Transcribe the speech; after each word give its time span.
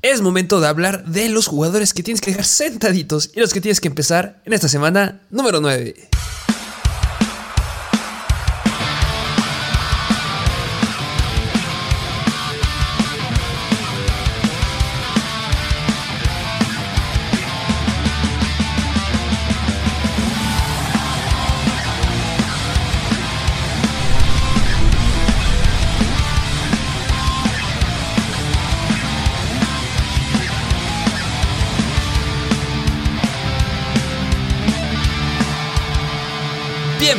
Es 0.00 0.20
momento 0.20 0.60
de 0.60 0.68
hablar 0.68 1.06
de 1.06 1.28
los 1.28 1.48
jugadores 1.48 1.92
que 1.92 2.04
tienes 2.04 2.20
que 2.20 2.30
dejar 2.30 2.44
sentaditos 2.44 3.32
y 3.34 3.40
los 3.40 3.52
que 3.52 3.60
tienes 3.60 3.80
que 3.80 3.88
empezar 3.88 4.40
en 4.44 4.52
esta 4.52 4.68
semana 4.68 5.22
número 5.30 5.60
9. 5.60 6.17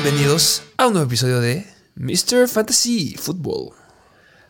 Bienvenidos 0.09 0.63
a 0.75 0.87
un 0.87 0.93
nuevo 0.93 1.05
episodio 1.05 1.39
de 1.39 1.67
Mr. 1.95 2.47
Fantasy 2.47 3.15
Football. 3.15 3.75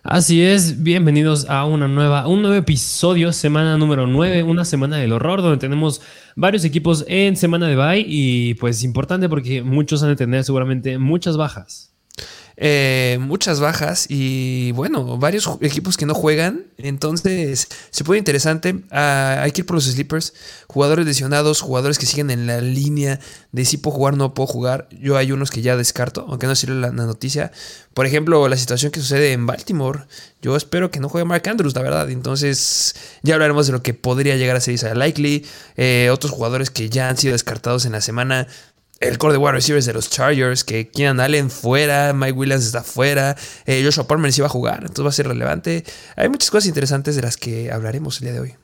Así 0.03 0.41
es, 0.41 0.81
bienvenidos 0.81 1.49
a 1.49 1.65
una 1.65 1.89
nueva, 1.89 2.29
un 2.29 2.41
nuevo 2.41 2.55
episodio, 2.55 3.33
semana 3.33 3.77
número 3.77 4.07
9, 4.07 4.43
una 4.43 4.63
semana 4.63 4.95
del 4.95 5.11
horror, 5.11 5.41
donde 5.41 5.57
tenemos 5.57 6.01
varios 6.37 6.63
equipos 6.63 7.03
en 7.09 7.35
semana 7.35 7.67
de 7.67 7.75
bye 7.75 8.05
y 8.07 8.53
pues 8.53 8.85
importante 8.85 9.27
porque 9.27 9.61
muchos 9.61 10.01
han 10.01 10.07
de 10.07 10.15
tener 10.15 10.45
seguramente 10.45 10.97
muchas 10.97 11.35
bajas. 11.35 11.91
Eh, 12.61 13.17
muchas 13.21 13.61
bajas 13.61 14.05
y 14.09 14.73
bueno, 14.73 15.17
varios 15.17 15.49
equipos 15.61 15.95
que 15.95 16.05
no 16.05 16.13
juegan. 16.13 16.65
Entonces, 16.77 17.69
se 17.89 18.03
puede 18.03 18.19
interesante. 18.19 18.83
Ah, 18.91 19.39
hay 19.41 19.53
que 19.53 19.61
ir 19.61 19.65
por 19.65 19.75
los 19.75 19.85
sleepers. 19.85 20.33
Jugadores 20.67 21.05
lesionados, 21.05 21.61
jugadores 21.61 21.97
que 21.97 22.05
siguen 22.05 22.29
en 22.31 22.47
la 22.47 22.59
línea 22.59 23.21
de 23.53 23.63
si 23.63 23.77
puedo 23.77 23.95
jugar, 23.95 24.17
no 24.17 24.33
puedo 24.33 24.47
jugar. 24.47 24.89
Yo 24.91 25.15
hay 25.15 25.31
unos 25.31 25.51
que 25.51 25.61
ya 25.61 25.77
descarto, 25.77 26.25
aunque 26.27 26.47
no 26.47 26.55
sirve 26.55 26.75
la, 26.75 26.89
la 26.89 27.05
noticia. 27.05 27.53
Por 27.93 28.05
ejemplo, 28.05 28.47
la 28.49 28.57
situación 28.57 28.91
que 28.91 28.99
sucede 28.99 29.31
en 29.31 29.45
Baltimore. 29.45 30.01
Yo 30.41 30.55
espero 30.55 30.91
que 30.91 30.99
no 30.99 31.09
juegue 31.09 31.25
Mark 31.25 31.47
Andrews, 31.47 31.75
la 31.75 31.81
verdad. 31.81 32.09
Entonces, 32.09 32.95
ya 33.23 33.35
hablaremos 33.35 33.67
de 33.67 33.73
lo 33.73 33.83
que 33.83 33.93
podría 33.93 34.35
llegar 34.35 34.55
a 34.55 34.61
ser 34.61 34.73
Isaiah 34.73 34.95
Likely. 34.95 35.45
Eh, 35.77 36.09
otros 36.11 36.31
jugadores 36.31 36.69
que 36.69 36.89
ya 36.89 37.09
han 37.09 37.17
sido 37.17 37.33
descartados 37.33 37.85
en 37.85 37.93
la 37.93 38.01
semana 38.01 38.47
el 38.99 39.17
core 39.17 39.33
de 39.33 39.37
wide 39.37 39.53
receivers 39.53 39.85
de 39.85 39.93
los 39.93 40.09
Chargers, 40.09 40.63
que 40.63 40.89
Keenan 40.89 41.19
Allen 41.19 41.49
fuera, 41.49 42.13
Mike 42.13 42.33
Williams 42.33 42.65
está 42.65 42.83
fuera, 42.83 43.35
eh, 43.65 43.81
Joshua 43.83 44.07
Palmer 44.07 44.31
sí 44.33 44.41
va 44.41 44.47
a 44.47 44.51
jugar, 44.51 44.79
entonces 44.81 45.05
va 45.05 45.09
a 45.09 45.13
ser 45.13 45.27
relevante. 45.27 45.83
Hay 46.15 46.29
muchas 46.29 46.51
cosas 46.51 46.67
interesantes 46.67 47.15
de 47.15 47.21
las 47.21 47.37
que 47.37 47.71
hablaremos 47.71 48.19
el 48.19 48.25
día 48.25 48.33
de 48.33 48.39
hoy. 48.41 48.55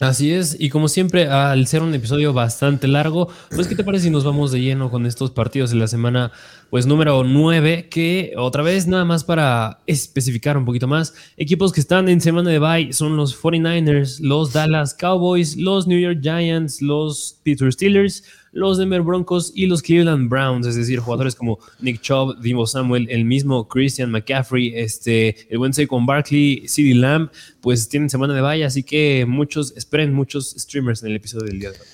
Así 0.00 0.32
es, 0.32 0.56
y 0.58 0.70
como 0.70 0.88
siempre, 0.88 1.28
al 1.28 1.68
ser 1.68 1.80
un 1.80 1.94
episodio 1.94 2.32
bastante 2.32 2.88
largo, 2.88 3.28
pues 3.54 3.68
¿qué 3.68 3.76
te 3.76 3.84
parece 3.84 4.06
si 4.06 4.10
nos 4.10 4.24
vamos 4.24 4.50
de 4.50 4.60
lleno 4.60 4.90
con 4.90 5.06
estos 5.06 5.30
partidos 5.30 5.70
de 5.70 5.76
la 5.76 5.86
semana, 5.86 6.32
pues 6.68 6.84
número 6.84 7.22
9, 7.22 7.88
que 7.90 8.32
otra 8.36 8.64
vez 8.64 8.88
nada 8.88 9.04
más 9.04 9.22
para 9.22 9.78
especificar 9.86 10.56
un 10.56 10.64
poquito 10.64 10.88
más, 10.88 11.14
equipos 11.36 11.70
que 11.70 11.78
están 11.78 12.08
en 12.08 12.20
semana 12.20 12.50
de 12.50 12.58
bye 12.58 12.92
son 12.92 13.16
los 13.16 13.40
49ers, 13.40 14.18
los 14.18 14.52
Dallas 14.52 14.94
Cowboys, 14.94 15.56
los 15.56 15.86
New 15.86 16.00
York 16.00 16.18
Giants, 16.20 16.82
los 16.82 17.38
Pittsburgh 17.44 17.72
Steelers, 17.72 18.24
los 18.54 18.78
Denver 18.78 19.02
Broncos 19.02 19.52
y 19.54 19.66
los 19.66 19.82
Cleveland 19.82 20.30
Browns, 20.30 20.66
es 20.66 20.76
decir, 20.76 21.00
jugadores 21.00 21.34
como 21.34 21.58
Nick 21.80 22.00
Chubb, 22.00 22.40
Divo 22.40 22.66
Samuel, 22.66 23.08
el 23.10 23.24
mismo 23.24 23.66
Christian 23.68 24.12
McCaffrey, 24.12 24.72
este, 24.76 25.46
el 25.50 25.58
buen 25.58 25.72
con 25.88 26.06
Barkley, 26.06 26.66
CD 26.68 26.94
Lamb, 26.94 27.30
pues 27.60 27.88
tienen 27.88 28.08
semana 28.08 28.32
de 28.32 28.40
valla, 28.40 28.68
así 28.68 28.84
que 28.84 29.26
muchos, 29.26 29.74
esperen 29.76 30.14
muchos 30.14 30.54
streamers 30.56 31.02
en 31.02 31.10
el 31.10 31.16
episodio 31.16 31.46
del 31.46 31.58
día 31.58 31.72
de 31.72 31.78
hoy. 31.78 31.86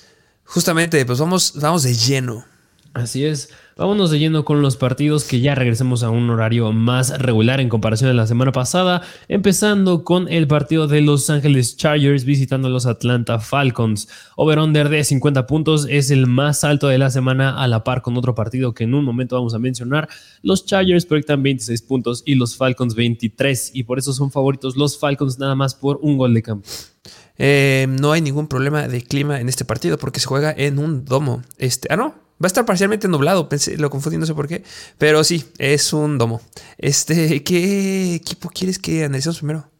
Justamente, 0.43 1.03
pues 1.03 1.17
vamos, 1.17 1.53
vamos 1.59 1.81
de 1.81 1.95
lleno. 1.95 2.45
Así 2.93 3.25
es. 3.25 3.49
Vámonos 3.81 4.11
de 4.11 4.19
lleno 4.19 4.45
con 4.45 4.61
los 4.61 4.77
partidos 4.77 5.23
que 5.23 5.39
ya 5.39 5.55
regresemos 5.55 6.03
a 6.03 6.11
un 6.11 6.29
horario 6.29 6.71
más 6.71 7.19
regular 7.19 7.59
en 7.59 7.67
comparación 7.67 8.11
a 8.11 8.13
la 8.13 8.27
semana 8.27 8.51
pasada, 8.51 9.01
empezando 9.27 10.03
con 10.03 10.27
el 10.31 10.45
partido 10.45 10.85
de 10.85 11.01
Los 11.01 11.31
Ángeles 11.31 11.77
Chargers 11.77 12.23
visitando 12.23 12.67
a 12.67 12.69
los 12.71 12.85
Atlanta 12.85 13.39
Falcons. 13.39 14.07
Over-under 14.35 14.87
de 14.87 15.03
50 15.03 15.47
puntos 15.47 15.87
es 15.89 16.11
el 16.11 16.27
más 16.27 16.63
alto 16.63 16.89
de 16.89 16.99
la 16.99 17.09
semana 17.09 17.59
a 17.59 17.67
la 17.67 17.83
par 17.83 18.03
con 18.03 18.15
otro 18.17 18.35
partido 18.35 18.75
que 18.75 18.83
en 18.83 18.93
un 18.93 19.03
momento 19.03 19.35
vamos 19.35 19.55
a 19.55 19.57
mencionar. 19.57 20.07
Los 20.43 20.63
Chargers 20.67 21.07
proyectan 21.07 21.41
26 21.41 21.81
puntos 21.81 22.21
y 22.23 22.35
los 22.35 22.55
Falcons 22.55 22.93
23 22.93 23.71
y 23.73 23.81
por 23.81 23.97
eso 23.97 24.13
son 24.13 24.29
favoritos 24.29 24.77
los 24.77 24.99
Falcons 24.99 25.39
nada 25.39 25.55
más 25.55 25.73
por 25.73 25.97
un 26.03 26.19
gol 26.19 26.35
de 26.35 26.43
campo. 26.43 26.69
Eh, 27.39 27.87
no 27.89 28.11
hay 28.11 28.21
ningún 28.21 28.47
problema 28.47 28.87
de 28.87 29.01
clima 29.01 29.41
en 29.41 29.49
este 29.49 29.65
partido 29.65 29.97
porque 29.97 30.19
se 30.19 30.27
juega 30.27 30.53
en 30.55 30.77
un 30.77 31.03
domo. 31.03 31.41
Este, 31.57 31.87
ah, 31.89 31.95
no, 31.95 32.13
Va 32.41 32.45
a 32.45 32.47
estar 32.47 32.65
parcialmente 32.65 33.07
nublado, 33.07 33.47
lo 33.77 33.89
confundí, 33.89 34.17
no 34.17 34.25
sé 34.25 34.33
por 34.33 34.47
qué. 34.47 34.63
Pero 34.97 35.23
sí, 35.23 35.45
es 35.57 35.93
un 35.93 36.17
domo. 36.17 36.41
Este, 36.77 37.43
¿qué 37.43 38.15
equipo 38.15 38.49
quieres 38.49 38.79
que 38.79 39.03
analicemos 39.03 39.37
primero? 39.37 39.71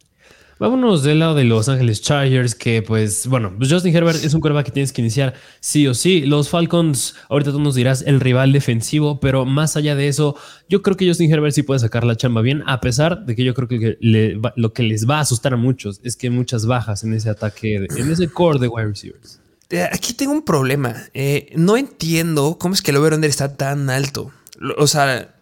Vámonos 0.62 1.02
del 1.02 1.18
lado 1.18 1.34
de 1.34 1.42
Los 1.42 1.68
Ángeles 1.68 2.02
Chargers, 2.02 2.54
que 2.54 2.82
pues, 2.82 3.26
bueno, 3.26 3.52
pues 3.58 3.68
Justin 3.68 3.96
Herbert 3.96 4.22
es 4.22 4.32
un 4.32 4.40
quarterback 4.40 4.66
que 4.66 4.70
tienes 4.70 4.92
que 4.92 5.00
iniciar 5.00 5.34
sí 5.58 5.88
o 5.88 5.94
sí. 5.94 6.20
Los 6.20 6.50
Falcons, 6.50 7.16
ahorita 7.28 7.50
tú 7.50 7.58
nos 7.58 7.74
dirás 7.74 8.04
el 8.06 8.20
rival 8.20 8.52
defensivo, 8.52 9.18
pero 9.18 9.44
más 9.44 9.76
allá 9.76 9.96
de 9.96 10.06
eso, 10.06 10.36
yo 10.68 10.80
creo 10.80 10.96
que 10.96 11.08
Justin 11.08 11.32
Herbert 11.32 11.52
sí 11.52 11.64
puede 11.64 11.80
sacar 11.80 12.04
la 12.04 12.14
chamba 12.14 12.42
bien, 12.42 12.62
a 12.66 12.80
pesar 12.80 13.26
de 13.26 13.34
que 13.34 13.42
yo 13.42 13.54
creo 13.54 13.66
que 13.66 13.98
lo 14.54 14.72
que 14.72 14.84
les 14.84 15.10
va 15.10 15.16
a 15.16 15.22
asustar 15.22 15.52
a 15.52 15.56
muchos 15.56 16.00
es 16.04 16.14
que 16.14 16.28
hay 16.28 16.32
muchas 16.32 16.64
bajas 16.64 17.02
en 17.02 17.12
ese 17.12 17.28
ataque, 17.28 17.88
en 17.96 18.12
ese 18.12 18.28
core 18.28 18.60
de 18.60 18.68
wide 18.68 18.86
receivers. 18.86 19.41
Eh, 19.72 19.88
aquí 19.90 20.12
tengo 20.12 20.32
un 20.32 20.42
problema. 20.42 20.94
Eh, 21.14 21.50
no 21.56 21.78
entiendo 21.78 22.58
cómo 22.60 22.74
es 22.74 22.82
que 22.82 22.90
el 22.90 22.98
over-under 22.98 23.30
está 23.30 23.56
tan 23.56 23.88
alto. 23.88 24.30
O 24.76 24.86
sea, 24.86 25.34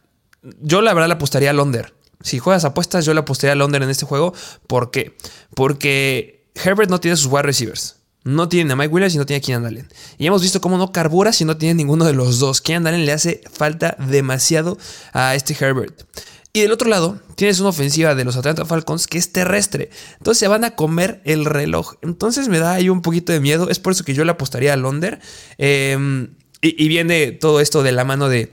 yo 0.63 0.81
la 0.83 0.95
verdad 0.95 1.09
le 1.09 1.15
apostaría 1.15 1.51
al 1.51 1.59
under. 1.59 1.93
Si 2.23 2.39
juegas 2.39 2.65
apuestas, 2.65 3.05
yo 3.05 3.13
le 3.13 3.21
apostaría 3.21 3.53
al 3.53 3.63
under 3.63 3.83
en 3.83 3.91
este 3.91 4.07
juego. 4.07 4.33
¿Por 4.69 4.93
qué? 4.93 5.17
Porque 5.57 6.47
Herbert 6.55 6.89
no 6.89 7.01
tiene 7.01 7.17
sus 7.17 7.27
wide 7.27 7.43
receivers. 7.43 7.97
No 8.23 8.49
tiene 8.49 8.73
a 8.73 8.77
Mike 8.77 8.95
Williams 8.95 9.15
y 9.15 9.19
no 9.19 9.27
tiene 9.27 9.39
a 9.39 9.41
Keenan 9.41 9.67
Allen. 9.67 9.89
Y 10.17 10.27
hemos 10.27 10.43
visto 10.43 10.61
cómo 10.61 10.79
no 10.79 10.93
carbura 10.93 11.33
si 11.33 11.45
no 11.45 11.57
tiene 11.57 11.75
ninguno 11.75 12.05
de 12.05 12.13
los 12.13 12.39
dos. 12.39 12.61
Keenan 12.61 12.87
Allen 12.87 13.07
le 13.07 13.13
hace 13.13 13.41
falta 13.53 13.97
demasiado 13.99 14.79
a 15.13 15.35
este 15.35 15.57
Herbert. 15.59 16.05
Y 16.53 16.63
del 16.63 16.73
otro 16.73 16.89
lado, 16.89 17.21
tienes 17.37 17.61
una 17.61 17.69
ofensiva 17.69 18.15
de 18.15 18.25
los 18.25 18.37
Atlanta 18.37 18.65
Falcons 18.65 19.07
que 19.07 19.19
es 19.19 19.33
terrestre. 19.33 19.91
Entonces 20.19 20.41
se 20.41 20.49
van 20.49 20.65
a 20.65 20.75
comer 20.75 21.21
el 21.25 21.45
reloj. 21.45 21.95
Entonces 22.03 22.49
me 22.49 22.59
da 22.59 22.73
ahí 22.73 22.89
un 22.89 23.03
poquito 23.03 23.33
de 23.33 23.39
miedo. 23.39 23.71
Es 23.71 23.79
por 23.79 23.93
eso 23.93 24.05
que 24.05 24.15
yo 24.15 24.25
le 24.25 24.33
apostaría 24.33 24.73
al 24.73 24.85
under. 24.85 25.21
Em, 25.59 26.35
y, 26.61 26.89
viene 26.89 27.33
todo 27.33 27.61
esto 27.61 27.83
de 27.83 27.93
la 27.93 28.05
mano 28.05 28.29
de, 28.29 28.53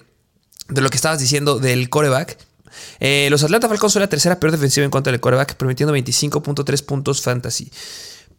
de 0.70 0.82
lo 0.82 0.90
que 0.90 0.96
estabas 0.96 1.20
diciendo 1.20 1.60
del 1.60 1.90
coreback. 1.90 2.38
Eh, 3.00 3.28
los 3.32 3.44
Atlanta 3.44 3.68
Falcons 3.68 3.94
son 3.94 4.02
la 4.02 4.10
tercera 4.10 4.40
peor 4.40 4.52
defensiva 4.52 4.86
en 4.86 4.92
contra 4.92 5.12
del 5.12 5.20
coreback, 5.20 5.56
permitiendo 5.56 5.96
25.3 5.96 6.86
puntos 6.86 7.22
fantasy 7.22 7.72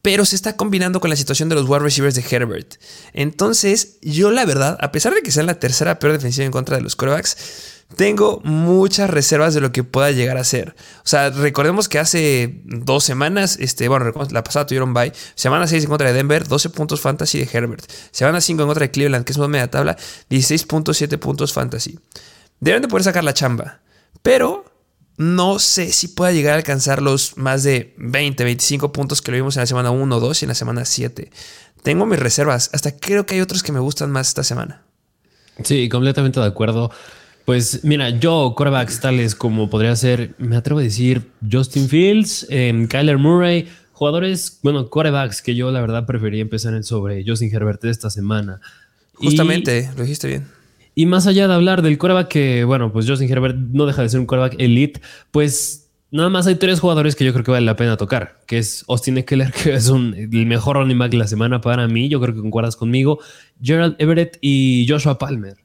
pero 0.02 0.24
se 0.24 0.36
está 0.36 0.56
combinando 0.56 1.00
con 1.00 1.10
la 1.10 1.16
situación 1.16 1.48
de 1.48 1.56
los 1.56 1.68
wide 1.68 1.80
receivers 1.80 2.14
de 2.14 2.24
Herbert. 2.28 2.76
Entonces, 3.12 3.98
yo 4.00 4.30
la 4.30 4.44
verdad, 4.44 4.78
a 4.80 4.92
pesar 4.92 5.12
de 5.12 5.22
que 5.22 5.32
sea 5.32 5.42
la 5.42 5.58
tercera 5.58 5.98
peor 5.98 6.12
defensiva 6.12 6.46
en 6.46 6.52
contra 6.52 6.76
de 6.76 6.82
los 6.82 6.96
corebacks, 6.96 7.36
tengo 7.96 8.40
muchas 8.44 9.08
reservas 9.08 9.54
de 9.54 9.60
lo 9.60 9.72
que 9.72 9.82
pueda 9.82 10.10
llegar 10.10 10.36
a 10.36 10.44
ser. 10.44 10.74
O 10.98 11.08
sea, 11.08 11.30
recordemos 11.30 11.88
que 11.88 11.98
hace 11.98 12.60
dos 12.64 13.02
semanas, 13.02 13.56
este, 13.60 13.88
bueno, 13.88 14.12
la 14.30 14.44
pasada 14.44 14.66
tuvieron 14.66 14.92
bye. 14.92 15.12
Semana 15.34 15.66
6 15.66 15.84
en 15.84 15.90
contra 15.90 16.08
de 16.08 16.14
Denver, 16.14 16.46
12 16.46 16.70
puntos 16.70 17.00
fantasy 17.00 17.38
de 17.38 17.48
Herbert. 17.50 17.90
Semana 18.10 18.40
5 18.40 18.62
en 18.62 18.68
contra 18.68 18.86
de 18.86 18.90
Cleveland, 18.90 19.24
que 19.24 19.32
es 19.32 19.38
más 19.38 19.48
media 19.48 19.70
tabla, 19.70 19.96
16.7 20.30 21.18
puntos 21.18 21.52
fantasy. 21.52 21.98
Deben 22.60 22.82
de 22.82 22.88
poder 22.88 23.04
sacar 23.04 23.24
la 23.24 23.32
chamba. 23.32 23.80
Pero 24.22 24.64
no 25.16 25.58
sé 25.58 25.90
si 25.90 26.08
pueda 26.08 26.30
llegar 26.30 26.52
a 26.52 26.56
alcanzar 26.56 27.00
los 27.00 27.38
más 27.38 27.62
de 27.62 27.94
20, 27.96 28.44
25 28.44 28.92
puntos 28.92 29.22
que 29.22 29.30
lo 29.30 29.36
vimos 29.36 29.56
en 29.56 29.62
la 29.62 29.66
semana 29.66 29.90
1, 29.90 30.20
2 30.20 30.42
y 30.42 30.44
en 30.44 30.48
la 30.48 30.54
semana 30.54 30.84
7. 30.84 31.30
Tengo 31.82 32.04
mis 32.04 32.18
reservas. 32.18 32.68
Hasta 32.74 32.96
creo 32.96 33.24
que 33.24 33.36
hay 33.36 33.40
otros 33.40 33.62
que 33.62 33.72
me 33.72 33.80
gustan 33.80 34.10
más 34.10 34.28
esta 34.28 34.44
semana. 34.44 34.82
Sí, 35.64 35.88
completamente 35.88 36.38
de 36.38 36.46
acuerdo. 36.46 36.90
Pues 37.48 37.82
mira, 37.82 38.10
yo, 38.10 38.52
corebacks 38.54 39.00
tales 39.00 39.34
como 39.34 39.70
podría 39.70 39.96
ser, 39.96 40.34
me 40.36 40.54
atrevo 40.54 40.80
a 40.80 40.82
decir, 40.82 41.22
Justin 41.50 41.88
Fields, 41.88 42.46
eh, 42.50 42.86
Kyler 42.90 43.16
Murray, 43.16 43.66
jugadores, 43.92 44.60
bueno, 44.62 44.90
corebacks 44.90 45.40
que 45.40 45.54
yo 45.54 45.70
la 45.70 45.80
verdad 45.80 46.04
prefería 46.04 46.42
empezar 46.42 46.74
en 46.74 46.84
sobre 46.84 47.24
Justin 47.26 47.48
Herbert 47.50 47.82
esta 47.86 48.10
semana. 48.10 48.60
Justamente, 49.14 49.88
lo 49.96 50.02
dijiste 50.02 50.28
bien. 50.28 50.46
Y 50.94 51.06
más 51.06 51.26
allá 51.26 51.48
de 51.48 51.54
hablar 51.54 51.80
del 51.80 51.96
coreback 51.96 52.28
que, 52.28 52.64
bueno, 52.64 52.92
pues 52.92 53.08
Justin 53.08 53.32
Herbert 53.32 53.56
no 53.56 53.86
deja 53.86 54.02
de 54.02 54.10
ser 54.10 54.20
un 54.20 54.26
coreback 54.26 54.56
elite, 54.58 55.00
pues 55.30 55.88
nada 56.10 56.28
más 56.28 56.46
hay 56.46 56.56
tres 56.56 56.80
jugadores 56.80 57.16
que 57.16 57.24
yo 57.24 57.32
creo 57.32 57.46
que 57.46 57.52
vale 57.52 57.64
la 57.64 57.76
pena 57.76 57.96
tocar, 57.96 58.42
que 58.46 58.58
es 58.58 58.84
Austin 58.88 59.16
Eckler, 59.16 59.52
que 59.64 59.72
es 59.72 59.88
un, 59.88 60.12
el 60.12 60.44
mejor 60.44 60.76
running 60.76 60.98
back 60.98 61.12
de 61.12 61.16
la 61.16 61.26
semana 61.26 61.62
para 61.62 61.88
mí, 61.88 62.10
yo 62.10 62.20
creo 62.20 62.34
que 62.34 62.42
concuerdas 62.42 62.76
conmigo, 62.76 63.20
Gerald 63.62 63.96
Everett 63.98 64.36
y 64.42 64.84
Joshua 64.86 65.18
Palmer. 65.18 65.56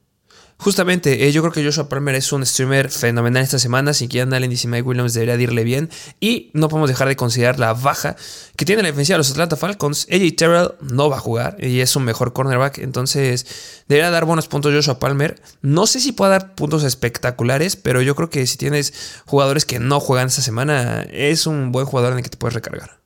Justamente, 0.58 1.26
eh, 1.26 1.32
yo 1.32 1.42
creo 1.42 1.52
que 1.52 1.64
Joshua 1.64 1.88
Palmer 1.88 2.14
es 2.14 2.32
un 2.32 2.46
streamer 2.46 2.90
fenomenal 2.90 3.42
esta 3.42 3.58
semana. 3.58 3.92
Si 3.92 4.08
quieren 4.08 4.32
Allen 4.32 4.52
y 4.52 4.66
Mike 4.66 4.82
Williams 4.82 5.12
debería 5.12 5.36
de 5.36 5.42
irle 5.42 5.64
bien. 5.64 5.90
Y 6.20 6.50
no 6.54 6.68
podemos 6.68 6.88
dejar 6.88 7.08
de 7.08 7.16
considerar 7.16 7.58
la 7.58 7.74
baja 7.74 8.16
que 8.56 8.64
tiene 8.64 8.82
la 8.82 8.88
defensiva 8.88 9.14
de 9.14 9.18
los 9.18 9.30
Atlanta 9.30 9.56
Falcons. 9.56 10.06
AJ 10.10 10.36
Terrell 10.36 10.70
no 10.80 11.10
va 11.10 11.16
a 11.16 11.20
jugar 11.20 11.56
y 11.62 11.80
es 11.80 11.96
un 11.96 12.04
mejor 12.04 12.32
cornerback. 12.32 12.78
Entonces, 12.78 13.46
debería 13.88 14.10
dar 14.10 14.24
buenos 14.24 14.48
puntos 14.48 14.72
Joshua 14.72 14.98
Palmer. 14.98 15.40
No 15.60 15.86
sé 15.86 16.00
si 16.00 16.12
pueda 16.12 16.30
dar 16.30 16.54
puntos 16.54 16.84
espectaculares, 16.84 17.76
pero 17.76 18.00
yo 18.00 18.14
creo 18.14 18.30
que 18.30 18.46
si 18.46 18.56
tienes 18.56 18.94
jugadores 19.26 19.64
que 19.64 19.80
no 19.80 20.00
juegan 20.00 20.28
esta 20.28 20.42
semana, 20.42 21.02
es 21.10 21.46
un 21.46 21.72
buen 21.72 21.86
jugador 21.86 22.12
en 22.12 22.18
el 22.18 22.24
que 22.24 22.30
te 22.30 22.38
puedes 22.38 22.54
recargar. 22.54 23.03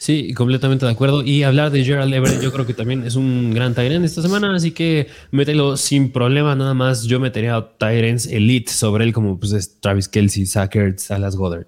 Sí, 0.00 0.32
completamente 0.32 0.86
de 0.86 0.92
acuerdo. 0.92 1.22
Y 1.22 1.42
hablar 1.42 1.70
de 1.70 1.84
Gerald 1.84 2.14
Everett, 2.14 2.40
yo 2.40 2.50
creo 2.50 2.64
que 2.64 2.72
también 2.72 3.04
es 3.04 3.16
un 3.16 3.52
gran 3.52 3.74
Tyrant 3.74 4.02
esta 4.02 4.22
semana, 4.22 4.56
así 4.56 4.70
que 4.70 5.08
mételo 5.30 5.76
sin 5.76 6.10
problema. 6.10 6.54
Nada 6.54 6.72
más 6.72 7.02
yo 7.02 7.20
metería 7.20 7.56
a 7.56 7.76
Tyrants 7.76 8.24
Elite 8.24 8.72
sobre 8.72 9.04
él, 9.04 9.12
como 9.12 9.38
pues 9.38 9.78
Travis 9.78 10.08
Kelsey, 10.08 10.46
Sackert, 10.46 10.98
Salas 11.00 11.36
Goddard. 11.36 11.66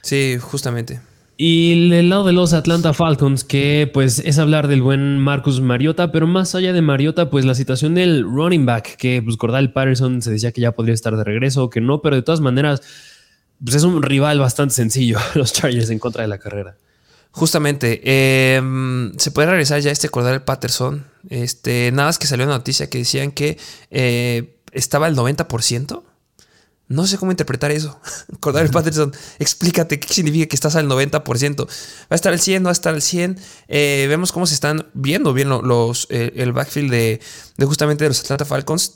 Sí, 0.00 0.38
justamente. 0.40 1.00
Y 1.36 1.92
el 1.92 2.08
lado 2.08 2.24
de 2.24 2.32
los 2.32 2.54
Atlanta 2.54 2.94
Falcons, 2.94 3.44
que 3.44 3.90
pues 3.92 4.20
es 4.20 4.38
hablar 4.38 4.66
del 4.66 4.80
buen 4.80 5.18
Marcus 5.18 5.60
Mariota, 5.60 6.10
pero 6.10 6.26
más 6.26 6.54
allá 6.54 6.72
de 6.72 6.80
Mariota, 6.80 7.28
pues 7.28 7.44
la 7.44 7.54
situación 7.54 7.94
del 7.94 8.24
running 8.24 8.64
back, 8.64 8.96
que 8.96 9.20
pues 9.22 9.36
Cordal 9.36 9.74
Patterson 9.74 10.22
se 10.22 10.30
decía 10.30 10.52
que 10.52 10.62
ya 10.62 10.72
podría 10.72 10.94
estar 10.94 11.14
de 11.14 11.22
regreso, 11.22 11.68
que 11.68 11.82
no, 11.82 12.00
pero 12.00 12.16
de 12.16 12.22
todas 12.22 12.40
maneras, 12.40 12.80
pues 13.62 13.76
es 13.76 13.82
un 13.82 14.02
rival 14.02 14.38
bastante 14.38 14.72
sencillo, 14.72 15.18
los 15.34 15.52
Chargers 15.52 15.90
en 15.90 15.98
contra 15.98 16.22
de 16.22 16.28
la 16.28 16.38
carrera. 16.38 16.78
Justamente, 17.30 18.56
em, 18.56 19.12
se 19.16 19.30
puede 19.30 19.48
regresar 19.48 19.80
ya 19.80 19.90
este 19.90 20.08
Cordell 20.08 20.40
Patterson. 20.42 21.06
Este, 21.28 21.90
nada 21.92 22.08
más 22.08 22.18
que 22.18 22.26
salió 22.26 22.46
una 22.46 22.56
noticia 22.56 22.88
que 22.88 22.98
decían 22.98 23.32
que 23.32 23.58
eh, 23.90 24.56
estaba 24.72 25.06
al 25.06 25.16
90%. 25.16 26.02
No 26.88 27.06
sé 27.06 27.18
cómo 27.18 27.30
interpretar 27.30 27.70
eso. 27.70 28.00
Cordell 28.40 28.70
Patterson, 28.70 29.12
explícate 29.38 30.00
qué 30.00 30.12
significa 30.12 30.46
que 30.46 30.56
estás 30.56 30.74
al 30.74 30.88
90%. 30.88 31.66
Va 31.66 31.68
a 32.08 32.14
estar 32.14 32.32
al 32.32 32.40
100, 32.40 32.62
no 32.62 32.68
va 32.68 32.70
a 32.70 32.72
estar 32.72 32.94
al 32.94 33.02
100. 33.02 33.38
Eh, 33.68 34.06
vemos 34.08 34.32
cómo 34.32 34.46
se 34.46 34.54
están 34.54 34.86
viendo 34.94 35.34
bien 35.34 35.50
los, 35.50 36.06
eh, 36.10 36.32
el 36.36 36.52
backfield 36.52 36.90
de, 36.90 37.20
justamente 37.66 38.04
de 38.04 38.08
los 38.08 38.20
Atlanta 38.20 38.46
Falcons. 38.46 38.92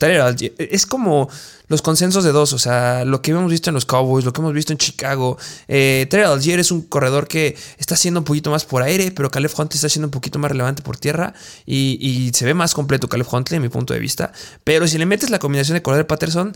Es 0.59 0.87
como 0.87 1.29
los 1.69 1.83
consensos 1.83 2.25
de 2.25 2.33
dos, 2.33 2.53
o 2.53 2.59
sea, 2.59 3.05
lo 3.05 3.23
que 3.23 3.31
hemos 3.31 3.51
visto 3.51 3.71
en 3.71 3.75
los 3.75 3.85
Cowboys, 3.85 4.25
lo 4.25 4.33
que 4.33 4.41
hemos 4.41 4.55
visto 4.55 4.73
en 4.73 4.79
Chicago. 4.79 5.39
Eh, 5.69 6.09
Algier 6.27 6.61
es 6.61 6.71
un 6.71 6.83
corredor 6.83 7.29
que 7.29 7.57
está 7.79 7.95
haciendo 7.95 8.21
un 8.21 8.25
poquito 8.25 8.51
más 8.51 8.65
por 8.65 8.83
aire, 8.83 9.11
pero 9.11 9.31
Caleb 9.31 9.51
Huntley 9.57 9.77
está 9.77 9.89
siendo 9.89 10.07
un 10.07 10.13
poquito 10.13 10.39
más 10.39 10.51
relevante 10.51 10.83
por 10.83 10.97
tierra 10.97 11.35
y, 11.67 11.99
y 12.01 12.33
se 12.33 12.45
ve 12.47 12.55
más 12.55 12.75
completo 12.75 13.09
Caleb 13.09 13.27
Huntley, 13.31 13.57
en 13.57 13.63
mi 13.63 13.69
punto 13.69 13.93
de 13.93 14.01
vista. 14.01 14.33
Pero 14.65 14.87
si 14.87 14.99
le 14.99 15.07
metes 15.07 15.31
la 15.31 15.39
combinación 15.39 15.75
de 15.75 15.83
Cordell 15.83 16.07
Patterson 16.07 16.53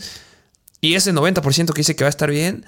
y 0.86 0.94
ese 0.94 1.12
90% 1.12 1.72
que 1.72 1.80
dice 1.80 1.96
que 1.96 2.04
va 2.04 2.08
a 2.08 2.10
estar 2.10 2.30
bien, 2.30 2.64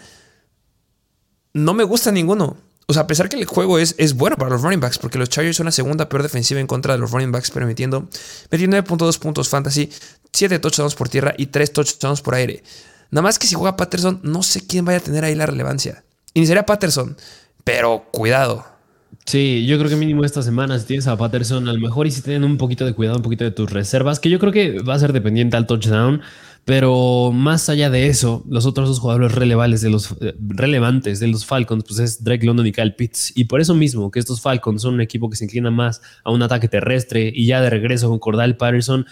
no 1.52 1.74
me 1.74 1.84
gusta 1.84 2.12
ninguno. 2.12 2.56
O 2.86 2.94
sea, 2.94 3.02
a 3.02 3.06
pesar 3.06 3.28
que 3.28 3.36
el 3.36 3.44
juego 3.44 3.78
es, 3.78 3.94
es 3.98 4.14
bueno 4.14 4.36
para 4.36 4.50
los 4.50 4.62
running 4.62 4.80
backs, 4.80 4.98
porque 4.98 5.18
los 5.18 5.28
Chargers 5.28 5.56
son 5.56 5.66
la 5.66 5.72
segunda 5.72 6.08
peor 6.08 6.22
defensiva 6.22 6.58
en 6.58 6.66
contra 6.66 6.94
de 6.94 6.98
los 6.98 7.10
running 7.10 7.30
backs, 7.30 7.50
permitiendo 7.50 8.08
29.2 8.50 9.18
puntos 9.18 9.48
fantasy, 9.48 9.90
7 10.32 10.58
touchdowns 10.58 10.94
por 10.94 11.08
tierra 11.08 11.34
y 11.36 11.46
3 11.46 11.72
touchdowns 11.72 12.22
por 12.22 12.34
aire. 12.34 12.62
Nada 13.10 13.22
más 13.22 13.38
que 13.38 13.46
si 13.46 13.54
juega 13.54 13.76
Patterson, 13.76 14.20
no 14.22 14.42
sé 14.42 14.66
quién 14.66 14.84
vaya 14.84 14.98
a 14.98 15.02
tener 15.02 15.24
ahí 15.24 15.34
la 15.34 15.46
relevancia. 15.46 16.02
Iniciaría 16.34 16.64
Patterson, 16.64 17.16
pero 17.62 18.06
cuidado. 18.10 18.64
Sí, 19.24 19.66
yo 19.66 19.78
creo 19.78 19.90
que 19.90 19.96
mínimo 19.96 20.24
esta 20.24 20.42
semana 20.42 20.78
si 20.78 20.86
tienes 20.86 21.06
a 21.06 21.16
Patterson, 21.16 21.68
a 21.68 21.72
lo 21.74 21.80
mejor 21.80 22.06
y 22.06 22.10
si 22.10 22.22
tienen 22.22 22.44
un 22.44 22.56
poquito 22.56 22.86
de 22.86 22.94
cuidado, 22.94 23.18
un 23.18 23.22
poquito 23.22 23.44
de 23.44 23.50
tus 23.50 23.70
reservas, 23.70 24.20
que 24.20 24.30
yo 24.30 24.38
creo 24.38 24.52
que 24.52 24.80
va 24.80 24.94
a 24.94 24.98
ser 24.98 25.12
dependiente 25.12 25.56
al 25.58 25.66
touchdown. 25.66 26.22
Pero 26.68 27.32
más 27.32 27.70
allá 27.70 27.88
de 27.88 28.08
eso, 28.08 28.44
los 28.46 28.66
otros 28.66 28.90
dos 28.90 28.98
jugadores 28.98 29.32
relevantes 29.32 29.80
de 29.80 29.88
los, 29.88 30.14
eh, 30.20 30.34
relevantes 30.38 31.18
de 31.18 31.26
los 31.28 31.46
Falcons, 31.46 31.82
pues 31.82 31.98
es 31.98 32.22
Drake 32.22 32.44
London 32.44 32.66
y 32.66 32.72
Kyle 32.72 32.94
Pitts. 32.94 33.32
Y 33.34 33.44
por 33.44 33.62
eso 33.62 33.74
mismo 33.74 34.10
que 34.10 34.18
estos 34.18 34.42
Falcons 34.42 34.82
son 34.82 34.92
un 34.92 35.00
equipo 35.00 35.30
que 35.30 35.36
se 35.36 35.46
inclina 35.46 35.70
más 35.70 36.02
a 36.24 36.30
un 36.30 36.42
ataque 36.42 36.68
terrestre 36.68 37.32
y 37.34 37.46
ya 37.46 37.62
de 37.62 37.70
regreso 37.70 38.10
con 38.10 38.18
Cordal 38.18 38.58
Patterson, 38.58 39.06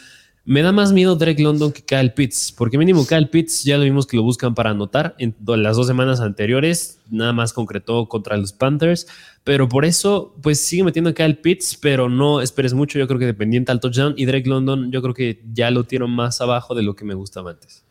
me 0.45 0.61
da 0.61 0.71
más 0.71 0.93
miedo 0.93 1.17
Drake 1.17 1.43
London 1.43 1.73
que 1.73 1.83
Kyle 1.83 2.13
Pitts, 2.13 2.53
porque 2.53 2.77
mínimo 2.77 3.07
Kyle 3.07 3.29
Pitts 3.29 3.65
ya 3.65 3.79
lo 3.79 3.85
vimos 3.85 4.07
que 4.07 4.19
lo 4.19 4.23
buscan 4.23 4.55
para 4.55 4.71
anotar 4.71 5.15
en 5.19 5.35
las 5.47 5.77
dos 5.79 5.87
semanas 5.87 6.21
anteriores, 6.21 6.99
nada 7.11 7.33
más 7.33 7.55
concretó 7.55 8.07
contra 8.07 8.37
los 8.37 8.53
Panthers, 8.53 9.07
pero 9.47 9.69
por 9.69 9.85
eso, 9.85 10.35
pues 10.43 10.61
sigue 10.61 10.83
metiendo 10.83 11.11
a 11.11 11.15
Kyle 11.15 11.39
Pitts, 11.39 11.79
pero 11.81 12.09
no 12.09 12.41
esperes 12.41 12.75
mucho. 12.75 12.99
Yo 12.99 13.07
creo 13.07 13.21
que 13.21 13.27
dependiente 13.27 13.71
al 13.71 13.79
touchdown. 13.79 14.13
Y 14.17 14.25
Drake 14.25 14.49
London, 14.49 14.91
yo 14.91 15.01
creo 15.03 15.15
que 15.15 15.41
ya 15.53 15.71
lo 15.71 15.85
tiro 15.85 16.09
más 16.09 16.41
abajo 16.41 16.75
de 16.75 16.83
lo 16.83 16.97
que 16.97 17.05
me 17.05 17.15
gustaba 17.15 17.53
antes. 17.53 17.85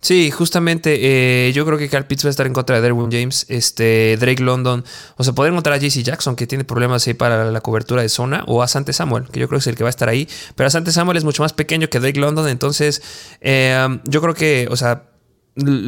Sí, 0.00 0.30
justamente 0.30 1.00
eh, 1.48 1.52
yo 1.52 1.66
creo 1.66 1.76
que 1.76 1.90
Kyle 1.90 2.06
Pitts 2.06 2.24
va 2.24 2.28
a 2.28 2.30
estar 2.30 2.46
en 2.46 2.54
contra 2.54 2.76
de 2.76 2.82
Derwin 2.82 3.12
James, 3.12 3.44
este, 3.50 4.16
Drake 4.18 4.42
London, 4.42 4.84
o 5.18 5.22
sea, 5.22 5.34
poder 5.34 5.52
encontrar 5.52 5.74
a 5.74 5.78
JC 5.78 6.02
Jackson 6.02 6.34
que 6.34 6.46
tiene 6.46 6.64
problemas 6.64 7.06
ahí 7.06 7.12
para 7.12 7.50
la 7.50 7.60
cobertura 7.60 8.00
de 8.00 8.08
zona, 8.08 8.42
o 8.46 8.62
a 8.62 8.66
Sante 8.66 8.94
Samuel, 8.94 9.28
que 9.30 9.38
yo 9.38 9.48
creo 9.48 9.58
que 9.58 9.62
es 9.62 9.66
el 9.68 9.76
que 9.76 9.84
va 9.84 9.90
a 9.90 9.90
estar 9.90 10.08
ahí, 10.08 10.26
pero 10.56 10.66
a 10.66 10.70
Sante 10.70 10.92
Samuel 10.92 11.18
es 11.18 11.24
mucho 11.24 11.44
más 11.44 11.52
pequeño 11.52 11.88
que 11.88 12.00
Drake 12.00 12.18
London, 12.18 12.48
entonces 12.48 13.00
eh, 13.42 14.00
yo 14.06 14.20
creo 14.20 14.34
que, 14.34 14.66
o 14.70 14.76
sea, 14.76 15.11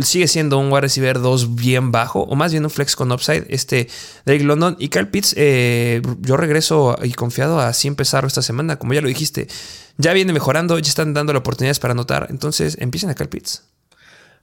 sigue 0.02 0.28
siendo 0.28 0.58
un 0.58 0.70
wide 0.70 0.82
receiver 0.82 1.20
2 1.20 1.55
bien 1.55 1.90
bajo, 1.90 2.22
o 2.22 2.37
más 2.37 2.52
bien 2.52 2.64
un 2.64 2.70
flex 2.70 2.96
con 2.96 3.11
upside, 3.12 3.46
este 3.49 3.88
Drake 4.26 4.44
London. 4.44 4.76
Y 4.78 4.88
Kyle 4.88 5.08
Pitts, 5.08 5.34
eh, 5.37 6.02
yo 6.20 6.37
regreso 6.37 6.96
y 7.02 7.12
confiado 7.12 7.61
a 7.61 7.69
así 7.69 7.88
empezar 7.88 8.25
esta 8.25 8.43
semana, 8.43 8.76
como 8.78 8.94
ya 8.94 9.00
lo 9.00 9.08
dijiste. 9.08 9.49
Ya 9.96 10.12
viene 10.12 10.32
mejorando, 10.32 10.78
ya 10.78 10.88
están 10.88 11.14
dando 11.14 11.37
oportunidades 11.37 11.78
para 11.78 11.93
anotar, 11.93 12.26
entonces 12.31 12.76
empiecen 12.81 13.11
a 13.11 13.14
Kyle 13.14 13.28
Pitts. 13.28 13.62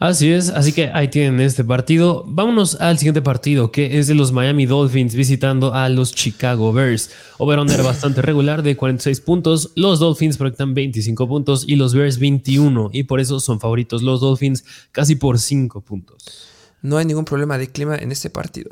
Así 0.02 0.32
es, 0.32 0.50
así 0.50 0.74
que 0.74 0.90
ahí 0.96 1.10
tienen 1.10 1.40
este 1.42 1.64
partido. 1.64 2.24
Vámonos 2.26 2.82
al 2.82 2.98
siguiente 2.98 3.22
partido, 3.22 3.72
que 3.72 4.00
es 4.00 4.08
de 4.08 4.16
los 4.16 4.32
Miami 4.32 4.66
Dolphins 4.66 5.14
visitando 5.14 5.76
a 5.76 5.90
los 5.90 6.16
Chicago 6.16 6.74
Bears. 6.74 7.12
Over-under 7.38 7.84
bastante 7.84 8.24
regular 8.24 8.64
de 8.64 8.76
46 8.76 9.22
puntos. 9.22 9.72
Los 9.76 10.00
Dolphins 10.00 10.38
proyectan 10.38 10.74
25 10.74 11.28
puntos 11.28 11.66
y 11.68 11.76
los 11.76 11.94
Bears 11.94 12.18
21. 12.18 12.90
Y 12.92 13.04
por 13.04 13.20
eso 13.20 13.40
son 13.40 13.60
favoritos 13.60 14.02
los 14.02 14.22
Dolphins 14.22 14.66
casi 14.92 15.18
por 15.18 15.38
5 15.38 15.82
puntos. 15.82 16.48
No 16.82 16.98
hay 16.98 17.06
ningún 17.06 17.26
problema 17.26 17.60
de 17.60 17.68
clima 17.68 17.96
en 17.96 18.12
este 18.12 18.32
partido. 18.32 18.72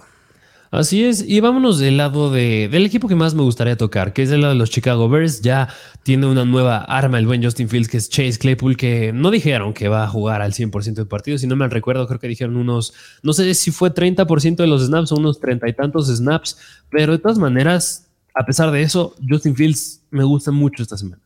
Así 0.71 1.03
es, 1.03 1.25
y 1.27 1.39
vámonos 1.39 1.79
del 1.79 1.97
lado 1.97 2.29
de, 2.29 2.69
del 2.69 2.85
equipo 2.85 3.07
que 3.07 3.15
más 3.15 3.33
me 3.33 3.41
gustaría 3.41 3.75
tocar, 3.75 4.13
que 4.13 4.21
es 4.21 4.29
el 4.29 4.41
lado 4.41 4.53
de 4.53 4.59
los 4.59 4.69
Chicago 4.69 5.09
Bears. 5.09 5.41
Ya 5.41 5.69
tiene 6.03 6.27
una 6.27 6.45
nueva 6.45 6.77
arma 6.77 7.17
el 7.17 7.25
buen 7.25 7.43
Justin 7.43 7.69
Fields, 7.69 7.87
que 7.87 7.97
es 7.97 8.07
Chase 8.07 8.37
Claypool, 8.37 8.77
que 8.77 9.11
no 9.11 9.31
dijeron 9.31 9.73
que 9.73 9.87
va 9.87 10.03
a 10.03 10.07
jugar 10.07 10.43
al 10.43 10.53
100% 10.53 10.93
del 10.93 11.07
partido, 11.07 11.39
si 11.39 11.47
no 11.47 11.55
me 11.55 11.67
recuerdo, 11.67 12.05
creo 12.05 12.19
que 12.19 12.27
dijeron 12.27 12.55
unos, 12.55 12.93
no 13.23 13.33
sé 13.33 13.51
si 13.55 13.71
fue 13.71 13.91
30% 13.91 14.57
de 14.57 14.67
los 14.67 14.85
snaps 14.85 15.11
o 15.11 15.15
unos 15.15 15.39
treinta 15.39 15.67
y 15.67 15.73
tantos 15.73 16.07
snaps, 16.07 16.57
pero 16.91 17.13
de 17.13 17.17
todas 17.17 17.39
maneras, 17.39 18.07
a 18.35 18.45
pesar 18.45 18.69
de 18.69 18.83
eso, 18.83 19.15
Justin 19.27 19.55
Fields 19.55 20.01
me 20.11 20.23
gusta 20.23 20.51
mucho 20.51 20.83
esta 20.83 20.97
semana. 20.97 21.21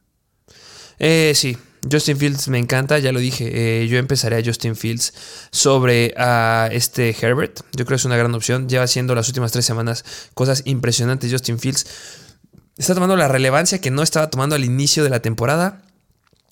Eh, 1.00 1.34
sí, 1.36 1.58
Justin 1.92 2.18
Fields 2.18 2.48
me 2.48 2.58
encanta, 2.60 3.00
ya 3.00 3.12
lo 3.12 3.20
dije. 3.20 3.84
Eh, 3.84 3.88
yo 3.88 3.98
empezaré 3.98 4.38
a 4.38 4.44
Justin 4.44 4.76
Fields 4.76 5.14
sobre 5.52 6.14
a 6.18 6.70
este 6.72 7.16
Herbert. 7.20 7.62
Yo 7.74 7.86
creo 7.86 7.88
que 7.88 7.96
es 7.96 8.06
una 8.06 8.18
gran 8.18 8.34
opción. 8.34 8.70
Lleva 8.70 8.84
haciendo 8.84 9.16
las 9.16 9.28
últimas 9.28 9.52
tres 9.52 9.66
semanas 9.66 10.06
cosas 10.34 10.64
impresionantes. 10.66 11.32
Justin 11.32 11.60
Fields 11.60 11.86
está 12.78 12.94
tomando 12.94 13.16
la 13.16 13.28
relevancia 13.28 13.82
que 13.82 13.92
no 13.92 14.02
estaba 14.04 14.30
tomando 14.30 14.56
al 14.56 14.64
inicio 14.64 15.04
de 15.04 15.10
la 15.10 15.22
temporada. 15.22 15.82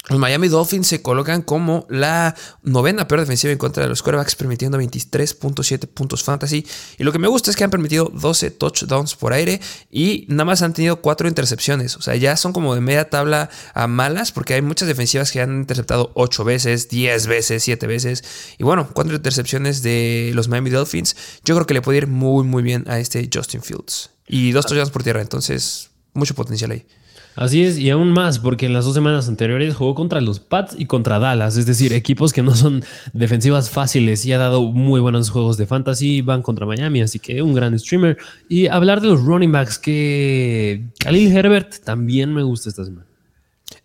Los 0.10 0.18
Miami 0.18 0.48
Dolphins 0.48 0.88
se 0.88 1.02
colocan 1.02 1.44
como 1.44 1.86
la 1.90 2.36
novena 2.64 3.08
peor 3.08 3.22
defensiva 3.22 3.54
en 3.54 3.60
contra 3.60 3.84
de 3.84 3.90
los 3.90 4.02
quarterbacks, 4.02 4.36
permitiendo 4.36 4.80
23.7 4.80 5.88
puntos 5.88 6.24
fantasy. 6.24 6.66
Y 6.98 7.04
lo 7.04 7.12
que 7.12 7.20
me 7.20 7.28
gusta 7.28 7.52
es 7.52 7.56
que 7.56 7.64
han 7.64 7.70
permitido 7.70 8.12
12 8.12 8.52
touchdowns 8.52 9.16
por 9.16 9.32
aire 9.32 9.62
y 9.92 10.26
nada 10.28 10.46
más 10.46 10.64
han 10.64 10.74
tenido 10.74 11.02
4 11.02 11.28
intercepciones. 11.28 11.98
O 11.98 12.02
sea, 12.02 12.16
ya 12.16 12.36
son 12.36 12.52
como 12.52 12.74
de 12.74 12.82
media 12.82 13.10
tabla 13.10 13.50
a 13.76 13.88
malas, 13.88 14.32
porque 14.32 14.56
hay 14.56 14.64
muchas 14.64 14.88
defensivas 14.88 15.32
que 15.32 15.40
han 15.40 15.62
interceptado 15.62 16.12
8 16.16 16.44
veces, 16.44 16.90
10 16.90 17.28
veces, 17.28 17.64
7 17.64 17.86
veces. 17.86 18.24
Y 18.58 18.64
bueno, 18.64 18.90
4 18.92 19.16
intercepciones 19.16 19.84
de 19.84 20.32
los 20.34 20.48
Miami 20.48 20.72
Dolphins. 20.72 21.16
Yo 21.46 21.54
creo 21.56 21.68
que 21.68 21.76
le 21.76 21.82
puede 21.84 22.00
ir 22.00 22.08
muy, 22.08 22.44
muy 22.44 22.64
bien 22.64 22.86
a 22.88 23.00
este 23.00 23.30
Justin 23.32 23.62
Fields. 23.62 24.10
Y 24.28 24.52
2 24.52 24.66
touchdowns 24.66 24.90
por 24.92 25.04
tierra, 25.04 25.22
entonces 25.22 25.92
mucho 26.14 26.34
potencial 26.34 26.72
ahí. 26.72 26.88
Así 27.36 27.64
es, 27.64 27.78
y 27.78 27.90
aún 27.90 28.12
más, 28.12 28.40
porque 28.40 28.66
en 28.66 28.74
las 28.74 28.84
dos 28.84 28.94
semanas 28.94 29.30
anteriores 29.30 29.76
jugó 29.76 29.96
contra 29.96 30.20
los 30.20 30.40
Pats 30.40 30.76
y 30.78 30.86
contra 30.86 31.18
Dallas, 31.18 31.56
es 31.56 31.66
decir, 31.66 31.94
equipos 31.94 32.34
que 32.34 32.44
no 32.44 32.56
son 32.56 32.84
defensivas 33.14 33.70
fáciles 33.70 34.26
y 34.26 34.34
ha 34.34 34.38
dado 34.38 34.64
muy 34.64 35.00
buenos 35.00 35.30
juegos 35.30 35.58
de 35.58 35.66
fantasy, 35.66 36.22
van 36.22 36.42
contra 36.42 36.66
Miami, 36.66 37.02
así 37.02 37.20
que 37.20 37.42
un 37.42 37.54
gran 37.54 37.78
streamer. 37.80 38.18
Y 38.50 38.68
hablar 38.68 39.00
de 39.00 39.08
los 39.08 39.22
running 39.22 39.52
backs, 39.52 39.80
que 39.80 40.84
Khalil 41.00 41.36
Herbert 41.36 41.84
también 41.84 42.34
me 42.34 42.44
gusta 42.44 42.70
esta 42.70 42.84
semana. 42.84 43.08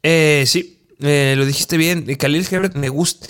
Eh, 0.03 0.45
sí, 0.47 0.81
eh, 1.01 1.35
lo 1.37 1.47
dijiste 1.47 1.77
bien, 1.77 2.05
Khalil 2.17 2.47
Herbert 2.51 2.75
me 2.75 2.89
gusta. 2.89 3.29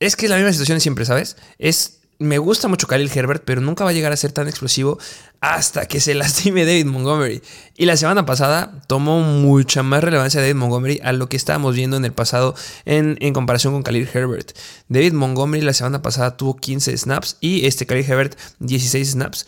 Es 0.00 0.16
que 0.16 0.26
es 0.26 0.30
la 0.30 0.36
misma 0.36 0.52
situación 0.52 0.80
siempre, 0.80 1.04
¿sabes? 1.04 1.36
Es 1.58 2.01
me 2.22 2.38
gusta 2.38 2.68
mucho 2.68 2.86
Khalil 2.86 3.10
Herbert, 3.14 3.42
pero 3.44 3.60
nunca 3.60 3.84
va 3.84 3.90
a 3.90 3.92
llegar 3.92 4.12
a 4.12 4.16
ser 4.16 4.32
tan 4.32 4.48
explosivo 4.48 4.98
hasta 5.40 5.86
que 5.86 6.00
se 6.00 6.14
lastime 6.16 6.64
David 6.64 6.86
Montgomery. 6.86 7.42
Y 7.76 7.86
la 7.86 7.96
semana 7.96 8.24
pasada 8.24 8.82
tomó 8.86 9.20
mucha 9.20 9.82
más 9.82 10.02
relevancia 10.02 10.40
David 10.40 10.54
Montgomery 10.54 11.00
a 11.04 11.12
lo 11.12 11.28
que 11.28 11.36
estábamos 11.36 11.74
viendo 11.74 11.96
en 11.96 12.04
el 12.04 12.12
pasado 12.12 12.54
en, 12.84 13.16
comparación 13.34 13.72
con 13.74 13.82
Khalil 13.82 14.08
Herbert. 14.12 14.56
David 14.88 15.12
Montgomery 15.12 15.62
la 15.62 15.74
semana 15.74 16.00
pasada 16.02 16.36
tuvo 16.36 16.56
15 16.56 16.96
snaps 16.96 17.36
y 17.40 17.66
este 17.66 17.86
Khalil 17.86 18.04
Herbert 18.08 18.38
16 18.60 19.10
snaps. 19.10 19.46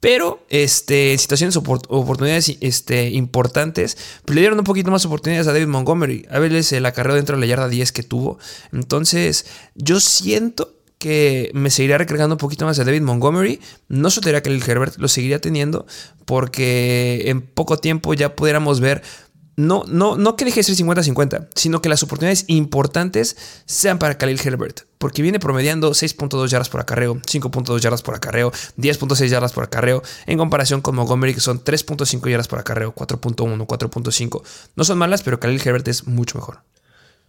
Pero 0.00 0.44
este, 0.48 1.12
en 1.12 1.18
situaciones 1.18 1.56
oportunidades 1.56 2.56
este, 2.60 3.10
importantes, 3.10 3.96
pues 4.24 4.36
le 4.36 4.42
dieron 4.42 4.58
un 4.58 4.64
poquito 4.64 4.92
más 4.92 5.04
oportunidades 5.04 5.48
a 5.48 5.52
David 5.52 5.66
Montgomery. 5.66 6.24
A 6.30 6.38
veces 6.38 6.72
el 6.72 6.86
acarreo 6.86 7.16
dentro 7.16 7.36
de 7.36 7.40
la 7.40 7.46
yarda 7.46 7.68
10 7.68 7.90
que 7.90 8.04
tuvo. 8.04 8.38
Entonces, 8.72 9.46
yo 9.74 9.98
siento 9.98 10.77
que 10.98 11.50
me 11.54 11.70
seguiría 11.70 11.98
recargando 11.98 12.34
un 12.34 12.38
poquito 12.38 12.66
más 12.66 12.78
a 12.78 12.84
David 12.84 13.02
Montgomery. 13.02 13.60
No 13.88 14.10
soltaría 14.10 14.42
que 14.42 14.50
el 14.50 14.62
Herbert 14.62 14.96
lo 14.98 15.08
seguiría 15.08 15.40
teniendo 15.40 15.86
porque 16.24 17.24
en 17.26 17.40
poco 17.40 17.78
tiempo 17.78 18.14
ya 18.14 18.34
pudiéramos 18.34 18.80
ver 18.80 19.02
no, 19.58 19.82
no, 19.88 20.16
no 20.16 20.36
que 20.36 20.44
deje 20.44 20.60
de 20.60 20.62
ser 20.62 20.76
50-50, 20.76 21.48
sino 21.56 21.82
que 21.82 21.88
las 21.88 22.04
oportunidades 22.04 22.44
importantes 22.46 23.36
sean 23.66 23.98
para 23.98 24.16
Khalil 24.16 24.40
Herbert, 24.42 24.82
porque 24.98 25.20
viene 25.20 25.40
promediando 25.40 25.90
6.2 25.90 26.46
yardas 26.46 26.68
por 26.68 26.80
acarreo, 26.80 27.16
5.2 27.16 27.80
yardas 27.80 28.02
por 28.02 28.14
acarreo, 28.14 28.52
10.6 28.76 29.26
yardas 29.26 29.52
por 29.52 29.64
acarreo, 29.64 30.00
en 30.26 30.38
comparación 30.38 30.80
con 30.80 30.94
Montgomery, 30.94 31.34
que 31.34 31.40
son 31.40 31.64
3.5 31.64 32.30
yardas 32.30 32.46
por 32.46 32.60
acarreo, 32.60 32.94
4.1, 32.94 33.66
4.5. 33.66 34.42
No 34.76 34.84
son 34.84 34.96
malas, 34.96 35.24
pero 35.24 35.40
Khalil 35.40 35.60
Herbert 35.64 35.88
es 35.88 36.06
mucho 36.06 36.38
mejor. 36.38 36.60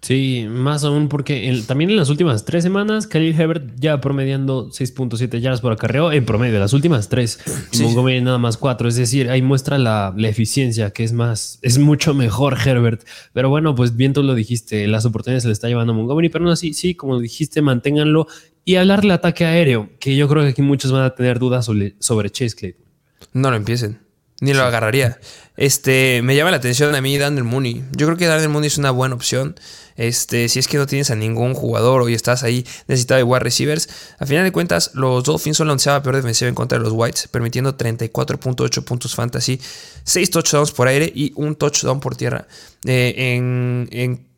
Sí, 0.01 0.47
más 0.49 0.85
aún 0.85 1.09
porque 1.09 1.61
también 1.67 1.89
en 1.89 1.97
las 1.97 2.09
últimas 2.09 2.45
tres 2.45 2.63
semanas, 2.63 3.05
Khalil 3.05 3.39
Herbert 3.39 3.73
ya 3.77 3.99
promediando 3.99 4.69
6.7 4.69 5.41
yardas 5.41 5.59
por 5.59 5.73
acarreo 5.73 6.13
en 6.13 6.25
promedio, 6.25 6.57
las 6.57 6.71
últimas 6.71 7.09
tres. 7.09 7.39
Y 7.73 7.81
Montgomery 7.81 8.21
nada 8.21 8.37
más 8.37 8.55
cuatro. 8.55 8.87
Es 8.87 8.95
decir, 8.95 9.29
ahí 9.29 9.41
muestra 9.41 9.77
la, 9.77 10.15
eficiencia, 10.19 10.91
que 10.91 11.03
es 11.03 11.11
más, 11.11 11.59
es 11.63 11.79
mucho 11.79 12.13
mejor 12.13 12.57
Herbert. 12.63 13.05
Pero 13.33 13.49
bueno, 13.49 13.75
pues 13.75 13.97
bien 13.97 14.13
tú 14.13 14.23
lo 14.23 14.35
dijiste, 14.35 14.87
las 14.87 15.05
oportunidades 15.05 15.43
se 15.43 15.49
le 15.49 15.53
está 15.53 15.67
llevando 15.67 15.91
a 15.91 15.95
Montgomery, 15.97 16.29
pero 16.29 16.45
no 16.45 16.51
así, 16.51 16.73
sí, 16.73 16.95
como 16.95 17.19
dijiste, 17.19 17.61
manténganlo. 17.61 18.27
Y 18.63 18.75
hablar 18.75 19.01
del 19.01 19.11
ataque 19.11 19.45
aéreo, 19.45 19.89
que 19.99 20.15
yo 20.15 20.29
creo 20.29 20.43
que 20.43 20.49
aquí 20.49 20.61
muchos 20.61 20.91
van 20.93 21.03
a 21.03 21.09
tener 21.13 21.39
dudas 21.39 21.65
sobre, 21.65 21.95
sobre 21.99 22.29
Chase 22.29 22.55
Claypool. 22.55 22.85
No 23.33 23.49
lo 23.49 23.57
empiecen. 23.57 24.08
Ni 24.41 24.53
lo 24.53 24.63
agarraría. 24.63 25.19
Este, 25.57 26.21
me 26.23 26.37
llama 26.37 26.51
la 26.51 26.57
atención 26.57 26.95
a 26.95 27.01
mí 27.01 27.17
Daniel 27.17 27.43
Mooney. 27.43 27.83
Yo 27.91 28.05
creo 28.05 28.17
que 28.17 28.27
Daniel 28.27 28.47
Mooney 28.47 28.67
es 28.67 28.77
una 28.77 28.91
buena 28.91 29.15
opción. 29.15 29.59
Este, 29.97 30.47
si 30.47 30.59
es 30.59 30.69
que 30.69 30.77
no 30.77 30.87
tienes 30.87 31.11
a 31.11 31.15
ningún 31.15 31.53
jugador 31.53 32.01
o 32.01 32.07
estás 32.07 32.43
ahí 32.43 32.65
necesitado 32.87 33.17
de 33.17 33.23
wide 33.23 33.41
receivers. 33.41 33.89
A 34.17 34.25
final 34.25 34.45
de 34.45 34.53
cuentas, 34.53 34.91
los 34.93 35.25
Dolphins 35.25 35.57
son 35.57 35.67
la 35.67 35.73
onceava 35.73 36.01
peor 36.01 36.15
defensiva 36.15 36.47
en 36.47 36.55
contra 36.55 36.77
de 36.77 36.85
los 36.85 36.93
Whites, 36.93 37.27
permitiendo 37.27 37.75
34.8 37.75 38.83
puntos 38.85 39.13
fantasy, 39.13 39.59
6 40.05 40.29
touchdowns 40.31 40.71
por 40.71 40.87
aire 40.87 41.11
y 41.13 41.33
un 41.35 41.57
touchdown 41.57 41.99
por 41.99 42.15
tierra. 42.15 42.47
Eh, 42.85 43.35
en, 43.35 43.89
en, 43.91 44.28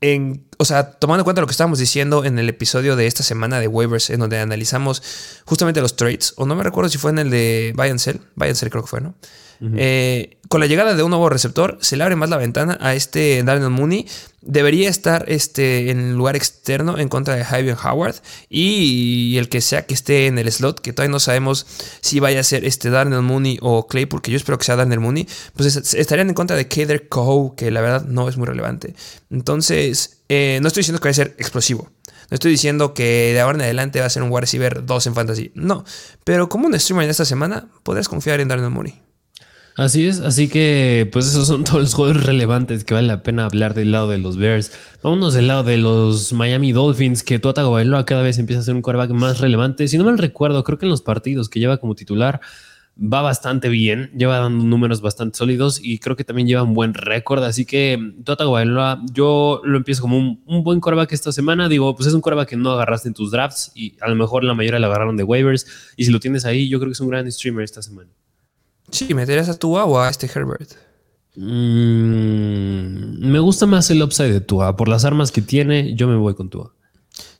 en, 0.00 0.46
o 0.58 0.64
sea, 0.64 0.92
tomando 0.92 1.22
en 1.22 1.24
cuenta 1.24 1.40
lo 1.40 1.46
que 1.46 1.52
estábamos 1.52 1.78
diciendo 1.78 2.24
en 2.24 2.38
el 2.38 2.48
episodio 2.48 2.96
de 2.96 3.06
esta 3.06 3.22
semana 3.22 3.60
de 3.60 3.68
waivers, 3.68 4.10
en 4.10 4.20
donde 4.20 4.38
analizamos 4.38 5.02
justamente 5.44 5.80
los 5.80 5.96
trades, 5.96 6.32
o 6.36 6.46
no 6.46 6.56
me 6.56 6.62
recuerdo 6.62 6.88
si 6.88 6.98
fue 6.98 7.10
en 7.10 7.18
el 7.18 7.30
de 7.30 7.72
Buy 7.76 7.90
and 7.90 7.98
Sell, 7.98 8.20
Buy 8.34 8.52
creo 8.52 8.82
que 8.82 8.88
fue, 8.88 9.00
¿no? 9.00 9.14
Eh, 9.62 10.38
con 10.48 10.60
la 10.60 10.66
llegada 10.66 10.94
de 10.94 11.02
un 11.02 11.10
nuevo 11.10 11.28
receptor, 11.28 11.78
se 11.80 11.96
le 11.96 12.02
abre 12.02 12.16
más 12.16 12.30
la 12.30 12.36
ventana 12.36 12.78
a 12.80 12.94
este 12.94 13.42
Daniel 13.44 13.70
Mooney. 13.70 14.06
Debería 14.40 14.88
estar 14.88 15.24
este, 15.28 15.90
en 15.90 16.14
lugar 16.14 16.34
externo 16.34 16.98
en 16.98 17.08
contra 17.08 17.36
de 17.36 17.44
Javier 17.44 17.76
Howard 17.84 18.16
y, 18.48 19.36
el 19.36 19.48
que 19.48 19.60
sea 19.60 19.86
que 19.86 19.94
esté 19.94 20.26
en 20.26 20.38
el 20.38 20.50
slot, 20.50 20.80
que 20.80 20.92
todavía 20.92 21.12
no 21.12 21.20
sabemos 21.20 21.66
si 22.00 22.20
vaya 22.20 22.40
a 22.40 22.42
ser 22.42 22.64
este 22.64 22.90
Darnell 22.90 23.22
Mooney 23.22 23.58
o 23.60 23.86
Clay, 23.86 24.06
porque 24.06 24.30
yo 24.30 24.38
espero 24.38 24.58
que 24.58 24.64
sea 24.64 24.76
Darnell 24.76 25.00
Mooney, 25.00 25.28
pues 25.54 25.76
estarían 25.94 26.28
en 26.30 26.34
contra 26.34 26.56
de 26.56 26.66
Kader 26.66 27.08
Coe, 27.08 27.52
que 27.56 27.70
la 27.70 27.80
verdad 27.80 28.06
no 28.06 28.28
es 28.28 28.36
muy 28.36 28.46
relevante. 28.46 28.94
Entonces, 29.30 30.22
eh, 30.28 30.58
no 30.62 30.68
estoy 30.68 30.80
diciendo 30.80 31.00
que 31.00 31.08
vaya 31.08 31.22
a 31.22 31.26
ser 31.26 31.36
explosivo. 31.38 31.90
No 32.30 32.34
estoy 32.34 32.52
diciendo 32.52 32.94
que 32.94 33.32
de 33.34 33.40
ahora 33.40 33.56
en 33.56 33.62
adelante 33.62 34.00
va 34.00 34.06
a 34.06 34.10
ser 34.10 34.22
un 34.22 34.30
wide 34.30 34.42
receiver 34.42 34.86
2 34.86 35.06
en 35.08 35.14
fantasy. 35.14 35.52
No. 35.54 35.84
Pero 36.24 36.48
como 36.48 36.66
un 36.66 36.78
streamer 36.78 37.04
en 37.04 37.10
esta 37.10 37.24
semana, 37.24 37.68
podrías 37.82 38.08
confiar 38.08 38.40
en 38.40 38.48
Darnell 38.48 38.70
Mooney. 38.70 39.09
Así 39.76 40.06
es, 40.06 40.20
así 40.20 40.48
que 40.48 41.08
pues 41.12 41.26
esos 41.26 41.46
son 41.46 41.64
todos 41.64 41.80
los 41.80 41.94
juegos 41.94 42.24
relevantes 42.24 42.84
que 42.84 42.94
vale 42.94 43.06
la 43.06 43.22
pena 43.22 43.44
hablar 43.44 43.74
del 43.74 43.92
lado 43.92 44.08
de 44.08 44.18
los 44.18 44.36
Bears. 44.36 44.72
Vámonos 45.02 45.34
del 45.34 45.46
lado 45.46 45.62
de 45.62 45.78
los 45.78 46.32
Miami 46.32 46.72
Dolphins, 46.72 47.22
que 47.22 47.38
Tua 47.38 47.54
Tagovailoa 47.54 48.04
cada 48.04 48.22
vez 48.22 48.38
empieza 48.38 48.60
a 48.60 48.64
ser 48.64 48.74
un 48.74 48.82
quarterback 48.82 49.10
más 49.10 49.40
relevante. 49.40 49.88
Si 49.88 49.96
no 49.96 50.04
mal 50.04 50.18
recuerdo, 50.18 50.64
creo 50.64 50.78
que 50.78 50.86
en 50.86 50.90
los 50.90 51.02
partidos 51.02 51.48
que 51.48 51.60
lleva 51.60 51.78
como 51.78 51.94
titular 51.94 52.40
va 53.02 53.22
bastante 53.22 53.68
bien, 53.68 54.10
lleva 54.14 54.38
dando 54.38 54.64
números 54.64 55.00
bastante 55.00 55.38
sólidos 55.38 55.80
y 55.82 55.98
creo 55.98 56.16
que 56.16 56.24
también 56.24 56.46
lleva 56.46 56.62
un 56.62 56.74
buen 56.74 56.92
récord. 56.92 57.42
Así 57.44 57.64
que 57.64 57.98
Tua 58.24 58.36
Tagovailoa, 58.36 59.02
yo 59.12 59.62
lo 59.64 59.78
empiezo 59.78 60.02
como 60.02 60.18
un, 60.18 60.64
buen 60.64 60.80
quarterback 60.80 61.12
esta 61.12 61.32
semana. 61.32 61.68
Digo, 61.68 61.94
pues 61.94 62.08
es 62.08 62.14
un 62.14 62.20
quarterback 62.20 62.50
que 62.50 62.56
no 62.56 62.72
agarraste 62.72 63.08
en 63.08 63.14
tus 63.14 63.30
drafts 63.30 63.72
y 63.74 63.96
a 64.00 64.08
lo 64.08 64.16
mejor 64.16 64.44
la 64.44 64.54
mayoría 64.54 64.78
lo 64.78 64.86
agarraron 64.86 65.16
de 65.16 65.22
waivers. 65.22 65.66
Y 65.96 66.04
si 66.04 66.10
lo 66.10 66.20
tienes 66.20 66.44
ahí, 66.44 66.68
yo 66.68 66.78
creo 66.78 66.90
que 66.90 66.94
es 66.94 67.00
un 67.00 67.08
gran 67.08 67.30
streamer 67.30 67.64
esta 67.64 67.80
semana. 67.80 68.10
Sí, 68.90 69.14
¿meterías 69.14 69.48
a 69.48 69.58
Tua 69.58 69.84
o 69.84 69.98
a 69.98 70.08
este 70.08 70.26
Herbert? 70.26 70.70
Mm, 71.36 73.30
me 73.30 73.38
gusta 73.38 73.66
más 73.66 73.90
el 73.90 74.02
upside 74.02 74.32
de 74.32 74.40
Tua. 74.40 74.76
Por 74.76 74.88
las 74.88 75.04
armas 75.04 75.32
que 75.32 75.42
tiene, 75.42 75.94
yo 75.94 76.08
me 76.08 76.16
voy 76.16 76.34
con 76.34 76.50
Tua. 76.50 76.72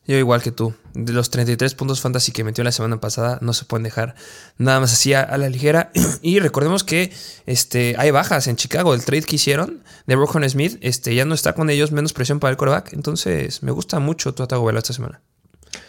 Yo 0.06 0.16
igual 0.16 0.42
que 0.42 0.50
tú. 0.50 0.74
De 0.94 1.12
los 1.12 1.30
33 1.30 1.74
puntos 1.74 2.00
fantasy 2.00 2.32
que 2.32 2.42
metió 2.42 2.64
la 2.64 2.72
semana 2.72 3.00
pasada, 3.00 3.38
no 3.42 3.52
se 3.52 3.64
pueden 3.64 3.84
dejar 3.84 4.14
nada 4.58 4.80
más 4.80 4.92
así 4.92 5.12
a, 5.14 5.36
la 5.36 5.48
ligera. 5.48 5.92
Y 6.22 6.40
recordemos 6.40 6.84
que 6.84 7.12
este, 7.46 7.94
hay 7.98 8.10
bajas 8.10 8.46
en 8.46 8.56
Chicago. 8.56 8.94
El 8.94 9.04
trade 9.04 9.22
que 9.22 9.36
hicieron 9.36 9.82
de 10.06 10.16
Rohan 10.16 10.48
Smith 10.48 10.78
este, 10.80 11.14
ya 11.14 11.24
no 11.24 11.34
está 11.34 11.52
con 11.52 11.70
ellos, 11.70 11.92
menos 11.92 12.12
presión 12.12 12.40
para 12.40 12.50
el 12.50 12.56
coreback. 12.56 12.92
Entonces, 12.92 13.62
me 13.62 13.70
gusta 13.70 14.00
mucho 14.00 14.34
tu 14.34 14.42
ataque 14.42 14.62
esta 14.76 14.92
semana. 14.92 15.20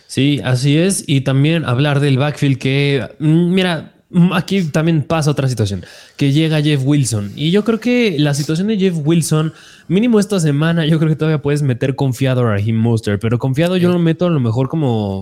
Sí, 0.07 0.41
así 0.43 0.77
es. 0.77 1.03
Y 1.07 1.21
también 1.21 1.65
hablar 1.65 1.99
del 1.99 2.17
backfield 2.17 2.57
que, 2.59 3.15
mm, 3.19 3.53
mira, 3.53 4.00
aquí 4.33 4.63
también 4.63 5.03
pasa 5.03 5.31
otra 5.31 5.47
situación, 5.47 5.85
que 6.17 6.31
llega 6.31 6.61
Jeff 6.61 6.81
Wilson. 6.83 7.31
Y 7.35 7.51
yo 7.51 7.63
creo 7.63 7.79
que 7.79 8.17
la 8.19 8.33
situación 8.33 8.67
de 8.67 8.77
Jeff 8.77 8.95
Wilson, 9.03 9.53
mínimo 9.87 10.19
esta 10.19 10.39
semana, 10.39 10.85
yo 10.85 10.99
creo 10.99 11.09
que 11.09 11.15
todavía 11.15 11.41
puedes 11.41 11.61
meter 11.61 11.95
confiado 11.95 12.41
a 12.41 12.55
Raheem 12.55 12.77
Monster, 12.77 13.19
pero 13.19 13.39
confiado 13.39 13.77
yo 13.77 13.89
lo 13.91 13.99
meto 13.99 14.25
a 14.25 14.29
lo 14.29 14.39
mejor 14.39 14.69
como 14.69 15.21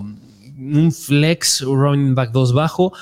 un 0.57 0.91
flex 0.91 1.61
running 1.61 2.15
back 2.15 2.31
2 2.31 2.53
bajo. 2.53 2.93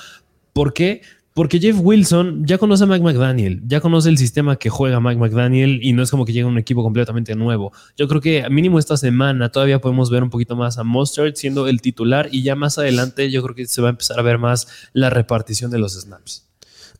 ¿Por 0.53 0.73
qué? 0.73 1.01
Porque 1.37 1.59
Jeff 1.59 1.77
Wilson 1.79 2.47
ya 2.47 2.57
conoce 2.57 2.85
a 2.85 2.87
Mike 2.87 3.03
McDaniel, 3.03 3.61
ya 3.67 3.79
conoce 3.79 4.09
el 4.09 4.17
sistema 4.17 4.55
que 4.55 4.71
juega 4.71 4.99
Mike 4.99 5.19
McDaniel 5.19 5.79
y 5.83 5.93
no 5.93 6.01
es 6.01 6.09
como 6.09 6.25
que 6.25 6.33
llegue 6.33 6.45
un 6.45 6.57
equipo 6.57 6.81
completamente 6.81 7.35
nuevo. 7.35 7.71
Yo 7.95 8.07
creo 8.07 8.21
que 8.21 8.49
mínimo 8.49 8.79
esta 8.79 8.97
semana 8.97 9.51
todavía 9.51 9.79
podemos 9.79 10.09
ver 10.09 10.23
un 10.23 10.31
poquito 10.31 10.55
más 10.55 10.79
a 10.79 10.83
Mustard 10.83 11.35
siendo 11.35 11.67
el 11.67 11.79
titular 11.79 12.27
y 12.31 12.41
ya 12.41 12.55
más 12.55 12.79
adelante 12.79 13.29
yo 13.29 13.43
creo 13.43 13.53
que 13.53 13.67
se 13.67 13.83
va 13.83 13.89
a 13.89 13.91
empezar 13.91 14.17
a 14.17 14.23
ver 14.23 14.39
más 14.39 14.89
la 14.93 15.11
repartición 15.11 15.69
de 15.69 15.77
los 15.77 15.93
snaps. 15.93 16.46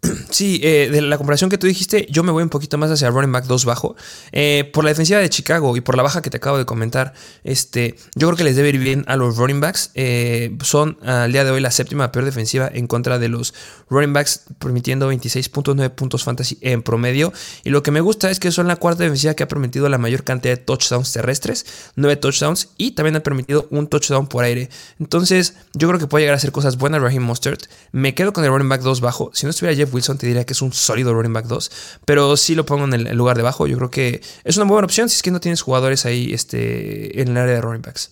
Sí, 0.29 0.59
eh, 0.63 0.89
de 0.91 1.01
la 1.01 1.17
comparación 1.17 1.49
que 1.49 1.57
tú 1.57 1.67
dijiste, 1.67 2.05
yo 2.09 2.23
me 2.23 2.31
voy 2.31 2.43
un 2.43 2.49
poquito 2.49 2.77
más 2.77 2.91
hacia 2.91 3.09
running 3.09 3.31
back 3.31 3.45
2 3.45 3.65
bajo. 3.65 3.95
Eh, 4.31 4.69
por 4.73 4.83
la 4.83 4.89
defensiva 4.89 5.19
de 5.19 5.29
Chicago 5.29 5.75
y 5.77 5.81
por 5.81 5.95
la 5.95 6.03
baja 6.03 6.21
que 6.21 6.29
te 6.29 6.37
acabo 6.37 6.57
de 6.57 6.65
comentar, 6.65 7.13
este, 7.43 7.95
yo 8.15 8.27
creo 8.27 8.37
que 8.37 8.43
les 8.43 8.55
debe 8.55 8.69
ir 8.69 8.77
bien 8.77 9.03
a 9.07 9.15
los 9.15 9.37
running 9.37 9.59
backs. 9.59 9.91
Eh, 9.95 10.55
son 10.61 10.97
al 11.03 11.31
día 11.31 11.43
de 11.43 11.51
hoy 11.51 11.61
la 11.61 11.71
séptima 11.71 12.11
peor 12.11 12.25
defensiva 12.25 12.69
en 12.71 12.87
contra 12.87 13.19
de 13.19 13.29
los 13.29 13.53
running 13.89 14.13
backs, 14.13 14.43
permitiendo 14.59 15.11
26.9 15.11 15.89
puntos 15.91 16.23
fantasy 16.23 16.57
en 16.61 16.83
promedio. 16.83 17.33
Y 17.63 17.69
lo 17.69 17.81
que 17.81 17.91
me 17.91 18.01
gusta 18.01 18.29
es 18.29 18.39
que 18.39 18.51
son 18.51 18.67
la 18.67 18.75
cuarta 18.75 19.03
defensiva 19.03 19.33
que 19.33 19.43
ha 19.43 19.47
permitido 19.47 19.89
la 19.89 19.97
mayor 19.97 20.23
cantidad 20.23 20.55
de 20.55 20.63
touchdowns 20.63 21.13
terrestres, 21.13 21.65
9 21.95 22.17
touchdowns, 22.17 22.69
y 22.77 22.91
también 22.91 23.15
ha 23.15 23.21
permitido 23.21 23.67
un 23.71 23.87
touchdown 23.87 24.27
por 24.27 24.43
aire. 24.43 24.69
Entonces, 24.99 25.55
yo 25.73 25.87
creo 25.87 25.99
que 25.99 26.07
puede 26.07 26.23
llegar 26.23 26.33
a 26.33 26.37
hacer 26.37 26.51
cosas 26.51 26.77
buenas 26.77 27.01
Raheem 27.01 27.23
Mustard. 27.23 27.59
Me 27.91 28.13
quedo 28.13 28.33
con 28.33 28.43
el 28.43 28.51
running 28.51 28.69
back 28.69 28.81
2 28.81 29.01
bajo. 29.01 29.31
Si 29.33 29.45
no 29.45 29.49
estuviera 29.49 29.75
Jeff 29.75 29.86
Wilson 29.93 30.17
te 30.17 30.27
diría 30.27 30.45
que 30.45 30.53
es 30.53 30.61
un 30.61 30.73
sólido 30.73 31.13
running 31.13 31.33
back 31.33 31.45
2, 31.45 31.71
pero 32.05 32.37
si 32.37 32.55
lo 32.55 32.65
pongo 32.65 32.85
en 32.85 32.93
el 32.93 33.15
lugar 33.17 33.37
de 33.37 33.43
bajo. 33.43 33.67
Yo 33.67 33.77
creo 33.77 33.89
que 33.89 34.21
es 34.43 34.57
una 34.57 34.65
buena 34.65 34.85
opción 34.85 35.09
si 35.09 35.15
es 35.15 35.21
que 35.21 35.31
no 35.31 35.39
tienes 35.39 35.61
jugadores 35.61 36.05
ahí 36.05 36.33
este, 36.33 37.21
en 37.21 37.29
el 37.29 37.37
área 37.37 37.55
de 37.55 37.61
running 37.61 37.81
backs. 37.81 38.11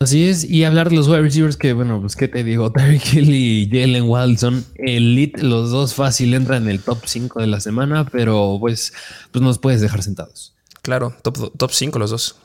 Así 0.00 0.28
es, 0.28 0.44
y 0.44 0.62
hablar 0.62 0.90
de 0.90 0.96
los 0.96 1.08
wide 1.08 1.22
receivers 1.22 1.56
que, 1.56 1.72
bueno, 1.72 2.00
pues 2.00 2.14
qué 2.14 2.28
te 2.28 2.44
digo, 2.44 2.70
Terry 2.72 3.00
Hill 3.12 3.34
y 3.34 3.68
Jalen 3.68 4.04
Wilson, 4.08 4.64
elite, 4.76 5.42
los 5.42 5.70
dos 5.70 5.94
fácil 5.94 6.34
entran 6.34 6.62
en 6.64 6.68
el 6.68 6.80
top 6.80 6.98
5 7.04 7.40
de 7.40 7.48
la 7.48 7.58
semana, 7.58 8.04
pero 8.04 8.58
pues, 8.60 8.92
pues 9.32 9.42
nos 9.42 9.58
puedes 9.58 9.80
dejar 9.80 10.04
sentados. 10.04 10.54
Claro, 10.82 11.14
top 11.22 11.70
5 11.72 11.98
los 11.98 12.10
dos. 12.10 12.36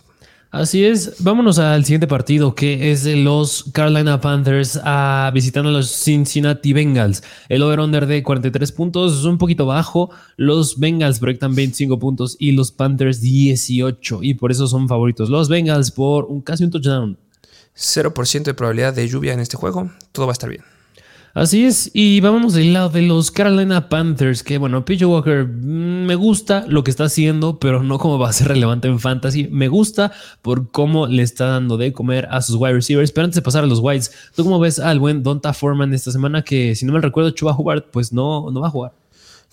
Así 0.54 0.86
es, 0.86 1.16
vámonos 1.18 1.58
al 1.58 1.84
siguiente 1.84 2.06
partido 2.06 2.54
que 2.54 2.92
es 2.92 3.04
de 3.04 3.16
los 3.16 3.72
Carolina 3.74 4.22
Panthers 4.22 4.80
a, 4.84 5.32
visitando 5.34 5.70
a 5.70 5.72
los 5.72 5.90
Cincinnati 5.90 6.74
Bengals. 6.74 7.24
El 7.50 7.64
over-under 7.64 8.06
de 8.06 8.22
43 8.22 8.72
puntos 8.72 9.18
es 9.18 9.24
un 9.26 9.40
poquito 9.40 9.66
bajo. 9.66 10.12
Los 10.38 10.78
Bengals 10.78 11.18
proyectan 11.18 11.56
25 11.56 11.98
puntos 11.98 12.36
y 12.38 12.52
los 12.52 12.72
Panthers 12.72 13.20
18 13.20 14.20
y 14.22 14.36
por 14.36 14.52
eso 14.52 14.68
son 14.68 14.88
favoritos. 14.88 15.32
Los 15.32 15.50
Bengals 15.50 15.90
por 15.90 16.26
un, 16.26 16.42
casi 16.42 16.66
un 16.66 16.70
touchdown. 16.70 17.18
0% 17.76 18.44
de 18.44 18.54
probabilidad 18.54 18.94
de 18.94 19.08
lluvia 19.08 19.34
en 19.34 19.40
este 19.40 19.58
juego. 19.58 19.90
Todo 20.12 20.28
va 20.28 20.34
a 20.34 20.38
estar 20.38 20.52
bien. 20.52 20.62
Así 21.36 21.66
es, 21.66 21.90
y 21.96 22.20
vamos 22.20 22.54
del 22.54 22.74
lado 22.74 22.90
de 22.90 23.02
los 23.02 23.32
Carolina 23.32 23.90
Panthers, 23.90 24.44
que 24.44 24.60
bueno, 24.60 24.86
PJ 24.86 25.08
Walker 25.08 25.48
mm, 25.48 26.06
me 26.06 26.14
gusta 26.14 26.64
lo 26.68 26.84
que 26.84 26.92
está 26.92 27.06
haciendo, 27.06 27.58
pero 27.58 27.82
no 27.82 27.98
como 27.98 28.20
va 28.20 28.30
a 28.30 28.34
ser 28.34 28.50
relevante 28.50 28.88
en 28.88 29.00
fantasy. 29.00 29.48
Me 29.48 29.68
gusta 29.68 30.12
por 30.44 30.70
cómo 30.70 31.08
le 31.08 31.24
está 31.24 31.48
dando 31.48 31.78
de 31.78 31.92
comer 31.92 32.28
a 32.30 32.44
sus 32.44 32.58
wide 32.58 32.74
receivers. 32.74 33.12
Pero 33.12 33.26
antes 33.26 33.38
de 33.38 33.42
pasar 33.42 33.64
a 33.64 33.68
los 33.68 33.80
wides, 33.80 34.12
¿tú 34.36 34.44
cómo 34.44 34.60
ves 34.60 34.78
al 34.78 35.00
buen 35.00 35.24
Donta 35.24 35.54
Foreman 35.54 35.92
esta 35.96 36.12
semana? 36.12 36.44
Que 36.44 36.76
si 36.76 36.86
no 36.86 36.94
me 36.94 37.02
recuerdo, 37.02 37.32
Chuba 37.32 37.58
Hubbard, 37.58 37.86
pues 37.92 38.14
no, 38.14 38.52
no 38.52 38.62
va 38.62 38.68
a 38.68 38.72
jugar. 38.72 39.03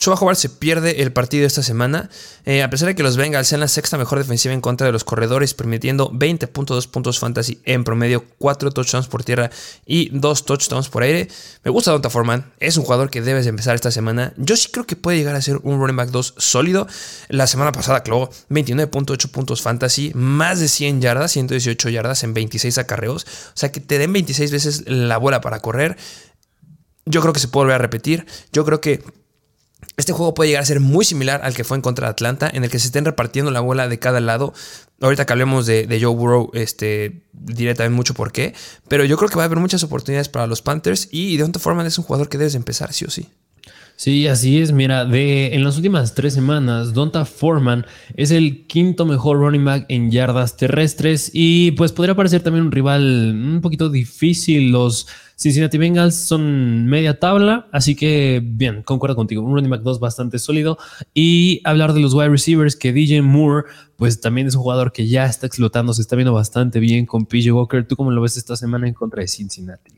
Chuba 0.01 0.17
Hubbard 0.19 0.37
se 0.37 0.49
pierde 0.49 1.03
el 1.03 1.13
partido 1.13 1.47
esta 1.47 1.63
semana, 1.63 2.09
eh, 2.47 2.63
a 2.63 2.71
pesar 2.71 2.89
de 2.89 2.95
que 2.95 3.03
los 3.03 3.19
Bengals 3.19 3.49
sean 3.49 3.61
la 3.61 3.69
sexta 3.69 3.99
mejor 3.99 4.17
defensiva 4.17 4.55
en 4.55 4.63
contra 4.63 4.87
de 4.87 4.95
los 4.95 5.05
corredores, 5.05 5.53
permitiendo 5.53 6.11
20.2 6.11 6.89
puntos 6.89 7.19
fantasy 7.19 7.61
en 7.67 7.85
promedio, 7.85 8.25
4 8.39 8.71
touchdowns 8.71 9.09
por 9.09 9.25
tierra 9.25 9.51
y 9.85 10.09
2 10.19 10.47
touchdowns 10.47 10.89
por 10.89 11.03
aire. 11.03 11.29
Me 11.65 11.71
gusta 11.71 11.91
Donta 11.91 12.09
Foreman, 12.09 12.51
es 12.61 12.79
un 12.79 12.85
jugador 12.85 13.11
que 13.11 13.21
debes 13.21 13.47
empezar 13.47 13.75
esta 13.75 13.91
semana. 13.91 14.33
Yo 14.39 14.57
sí 14.57 14.71
creo 14.73 14.87
que 14.87 14.97
puede 14.97 15.19
llegar 15.19 15.37
a 15.37 15.43
ser 15.43 15.59
un 15.65 15.79
running 15.79 15.97
back 15.97 16.09
2 16.09 16.35
sólido. 16.39 16.87
La 17.29 17.47
semana 17.47 17.71
pasada 17.71 18.03
clavó 18.03 18.31
29.8 18.49 19.31
puntos 19.31 19.61
fantasy, 19.61 20.13
más 20.15 20.61
de 20.61 20.69
100 20.69 21.03
yardas, 21.03 21.33
118 21.33 21.91
yardas 21.91 22.25
en 22.25 22.33
26 22.33 22.79
acarreos. 22.79 23.25
O 23.25 23.53
sea 23.53 23.71
que 23.71 23.81
te 23.81 23.99
den 23.99 24.15
26 24.15 24.51
veces 24.51 24.85
la 24.87 25.19
bola 25.19 25.43
para 25.43 25.61
correr. 25.61 25.99
Yo 27.05 27.21
creo 27.21 27.35
que 27.35 27.41
se 27.41 27.49
puede 27.49 27.65
volver 27.65 27.75
a 27.75 27.79
repetir. 27.83 28.25
Yo 28.51 28.65
creo 28.65 28.81
que 28.81 29.03
este 29.97 30.13
juego 30.13 30.35
puede 30.35 30.51
llegar 30.51 30.63
a 30.63 30.67
ser 30.67 30.81
muy 30.81 31.05
similar 31.05 31.41
al 31.45 31.55
que 31.55 31.65
fue 31.65 31.77
en 31.77 31.83
contra 31.83 32.07
de 32.07 32.13
Atlanta, 32.13 32.51
en 32.53 32.65
el 32.65 32.71
que 32.71 32.79
se 32.79 32.87
estén 32.87 33.05
repartiendo 33.05 33.51
la 33.51 33.61
bola 33.61 33.89
de 33.89 33.99
cada 33.99 34.21
lado. 34.21 34.53
Ahorita 35.01 35.27
que 35.27 35.33
hablemos 35.33 35.67
de, 35.67 35.99
Joe 36.01 36.15
Burrow, 36.15 36.51
este, 36.55 37.23
diré 37.33 37.75
también 37.75 37.93
mucho 37.93 38.15
por 38.15 38.33
qué. 38.33 38.55
Pero 38.89 39.05
yo 39.05 39.17
creo 39.17 39.29
que 39.29 39.37
va 39.37 39.43
a 39.43 39.47
haber 39.47 39.59
muchas 39.59 39.83
oportunidades 39.83 40.29
para 40.29 40.47
los 40.47 40.63
Panthers 40.63 41.09
y 41.11 41.37
Deonta 41.37 41.59
Foreman 41.59 41.87
es 41.87 41.99
un 41.99 42.05
jugador 42.05 42.29
que 42.29 42.39
debes 42.39 42.55
empezar, 42.55 42.93
sí 42.93 43.05
o 43.05 43.11
sí. 43.11 43.29
Sí, 44.01 44.27
así 44.29 44.63
es. 44.63 44.73
Mira, 44.73 45.05
de, 45.05 45.55
en 45.55 45.63
las 45.63 45.77
últimas 45.77 46.15
tres 46.15 46.33
semanas, 46.33 46.95
Donta 46.95 47.27
Foreman 47.27 47.85
es 48.17 48.31
el 48.31 48.67
quinto 48.67 49.05
mejor 49.05 49.37
running 49.37 49.63
back 49.67 49.85
en 49.91 50.11
yardas 50.11 50.57
terrestres 50.57 51.31
y 51.35 51.73
pues 51.73 51.93
podría 51.93 52.15
parecer 52.15 52.43
también 52.43 52.65
un 52.65 52.73
rival 52.73 53.03
un 53.35 53.61
poquito 53.61 53.91
difícil. 53.91 54.73
Los 54.73 55.07
Cincinnati 55.41 55.79
Bengals 55.79 56.17
son 56.17 56.85
media 56.85 57.19
tabla, 57.19 57.67
así 57.73 57.97
que 57.97 58.43
bien, 58.45 58.83
concuerdo 58.83 59.17
contigo. 59.17 59.41
Un 59.41 59.55
running 59.55 59.71
back 59.71 59.81
2 59.81 59.99
bastante 59.99 60.39
sólido. 60.39 60.77
Y 61.15 61.63
hablar 61.65 61.95
de 61.95 62.01
los 62.01 62.13
wide 62.13 62.29
receivers, 62.29 62.77
que 62.77 62.93
DJ 62.93 63.23
Moore, 63.23 63.67
pues 63.97 64.21
también 64.21 64.49
es 64.49 64.55
un 64.55 64.61
jugador 64.61 64.93
que 64.93 65.09
ya 65.09 65.25
está 65.25 65.47
explotando, 65.47 65.95
se 65.95 66.03
está 66.03 66.15
viendo 66.15 66.35
bastante 66.35 66.79
bien 66.79 67.07
con 67.07 67.25
PJ 67.25 67.55
Walker. 67.55 67.89
¿Tú 67.89 67.97
cómo 67.97 68.11
lo 68.11 68.21
ves 68.21 68.37
esta 68.37 68.55
semana 68.55 68.87
en 68.87 68.93
contra 68.93 69.23
de 69.23 69.29
Cincinnati? 69.29 69.91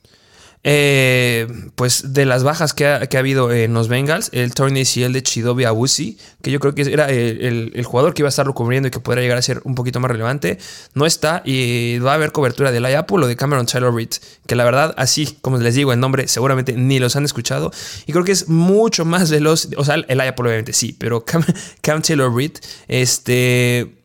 Eh, 0.64 1.48
pues 1.74 2.12
de 2.12 2.24
las 2.24 2.44
bajas 2.44 2.72
que 2.72 2.86
ha, 2.86 3.08
habido 3.18 3.50
en 3.50 3.74
los 3.74 3.88
Bengals, 3.88 4.28
el 4.32 4.54
torneo 4.54 4.84
ACL 4.84 5.12
de 5.12 5.22
Chidobe 5.22 5.66
Awusi, 5.66 6.18
que 6.40 6.52
yo 6.52 6.60
creo 6.60 6.72
que 6.72 6.82
era 6.82 7.10
el, 7.10 7.82
jugador 7.84 8.14
que 8.14 8.22
iba 8.22 8.28
a 8.28 8.30
estarlo 8.30 8.54
cubriendo 8.54 8.86
y 8.86 8.92
que 8.92 9.00
podría 9.00 9.22
llegar 9.22 9.38
a 9.38 9.42
ser 9.42 9.60
un 9.64 9.74
poquito 9.74 9.98
más 9.98 10.10
relevante, 10.10 10.58
no 10.94 11.04
está 11.04 11.42
y 11.44 11.98
va 11.98 12.12
a 12.12 12.14
haber 12.14 12.30
cobertura 12.30 12.70
de 12.70 12.78
la 12.78 12.96
Apple 12.96 13.24
o 13.24 13.26
de 13.26 13.34
Cameron 13.34 13.66
Taylor 13.66 13.92
Reed, 13.92 14.10
que 14.46 14.54
la 14.54 14.64
verdad, 14.64 14.94
así 14.96 15.36
como 15.40 15.58
les 15.58 15.74
digo 15.74 15.92
el 15.92 15.98
nombre, 15.98 16.28
seguramente 16.28 16.74
ni 16.74 17.00
los 17.00 17.16
han 17.16 17.24
escuchado 17.24 17.72
y 18.06 18.12
creo 18.12 18.24
que 18.24 18.32
es 18.32 18.48
mucho 18.48 19.04
más 19.04 19.32
veloz, 19.32 19.68
o 19.76 19.84
sea, 19.84 19.96
el 19.96 20.20
Apple 20.20 20.46
obviamente 20.46 20.72
sí, 20.72 20.94
pero 20.96 21.24
Cam, 21.80 22.02
Taylor 22.02 22.32
Reed, 22.32 22.52
este, 22.86 23.96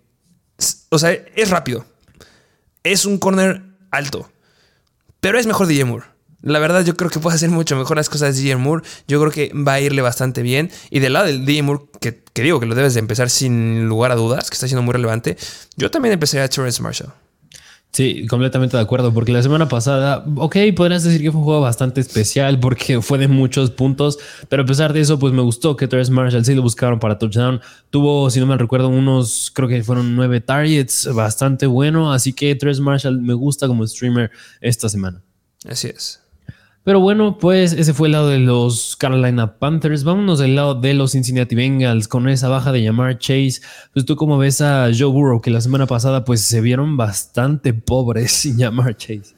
o 0.90 0.98
sea, 0.98 1.12
es 1.12 1.52
rápido, 1.52 1.86
es 2.84 3.06
un 3.06 3.20
corner 3.20 3.62
alto, 3.92 4.28
pero 5.20 5.38
es 5.38 5.46
mejor 5.46 5.68
DJ 5.68 5.86
Moore. 5.86 6.17
La 6.42 6.60
verdad, 6.60 6.86
yo 6.86 6.96
creo 6.96 7.10
que 7.10 7.20
puede 7.20 7.36
hacer 7.36 7.50
mucho 7.50 7.76
mejor 7.76 7.98
las 7.98 8.10
cosas 8.10 8.36
de 8.36 8.42
DJ 8.42 8.58
Moore. 8.58 8.84
Yo 9.08 9.20
creo 9.20 9.32
que 9.32 9.52
va 9.54 9.74
a 9.74 9.82
irle 9.82 10.02
bastante 10.02 10.44
bien. 10.44 10.70
Y 10.92 11.00
del 11.00 11.14
lado 11.14 11.26
del 11.26 11.46
DJ 11.46 11.64
Moore, 11.64 11.86
que, 12.00 12.24
digo 12.36 12.60
que 12.60 12.68
lo 12.68 12.76
debes 12.76 12.94
de 12.94 13.00
empezar 13.00 13.30
sin 13.30 13.88
lugar 13.88 14.12
a 14.12 14.16
dudas, 14.16 14.50
que 14.50 14.54
está 14.54 14.68
siendo 14.68 14.84
muy 14.84 14.94
relevante, 14.94 15.38
yo 15.78 15.90
también 15.90 16.14
empezaría 16.14 16.46
a 16.46 16.48
Terrence 16.48 16.82
Marshall. 16.82 17.12
Sí, 17.92 18.28
completamente 18.28 18.78
de 18.78 18.84
acuerdo, 18.84 19.12
porque 19.12 19.32
la 19.32 19.42
semana 19.42 19.68
pasada, 19.68 20.24
ok, 20.36 20.56
podrías 20.76 21.04
decir 21.04 21.22
que 21.22 21.32
fue 21.32 21.40
un 21.40 21.46
juego 21.46 21.62
bastante 21.62 22.02
especial 22.02 22.60
porque 22.60 23.02
fue 23.02 23.18
de 23.18 23.28
muchos 23.28 23.72
puntos, 23.72 24.20
pero 24.50 24.64
a 24.64 24.66
pesar 24.66 24.94
de 24.94 25.00
eso, 25.00 25.18
pues 25.18 25.34
me 25.34 25.42
gustó 25.42 25.76
que 25.76 25.88
Terrence 25.88 26.12
Marshall 26.12 26.46
sí 26.46 26.54
lo 26.54 26.62
buscaron 26.62 27.00
para 27.00 27.18
touchdown. 27.18 27.60
Tuvo, 27.90 28.30
si 28.30 28.40
no 28.40 28.46
me 28.46 28.56
recuerdo, 28.56 28.90
unos, 28.90 29.52
creo 29.52 29.68
que 29.68 29.84
fueron 29.84 30.16
nueve 30.16 30.42
targets, 30.42 31.12
bastante 31.12 31.66
bueno, 31.66 32.14
así 32.14 32.34
que 32.34 32.54
Terrence 32.54 32.82
Marshall 32.82 33.20
me 33.20 33.34
gusta 33.34 33.68
como 33.68 33.88
streamer 33.88 34.30
esta 34.62 34.90
semana. 34.90 35.24
Así 35.68 35.88
es. 35.88 36.27
Pero 36.88 37.02
bueno, 37.02 37.38
pues 37.38 37.74
ese 37.74 37.94
fue 37.94 38.08
el 38.08 38.14
lado 38.14 38.30
de 38.30 38.40
los 38.40 38.96
Carolina 38.96 39.60
Panthers. 39.60 40.06
Vámonos 40.06 40.40
del 40.40 40.56
lado 40.56 40.74
de 40.74 40.94
los 40.94 41.12
Cincinnati 41.12 41.54
Bengals 41.54 42.08
con 42.08 42.30
esa 42.30 42.48
baja 42.48 42.72
de 42.72 42.82
llamar 42.82 43.20
Chase. 43.20 43.60
Pues 43.92 44.06
tú 44.06 44.16
como 44.16 44.38
ves 44.38 44.62
a 44.62 44.90
Joe 44.98 45.12
Burrow 45.12 45.42
que 45.42 45.52
la 45.52 45.60
semana 45.60 45.86
pasada 45.86 46.24
pues 46.24 46.40
se 46.40 46.62
vieron 46.62 46.96
bastante 46.96 47.74
pobres 47.74 48.32
sin 48.32 48.56
llamar 48.58 48.96
Chase. 48.96 49.36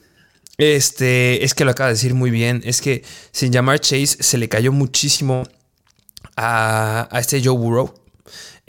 Este, 0.60 1.44
es 1.44 1.56
que 1.56 1.66
lo 1.66 1.72
acaba 1.72 1.88
de 1.88 1.96
decir 1.96 2.14
muy 2.14 2.30
bien. 2.30 2.62
Es 2.66 2.82
que 2.82 3.04
sin 3.32 3.52
llamar 3.52 3.80
Chase 3.80 4.22
se 4.22 4.38
le 4.38 4.48
cayó 4.48 4.72
muchísimo 4.72 5.42
a, 6.36 7.08
a 7.10 7.20
este 7.20 7.42
Joe 7.44 7.58
Burrow. 7.58 7.99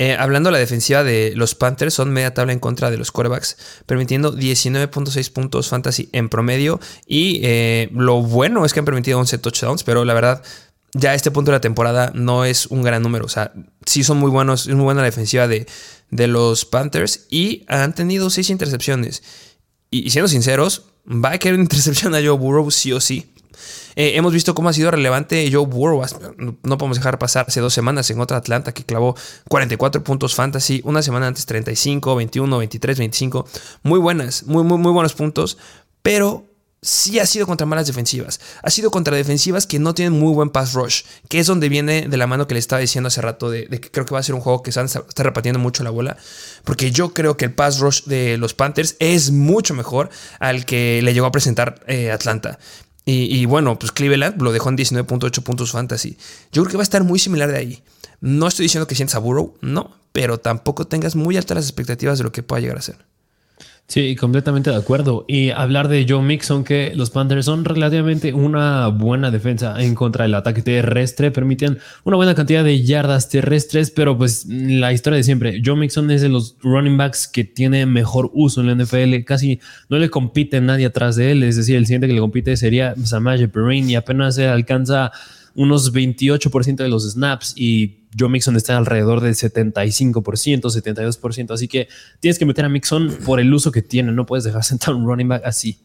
Eh, 0.01 0.17
hablando 0.19 0.49
de 0.49 0.53
la 0.53 0.59
defensiva 0.59 1.05
de 1.05 1.35
los 1.37 1.55
Panthers, 1.55 1.93
son 1.93 2.11
media 2.11 2.33
tabla 2.33 2.55
en 2.55 2.59
contra 2.59 2.91
de 2.91 2.97
los 2.97 3.13
quarterbacks, 3.13 3.59
permitiendo 3.85 4.35
19.6 4.35 5.31
puntos 5.31 5.69
fantasy 5.69 6.09
en 6.13 6.31
promedio. 6.31 6.81
Y 7.07 7.43
eh, 7.43 7.91
lo 7.93 8.23
bueno 8.23 8.65
es 8.65 8.73
que 8.73 8.79
han 8.79 8.87
permitido 8.87 9.19
11 9.19 9.37
touchdowns, 9.37 9.85
pero 9.85 10.07
la 10.07 10.15
verdad, 10.15 10.43
ya 10.95 11.11
a 11.11 11.15
este 11.15 11.31
punto 11.31 11.51
de 11.51 11.59
la 11.59 11.61
temporada 11.61 12.13
no 12.15 12.47
es 12.47 12.65
un 12.69 12.81
gran 12.81 13.03
número. 13.03 13.27
O 13.27 13.29
sea, 13.29 13.53
sí 13.85 14.03
son 14.03 14.17
muy 14.17 14.31
buenos, 14.31 14.69
es 14.69 14.75
muy 14.75 14.85
buena 14.85 15.03
la 15.03 15.07
defensiva 15.07 15.47
de, 15.47 15.67
de 16.09 16.27
los 16.29 16.65
Panthers 16.65 17.27
y 17.29 17.67
han 17.69 17.95
tenido 17.95 18.31
6 18.31 18.49
intercepciones. 18.49 19.23
Y, 19.91 20.09
siendo 20.09 20.29
sinceros, 20.29 20.87
va 21.07 21.33
a 21.33 21.39
querer 21.39 21.61
intercepción 21.61 22.15
a 22.15 22.21
Joe 22.21 22.39
Burrow 22.39 22.71
sí 22.71 22.95
o 22.95 23.03
sí. 23.03 23.35
Eh, 23.96 24.12
hemos 24.16 24.33
visto 24.33 24.55
cómo 24.55 24.68
ha 24.68 24.72
sido 24.72 24.90
relevante 24.90 25.48
Joe 25.53 25.66
Burrow. 25.66 26.03
No 26.62 26.79
podemos 26.79 26.98
dejar 26.98 27.18
pasar 27.18 27.46
hace 27.48 27.61
dos 27.61 27.74
semanas 27.74 28.11
en 28.11 28.20
otra 28.20 28.38
Atlanta 28.38 28.72
que 28.72 28.85
clavó 28.85 29.16
44 29.48 30.05
puntos 30.05 30.35
fantasy. 30.35 30.81
Una 30.85 31.03
semana 31.03 31.26
antes 31.26 31.46
35, 31.46 32.16
21, 32.16 32.59
23, 32.59 32.98
25. 32.98 33.46
Muy 33.83 33.98
buenas, 33.98 34.44
muy, 34.44 34.64
muy, 34.64 34.79
muy 34.79 34.92
buenos 34.92 35.14
puntos. 35.14 35.59
Pero 36.03 36.50
sí 36.83 37.18
ha 37.18 37.26
sido 37.26 37.46
contra 37.46 37.66
malas 37.66 37.87
defensivas. 37.87 38.40
Ha 38.62 38.70
sido 38.70 38.90
contra 38.90 39.16
defensivas 39.16 39.66
que 39.66 39.79
no 39.79 39.94
tienen 39.94 40.18
muy 40.18 40.33
buen 40.33 40.50
pass 40.50 40.72
rush, 40.72 41.03
que 41.29 41.38
es 41.38 41.46
donde 41.46 41.68
viene 41.68 42.09
de 42.09 42.16
la 42.16 42.26
mano 42.26 42.46
que 42.46 42.55
le 42.55 42.61
estaba 42.61 42.81
diciendo 42.81 43.09
hace 43.09 43.20
rato 43.20 43.50
de, 43.50 43.68
que 43.68 43.90
creo 43.90 44.07
que 44.07 44.14
va 44.14 44.20
a 44.20 44.22
ser 44.22 44.35
un 44.35 44.40
juego 44.40 44.62
que 44.62 44.72
se 44.72 44.81
está 44.83 45.22
repartiendo 45.22 45.59
mucho 45.59 45.85
la 45.85 45.90
bola, 45.90 46.16
porque 46.64 46.90
yo 46.90 47.12
creo 47.12 47.37
que 47.37 47.46
el 47.46 47.53
pass 47.53 47.81
rush 47.81 48.05
de 48.05 48.38
los 48.38 48.55
Panthers 48.55 48.96
es 48.98 49.31
mucho 49.31 49.74
mejor 49.74 50.11
al 50.38 50.64
que 50.64 51.00
le 51.03 51.12
llegó 51.12 51.26
a 51.26 51.33
presentar 51.33 51.81
eh, 51.87 52.11
Atlanta. 52.11 52.59
Y, 53.05 53.45
bueno, 53.47 53.79
pues 53.79 53.91
Cleveland 53.93 54.41
lo 54.41 54.53
dejó 54.53 54.69
en 54.69 54.77
19.8 54.77 55.43
puntos 55.43 55.73
fantasy. 55.73 56.17
Yo 56.53 56.63
creo 56.63 56.71
que 56.71 56.77
va 56.77 56.83
a 56.83 56.85
estar 56.85 57.03
muy 57.03 57.19
similar 57.19 57.51
de 57.51 57.57
ahí. 57.57 57.83
No 58.21 58.47
estoy 58.47 58.65
diciendo 58.65 58.87
que 58.87 58.95
sientas 58.95 59.17
a 59.17 59.23
no, 59.63 59.97
pero 60.13 60.39
tampoco 60.39 60.87
tengas 60.87 61.17
muy 61.17 61.37
altas 61.37 61.57
las 61.57 61.65
expectativas 61.65 62.19
de 62.19 62.25
lo 62.25 62.33
que 62.33 62.43
pueda 62.43 62.61
llegar 62.61 62.79
a 62.79 62.83
ser. 62.83 63.10
Sí, 63.90 64.14
completamente 64.14 64.70
de 64.70 64.76
acuerdo. 64.76 65.24
Y 65.26 65.50
hablar 65.50 65.88
de 65.88 66.07
Joe 66.09 66.22
Mixon, 66.22 66.62
que 66.62 66.92
los 66.94 67.11
Panthers 67.11 67.46
son 67.46 67.64
relativamente 67.64 68.33
una 68.33 68.87
buena 68.87 69.33
defensa 69.33 69.83
en 69.83 69.96
contra 69.96 70.22
del 70.22 70.37
ataque 70.37 70.62
terrestre, 70.62 71.33
permiten 71.33 71.79
una 72.05 72.14
buena 72.14 72.37
cantidad 72.37 72.62
de 72.62 72.85
yardas 72.85 73.29
terrestres, 73.29 73.90
pero 73.90 74.16
pues 74.16 74.46
la 74.46 74.92
historia 74.92 75.16
de 75.16 75.24
siempre, 75.24 75.61
Joe 75.64 75.74
Mixon 75.74 76.09
es 76.12 76.22
de 76.22 76.29
los 76.29 76.55
running 76.62 76.96
backs 76.96 77.26
que 77.26 77.42
tiene 77.42 77.85
mejor 77.85 78.31
uso 78.33 78.61
en 78.61 78.68
la 78.68 78.76
NFL, 78.76 79.24
casi 79.24 79.59
no 79.88 79.98
le 79.98 80.09
compite 80.09 80.61
nadie 80.61 80.87
atrás 80.87 81.16
de 81.16 81.33
él, 81.33 81.42
es 81.42 81.57
decir, 81.57 81.74
el 81.74 81.87
siguiente 81.87 82.07
que 82.07 82.14
le 82.14 82.20
compite 82.20 82.57
sería 82.57 82.94
Samaje 83.03 83.48
Perrine 83.48 83.90
y 83.90 83.94
apenas 83.96 84.37
se 84.37 84.46
alcanza 84.46 85.11
unos 85.61 85.92
28% 85.92 86.77
de 86.77 86.88
los 86.88 87.05
snaps 87.12 87.53
y 87.55 88.07
Joe 88.18 88.31
Mixon 88.31 88.57
está 88.57 88.79
alrededor 88.79 89.20
del 89.20 89.35
75%, 89.35 90.23
72%. 90.23 91.51
Así 91.53 91.68
que 91.68 91.87
tienes 92.18 92.38
que 92.38 92.46
meter 92.46 92.64
a 92.64 92.70
Mixon 92.70 93.14
por 93.27 93.40
el 93.40 93.53
uso 93.53 93.70
que 93.70 93.83
tiene. 93.83 94.11
No 94.11 94.25
puedes 94.25 94.44
dejar 94.44 94.64
sentar 94.70 94.94
un 94.94 95.05
running 95.05 95.29
back 95.29 95.42
así. 95.44 95.79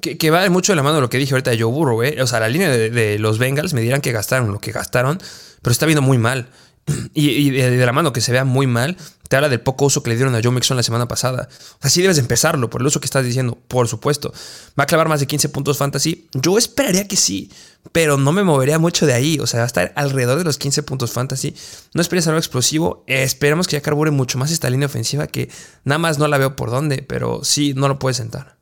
Que, 0.00 0.30
va 0.30 0.48
mucho 0.48 0.72
de 0.72 0.76
la 0.76 0.82
mano 0.82 0.94
de 0.94 1.00
lo 1.02 1.10
que 1.10 1.18
dije 1.18 1.34
ahorita 1.34 1.50
de 1.50 1.60
Joe 1.60 1.70
Burrow. 1.70 2.02
¿eh? 2.02 2.22
O 2.22 2.26
sea, 2.26 2.40
la 2.40 2.48
línea 2.48 2.70
de, 2.70 3.18
los 3.18 3.38
Bengals 3.38 3.74
me 3.74 3.82
dirán 3.82 4.00
que 4.00 4.10
gastaron 4.10 4.52
lo 4.52 4.58
que 4.58 4.72
gastaron, 4.72 5.18
pero 5.60 5.72
está 5.72 5.84
viendo 5.84 6.00
muy 6.00 6.16
mal. 6.16 6.48
Y, 7.14 7.50
de, 7.50 7.84
la 7.84 7.92
mano 7.92 8.12
que 8.12 8.20
se 8.20 8.32
vea 8.32 8.44
muy 8.44 8.66
mal, 8.66 8.96
te 9.28 9.36
habla 9.36 9.48
del 9.48 9.60
poco 9.60 9.86
uso 9.86 10.02
que 10.02 10.10
le 10.10 10.16
dieron 10.16 10.34
a 10.34 10.40
Joe 10.42 10.52
Mixon 10.52 10.76
la 10.76 10.82
semana 10.82 11.06
pasada. 11.08 11.48
Así 11.80 12.02
debes 12.02 12.18
empezarlo 12.18 12.70
por 12.70 12.80
el 12.80 12.86
uso 12.86 13.00
que 13.00 13.06
estás 13.06 13.24
diciendo, 13.24 13.58
por 13.68 13.88
supuesto. 13.88 14.32
¿Va 14.78 14.84
a 14.84 14.86
clavar 14.86 15.08
más 15.08 15.20
de 15.20 15.26
15 15.26 15.48
puntos 15.50 15.78
fantasy? 15.78 16.28
Yo 16.32 16.58
esperaría 16.58 17.06
que 17.06 17.16
sí, 17.16 17.50
pero 17.92 18.16
no 18.16 18.32
me 18.32 18.42
movería 18.42 18.78
mucho 18.78 19.06
de 19.06 19.12
ahí. 19.12 19.38
O 19.40 19.46
sea, 19.46 19.58
va 19.60 19.64
a 19.64 19.66
estar 19.66 19.92
alrededor 19.96 20.38
de 20.38 20.44
los 20.44 20.58
15 20.58 20.82
puntos 20.82 21.12
fantasy. 21.12 21.54
No 21.94 22.00
esperes 22.00 22.26
algo 22.26 22.38
explosivo. 22.38 23.04
esperemos 23.06 23.66
que 23.66 23.76
ya 23.76 23.82
carbure 23.82 24.10
mucho 24.10 24.38
más 24.38 24.50
esta 24.50 24.70
línea 24.70 24.86
ofensiva 24.86 25.26
que 25.26 25.48
nada 25.84 25.98
más 25.98 26.18
no 26.18 26.28
la 26.28 26.38
veo 26.38 26.56
por 26.56 26.70
dónde, 26.70 27.02
pero 27.02 27.44
sí, 27.44 27.74
no 27.74 27.88
lo 27.88 27.98
puedes 27.98 28.16
sentar. 28.16 28.59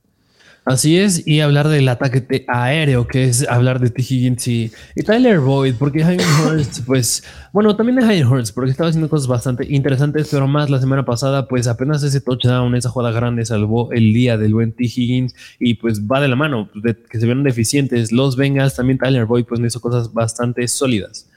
Así 0.68 0.98
es, 0.98 1.26
y 1.26 1.40
hablar 1.40 1.68
del 1.68 1.88
ataque 1.88 2.44
aéreo, 2.46 3.06
que 3.06 3.24
es 3.24 3.48
hablar 3.48 3.80
de 3.80 3.88
T. 3.88 4.02
Higgins 4.02 4.46
y, 4.48 4.70
Tyler 5.02 5.40
Boyd, 5.40 5.76
porque 5.78 6.04
Hayden 6.04 6.26
Hurst, 6.46 6.84
pues, 6.84 7.24
bueno, 7.54 7.74
también 7.74 7.96
de 7.96 8.04
Hayden 8.04 8.26
Hurst, 8.26 8.54
porque 8.54 8.70
estaba 8.70 8.90
haciendo 8.90 9.08
cosas 9.08 9.28
bastante 9.28 9.64
interesantes, 9.66 10.28
pero 10.30 10.46
más 10.46 10.68
la 10.68 10.78
semana 10.78 11.06
pasada, 11.06 11.48
pues 11.48 11.68
apenas 11.68 12.02
ese 12.02 12.20
touchdown, 12.20 12.74
esa 12.74 12.90
jugada 12.90 13.12
grande 13.12 13.46
salvó 13.46 13.90
el 13.92 14.12
día 14.12 14.36
del 14.36 14.52
buen 14.52 14.72
T. 14.72 14.84
Higgins 14.84 15.34
y 15.58 15.72
pues 15.72 16.02
va 16.02 16.20
de 16.20 16.28
la 16.28 16.36
mano, 16.36 16.68
de 16.74 16.94
que 16.94 17.18
se 17.18 17.24
vieron 17.24 17.44
deficientes 17.44 18.12
los 18.12 18.36
Bengals, 18.36 18.76
también 18.76 18.98
Tyler 18.98 19.24
Boyd, 19.24 19.46
pues 19.46 19.62
hizo 19.62 19.80
cosas 19.80 20.12
bastante 20.12 20.68
sólidas. 20.68 21.27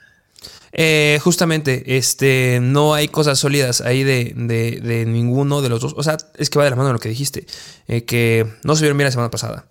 Eh, 0.74 1.20
justamente, 1.22 1.98
este, 1.98 2.60
no 2.62 2.94
hay 2.94 3.08
cosas 3.08 3.40
sólidas 3.40 3.82
ahí 3.82 4.04
de, 4.04 4.34
de, 4.36 5.06
ninguno 5.06 5.62
de 5.62 5.70
los 5.70 5.82
dos. 5.82 5.94
O 5.98 6.04
sea, 6.04 6.18
es 6.38 6.50
que 6.50 6.60
va 6.60 6.66
de 6.66 6.72
la 6.72 6.76
mano 6.76 6.88
de 6.88 6.94
lo 6.94 7.00
que 7.00 7.10
dijiste, 7.10 7.46
eh, 7.88 8.06
que 8.06 8.48
no 8.64 8.76
se 8.76 8.84
vieron 8.84 8.98
bien 8.98 9.06
la 9.06 9.12
semana 9.12 9.30
pasada. 9.30 9.66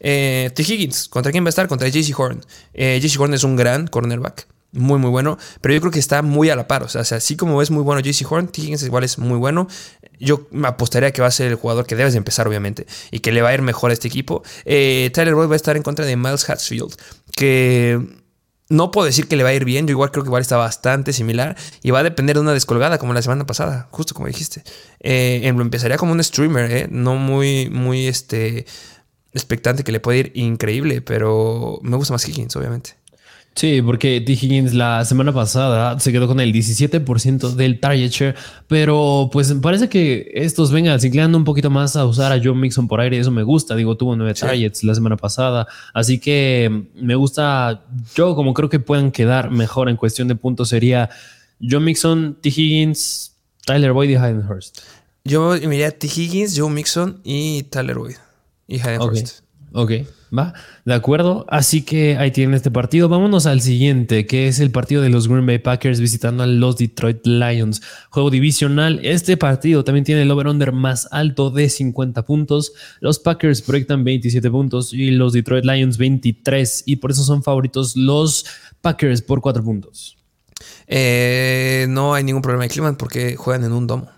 Eh, 0.00 0.50
T. 0.54 0.62
Higgins, 0.62 1.08
¿contra 1.08 1.32
quién 1.32 1.44
va 1.44 1.48
a 1.48 1.50
estar? 1.50 1.68
Contra 1.68 1.88
JC 1.88 2.18
Horn. 2.18 2.40
Eh, 2.74 3.00
JC 3.00 3.20
Horn 3.20 3.34
es 3.34 3.44
un 3.44 3.56
gran 3.56 3.86
cornerback. 3.86 4.46
Muy, 4.72 4.98
muy 4.98 5.10
bueno. 5.10 5.38
Pero 5.60 5.74
yo 5.74 5.80
creo 5.80 5.92
que 5.92 5.98
está 5.98 6.22
muy 6.22 6.50
a 6.50 6.56
la 6.56 6.68
par. 6.68 6.82
O 6.82 6.88
sea, 6.88 7.00
así 7.00 7.36
como 7.36 7.62
es 7.62 7.70
muy 7.70 7.82
bueno 7.82 8.00
JC 8.00 8.30
Horn, 8.30 8.48
T. 8.48 8.60
Higgins 8.60 8.82
igual 8.82 9.04
es 9.04 9.18
muy 9.18 9.38
bueno. 9.38 9.68
Yo 10.18 10.48
me 10.50 10.68
apostaría 10.68 11.12
que 11.12 11.22
va 11.22 11.28
a 11.28 11.30
ser 11.30 11.48
el 11.48 11.56
jugador 11.56 11.86
que 11.86 11.96
debes 11.96 12.14
de 12.14 12.18
empezar, 12.18 12.48
obviamente. 12.48 12.86
Y 13.10 13.20
que 13.20 13.32
le 13.32 13.42
va 13.42 13.50
a 13.50 13.54
ir 13.54 13.62
mejor 13.62 13.90
a 13.90 13.94
este 13.94 14.08
equipo. 14.08 14.42
Tyler 14.64 15.34
Boyd 15.34 15.48
va 15.48 15.54
a 15.54 15.56
estar 15.56 15.76
en 15.76 15.82
contra 15.82 16.04
de 16.04 16.16
Miles 16.16 16.48
Hatfield. 16.48 16.94
Que 17.34 18.00
no 18.68 18.90
puedo 18.90 19.06
decir 19.06 19.28
que 19.28 19.36
le 19.36 19.44
va 19.44 19.50
a 19.50 19.54
ir 19.54 19.64
bien, 19.64 19.86
yo 19.86 19.92
igual 19.92 20.10
creo 20.10 20.24
que 20.24 20.28
igual 20.28 20.42
está 20.42 20.56
bastante 20.56 21.12
similar 21.12 21.56
y 21.82 21.90
va 21.90 22.00
a 22.00 22.02
depender 22.02 22.36
de 22.36 22.42
una 22.42 22.52
descolgada 22.52 22.98
como 22.98 23.14
la 23.14 23.22
semana 23.22 23.46
pasada, 23.46 23.88
justo 23.90 24.14
como 24.14 24.26
dijiste. 24.26 24.64
Eh, 25.00 25.40
empezaría 25.44 25.96
como 25.96 26.12
un 26.12 26.22
streamer, 26.22 26.70
eh, 26.70 26.88
no 26.90 27.14
muy, 27.14 27.70
muy 27.70 28.06
este, 28.08 28.66
expectante 29.32 29.84
que 29.84 29.92
le 29.92 30.00
puede 30.00 30.18
ir 30.18 30.32
increíble, 30.34 31.00
pero 31.00 31.78
me 31.82 31.96
gusta 31.96 32.14
más 32.14 32.28
Higgins, 32.28 32.56
obviamente. 32.56 32.95
Sí, 33.56 33.80
porque 33.80 34.20
T. 34.20 34.32
Higgins 34.32 34.74
la 34.74 35.02
semana 35.06 35.32
pasada 35.32 35.98
se 35.98 36.12
quedó 36.12 36.26
con 36.26 36.40
el 36.40 36.52
17% 36.52 37.54
del 37.54 37.80
target 37.80 38.10
share, 38.10 38.34
pero 38.68 39.30
pues 39.32 39.50
parece 39.62 39.88
que 39.88 40.30
estos 40.34 40.70
vengan 40.70 41.00
inclinando 41.02 41.38
un 41.38 41.44
poquito 41.44 41.70
más 41.70 41.96
a 41.96 42.04
usar 42.04 42.32
a 42.32 42.38
Joe 42.42 42.54
Mixon 42.54 42.86
por 42.86 43.00
aire, 43.00 43.18
eso 43.18 43.30
me 43.30 43.42
gusta, 43.42 43.74
digo, 43.74 43.96
tuvo 43.96 44.14
nueve 44.14 44.34
targets 44.34 44.84
la 44.84 44.94
semana 44.94 45.16
pasada, 45.16 45.66
así 45.94 46.18
que 46.18 46.84
me 46.96 47.14
gusta, 47.14 47.82
yo 48.14 48.34
como 48.36 48.52
creo 48.52 48.68
que 48.68 48.78
pueden 48.78 49.10
quedar 49.10 49.50
mejor 49.50 49.88
en 49.88 49.96
cuestión 49.96 50.28
de 50.28 50.34
puntos 50.34 50.68
sería 50.68 51.08
Joe 51.58 51.80
Mixon, 51.80 52.36
T. 52.42 52.50
Higgins, 52.50 53.36
Tyler 53.64 53.92
Boyd 53.94 54.10
y 54.10 54.16
Hayden 54.16 54.46
Hurst. 54.46 54.80
Yo 55.24 55.54
me 55.66 55.90
T. 55.92 56.06
Higgins, 56.06 56.60
Joe 56.60 56.70
Mixon 56.70 57.22
y 57.24 57.62
Tyler 57.62 57.96
Boyd 57.96 58.16
y 58.68 58.80
Hayden 58.80 59.00
Hurst. 59.00 59.40
Ok, 59.72 59.92
va, 60.36 60.54
de 60.84 60.94
acuerdo. 60.94 61.44
Así 61.48 61.82
que 61.82 62.16
ahí 62.16 62.30
tienen 62.30 62.54
este 62.54 62.70
partido. 62.70 63.08
Vámonos 63.08 63.46
al 63.46 63.60
siguiente, 63.60 64.26
que 64.26 64.48
es 64.48 64.60
el 64.60 64.70
partido 64.70 65.02
de 65.02 65.10
los 65.10 65.28
Green 65.28 65.46
Bay 65.46 65.58
Packers 65.58 66.00
visitando 66.00 66.42
a 66.42 66.46
los 66.46 66.76
Detroit 66.76 67.26
Lions. 67.26 67.82
Juego 68.10 68.30
divisional. 68.30 69.00
Este 69.02 69.36
partido 69.36 69.84
también 69.84 70.04
tiene 70.04 70.22
el 70.22 70.30
over-under 70.30 70.72
más 70.72 71.08
alto 71.10 71.50
de 71.50 71.68
50 71.68 72.24
puntos. 72.24 72.72
Los 73.00 73.18
Packers 73.18 73.62
proyectan 73.62 74.04
27 74.04 74.50
puntos 74.50 74.92
y 74.92 75.10
los 75.10 75.32
Detroit 75.32 75.64
Lions 75.64 75.98
23. 75.98 76.84
Y 76.86 76.96
por 76.96 77.10
eso 77.10 77.24
son 77.24 77.42
favoritos 77.42 77.96
los 77.96 78.46
Packers 78.80 79.22
por 79.22 79.40
4 79.40 79.62
puntos. 79.62 80.16
Eh, 80.86 81.86
no 81.88 82.14
hay 82.14 82.24
ningún 82.24 82.42
problema 82.42 82.64
de 82.64 82.70
clima 82.70 82.96
porque 82.96 83.36
juegan 83.36 83.64
en 83.64 83.72
un 83.72 83.86
domo. 83.86 84.15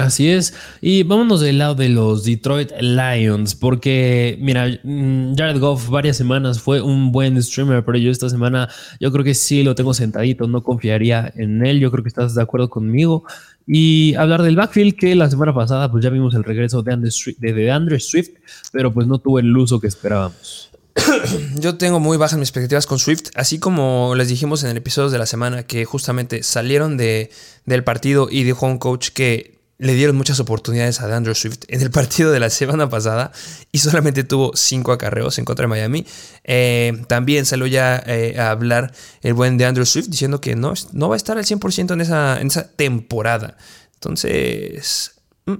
Así 0.00 0.30
es. 0.30 0.54
Y 0.80 1.02
vámonos 1.02 1.40
del 1.40 1.58
lado 1.58 1.74
de 1.74 1.90
los 1.90 2.24
Detroit 2.24 2.72
Lions, 2.80 3.54
porque 3.54 4.38
mira, 4.40 4.66
mm, 4.82 5.34
Jared 5.36 5.60
Goff 5.60 5.90
varias 5.90 6.16
semanas 6.16 6.60
fue 6.60 6.80
un 6.80 7.12
buen 7.12 7.40
streamer, 7.42 7.84
pero 7.84 7.98
yo 7.98 8.10
esta 8.10 8.30
semana 8.30 8.68
yo 8.98 9.12
creo 9.12 9.24
que 9.24 9.34
sí 9.34 9.62
lo 9.62 9.74
tengo 9.74 9.92
sentadito, 9.92 10.46
no 10.46 10.62
confiaría 10.62 11.32
en 11.36 11.64
él, 11.66 11.80
yo 11.80 11.90
creo 11.90 12.02
que 12.02 12.08
estás 12.08 12.34
de 12.34 12.42
acuerdo 12.42 12.70
conmigo. 12.70 13.24
Y 13.66 14.14
hablar 14.14 14.42
del 14.42 14.56
backfield, 14.56 14.96
que 14.96 15.14
la 15.14 15.28
semana 15.28 15.54
pasada 15.54 15.90
pues 15.90 16.02
ya 16.02 16.10
vimos 16.10 16.34
el 16.34 16.44
regreso 16.44 16.82
de 16.82 16.92
Andre, 16.92 17.10
de 17.38 17.70
Andre 17.70 18.00
Swift, 18.00 18.30
pero 18.72 18.92
pues 18.92 19.06
no 19.06 19.18
tuvo 19.18 19.38
el 19.38 19.54
uso 19.54 19.80
que 19.80 19.86
esperábamos. 19.86 20.70
Yo 21.56 21.76
tengo 21.76 22.00
muy 22.00 22.16
bajas 22.16 22.38
mis 22.38 22.48
expectativas 22.48 22.86
con 22.86 22.98
Swift, 22.98 23.30
así 23.34 23.58
como 23.58 24.14
les 24.16 24.28
dijimos 24.28 24.64
en 24.64 24.70
el 24.70 24.76
episodio 24.78 25.10
de 25.10 25.18
la 25.18 25.26
semana 25.26 25.62
que 25.62 25.84
justamente 25.84 26.42
salieron 26.42 26.96
de, 26.96 27.30
del 27.66 27.84
partido 27.84 28.28
y 28.30 28.42
dijo 28.42 28.66
un 28.66 28.78
coach 28.78 29.10
que 29.10 29.59
le 29.80 29.94
dieron 29.94 30.14
muchas 30.14 30.38
oportunidades 30.40 31.00
a 31.00 31.16
Andrew 31.16 31.34
Swift 31.34 31.60
en 31.68 31.80
el 31.80 31.90
partido 31.90 32.30
de 32.30 32.38
la 32.38 32.50
semana 32.50 32.90
pasada 32.90 33.32
y 33.72 33.78
solamente 33.78 34.24
tuvo 34.24 34.52
cinco 34.54 34.92
acarreos 34.92 35.38
en 35.38 35.46
contra 35.46 35.64
de 35.64 35.68
Miami. 35.68 36.06
Eh, 36.44 37.02
también 37.08 37.46
salió 37.46 37.66
ya 37.66 38.02
eh, 38.06 38.36
a 38.38 38.50
hablar 38.50 38.92
el 39.22 39.32
buen 39.32 39.56
de 39.56 39.64
Andrew 39.64 39.86
Swift 39.86 40.08
diciendo 40.08 40.38
que 40.38 40.54
no, 40.54 40.74
no 40.92 41.08
va 41.08 41.14
a 41.14 41.16
estar 41.16 41.38
al 41.38 41.46
100% 41.46 41.94
en 41.94 42.00
esa, 42.02 42.40
en 42.42 42.48
esa 42.48 42.70
temporada. 42.70 43.56
Entonces, 43.94 45.12
mm, 45.46 45.54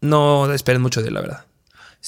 no 0.00 0.50
esperen 0.52 0.80
mucho 0.80 1.02
de 1.02 1.08
él, 1.08 1.14
la 1.14 1.20
verdad. 1.20 1.47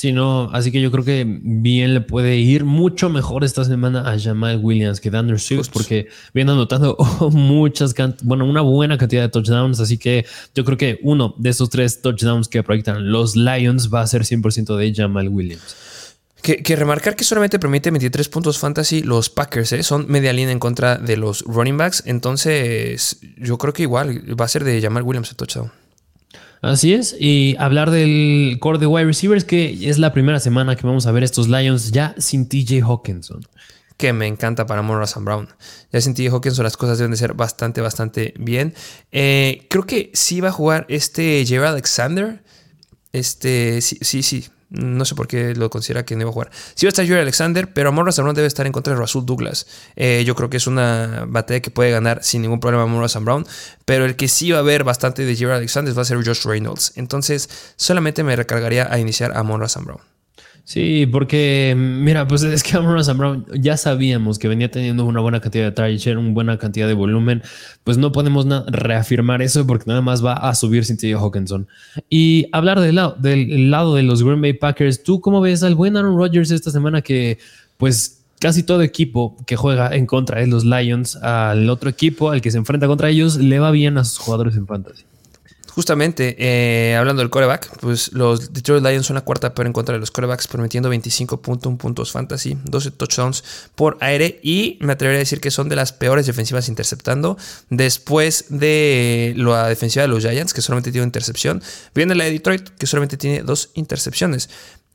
Sí, 0.01 0.13
no, 0.13 0.49
así 0.55 0.73
que 0.73 0.81
yo 0.81 0.91
creo 0.91 1.05
que 1.05 1.27
bien 1.27 1.93
le 1.93 2.01
puede 2.01 2.39
ir 2.39 2.65
mucho 2.65 3.11
mejor 3.11 3.45
esta 3.45 3.67
semana 3.67 4.11
a 4.11 4.19
Jamal 4.19 4.59
Williams 4.63 4.99
que 4.99 5.11
Andrew 5.11 5.39
Swift, 5.39 5.69
porque 5.71 6.09
viene 6.33 6.53
anotando 6.53 6.97
muchas, 7.33 7.95
bueno, 8.23 8.47
una 8.47 8.63
buena 8.63 8.97
cantidad 8.97 9.21
de 9.21 9.29
touchdowns. 9.29 9.79
Así 9.79 9.99
que 9.99 10.25
yo 10.55 10.65
creo 10.65 10.79
que 10.79 11.01
uno 11.03 11.35
de 11.37 11.51
esos 11.51 11.69
tres 11.69 12.01
touchdowns 12.01 12.49
que 12.49 12.63
proyectan 12.63 13.13
los 13.13 13.37
Lions 13.37 13.93
va 13.93 14.01
a 14.01 14.07
ser 14.07 14.23
100% 14.23 14.75
de 14.75 14.95
Jamal 14.95 15.29
Williams. 15.29 15.77
Que, 16.41 16.77
remarcar 16.77 17.15
que 17.15 17.25
solamente 17.25 17.59
permite 17.59 17.91
23 17.91 18.27
puntos 18.31 18.59
fantasy 18.59 19.03
los 19.03 19.29
Packers, 19.29 19.73
¿eh? 19.73 19.83
son 19.83 20.07
media 20.09 20.33
línea 20.33 20.53
en 20.53 20.61
contra 20.61 20.97
de 20.97 21.19
los 21.19 21.43
running 21.43 21.77
backs. 21.77 22.05
Entonces, 22.07 23.19
yo 23.37 23.59
creo 23.59 23.75
que 23.75 23.83
igual 23.83 24.41
va 24.41 24.47
a 24.47 24.49
ser 24.49 24.65
de 24.65 24.81
Jamal 24.81 25.03
Williams 25.03 25.29
el 25.29 25.37
touchdown. 25.37 25.71
Así 26.63 26.93
es, 26.93 27.17
y 27.19 27.57
hablar 27.59 27.91
del 27.91 28.59
core 28.61 28.79
de 28.79 28.87
wide 28.87 29.07
receivers, 29.07 29.45
que 29.45 29.89
es 29.89 29.99
la 29.99 30.13
primera 30.13 30.41
semana 30.41 30.77
que 30.77 30.87
vamos 30.87 31.07
a 31.07 31.13
ver 31.13 31.23
estos 31.23 31.49
Lions 31.49 31.91
ya 31.91 32.15
sin 32.19 32.49
TJ 32.49 32.83
Hawkinson. 32.83 33.47
Que 33.97 34.13
me 34.13 34.27
encanta 34.27 34.67
para 34.67 34.83
Monroe 34.83 35.07
Brown. 35.21 35.49
Ya 35.91 36.01
sin 36.01 36.15
TJ 36.15 36.29
Hawkinson 36.29 36.65
las 36.65 36.77
cosas 36.77 36.99
deben 36.99 37.13
de 37.13 37.17
ser 37.17 37.33
bastante, 37.33 37.81
bastante 37.81 38.35
bien. 38.39 38.75
Eh, 39.11 39.67
creo 39.71 39.85
que 39.87 40.11
sí 40.13 40.41
va 40.41 40.49
a 40.49 40.53
jugar 40.53 40.87
este 40.91 41.45
Gerald 41.47 41.75
Alexander. 41.75 42.43
Este, 43.13 43.81
sí, 43.81 43.99
sí, 44.03 44.23
sí. 44.23 44.47
No 44.71 45.05
sé 45.05 45.17
por 45.17 45.27
qué 45.27 45.55
lo 45.55 45.69
considera 45.69 46.05
que 46.05 46.15
no 46.15 46.23
iba 46.23 46.31
a 46.31 46.33
jugar. 46.33 46.51
Sí 46.75 46.87
va 46.87 46.89
a 46.89 46.91
estar 46.91 47.05
Yuri 47.05 47.21
Alexander, 47.21 47.73
pero 47.73 47.89
Amor 47.89 48.15
Brown 48.15 48.35
debe 48.35 48.47
estar 48.47 48.67
en 48.67 48.73
contra 48.73 48.95
de 48.95 49.01
Rasul 49.01 49.27
Douglas. 49.27 49.67
Eh, 49.97 50.23
yo 50.25 50.35
creo 50.37 50.49
que 50.49 50.59
es 50.59 50.67
una 50.67 51.25
batalla 51.27 51.61
que 51.61 51.71
puede 51.71 51.91
ganar 51.91 52.23
sin 52.23 52.43
ningún 52.43 52.61
problema 52.61 52.85
Amor 52.85 53.11
Brown. 53.21 53.47
Pero 53.85 54.05
el 54.05 54.17
que 54.17 54.29
sí 54.29 54.53
va 54.53 54.59
a 54.59 54.61
haber 54.61 54.85
bastante 54.85 55.25
de 55.25 55.35
Yuri 55.35 55.55
Alexander 55.55 55.97
va 55.97 56.03
a 56.03 56.05
ser 56.05 56.17
Josh 56.25 56.45
Reynolds. 56.45 56.93
Entonces, 56.95 57.49
solamente 57.77 58.23
me 58.23 58.37
recargaría 58.37 58.93
a 58.93 58.99
iniciar 58.99 59.33
a 59.33 59.41
Amor 59.41 59.67
Brown. 59.85 60.10
Sí, 60.71 61.05
porque 61.11 61.75
mira, 61.77 62.29
pues 62.29 62.45
es 62.45 62.63
que 62.63 62.77
Amon 62.77 63.03
Brown 63.17 63.45
ya 63.61 63.77
sabíamos 63.77 64.39
que 64.39 64.47
venía 64.47 64.71
teniendo 64.71 65.05
una 65.05 65.19
buena 65.19 65.41
cantidad 65.41 65.65
de 65.65 65.73
target 65.73 66.17
una 66.17 66.31
buena 66.31 66.59
cantidad 66.59 66.87
de 66.87 66.95
volumen, 66.95 67.43
pues 67.83 67.99
no 67.99 68.13
podemos 68.13 68.47
reafirmar 68.69 69.43
eso 69.43 69.67
porque 69.67 69.87
nada 69.89 70.01
más 70.01 70.25
va 70.25 70.35
a 70.35 70.55
subir 70.55 70.85
sin 70.85 70.97
T.J. 70.97 71.21
Hawkinson. 71.21 71.67
Y 72.09 72.47
hablar 72.53 72.79
del 72.79 72.95
lado, 72.95 73.17
del 73.19 73.73
lado 73.73 73.97
de 73.97 74.05
los 74.05 74.23
Green 74.23 74.41
Bay 74.41 74.53
Packers, 74.53 75.03
¿tú 75.03 75.21
cómo 75.21 75.41
ves 75.41 75.65
al 75.65 75.75
buen 75.75 75.97
Aaron 75.97 76.17
Rodgers 76.17 76.53
esta 76.53 76.71
semana 76.71 77.03
que 77.03 77.39
pues 77.77 78.21
casi 78.39 78.63
todo 78.63 78.83
equipo 78.83 79.37
que 79.49 79.57
juega 79.57 79.93
en 79.97 80.07
contra 80.07 80.39
de 80.39 80.47
los 80.47 80.65
Lions, 80.65 81.17
al 81.17 81.69
otro 81.69 81.91
equipo 81.91 82.31
al 82.31 82.41
que 82.41 82.53
se 82.53 82.59
enfrenta 82.59 82.87
contra 82.87 83.11
ellos, 83.11 83.39
le 83.39 83.59
va 83.59 83.73
bien 83.73 83.99
a 83.99 84.05
sus 84.05 84.19
jugadores 84.19 84.55
en 84.55 84.69
fantasy? 84.69 85.03
Justamente, 85.75 86.37
eh, 86.39 86.97
hablando 86.97 87.23
del 87.23 87.31
coreback, 87.31 87.79
pues 87.81 88.13
los 88.13 88.53
Detroit 88.53 88.85
Lions 88.85 89.07
son 89.07 89.15
la 89.15 89.21
cuarta 89.21 89.55
peor 89.55 89.67
en 89.67 89.73
contra 89.73 89.93
de 89.93 90.01
los 90.01 90.11
corebacks, 90.11 90.49
permitiendo 90.49 90.93
25.1 90.93 91.77
puntos 91.77 92.11
fantasy, 92.11 92.59
12 92.65 92.91
touchdowns 92.93 93.45
por 93.75 93.97
aire 94.01 94.41
y 94.43 94.79
me 94.81 94.93
atrevería 94.93 95.19
a 95.19 95.21
decir 95.21 95.41
que 95.41 95.51
son 95.51 95.69
de 95.69 95.77
las 95.77 95.93
peores 95.93 96.27
defensivas 96.27 96.69
interceptando. 96.69 97.37
Después 97.69 98.47
de 98.49 99.35
la 99.37 99.69
defensiva 99.69 100.03
de 100.03 100.09
los 100.09 100.23
Giants, 100.23 100.53
que 100.53 100.63
solamente 100.63 100.91
tiene 100.91 101.05
una 101.05 101.09
intercepción, 101.09 101.63
viene 101.95 102.15
la 102.15 102.25
de 102.25 102.33
Detroit, 102.33 102.69
que 102.71 102.87
solamente 102.87 103.17
tiene 103.17 103.43
dos 103.43 103.71
intercepciones. 103.75 104.51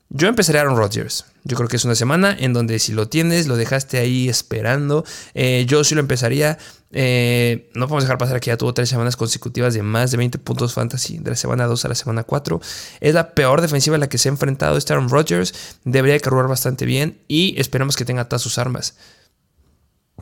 Yo 0.08 0.28
empezaría 0.28 0.60
Aaron 0.60 0.76
Rodgers. 0.76 1.24
Yo 1.42 1.56
creo 1.56 1.68
que 1.68 1.76
es 1.76 1.84
una 1.84 1.94
semana 1.94 2.36
en 2.38 2.52
donde 2.52 2.78
si 2.78 2.92
lo 2.92 3.08
tienes, 3.08 3.48
lo 3.48 3.56
dejaste 3.56 3.98
ahí 3.98 4.28
esperando. 4.28 5.04
Eh, 5.34 5.64
yo 5.68 5.82
sí 5.84 5.94
lo 5.94 6.00
empezaría. 6.00 6.58
Eh, 6.92 7.70
no 7.74 7.86
podemos 7.86 8.04
dejar 8.04 8.16
pasar 8.18 8.40
que 8.40 8.48
ya 8.48 8.56
tuvo 8.56 8.72
tres 8.72 8.88
semanas 8.88 9.16
consecutivas 9.16 9.74
de 9.74 9.82
más 9.82 10.12
de 10.12 10.16
20 10.16 10.38
puntos 10.38 10.74
fantasy, 10.74 11.18
de 11.18 11.30
la 11.30 11.36
semana 11.36 11.66
2 11.66 11.84
a 11.84 11.88
la 11.88 11.94
semana 11.94 12.22
4. 12.22 12.60
Es 13.00 13.14
la 13.14 13.34
peor 13.34 13.60
defensiva 13.60 13.96
a 13.96 13.98
la 13.98 14.08
que 14.08 14.18
se 14.18 14.28
ha 14.28 14.32
enfrentado 14.32 14.76
este 14.76 14.92
Aaron 14.92 15.08
Rodgers. 15.08 15.54
Debería 15.84 16.18
cargar 16.20 16.48
bastante 16.48 16.86
bien 16.86 17.18
y 17.26 17.60
esperamos 17.60 17.96
que 17.96 18.04
tenga 18.04 18.28
todas 18.28 18.42
sus 18.42 18.58
armas. 18.58 18.94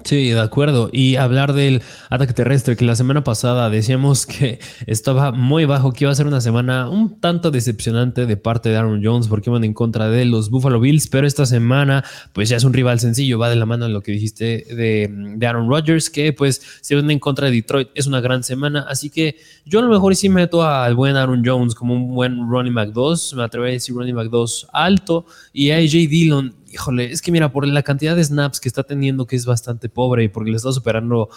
Sí, 0.04 0.28
de 0.28 0.40
acuerdo. 0.40 0.90
Y 0.92 1.16
hablar 1.16 1.54
del 1.54 1.80
ataque 2.10 2.34
terrestre, 2.34 2.76
que 2.76 2.84
la 2.84 2.94
semana 2.94 3.24
pasada 3.24 3.70
decíamos 3.70 4.26
que 4.26 4.60
estaba 4.86 5.32
muy 5.32 5.64
bajo, 5.64 5.92
que 5.92 6.04
iba 6.04 6.12
a 6.12 6.14
ser 6.14 6.26
una 6.26 6.42
semana 6.42 6.90
un 6.90 7.20
tanto 7.20 7.50
decepcionante 7.50 8.26
de 8.26 8.36
parte 8.36 8.68
de 8.68 8.76
Aaron 8.76 9.00
Jones 9.02 9.28
porque 9.28 9.48
iban 9.48 9.64
en 9.64 9.72
contra 9.72 10.10
de 10.10 10.26
los 10.26 10.50
Buffalo 10.50 10.78
Bills, 10.78 11.08
pero 11.08 11.26
esta 11.26 11.46
semana 11.46 12.04
pues 12.34 12.50
ya 12.50 12.58
es 12.58 12.64
un 12.64 12.74
rival 12.74 13.00
sencillo, 13.00 13.38
va 13.38 13.48
de 13.48 13.56
la 13.56 13.64
mano 13.64 13.86
en 13.86 13.94
lo 13.94 14.02
que 14.02 14.12
dijiste 14.12 14.66
de, 14.68 15.46
Aaron 15.46 15.70
Rodgers, 15.70 16.10
que 16.10 16.34
pues 16.34 16.60
se 16.82 16.94
van 16.94 17.10
en 17.10 17.18
contra 17.18 17.46
de 17.46 17.52
Detroit, 17.52 17.88
es 17.94 18.06
una 18.06 18.20
gran 18.20 18.42
semana, 18.42 18.84
así 18.86 19.08
que 19.08 19.36
yo 19.64 19.78
a 19.78 19.82
lo 19.82 19.88
mejor 19.88 20.14
sí 20.16 20.28
meto 20.28 20.62
al 20.62 20.94
buen 20.94 21.16
Aaron 21.16 21.42
Jones 21.44 21.74
como 21.74 21.94
un 21.94 22.14
buen 22.14 22.46
running 22.46 22.74
back 22.74 22.90
2, 22.90 23.34
me 23.36 23.44
atrevo 23.44 23.66
a 23.66 23.70
decir 23.70 23.94
running 23.94 24.14
back 24.14 24.28
2 24.28 24.68
alto, 24.72 25.24
y 25.54 25.70
a 25.70 25.76
AJ 25.76 25.92
Dillon 26.08 26.63
híjole, 26.74 27.10
es 27.10 27.22
que 27.22 27.32
mira, 27.32 27.50
por 27.50 27.66
la 27.66 27.82
cantidad 27.82 28.16
de 28.16 28.24
snaps 28.24 28.60
que 28.60 28.68
está 28.68 28.82
teniendo, 28.82 29.26
que 29.26 29.36
es 29.36 29.46
bastante 29.46 29.88
pobre 29.88 30.24
y 30.24 30.28
porque 30.28 30.50
le 30.50 30.56
está 30.56 30.72
superando, 30.72 31.28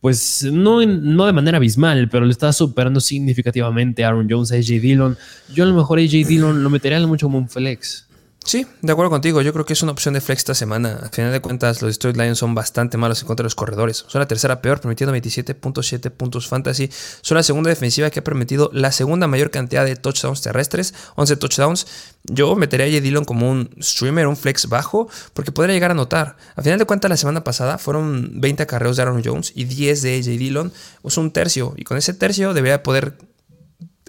pues 0.00 0.44
no, 0.44 0.84
no 0.84 1.26
de 1.26 1.32
manera 1.32 1.56
abismal, 1.56 2.08
pero 2.10 2.26
le 2.26 2.32
está 2.32 2.52
superando 2.52 3.00
significativamente 3.00 4.04
Aaron 4.04 4.28
Jones, 4.28 4.52
a 4.52 4.56
AJ 4.56 4.80
Dillon. 4.80 5.16
Yo 5.52 5.64
a 5.64 5.66
lo 5.66 5.74
mejor 5.74 5.98
AJ 5.98 6.26
Dillon 6.26 6.62
lo 6.62 6.70
metería 6.70 7.04
mucho 7.06 7.26
como 7.26 7.38
un 7.38 7.48
flex. 7.48 8.06
Sí, 8.44 8.66
de 8.80 8.92
acuerdo 8.92 9.10
contigo. 9.10 9.40
Yo 9.40 9.52
creo 9.52 9.64
que 9.64 9.72
es 9.72 9.82
una 9.82 9.92
opción 9.92 10.14
de 10.14 10.20
flex 10.20 10.40
esta 10.40 10.54
semana. 10.54 10.98
Al 11.02 11.10
final 11.10 11.30
de 11.30 11.40
cuentas, 11.40 11.80
los 11.80 11.92
Detroit 11.92 12.16
Lions 12.16 12.38
son 12.38 12.54
bastante 12.54 12.98
malos 12.98 13.20
en 13.22 13.28
contra 13.28 13.44
de 13.44 13.46
los 13.46 13.54
corredores. 13.54 14.04
Son 14.08 14.18
la 14.18 14.26
tercera 14.26 14.60
peor, 14.60 14.80
permitiendo 14.80 15.14
27.7 15.14 16.10
puntos 16.10 16.48
fantasy. 16.48 16.90
Son 17.20 17.36
la 17.36 17.44
segunda 17.44 17.70
defensiva 17.70 18.10
que 18.10 18.18
ha 18.18 18.24
permitido 18.24 18.68
la 18.72 18.90
segunda 18.90 19.28
mayor 19.28 19.50
cantidad 19.50 19.84
de 19.84 19.94
touchdowns 19.94 20.42
terrestres, 20.42 20.92
11 21.14 21.36
touchdowns. 21.36 21.86
Yo 22.24 22.56
metería 22.56 22.86
a 22.86 22.88
J. 22.90 23.00
Dillon 23.00 23.24
como 23.24 23.48
un 23.48 23.70
streamer, 23.80 24.26
un 24.26 24.36
flex 24.36 24.68
bajo, 24.68 25.08
porque 25.34 25.52
podría 25.52 25.74
llegar 25.74 25.92
a 25.92 25.94
notar. 25.94 26.36
Al 26.56 26.64
final 26.64 26.78
de 26.80 26.84
cuentas, 26.84 27.08
la 27.08 27.16
semana 27.16 27.44
pasada 27.44 27.78
fueron 27.78 28.40
20 28.40 28.64
acarreos 28.64 28.96
de 28.96 29.02
Aaron 29.02 29.22
Jones 29.24 29.52
y 29.54 29.64
10 29.64 30.02
de 30.02 30.16
AJ 30.16 30.26
Dillon. 30.38 30.72
Es 31.04 31.16
un 31.16 31.32
tercio. 31.32 31.74
Y 31.76 31.84
con 31.84 31.96
ese 31.96 32.12
tercio 32.12 32.54
debería 32.54 32.82
poder 32.82 33.18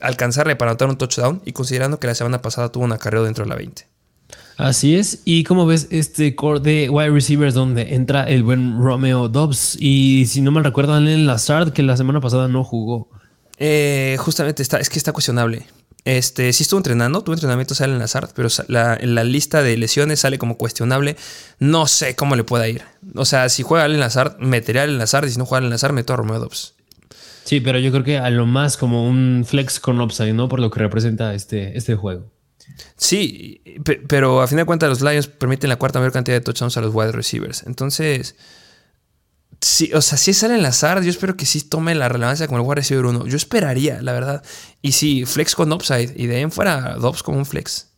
alcanzarle 0.02 0.56
para 0.56 0.72
anotar 0.72 0.89
un 0.89 0.98
touchdown. 0.98 1.41
Y 1.46 1.54
considerando 1.54 2.00
que 2.00 2.08
la 2.08 2.15
semana 2.15 2.41
pasada 2.41 2.72
tuvo 2.72 2.84
un 2.84 2.91
acarreo 2.93 3.24
dentro 3.24 3.46
de 3.46 3.50
la 3.50 3.56
20. 3.56 3.92
Así 4.58 4.96
es. 4.96 5.22
¿Y 5.26 5.44
cómo 5.44 5.66
ves 5.66 5.88
este 5.89 6.36
core 6.36 6.60
de 6.60 6.89
wide 6.89 7.10
receivers 7.10 7.54
donde 7.54 7.96
entra 7.96 8.24
el 8.24 8.44
buen 8.44 8.80
Romeo 8.80 9.30
Dobbs? 9.30 9.78
Y 9.80 10.26
si 10.28 10.42
no 10.42 10.52
me 10.52 10.62
recuerdo, 10.62 10.98
el 10.98 11.26
Lazard, 11.26 11.74
que 11.74 11.84
la 11.84 11.98
semana 11.98 12.22
pasada 12.22 12.48
no 12.48 12.63
jugó. 12.63 13.10
Eh, 13.58 14.16
justamente 14.20 14.62
está, 14.62 14.80
es 14.80 14.89
que 14.89 14.98
está 14.98 15.12
cuestionable. 15.12 15.66
Este, 16.06 16.52
sí 16.52 16.63
estuvo 16.63 16.80
entrenando, 16.80 17.24
tuvo 17.24 17.34
entrenamiento 17.34 17.76
sale 17.76 17.94
en 17.94 18.00
Lazard, 18.00 18.32
pero 18.36 18.50
en 18.68 19.16
la 19.16 19.24
lista 19.24 19.63
de 19.63 19.78
lesiones 19.78 20.20
sale 20.20 20.38
como 20.38 20.58
cuestionable. 20.58 21.16
No 21.60 21.88
sé 21.88 22.16
cómo 22.16 22.36
le 22.36 22.44
pueda 22.44 22.68
ir. 22.68 22.82
O 23.16 23.26
sea, 23.26 23.48
si 23.50 23.63
juega 23.63 23.86
Allen 23.86 24.02
Lazard, 24.02 24.38
metería 24.39 24.84
en 24.84 24.98
Lazard, 24.98 25.28
y 25.28 25.32
si 25.32 25.38
no 25.38 25.46
juega 25.46 25.60
Allen 25.60 25.70
Lazard, 25.70 25.94
meto 25.94 26.13
a 26.13 26.18
Romeo 26.18 26.39
Dobbs. 26.39 26.76
Sí, 27.46 27.60
pero 27.62 27.80
yo 27.80 27.92
creo 27.92 28.04
que 28.04 28.18
a 28.18 28.30
lo 28.30 28.46
más 28.46 28.78
como 28.78 29.08
un 29.08 29.46
flex 29.48 29.80
con 29.80 30.00
upside, 30.02 30.34
¿no? 30.34 30.50
Por 30.50 30.60
lo 30.60 30.70
que 30.72 30.80
representa 30.80 31.34
este, 31.34 31.78
este 31.78 31.96
juego. 31.96 32.33
Sí, 32.97 33.62
pero 34.08 34.41
a 34.41 34.47
fin 34.47 34.58
de 34.58 34.65
cuentas 34.65 34.89
los 34.89 35.02
Lions 35.02 35.28
permiten 35.28 35.69
la 35.69 35.78
cuarta 35.78 35.99
mayor 35.99 36.13
cantidad 36.13 36.38
de 36.38 36.41
touchdowns 36.41 36.78
a 36.78 36.82
los 36.82 36.93
wide 36.93 37.12
receivers. 37.12 37.63
Entonces, 37.65 38.36
sí, 39.62 39.91
o 39.93 40.02
sea, 40.02 40.17
si 40.17 40.34
sale 40.34 40.58
en 40.58 40.65
azar, 40.65 41.02
yo 41.02 41.10
espero 41.10 41.36
que 41.36 41.45
sí 41.45 41.62
tome 41.62 41.95
la 41.95 42.10
relevancia 42.10 42.47
como 42.47 42.60
el 42.60 42.65
wide 42.65 42.76
receiver 42.76 43.06
1. 43.06 43.28
Yo 43.28 43.38
esperaría, 43.38 44.02
la 44.02 44.13
verdad. 44.13 44.43
Y 44.82 44.93
sí, 44.93 45.26
flex 45.26 45.56
con 45.56 45.71
upside 45.71 46.13
y 46.15 46.28
de 46.28 46.38
ahí 46.38 46.41
en 46.41 46.52
fuera, 46.52 46.95
Dobbs 46.95 47.23
como 47.23 47.38
un 47.38 47.45
flex. 47.45 47.92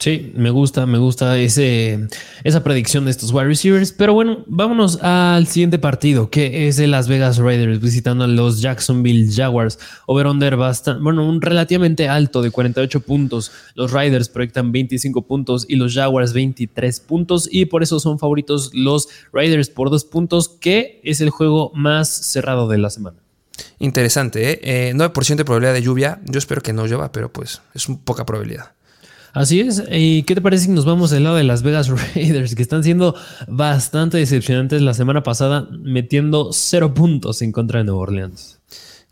Sí, 0.00 0.32
me 0.34 0.50
gusta, 0.50 0.86
me 0.86 0.98
gusta 0.98 1.38
esa 1.38 2.62
predicción 2.64 3.04
de 3.04 3.10
estos 3.10 3.32
wide 3.32 3.46
receivers. 3.46 3.92
Pero 3.92 4.12
bueno, 4.12 4.44
vámonos 4.46 5.00
al 5.02 5.46
siguiente 5.46 5.78
partido, 5.78 6.30
que 6.30 6.68
es 6.68 6.76
de 6.76 6.86
Las 6.86 7.08
Vegas 7.08 7.38
Raiders 7.38 7.80
visitando 7.80 8.24
a 8.24 8.26
los 8.26 8.60
Jacksonville 8.60 9.32
Jaguars. 9.32 9.78
Over-under 10.06 10.56
bastante, 10.56 11.02
bueno, 11.02 11.26
un 11.26 11.40
relativamente 11.40 12.08
alto 12.08 12.42
de 12.42 12.50
48 12.50 13.00
puntos. 13.00 13.52
Los 13.74 13.92
Raiders 13.92 14.28
proyectan 14.28 14.72
25 14.72 15.22
puntos 15.22 15.64
y 15.68 15.76
los 15.76 15.94
Jaguars 15.94 16.32
23 16.32 17.00
puntos. 17.00 17.48
Y 17.50 17.66
por 17.66 17.82
eso 17.82 18.00
son 18.00 18.18
favoritos 18.18 18.72
los 18.74 19.08
Raiders 19.32 19.70
por 19.70 19.90
dos 19.90 20.04
puntos, 20.04 20.48
que 20.48 21.00
es 21.04 21.20
el 21.20 21.30
juego 21.30 21.70
más 21.74 22.08
cerrado 22.08 22.68
de 22.68 22.78
la 22.78 22.90
semana. 22.90 23.18
Interesante, 23.78 24.88
¿eh? 24.90 24.92
9% 24.94 25.32
eh, 25.32 25.36
de 25.36 25.44
probabilidad 25.44 25.72
de 25.72 25.82
lluvia. 25.82 26.20
Yo 26.24 26.38
espero 26.38 26.60
que 26.60 26.72
no 26.72 26.86
llueva, 26.86 27.12
pero 27.12 27.32
pues 27.32 27.62
es 27.74 27.86
poca 28.04 28.26
probabilidad. 28.26 28.72
Así 29.34 29.60
es. 29.60 29.82
¿Y 29.90 30.22
qué 30.22 30.36
te 30.36 30.40
parece 30.40 30.66
si 30.66 30.70
nos 30.70 30.84
vamos 30.84 31.10
del 31.10 31.24
lado 31.24 31.34
de 31.36 31.42
Las 31.42 31.62
Vegas 31.64 31.88
Raiders, 32.14 32.54
que 32.54 32.62
están 32.62 32.84
siendo 32.84 33.16
bastante 33.48 34.16
decepcionantes 34.16 34.80
la 34.80 34.94
semana 34.94 35.24
pasada, 35.24 35.68
metiendo 35.70 36.50
cero 36.52 36.94
puntos 36.94 37.42
en 37.42 37.50
contra 37.50 37.80
de 37.80 37.84
Nueva 37.84 38.00
Orleans? 38.00 38.60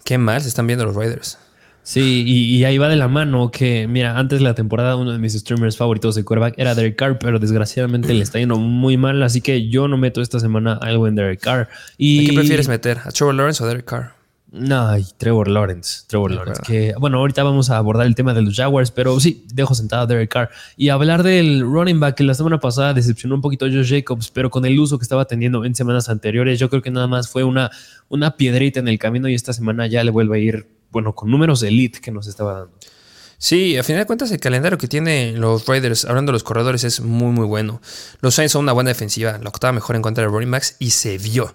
Qué 0.04 0.18
mal 0.18 0.40
se 0.40 0.48
están 0.48 0.68
viendo 0.68 0.84
los 0.86 0.94
Raiders. 0.94 1.38
Sí, 1.84 2.22
y, 2.24 2.62
ahí 2.62 2.78
va 2.78 2.88
de 2.88 2.94
la 2.94 3.08
mano 3.08 3.50
que, 3.50 3.88
mira, 3.88 4.16
antes 4.16 4.38
de 4.38 4.44
la 4.44 4.54
temporada 4.54 4.94
uno 4.94 5.10
de 5.10 5.18
mis 5.18 5.32
streamers 5.32 5.76
favoritos 5.76 6.14
de 6.14 6.22
quarterback 6.22 6.54
era 6.56 6.76
Derek 6.76 6.94
Carr, 6.94 7.18
pero 7.18 7.40
desgraciadamente 7.40 8.14
le 8.14 8.22
está 8.22 8.38
yendo 8.38 8.56
muy 8.56 8.96
mal, 8.96 9.20
así 9.24 9.40
que 9.40 9.68
yo 9.68 9.88
no 9.88 9.96
meto 9.96 10.22
esta 10.22 10.38
semana 10.38 10.74
algo 10.74 11.08
en 11.08 11.16
Derek 11.16 11.40
Carr. 11.40 11.68
Y... 11.98 12.24
¿A 12.24 12.28
qué 12.28 12.32
prefieres 12.34 12.68
meter? 12.68 12.98
¿A 13.04 13.10
Trevor 13.10 13.34
Lawrence 13.34 13.64
o 13.64 13.66
Derek 13.66 13.84
Carr? 13.84 14.21
No, 14.52 14.90
Trevor 15.16 15.48
Lawrence. 15.48 16.04
Trevor 16.06 16.30
Lawrence. 16.30 16.60
Que, 16.66 16.94
bueno, 17.00 17.18
ahorita 17.18 17.42
vamos 17.42 17.70
a 17.70 17.78
abordar 17.78 18.06
el 18.06 18.14
tema 18.14 18.34
de 18.34 18.42
los 18.42 18.54
Jaguars, 18.54 18.90
pero 18.90 19.18
sí, 19.18 19.46
dejo 19.54 19.74
sentado 19.74 20.02
a 20.02 20.06
Derek 20.06 20.30
Carr. 20.30 20.50
Y 20.76 20.90
hablar 20.90 21.22
del 21.22 21.62
running 21.62 21.98
back 21.98 22.16
que 22.16 22.24
la 22.24 22.34
semana 22.34 22.60
pasada 22.60 22.92
decepcionó 22.92 23.34
un 23.34 23.40
poquito 23.40 23.64
a 23.64 23.70
Josh 23.70 23.88
Jacobs, 23.88 24.30
pero 24.30 24.50
con 24.50 24.66
el 24.66 24.78
uso 24.78 24.98
que 24.98 25.04
estaba 25.04 25.24
teniendo 25.24 25.64
en 25.64 25.74
semanas 25.74 26.10
anteriores, 26.10 26.58
yo 26.58 26.68
creo 26.68 26.82
que 26.82 26.90
nada 26.90 27.06
más 27.06 27.30
fue 27.30 27.44
una, 27.44 27.70
una 28.10 28.36
piedrita 28.36 28.78
en 28.78 28.88
el 28.88 28.98
camino 28.98 29.26
y 29.26 29.34
esta 29.34 29.54
semana 29.54 29.86
ya 29.86 30.04
le 30.04 30.10
vuelve 30.10 30.36
a 30.36 30.40
ir, 30.40 30.66
bueno, 30.90 31.14
con 31.14 31.30
números 31.30 31.60
de 31.60 31.68
elite 31.68 32.00
que 32.02 32.10
nos 32.10 32.26
estaba 32.26 32.52
dando. 32.52 32.76
Sí, 33.42 33.76
a 33.76 33.82
final 33.82 34.02
de 34.02 34.06
cuentas 34.06 34.30
el 34.30 34.38
calendario 34.38 34.78
que 34.78 34.86
tienen 34.86 35.40
los 35.40 35.66
Raiders, 35.66 36.04
hablando 36.04 36.30
de 36.30 36.34
los 36.34 36.44
corredores, 36.44 36.84
es 36.84 37.00
muy 37.00 37.32
muy 37.32 37.44
bueno. 37.44 37.82
Los 38.20 38.36
Saints 38.36 38.52
son 38.52 38.62
una 38.62 38.72
buena 38.72 38.90
defensiva, 38.90 39.36
la 39.42 39.48
octava 39.48 39.72
mejor 39.72 39.96
en 39.96 40.02
contra 40.02 40.22
de 40.22 40.30
running 40.30 40.52
backs 40.52 40.76
y 40.78 40.90
se 40.90 41.18
vio 41.18 41.52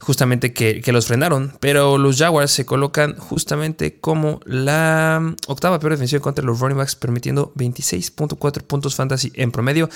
justamente 0.00 0.52
que, 0.52 0.82
los 0.92 1.06
frenaron. 1.06 1.54
Pero 1.58 1.96
los 1.96 2.18
Jaguars 2.18 2.50
se 2.50 2.66
colocan 2.66 3.16
justamente 3.16 4.00
como 4.00 4.40
la 4.44 5.34
octava 5.46 5.78
peor 5.78 5.92
defensiva 5.92 6.18
en 6.18 6.22
contra 6.22 6.42
de 6.42 6.46
los 6.46 6.60
running 6.60 6.76
backs, 6.76 6.94
permitiendo 6.96 7.54
26.4 7.54 8.62
puntos 8.64 8.94
fantasy 8.94 9.32
en 9.34 9.50
promedio, 9.50 9.88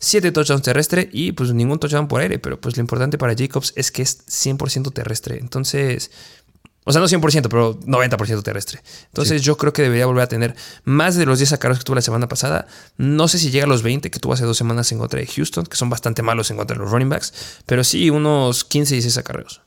7 0.00 0.32
touchdowns 0.32 0.62
terrestre 0.62 1.08
y 1.12 1.32
pues 1.32 1.54
ningún 1.54 1.78
touchdown 1.78 2.08
por 2.08 2.20
aire. 2.20 2.38
Pero 2.38 2.60
pues 2.60 2.76
lo 2.76 2.80
importante 2.82 3.16
para 3.16 3.34
Jacobs 3.34 3.72
es 3.76 3.90
que 3.90 4.02
es 4.02 4.26
100% 4.26 4.92
terrestre. 4.92 5.38
Entonces 5.38 6.10
o 6.84 6.92
sea, 6.92 7.00
no 7.00 7.08
100%, 7.08 7.48
pero 7.48 7.78
90% 7.80 8.42
terrestre. 8.42 8.80
Entonces 9.06 9.42
yo 9.42 9.56
creo 9.56 9.72
que 9.72 9.82
debería 9.82 10.06
volver 10.06 10.24
a 10.24 10.28
tener 10.28 10.56
más 10.84 11.14
de 11.14 11.26
los 11.26 11.38
10 11.38 11.50
sacaros 11.50 11.78
que 11.78 11.84
tuvo 11.84 11.96
la 11.96 12.02
semana 12.02 12.26
pasada. 12.26 12.66
No 12.96 13.28
sé 13.28 13.38
si 13.38 13.50
llega 13.50 13.66
a 13.66 13.68
los 13.68 13.82
20 13.82 14.10
que 14.10 14.18
tuvo 14.18 14.32
hace 14.32 14.44
dos 14.44 14.56
semanas 14.56 14.90
en 14.92 14.98
contra 14.98 15.20
de 15.20 15.26
Houston, 15.26 15.66
que 15.66 15.76
son 15.76 15.90
bastante 15.90 16.22
malos 16.22 16.50
en 16.50 16.56
contra 16.56 16.76
de 16.76 16.82
los 16.82 16.90
running 16.90 17.10
backs, 17.10 17.32
pero 17.66 17.84
sí 17.84 18.08
unos 18.08 18.64
15 18.64 18.94
y 18.94 18.96
16 18.96 19.18
acarreos. 19.18 19.60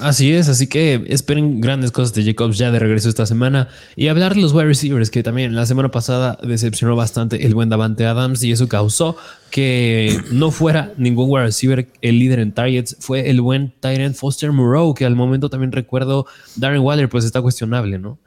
Así 0.00 0.32
es, 0.32 0.48
así 0.48 0.68
que 0.68 1.04
esperen 1.08 1.60
grandes 1.60 1.92
cosas 1.92 2.14
de 2.14 2.24
Jacobs 2.24 2.56
ya 2.56 2.70
de 2.70 2.78
regreso 2.78 3.10
esta 3.10 3.26
semana. 3.26 3.68
Y 3.94 4.08
hablar 4.08 4.34
de 4.34 4.40
los 4.40 4.52
wide 4.54 4.64
receivers, 4.64 5.10
que 5.10 5.22
también 5.22 5.54
la 5.54 5.66
semana 5.66 5.90
pasada 5.90 6.38
decepcionó 6.42 6.96
bastante 6.96 7.44
el 7.46 7.54
buen 7.54 7.68
Davante 7.68 8.06
Adams 8.06 8.42
y 8.42 8.52
eso 8.52 8.68
causó 8.68 9.16
que 9.50 10.18
no 10.30 10.50
fuera 10.50 10.94
ningún 10.96 11.28
wide 11.28 11.44
receiver 11.44 11.88
el 12.00 12.18
líder 12.18 12.38
en 12.38 12.52
targets. 12.52 12.96
Fue 13.00 13.28
el 13.28 13.42
buen 13.42 13.74
Tyrant 13.80 14.16
Foster 14.16 14.50
Moreau, 14.50 14.94
que 14.94 15.04
al 15.04 15.14
momento 15.14 15.50
también 15.50 15.72
recuerdo 15.72 16.26
Darren 16.56 16.80
Waller, 16.80 17.10
pues 17.10 17.26
está 17.26 17.42
cuestionable, 17.42 17.98
¿no? 17.98 18.18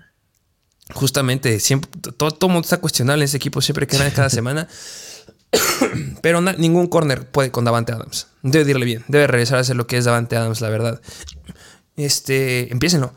Justamente, 0.94 1.60
siempre, 1.60 1.90
todo, 2.16 2.30
todo 2.30 2.50
mundo 2.50 2.66
está 2.66 2.78
cuestionable 2.78 3.24
en 3.24 3.26
ese 3.26 3.38
equipo, 3.38 3.60
siempre 3.62 3.88
que 3.88 3.98
cada 3.98 4.30
semana. 4.30 4.68
Pero 6.22 6.42
ningún 6.42 6.88
corner 6.88 7.28
puede 7.28 7.52
con 7.52 7.66
Davante 7.66 7.92
Adams. 7.92 8.28
Debe 8.44 8.72
irle 8.72 8.86
bien. 8.86 9.04
Debe 9.08 9.28
regresar 9.28 9.58
a 9.58 9.62
hacer 9.62 9.76
lo 9.76 9.88
que 9.88 9.98
es 9.98 10.06
Davante 10.06 10.36
Adams, 10.36 10.62
la 10.62 10.70
verdad. 10.70 11.02
Este, 11.98 12.72
empiécenlo. 12.72 13.14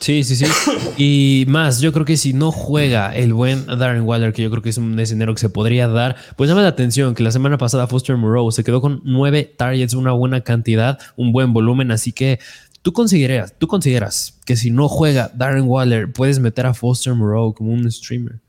Sí, 0.00 0.24
sí, 0.24 0.36
sí. 0.36 0.46
Y 0.96 1.44
más, 1.48 1.80
yo 1.80 1.92
creo 1.92 2.04
que 2.04 2.16
si 2.16 2.32
no 2.32 2.50
juega 2.52 3.14
el 3.14 3.32
buen 3.32 3.66
Darren 3.66 4.02
Waller, 4.02 4.32
que 4.32 4.42
yo 4.42 4.50
creo 4.50 4.62
que 4.62 4.70
es 4.70 4.78
un 4.78 4.98
escenario 4.98 5.34
que 5.34 5.40
se 5.40 5.48
podría 5.48 5.88
dar, 5.88 6.16
pues 6.36 6.48
llama 6.48 6.62
la 6.62 6.68
atención 6.68 7.14
que 7.14 7.22
la 7.22 7.30
semana 7.30 7.58
pasada 7.58 7.86
Foster 7.86 8.16
Moreau 8.16 8.50
se 8.52 8.64
quedó 8.64 8.80
con 8.80 9.00
nueve 9.04 9.44
targets, 9.44 9.94
una 9.94 10.12
buena 10.12 10.42
cantidad, 10.42 10.98
un 11.16 11.32
buen 11.32 11.52
volumen. 11.52 11.90
Así 11.90 12.12
que 12.12 12.38
tú 12.82 12.92
consideras, 12.92 13.54
tú 13.58 13.66
consideras 13.66 14.38
que 14.44 14.56
si 14.56 14.70
no 14.70 14.88
juega 14.88 15.30
Darren 15.34 15.64
Waller, 15.66 16.12
puedes 16.12 16.38
meter 16.38 16.66
a 16.66 16.74
Foster 16.74 17.14
Moreau 17.14 17.54
como 17.54 17.72
un 17.72 17.90
streamer. 17.90 18.40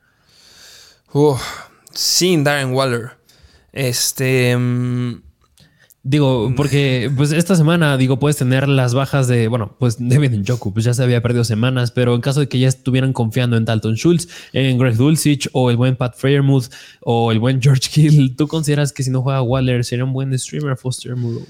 sin 1.94 2.44
Darren 2.44 2.74
Waller. 2.74 3.12
Este. 3.72 4.56
Mm, 4.58 5.22
digo, 6.10 6.52
porque 6.56 7.12
pues 7.16 7.32
esta 7.32 7.56
semana, 7.56 7.96
digo, 7.96 8.18
puedes 8.18 8.36
tener 8.36 8.68
las 8.68 8.96
bajas 8.96 9.28
de, 9.28 9.48
bueno, 9.48 9.76
pues 9.78 9.98
Devin 10.00 10.44
Joku, 10.44 10.74
pues 10.74 10.84
ya 10.84 10.94
se 10.96 11.04
había 11.04 11.22
perdido 11.22 11.44
semanas, 11.44 11.92
pero 11.92 12.16
en 12.16 12.22
caso 12.22 12.40
de 12.40 12.50
que 12.50 12.58
ya 12.58 12.68
estuvieran 12.68 13.14
confiando 13.14 13.58
en 13.58 13.66
Dalton 13.66 13.94
Schultz, 13.96 14.28
en 14.52 14.80
Greg 14.80 14.96
Dulcich 14.96 15.50
o 15.54 15.70
el 15.70 15.78
buen 15.78 15.96
Pat 15.96 16.16
Freiermuth 16.18 16.66
o 17.02 17.32
el 17.32 17.38
buen 17.38 17.62
George 17.62 17.90
Hill, 17.94 18.36
¿tú 18.36 18.48
consideras 18.48 18.92
que 18.92 19.04
si 19.04 19.12
no 19.12 19.22
juega 19.22 19.44
Waller 19.44 19.86
sería 19.86 20.04
un 20.04 20.14
buen 20.14 20.38
streamer 20.40 20.78
Foster 20.78 21.16
Moreau? 21.16 21.46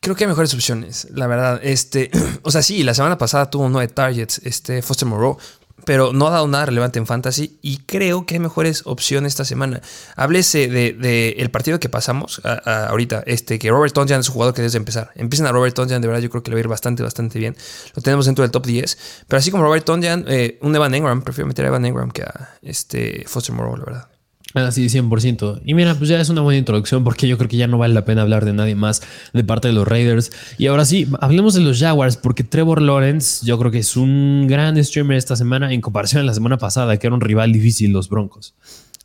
Creo 0.00 0.16
que 0.16 0.24
hay 0.24 0.28
mejores 0.28 0.54
opciones, 0.54 1.06
la 1.14 1.28
verdad. 1.28 1.60
Este, 1.62 2.10
o 2.42 2.50
sea, 2.50 2.62
sí, 2.62 2.82
la 2.82 2.94
semana 2.94 3.16
pasada 3.16 3.48
tuvo 3.48 3.68
nueve 3.68 3.92
targets, 3.92 4.40
este 4.44 4.82
Foster 4.82 5.06
Moreau, 5.06 5.38
pero 5.84 6.12
no 6.12 6.28
ha 6.28 6.30
dado 6.30 6.48
nada 6.48 6.66
relevante 6.66 6.98
en 6.98 7.06
fantasy 7.06 7.58
y 7.62 7.78
creo 7.78 8.26
que 8.26 8.34
hay 8.34 8.40
mejores 8.40 8.82
opciones 8.84 9.32
esta 9.32 9.44
semana. 9.44 9.80
Háblese 10.16 10.68
de, 10.68 11.34
el 11.38 11.50
partido 11.50 11.80
que 11.80 11.88
pasamos 11.88 12.40
ahorita, 12.44 13.22
este, 13.26 13.58
que 13.58 13.70
Robert 13.70 13.94
Tonjan 13.94 14.20
es 14.20 14.28
un 14.28 14.34
jugador 14.34 14.54
que 14.54 14.62
debe 14.62 14.76
empezar. 14.76 15.10
Empiecen 15.14 15.46
a 15.46 15.52
Robert 15.52 15.74
Tonjan, 15.74 16.00
de 16.00 16.08
verdad 16.08 16.22
yo 16.22 16.30
creo 16.30 16.42
que 16.42 16.50
le 16.50 16.56
va 16.56 16.58
a 16.58 16.60
ir 16.60 16.68
bastante, 16.68 17.02
bastante 17.02 17.38
bien. 17.38 17.56
Lo 17.94 18.02
tenemos 18.02 18.26
dentro 18.26 18.42
del 18.42 18.50
top 18.50 18.66
10. 18.66 18.98
Pero 19.28 19.38
así 19.38 19.50
como 19.50 19.64
Robert 19.64 19.84
Tonjan, 19.84 20.24
eh, 20.28 20.58
un 20.62 20.74
Evan 20.74 20.94
Engram, 20.94 21.22
prefiero 21.22 21.48
meter 21.48 21.64
a 21.64 21.68
Evan 21.68 21.84
Engram 21.84 22.10
que 22.10 22.22
a 22.22 22.58
este 22.62 23.24
Foster 23.26 23.54
Moreau, 23.54 23.76
la 23.76 23.84
verdad. 23.84 24.09
Ah, 24.54 24.72
sí, 24.72 24.88
100%. 24.88 25.60
Y 25.64 25.74
mira, 25.74 25.94
pues 25.94 26.10
ya 26.10 26.20
es 26.20 26.28
una 26.28 26.40
buena 26.40 26.58
introducción 26.58 27.04
porque 27.04 27.28
yo 27.28 27.38
creo 27.38 27.48
que 27.48 27.56
ya 27.56 27.68
no 27.68 27.78
vale 27.78 27.94
la 27.94 28.04
pena 28.04 28.22
hablar 28.22 28.44
de 28.44 28.52
nadie 28.52 28.74
más 28.74 29.00
de 29.32 29.44
parte 29.44 29.68
de 29.68 29.74
los 29.74 29.86
Raiders. 29.86 30.32
Y 30.58 30.66
ahora 30.66 30.84
sí, 30.84 31.06
hablemos 31.20 31.54
de 31.54 31.60
los 31.60 31.78
Jaguars 31.78 32.16
porque 32.16 32.42
Trevor 32.42 32.82
Lawrence 32.82 33.46
yo 33.46 33.58
creo 33.58 33.70
que 33.70 33.78
es 33.78 33.96
un 33.96 34.46
gran 34.48 34.82
streamer 34.82 35.16
esta 35.16 35.36
semana 35.36 35.72
en 35.72 35.80
comparación 35.80 36.22
a 36.22 36.24
la 36.24 36.34
semana 36.34 36.58
pasada, 36.58 36.96
que 36.96 37.06
era 37.06 37.14
un 37.14 37.20
rival 37.20 37.52
difícil 37.52 37.92
los 37.92 38.08
Broncos. 38.08 38.54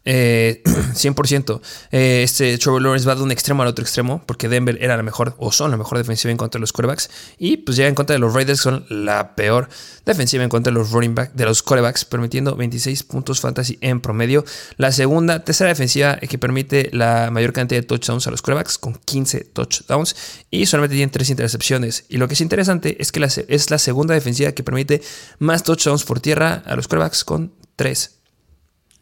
Eh, 0.05 0.61
100%. 0.93 1.61
Eh, 1.91 2.21
este 2.23 2.57
Trevor 2.59 2.81
Lawrence 2.81 3.07
va 3.07 3.15
de 3.15 3.23
un 3.23 3.31
extremo 3.31 3.63
al 3.63 3.69
otro 3.69 3.83
extremo 3.83 4.23
porque 4.25 4.47
Denver 4.47 4.77
era 4.79 4.95
la 4.95 5.03
mejor 5.03 5.35
o 5.39 5.51
son 5.51 5.71
la 5.71 5.77
mejor 5.77 5.97
defensiva 5.97 6.31
en 6.31 6.37
contra 6.37 6.59
de 6.59 6.61
los 6.61 6.71
quarterbacks 6.71 7.09
y 7.39 7.57
pues 7.57 7.75
ya 7.75 7.87
en 7.87 7.95
contra 7.95 8.13
de 8.13 8.19
los 8.19 8.33
Raiders 8.33 8.59
son 8.59 8.85
la 8.89 9.35
peor 9.35 9.67
defensiva 10.05 10.43
en 10.43 10.49
contra 10.49 10.71
de 10.71 10.77
los 10.77 10.91
running 10.91 11.15
back, 11.15 11.33
de 11.33 11.45
los 11.45 11.63
quarterbacks, 11.63 12.05
permitiendo 12.05 12.55
26 12.55 13.03
puntos 13.03 13.41
fantasy 13.41 13.77
en 13.81 13.99
promedio. 13.99 14.45
La 14.77 14.91
segunda, 14.91 15.43
tercera 15.43 15.69
defensiva 15.69 16.17
que 16.17 16.37
permite 16.37 16.89
la 16.93 17.31
mayor 17.31 17.51
cantidad 17.51 17.81
de 17.81 17.87
touchdowns 17.87 18.27
a 18.27 18.31
los 18.31 18.41
quarterbacks 18.41 18.77
con 18.77 18.93
15 18.93 19.45
touchdowns 19.45 20.15
y 20.51 20.67
solamente 20.67 20.95
tienen 20.95 21.09
3 21.09 21.31
intercepciones. 21.31 22.05
Y 22.09 22.17
lo 22.17 22.27
que 22.27 22.35
es 22.35 22.41
interesante 22.41 23.01
es 23.01 23.11
que 23.11 23.25
es 23.25 23.71
la 23.71 23.79
segunda 23.79 24.13
defensiva 24.13 24.51
que 24.51 24.63
permite 24.63 25.01
más 25.39 25.63
touchdowns 25.63 26.03
por 26.03 26.19
tierra 26.19 26.63
a 26.65 26.75
los 26.75 26.87
quarterbacks 26.87 27.23
con 27.23 27.53
3 27.75 28.14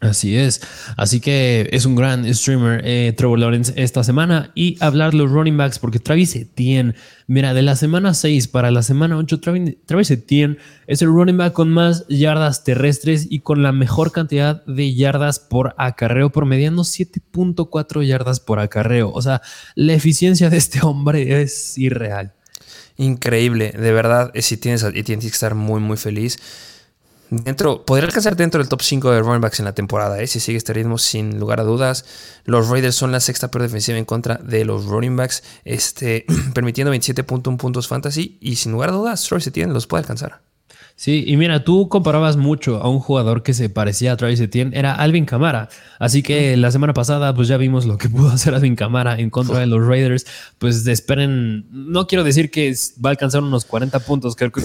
Así 0.03 0.35
es. 0.35 0.61
Así 0.97 1.21
que 1.21 1.69
es 1.71 1.85
un 1.85 1.95
gran 1.95 2.31
streamer 2.33 2.81
eh, 2.83 3.13
Trevor 3.15 3.39
Lawrence 3.39 3.73
esta 3.77 4.03
semana. 4.03 4.51
Y 4.53 4.77
hablar 4.81 5.13
los 5.13 5.31
running 5.31 5.55
backs, 5.55 5.79
porque 5.79 5.99
Travis 5.99 6.35
Etienne, 6.35 6.93
mira, 7.27 7.53
de 7.53 7.61
la 7.61 7.77
semana 7.77 8.13
6 8.13 8.49
para 8.49 8.69
la 8.69 8.83
semana 8.83 9.17
8, 9.17 9.39
Travis, 9.39 10.11
Etienne 10.11 10.57
es 10.87 11.01
el 11.01 11.07
running 11.07 11.37
back 11.37 11.53
con 11.53 11.69
más 11.69 12.05
yardas 12.09 12.65
terrestres 12.65 13.27
y 13.29 13.39
con 13.39 13.63
la 13.63 13.71
mejor 13.71 14.11
cantidad 14.11 14.65
de 14.65 14.93
yardas 14.93 15.39
por 15.39 15.73
acarreo, 15.77 16.31
promediando 16.31 16.83
7.4 16.83 18.05
yardas 18.05 18.41
por 18.41 18.59
acarreo. 18.59 19.09
O 19.11 19.21
sea, 19.21 19.41
la 19.75 19.93
eficiencia 19.93 20.49
de 20.49 20.57
este 20.57 20.81
hombre 20.85 21.41
es 21.41 21.77
irreal. 21.77 22.33
Increíble, 22.97 23.71
de 23.71 23.91
verdad, 23.91 24.31
eh, 24.33 24.41
si 24.41 24.57
tienes, 24.57 24.85
tienes 25.05 25.25
que 25.25 25.31
estar 25.31 25.55
muy, 25.55 25.79
muy 25.79 25.97
feliz. 25.97 26.37
Dentro, 27.41 27.83
podría 27.83 28.05
alcanzar 28.05 28.35
dentro 28.35 28.59
del 28.59 28.69
top 28.69 28.83
5 28.83 29.09
de 29.09 29.21
running 29.21 29.41
backs 29.41 29.57
en 29.57 29.65
la 29.65 29.73
temporada, 29.73 30.21
¿eh? 30.21 30.27
si 30.27 30.39
sigue 30.39 30.57
este 30.57 30.71
ritmo, 30.71 30.99
sin 30.99 31.39
lugar 31.39 31.59
a 31.59 31.63
dudas. 31.63 32.05
Los 32.45 32.69
Raiders 32.69 32.93
son 32.95 33.11
la 33.11 33.19
sexta 33.19 33.49
peor 33.49 33.63
defensiva 33.63 33.97
en 33.97 34.05
contra 34.05 34.35
de 34.35 34.63
los 34.65 34.85
running 34.85 35.15
backs, 35.15 35.43
este, 35.65 36.25
permitiendo 36.53 36.93
27.1 36.93 37.57
puntos 37.57 37.87
fantasy. 37.87 38.37
Y 38.39 38.57
sin 38.57 38.73
lugar 38.73 38.89
a 38.89 38.93
dudas, 38.93 39.23
Troy 39.23 39.41
se 39.41 39.49
tiene, 39.49 39.73
los 39.73 39.87
puede 39.87 40.01
alcanzar. 40.01 40.41
Sí, 40.95 41.23
y 41.25 41.37
mira, 41.37 41.63
tú 41.63 41.89
comparabas 41.89 42.37
mucho 42.37 42.77
a 42.77 42.87
un 42.87 42.99
jugador 42.99 43.41
que 43.41 43.53
se 43.53 43.67
parecía 43.67 44.13
a 44.13 44.17
Travis 44.17 44.39
Etienne, 44.39 44.77
era 44.77 44.93
Alvin 44.93 45.25
Camara. 45.25 45.67
Así 45.97 46.21
que 46.21 46.55
la 46.55 46.71
semana 46.71 46.93
pasada, 46.93 47.33
pues 47.33 47.47
ya 47.47 47.57
vimos 47.57 47.85
lo 47.85 47.97
que 47.97 48.09
pudo 48.09 48.29
hacer 48.29 48.53
Alvin 48.53 48.75
Camara 48.75 49.19
en 49.19 49.29
contra 49.29 49.59
de 49.59 49.65
los 49.65 49.85
Raiders. 49.85 50.25
Pues 50.59 50.85
esperen, 50.85 51.65
no 51.71 52.05
quiero 52.07 52.23
decir 52.23 52.51
que 52.51 52.73
va 53.03 53.09
a 53.09 53.11
alcanzar 53.11 53.41
unos 53.41 53.65
40 53.65 53.99
puntos, 53.99 54.35
creo 54.35 54.51
que, 54.51 54.61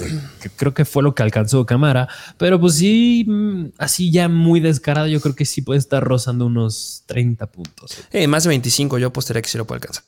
creo 0.55 0.73
que 0.73 0.85
fue 0.85 1.01
lo 1.01 1.15
que 1.15 1.23
alcanzó 1.23 1.65
Camara, 1.65 2.07
pero 2.37 2.59
pues 2.59 2.75
sí, 2.75 3.25
mm, 3.27 3.65
así 3.77 4.11
ya 4.11 4.29
muy 4.29 4.59
descarado, 4.59 5.07
yo 5.07 5.19
creo 5.21 5.35
que 5.35 5.45
sí 5.45 5.61
puede 5.61 5.79
estar 5.79 6.03
rozando 6.03 6.45
unos 6.45 7.03
30 7.07 7.47
puntos. 7.47 7.97
Eh, 8.11 8.27
más 8.27 8.43
de 8.43 8.49
25, 8.49 8.99
yo 8.99 9.07
apostaría 9.07 9.41
que 9.41 9.49
sí 9.49 9.57
lo 9.57 9.65
puede 9.65 9.77
alcanzar. 9.77 10.03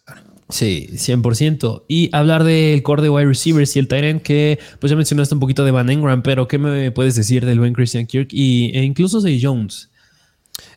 Sí, 0.52 0.90
100%. 0.92 1.86
Y 1.88 2.10
hablar 2.14 2.44
del 2.44 2.84
core 2.84 3.02
de 3.02 3.10
wide 3.10 3.26
receivers 3.26 3.76
y 3.76 3.80
el 3.80 3.88
Tyrant, 3.88 4.22
que 4.22 4.60
pues 4.80 4.92
ya 4.92 4.98
mencionaste 4.98 5.34
un 5.34 5.40
poquito 5.40 5.64
de 5.64 5.72
Van 5.72 5.90
Engram, 5.90 6.22
pero 6.22 6.48
¿qué 6.48 6.58
me 6.58 6.92
puedes 6.92 7.16
decir 7.16 7.46
del 7.46 7.60
buen 7.60 7.74
Christian 7.74 8.06
Kirk 8.06 8.30
y, 8.32 8.72
e 8.78 8.84
incluso 8.84 9.22
de 9.22 9.40
Jones? 9.42 9.91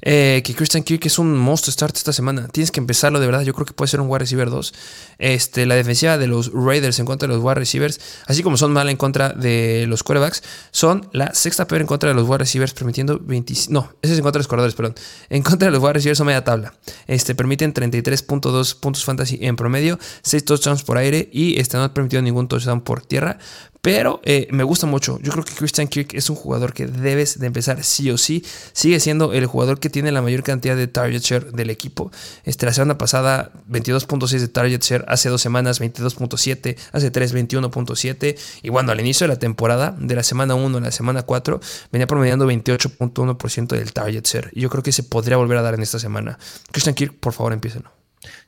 Eh, 0.06 0.42
que 0.44 0.54
Christian 0.54 0.82
Kirk 0.82 1.06
es 1.06 1.18
un 1.18 1.36
monstruo 1.36 1.72
start 1.72 1.96
esta 1.96 2.12
semana. 2.12 2.48
Tienes 2.48 2.70
que 2.70 2.80
empezarlo 2.80 3.20
de 3.20 3.26
verdad. 3.26 3.42
Yo 3.42 3.54
creo 3.54 3.64
que 3.64 3.72
puede 3.72 3.88
ser 3.88 4.00
un 4.00 4.08
wide 4.08 4.20
receiver 4.20 4.50
2. 4.50 4.74
Este, 5.18 5.64
la 5.66 5.74
defensiva 5.74 6.18
de 6.18 6.26
los 6.26 6.52
Raiders 6.52 6.98
en 6.98 7.06
contra 7.06 7.26
de 7.26 7.34
los 7.34 7.42
wide 7.42 7.54
receivers, 7.54 8.00
así 8.26 8.42
como 8.42 8.56
son 8.56 8.72
mal 8.72 8.88
en 8.88 8.96
contra 8.96 9.30
de 9.30 9.86
los 9.88 10.02
quarterbacks, 10.02 10.42
son 10.70 11.08
la 11.12 11.34
sexta 11.34 11.66
peor 11.66 11.80
en 11.80 11.86
contra 11.86 12.10
de 12.10 12.14
los 12.14 12.28
wide 12.28 12.38
receivers, 12.38 12.74
permitiendo 12.74 13.18
20. 13.18 13.54
No, 13.70 13.92
ese 14.02 14.12
es 14.12 14.18
en 14.18 14.22
contra 14.22 14.38
de 14.38 14.40
los 14.40 14.48
corredores, 14.48 14.74
perdón. 14.74 14.94
En 15.30 15.42
contra 15.42 15.68
de 15.68 15.72
los 15.72 15.82
wide 15.82 15.94
receivers 15.94 16.18
son 16.18 16.26
media 16.26 16.44
tabla. 16.44 16.74
Este, 17.06 17.34
permiten 17.34 17.72
33.2 17.72 18.78
puntos 18.78 19.04
fantasy 19.04 19.38
en 19.40 19.56
promedio, 19.56 19.98
6 20.22 20.44
touchdowns 20.44 20.82
por 20.82 20.98
aire 20.98 21.28
y 21.32 21.58
este, 21.58 21.76
no 21.76 21.84
han 21.84 21.94
permitido 21.94 22.22
ningún 22.22 22.48
touchdown 22.48 22.82
por 22.82 23.04
tierra. 23.04 23.38
Pero 23.84 24.22
eh, 24.24 24.48
me 24.50 24.64
gusta 24.64 24.86
mucho. 24.86 25.18
Yo 25.20 25.30
creo 25.30 25.44
que 25.44 25.52
Christian 25.52 25.88
Kirk 25.88 26.14
es 26.14 26.30
un 26.30 26.36
jugador 26.36 26.72
que 26.72 26.86
debes 26.86 27.38
de 27.38 27.46
empezar 27.46 27.84
sí 27.84 28.10
o 28.10 28.16
sí. 28.16 28.42
Sigue 28.72 28.98
siendo 28.98 29.34
el 29.34 29.44
jugador 29.44 29.78
que 29.78 29.90
tiene 29.90 30.10
la 30.10 30.22
mayor 30.22 30.42
cantidad 30.42 30.74
de 30.74 30.86
target 30.86 31.20
share 31.20 31.52
del 31.52 31.68
equipo. 31.68 32.10
Este, 32.44 32.64
la 32.64 32.72
semana 32.72 32.96
pasada, 32.96 33.52
22.6 33.68 34.38
de 34.38 34.48
target 34.48 34.80
share. 34.80 35.04
Hace 35.06 35.28
dos 35.28 35.42
semanas, 35.42 35.82
22.7. 35.82 36.78
Hace 36.92 37.10
tres, 37.10 37.34
21.7. 37.34 38.38
Y 38.62 38.70
bueno, 38.70 38.90
al 38.90 39.00
inicio 39.00 39.26
de 39.28 39.34
la 39.34 39.38
temporada, 39.38 39.94
de 39.98 40.14
la 40.14 40.22
semana 40.22 40.54
1 40.54 40.78
a 40.78 40.80
la 40.80 40.90
semana 40.90 41.24
4, 41.24 41.60
venía 41.92 42.06
promediando 42.06 42.46
28.1% 42.46 43.66
del 43.76 43.92
target 43.92 44.24
share. 44.24 44.50
Y 44.54 44.62
yo 44.62 44.70
creo 44.70 44.82
que 44.82 44.92
se 44.92 45.02
podría 45.02 45.36
volver 45.36 45.58
a 45.58 45.62
dar 45.62 45.74
en 45.74 45.82
esta 45.82 45.98
semana. 45.98 46.38
Christian 46.72 46.94
Kirk, 46.94 47.18
por 47.20 47.34
favor, 47.34 47.52
empiecen. 47.52 47.84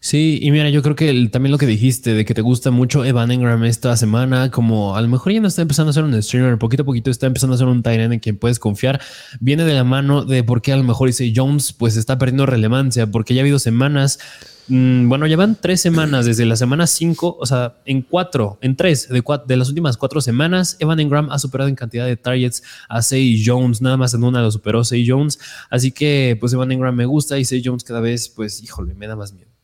Sí, 0.01 0.39
y 0.41 0.51
mira, 0.51 0.71
yo 0.71 0.83
creo 0.83 0.95
que 0.95 1.29
también 1.33 1.51
lo 1.51 1.59
que 1.59 1.67
dijiste 1.67 2.15
de 2.15 2.25
que 2.25 2.35
te 2.35 2.43
gusta 2.43 2.71
mucho 2.71 3.05
Evan 3.05 3.31
Engram 3.31 3.65
esta 3.65 3.97
semana, 3.97 4.51
como 4.51 4.95
a 4.97 5.01
lo 5.01 5.09
mejor 5.09 5.33
ya 5.33 5.41
no 5.41 5.49
está 5.49 5.63
empezando 5.63 5.91
a 5.91 5.93
ser 5.95 6.05
un 6.05 6.23
streamer, 6.23 6.59
poquito 6.59 6.83
a 6.83 6.87
poquito 6.87 7.11
está 7.11 7.27
empezando 7.27 7.55
a 7.55 7.59
ser 7.59 7.67
un 7.67 7.83
tight 7.83 8.01
en 8.01 8.21
quien 8.21 8.37
puedes 8.37 8.59
confiar, 8.59 9.01
viene 9.41 9.65
de 9.65 9.75
la 9.75 9.85
mano 9.85 10.25
de 10.25 10.45
por 10.45 10.63
qué 10.63 10.73
a 10.73 10.77
lo 10.77 10.85
mejor 10.85 11.09
dice 11.09 11.33
Jones 11.35 11.73
pues 11.73 11.97
está 11.97 12.19
perdiendo 12.19 12.47
relevancia, 12.47 13.11
porque 13.11 13.35
ya 13.35 13.41
ha 13.41 13.43
habido 13.43 13.59
semanas, 13.59 14.21
mm, 14.69 15.09
bueno, 15.09 15.27
llevan 15.27 15.57
tres 15.61 15.81
semanas 15.81 16.27
desde 16.27 16.45
la 16.45 16.57
semana 16.57 16.87
cinco, 16.87 17.37
o 17.41 17.47
sea, 17.47 17.79
en 17.85 18.03
cuatro, 18.03 18.59
en 18.61 18.77
tres 18.77 19.09
de, 19.09 19.25
de 19.47 19.57
las 19.57 19.69
últimas 19.69 19.97
cuatro 19.97 20.21
semanas, 20.21 20.77
Evan 20.79 21.01
Engram 21.01 21.31
ha 21.31 21.39
superado 21.39 21.69
en 21.69 21.75
cantidad 21.75 22.07
de 22.07 22.17
targets 22.17 22.63
a 22.89 23.03
Say 23.03 23.43
Jones, 23.45 23.83
nada 23.83 23.97
más 23.97 24.15
en 24.15 24.23
una 24.23 24.41
lo 24.41 24.51
superó 24.53 24.85
Say 24.85 25.05
Jones, 25.09 25.41
así 25.69 25.91
que 25.91 26.37
pues 26.39 26.53
Evan 26.53 26.71
Engram 26.71 26.95
me 26.95 27.07
gusta 27.07 27.39
y 27.39 27.45
Say 27.45 27.63
Jones 27.65 27.83
cada 27.83 28.01
vez, 28.01 28.29
pues 28.29 28.63
híjole, 28.63 28.95
me 28.95 29.07
da 29.09 29.17
más 29.17 29.33
miedo. 29.33 29.57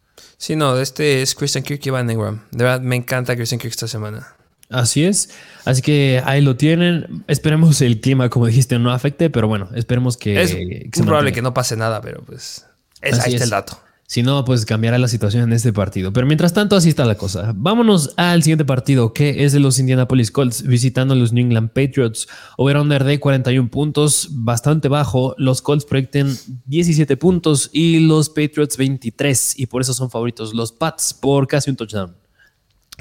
Sí, 0.42 0.56
no, 0.56 0.76
este 0.76 1.22
es 1.22 1.36
Christian 1.36 1.62
Kirk 1.62 1.86
y 1.86 1.90
Van 1.90 2.10
Ingram. 2.10 2.40
De 2.50 2.64
verdad, 2.64 2.80
me 2.80 2.96
encanta 2.96 3.36
Christian 3.36 3.60
Kirk 3.60 3.70
esta 3.70 3.86
semana. 3.86 4.34
Así 4.70 5.04
es. 5.04 5.30
Así 5.64 5.82
que 5.82 6.20
ahí 6.24 6.40
lo 6.40 6.56
tienen. 6.56 7.22
Esperemos 7.28 7.80
el 7.80 8.00
clima, 8.00 8.28
como 8.28 8.46
dijiste, 8.46 8.76
no 8.80 8.90
afecte, 8.90 9.30
pero 9.30 9.46
bueno, 9.46 9.68
esperemos 9.76 10.16
que. 10.16 10.42
Es 10.42 10.56
probable 11.00 11.32
que 11.32 11.42
no 11.42 11.54
pase 11.54 11.76
nada, 11.76 12.00
pero 12.00 12.24
pues. 12.24 12.66
Es, 13.00 13.20
ahí 13.20 13.34
está 13.34 13.44
el 13.44 13.50
dato. 13.50 13.78
Si 14.12 14.22
no, 14.22 14.44
pues 14.44 14.66
cambiará 14.66 14.98
la 14.98 15.08
situación 15.08 15.44
en 15.44 15.54
este 15.54 15.72
partido. 15.72 16.12
Pero 16.12 16.26
mientras 16.26 16.52
tanto, 16.52 16.76
así 16.76 16.90
está 16.90 17.06
la 17.06 17.14
cosa. 17.14 17.54
Vámonos 17.56 18.12
al 18.18 18.42
siguiente 18.42 18.66
partido, 18.66 19.14
que 19.14 19.46
es 19.46 19.52
de 19.52 19.58
los 19.58 19.78
Indianapolis 19.78 20.30
Colts 20.30 20.64
visitando 20.64 21.14
a 21.14 21.16
los 21.16 21.32
New 21.32 21.42
England 21.46 21.70
Patriots. 21.70 22.28
Over-under 22.58 23.04
de 23.04 23.18
41 23.18 23.70
puntos, 23.70 24.28
bastante 24.30 24.88
bajo. 24.88 25.34
Los 25.38 25.62
Colts 25.62 25.86
proyecten 25.86 26.36
17 26.66 27.16
puntos 27.16 27.70
y 27.72 28.00
los 28.00 28.28
Patriots 28.28 28.76
23. 28.76 29.58
Y 29.58 29.64
por 29.64 29.80
eso 29.80 29.94
son 29.94 30.10
favoritos 30.10 30.52
los 30.52 30.72
Pats 30.72 31.14
por 31.14 31.46
casi 31.46 31.70
un 31.70 31.76
touchdown. 31.76 32.14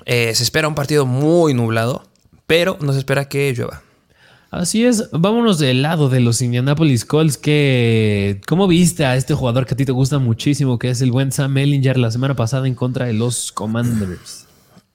Eh, 0.05 0.33
se 0.33 0.43
espera 0.43 0.69
un 0.69 0.75
partido 0.75 1.05
muy 1.05 1.53
nublado, 1.53 2.03
pero 2.47 2.77
no 2.79 2.93
se 2.93 2.99
espera 2.99 3.27
que 3.27 3.51
llueva. 3.53 3.83
Así 4.51 4.83
es, 4.83 5.09
vámonos 5.11 5.59
del 5.59 5.81
lado 5.81 6.09
de 6.09 6.19
los 6.19 6.41
Indianapolis 6.41 7.05
Colts, 7.05 7.37
que 7.37 8.41
¿cómo 8.45 8.67
viste 8.67 9.05
a 9.05 9.15
este 9.15 9.33
jugador 9.33 9.65
que 9.65 9.75
a 9.75 9.77
ti 9.77 9.85
te 9.85 9.93
gusta 9.93 10.19
muchísimo, 10.19 10.77
que 10.77 10.89
es 10.89 11.01
el 11.01 11.09
buen 11.09 11.31
Sam 11.31 11.57
Ellinger 11.57 11.97
la 11.97 12.11
semana 12.11 12.35
pasada 12.35 12.67
en 12.67 12.75
contra 12.75 13.05
de 13.05 13.13
los 13.13 13.53
Commanders? 13.53 14.47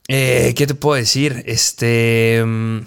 Eh, 0.08 0.52
¿Qué 0.54 0.66
te 0.66 0.74
puedo 0.74 0.96
decir? 0.96 1.42
Este... 1.46 2.44
Mm, 2.44 2.80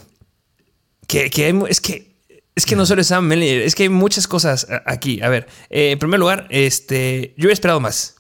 que, 1.08 1.32
es 1.70 1.82
que... 1.82 2.16
Es 2.54 2.68
que 2.68 2.76
no 2.76 2.86
solo 2.86 3.02
es 3.02 3.08
Sam 3.08 3.32
Ellinger, 3.32 3.64
es 3.64 3.74
que 3.74 3.84
hay 3.84 3.90
muchas 3.90 4.28
cosas 4.28 4.68
aquí. 4.86 5.24
A 5.24 5.30
ver, 5.30 5.48
eh, 5.72 5.90
en 5.90 5.98
primer 5.98 6.20
lugar, 6.20 6.46
este, 6.52 7.34
yo 7.36 7.50
he 7.50 7.54
esperado 7.54 7.80
más, 7.80 8.18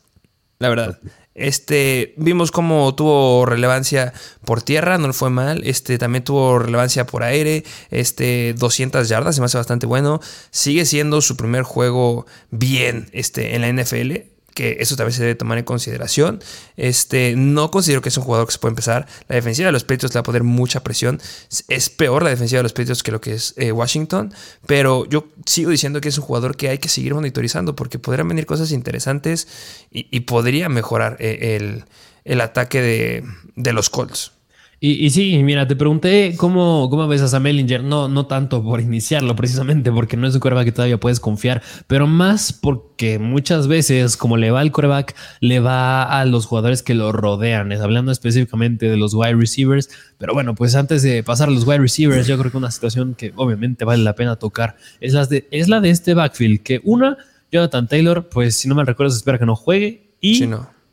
la 0.57 0.69
verdad. 0.69 0.97
Este, 1.39 2.13
vimos 2.17 2.51
cómo 2.51 2.93
tuvo 2.95 3.45
relevancia 3.45 4.13
por 4.45 4.61
tierra, 4.61 4.97
no 4.97 5.07
le 5.07 5.13
fue 5.13 5.29
mal. 5.29 5.61
Este, 5.65 5.97
también 5.97 6.23
tuvo 6.23 6.59
relevancia 6.59 7.05
por 7.05 7.23
aire. 7.23 7.63
Este, 7.91 8.53
200 8.57 9.07
yardas, 9.09 9.35
se 9.35 9.41
me 9.41 9.45
hace 9.45 9.57
bastante 9.57 9.85
bueno. 9.85 10.19
Sigue 10.51 10.85
siendo 10.85 11.21
su 11.21 11.37
primer 11.37 11.63
juego 11.63 12.25
bien 12.51 13.09
este, 13.13 13.55
en 13.55 13.61
la 13.61 13.83
NFL 13.83 14.38
que 14.59 14.75
eso 14.81 14.97
también 14.97 15.13
se 15.13 15.21
debe 15.21 15.35
tomar 15.35 15.57
en 15.57 15.63
consideración. 15.63 16.43
Este, 16.75 17.33
no 17.37 17.71
considero 17.71 18.01
que 18.01 18.09
es 18.09 18.17
un 18.17 18.25
jugador 18.25 18.45
que 18.45 18.51
se 18.51 18.59
puede 18.59 18.73
empezar. 18.73 19.07
La 19.29 19.37
defensiva 19.37 19.67
de 19.67 19.71
los 19.71 19.85
Patriots 19.85 20.13
le 20.13 20.17
va 20.17 20.19
a 20.19 20.23
poner 20.23 20.43
mucha 20.43 20.83
presión. 20.83 21.21
Es 21.69 21.89
peor 21.89 22.23
la 22.23 22.29
defensiva 22.29 22.59
de 22.59 22.63
los 22.63 22.73
Patriots 22.73 23.01
que 23.01 23.13
lo 23.13 23.21
que 23.21 23.35
es 23.35 23.53
eh, 23.55 23.71
Washington, 23.71 24.33
pero 24.65 25.05
yo 25.05 25.29
sigo 25.45 25.71
diciendo 25.71 26.01
que 26.01 26.09
es 26.09 26.17
un 26.17 26.25
jugador 26.25 26.57
que 26.57 26.67
hay 26.67 26.77
que 26.77 26.89
seguir 26.89 27.13
monitorizando 27.13 27.73
porque 27.73 27.99
podrían 27.99 28.27
venir 28.27 28.45
cosas 28.45 28.73
interesantes 28.73 29.47
y, 29.91 30.19
podría 30.19 30.67
mejorar 30.67 31.15
eh, 31.21 31.79
el, 32.25 32.41
ataque 32.41 32.81
de, 32.81 33.23
de 33.55 33.71
los 33.71 33.89
Colts. 33.89 34.33
Y, 34.81 35.09
sí, 35.09 35.43
mira, 35.43 35.67
te 35.67 35.75
pregunté 35.75 36.35
cómo, 36.37 36.89
cómo 36.89 37.05
ves 37.09 37.21
a 37.21 37.27
Sam 37.27 37.43
no, 37.83 38.07
no 38.07 38.27
tanto 38.27 38.63
por 38.63 38.79
iniciarlo 38.79 39.35
precisamente, 39.35 39.91
porque 39.91 40.15
no 40.15 40.25
es 40.25 40.35
un 40.35 40.39
coreback 40.39 40.65
que 40.65 40.71
todavía 40.71 40.97
puedes 40.97 41.19
confiar, 41.19 41.61
pero 41.87 42.07
más 42.07 42.53
porque 42.53 43.19
muchas 43.19 43.67
veces, 43.67 44.15
como 44.15 44.37
le 44.37 44.51
va 44.51 44.61
al 44.61 44.71
coreback, 44.71 45.15
le 45.41 45.59
va 45.59 46.03
a 46.03 46.23
los 46.23 46.45
jugadores 46.45 46.81
que 46.81 46.93
lo 46.93 47.11
rodean, 47.11 47.73
es 47.73 47.81
hablando 47.81 48.13
específicamente 48.13 48.89
de 48.89 48.95
los 48.95 49.13
wide 49.13 49.35
receivers. 49.35 49.89
Pero 50.17 50.33
bueno, 50.33 50.55
pues 50.55 50.75
antes 50.75 51.03
de 51.03 51.23
pasar 51.23 51.49
a 51.49 51.51
los 51.51 51.67
wide 51.67 51.79
receivers, 51.79 52.25
yo 52.25 52.37
creo 52.37 52.49
que 52.49 52.57
una 52.57 52.71
situación 52.71 53.15
que 53.15 53.33
obviamente 53.35 53.83
vale 53.83 54.01
la 54.01 54.15
pena 54.15 54.37
tocar 54.37 54.77
es, 55.01 55.11
las 55.11 55.27
de, 55.27 55.45
es 55.51 55.67
la 55.67 55.81
de 55.81 55.89
este 55.89 56.13
backfield, 56.13 56.61
que 56.61 56.79
una, 56.85 57.17
Jonathan 57.51 57.87
Taylor, 57.87 58.29
pues 58.29 58.55
si 58.55 58.69
no 58.69 58.75
me 58.75 58.85
recuerdo, 58.85 59.11
se 59.11 59.17
espera 59.17 59.37
que 59.37 59.45
no 59.45 59.57
juegue 59.57 60.13
y, 60.21 60.47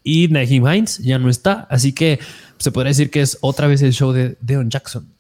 y 0.07 0.29
Naheem 0.29 0.65
Hines 0.65 0.99
ya 0.99 1.19
no 1.19 1.29
está, 1.29 1.67
así 1.69 1.93
que 1.93 2.21
se 2.59 2.71
podría 2.71 2.91
decir 2.91 3.11
que 3.11 3.23
es 3.23 3.39
otra 3.41 3.67
vez 3.67 3.83
el 3.83 3.93
show 3.93 4.13
de 4.13 4.39
Deon 4.41 4.71
Jackson. 4.71 5.13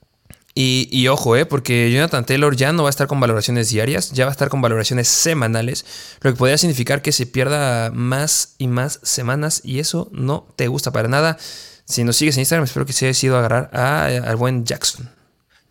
Y, 0.58 1.06
ojo, 1.08 1.36
eh, 1.36 1.44
porque 1.44 1.92
Jonathan 1.92 2.24
Taylor 2.24 2.56
ya 2.56 2.72
no 2.72 2.84
va 2.84 2.88
a 2.88 2.90
estar 2.90 3.08
con 3.08 3.20
valoraciones 3.20 3.68
diarias, 3.68 4.12
ya 4.12 4.24
va 4.24 4.30
a 4.30 4.32
estar 4.32 4.48
con 4.48 4.62
valoraciones 4.62 5.06
semanales, 5.08 5.84
lo 6.22 6.30
que 6.30 6.38
podría 6.38 6.56
significar 6.56 7.02
que 7.02 7.12
se 7.12 7.26
pierda 7.26 7.90
más 7.90 8.54
y 8.56 8.68
más 8.68 9.00
semanas 9.02 9.60
y 9.64 9.80
eso 9.80 10.08
no 10.12 10.46
te 10.56 10.68
gusta 10.68 10.92
para 10.92 11.08
nada. 11.08 11.36
Si 11.84 12.04
nos 12.04 12.16
sigues 12.16 12.36
en 12.36 12.42
Instagram, 12.42 12.64
espero 12.64 12.86
que 12.86 12.94
se 12.94 13.06
haya 13.06 13.14
sido 13.14 13.36
agarrar 13.36 13.68
al 13.74 14.36
buen 14.36 14.64
Jackson. 14.64 15.10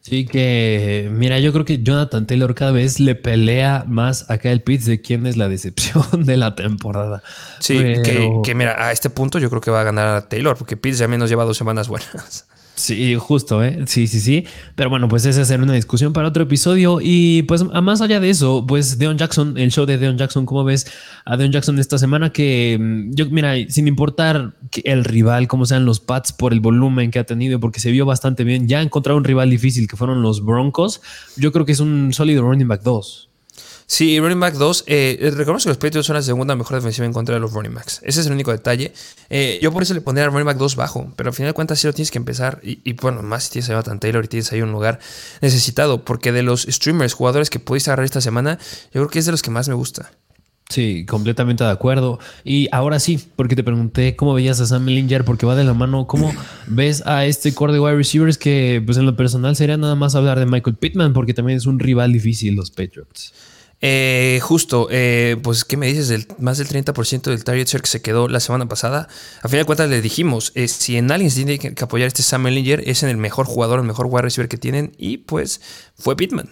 Sí, 0.08 0.28
que 0.28 1.10
mira, 1.12 1.40
yo 1.40 1.52
creo 1.52 1.66
que 1.66 1.82
Jonathan 1.82 2.28
Taylor 2.28 2.54
cada 2.54 2.72
vez 2.72 3.00
le 3.00 3.16
pelea 3.16 3.86
más 3.88 4.30
acá 4.30 4.52
el 4.52 4.62
pitch 4.62 4.84
de 4.84 5.02
quién 5.02 5.26
es 5.26 5.36
la 5.36 5.50
decepción 5.50 6.26
de 6.26 6.38
la 6.38 6.54
temporada. 6.54 7.24
Sí, 7.60 7.80
que, 8.44 8.54
mira, 8.54 8.86
a 8.86 8.92
este 8.92 9.10
punto 9.10 9.40
yo 9.40 9.50
creo 9.50 9.62
que 9.62 9.72
va 9.72 9.82
a 9.82 9.84
ganar 9.84 10.16
a 10.16 10.30
Taylor, 10.30 10.56
porque 10.58 10.78
Pitts 10.78 11.00
ya 11.00 11.08
menos 11.08 11.28
lleva 11.28 11.44
dos 11.44 11.58
semanas 11.58 11.88
buenas. 11.88 12.46
Sí, 12.76 13.16
justo, 13.16 13.64
¿eh? 13.64 13.86
Sí, 13.88 14.06
sí, 14.06 14.20
sí. 14.20 14.46
Pero 14.76 14.90
bueno, 14.90 15.08
pues 15.08 15.26
esa 15.26 15.46
será 15.46 15.64
una 15.64 15.74
discusión 15.74 16.12
para 16.12 16.28
otro 16.28 16.44
episodio. 16.44 17.00
Y 17.02 17.44
pues 17.44 17.64
más 17.64 18.02
allá 18.02 18.20
de 18.20 18.30
eso, 18.30 18.66
pues 18.68 18.98
Deon 19.00 19.18
Jackson, 19.18 19.58
el 19.58 19.72
show 19.72 19.86
de 19.86 19.98
Deon 19.98 20.18
Jackson, 20.18 20.46
¿cómo 20.46 20.66
ves 20.66 20.86
a 21.24 21.38
Deon 21.38 21.54
Jackson 21.54 21.80
esta 21.80 21.98
semana? 21.98 22.32
Que 22.32 22.78
mm, 22.80 23.14
yo, 23.16 23.28
mira, 23.30 23.54
sin 23.70 23.88
importar 23.88 24.56
el 24.84 25.06
rival, 25.06 25.48
cómo 25.48 25.66
sean 25.66 25.86
los 25.86 26.02
Pats 26.02 26.34
por 26.34 26.52
el 26.52 26.60
volumen 26.60 27.12
que 27.12 27.20
ha 27.20 27.24
tenido, 27.26 27.62
porque 27.62 27.80
se 27.80 27.92
vio 27.92 28.06
bastante 28.06 28.44
bien, 28.44 28.68
ya 28.68 28.82
encontrado 28.82 29.18
un 29.18 29.24
rival 29.24 29.50
difícil 29.50 29.88
que 29.88 29.96
fueron 29.96 30.22
los 30.22 30.44
Broncos, 30.44 31.02
yo 31.38 31.54
creo 31.54 31.66
que 31.66 31.72
es 31.72 31.80
un 31.80 32.12
sólido 32.12 32.44
running 32.44 32.68
back 32.68 32.84
2. 32.84 33.30
Sí, 33.88 34.20
running 34.20 34.40
back 34.40 34.56
2. 34.56 34.86
Eh, 34.88 35.18
recordemos 35.36 35.64
que 35.64 35.70
los 35.70 35.78
Patriots 35.78 36.08
son 36.08 36.16
la 36.16 36.24
segunda 36.24 36.56
mejor 36.56 36.78
defensiva 36.78 37.06
en 37.06 37.14
contra 37.14 37.36
de 37.36 37.42
los 37.42 37.54
running 37.54 37.74
backs. 37.74 38.02
Ese 38.04 38.22
es 38.22 38.28
el 38.28 38.34
único 38.34 38.52
detalle. 38.52 38.92
Eh, 39.30 39.60
yo 39.62 39.72
por 39.72 39.84
eso 39.84 39.94
le 39.94 40.02
pondría 40.02 40.26
al 40.26 40.32
running 40.32 40.46
back 40.46 40.58
2 40.58 40.76
bajo, 40.76 41.14
pero 41.16 41.30
al 41.30 41.36
final 41.36 41.52
de 41.52 41.54
cuentas 41.54 41.80
sí 41.80 41.88
lo 41.88 41.94
tienes 41.94 42.10
que 42.10 42.18
empezar. 42.18 42.60
Y, 42.64 42.94
bueno, 42.94 43.22
más 43.22 43.46
si 43.46 43.52
tienes 43.52 43.70
a 43.70 43.74
Jonathan 43.74 44.00
Taylor 44.00 44.26
y 44.26 44.28
tienes 44.28 44.52
ahí 44.52 44.62
un 44.62 44.72
lugar 44.72 45.00
necesitado, 45.42 46.04
porque 46.04 46.32
de 46.32 46.42
los 46.42 46.64
streamers, 46.64 47.14
jugadores 47.14 47.50
que 47.50 47.60
pudiste 47.60 47.92
agarrar 47.92 48.06
esta 48.06 48.22
semana, 48.22 48.58
yo 48.86 49.02
creo 49.02 49.10
que 49.10 49.20
es 49.20 49.26
de 49.26 49.32
los 49.32 49.42
que 49.42 49.52
más 49.52 49.68
me 49.68 49.76
gusta. 49.76 50.12
Sí, 50.68 51.06
completamente 51.06 51.64
de 51.64 51.70
acuerdo. 51.70 52.18
Y 52.44 52.68
ahora 52.72 53.00
sí, 53.00 53.20
porque 53.36 53.56
te 53.56 53.64
pregunté 53.64 54.16
cómo 54.16 54.34
veías 54.34 54.60
a 54.62 54.66
Sam 54.66 54.84
Mellinger, 54.84 55.24
porque 55.24 55.46
va 55.46 55.56
de 55.56 55.64
la 55.64 55.76
mano. 55.76 56.08
¿Cómo 56.08 56.34
ves 56.68 57.06
a 57.06 57.26
este 57.26 57.54
core 57.54 57.74
de 57.74 57.80
wide 57.80 57.96
receivers 57.96 58.40
que, 58.40 58.82
pues 58.84 58.98
en 58.98 59.06
lo 59.06 59.16
personal, 59.16 59.56
sería 59.56 59.78
nada 59.78 59.94
más 59.94 60.16
hablar 60.16 60.40
de 60.40 60.48
Michael 60.48 60.76
Pittman, 60.76 61.14
porque 61.14 61.36
también 61.36 61.58
es 61.58 61.68
un 61.68 61.78
rival 61.78 62.12
difícil 62.12 62.56
los 62.56 62.72
Patriots? 62.72 63.32
Eh, 63.88 64.40
justo, 64.42 64.88
eh, 64.90 65.38
pues, 65.44 65.64
¿qué 65.64 65.78
me 65.78 65.86
dices? 65.86 66.08
Del, 66.08 66.26
más 66.40 66.58
del 66.58 66.68
30% 66.68 67.30
del 67.30 67.44
target 67.44 67.68
share 67.68 67.84
que 67.84 67.88
se 67.88 68.02
quedó 68.02 68.28
la 68.28 68.40
semana 68.40 68.68
pasada. 68.68 69.08
A 69.44 69.48
fin 69.48 69.60
de 69.60 69.66
cuentas, 69.66 69.88
le 69.88 70.02
dijimos: 70.02 70.52
eh, 70.56 70.68
si 70.68 70.98
en 70.98 71.12
alguien 71.12 71.30
se 71.30 71.46
tiene 71.46 71.60
que, 71.60 71.84
apoyar 71.84 72.08
este 72.08 72.24
Sam 72.24 72.48
Ellinger, 72.48 72.82
es 72.90 73.04
en 73.04 73.10
el 73.10 73.18
mejor 73.18 73.46
jugador, 73.46 73.78
el 73.78 73.86
mejor 73.86 74.08
wide 74.08 74.24
receiver 74.24 74.50
que 74.50 74.58
tienen, 74.58 74.94
y 74.98 75.18
pues 75.18 75.62
fue 76.00 76.16
Pittman. 76.16 76.50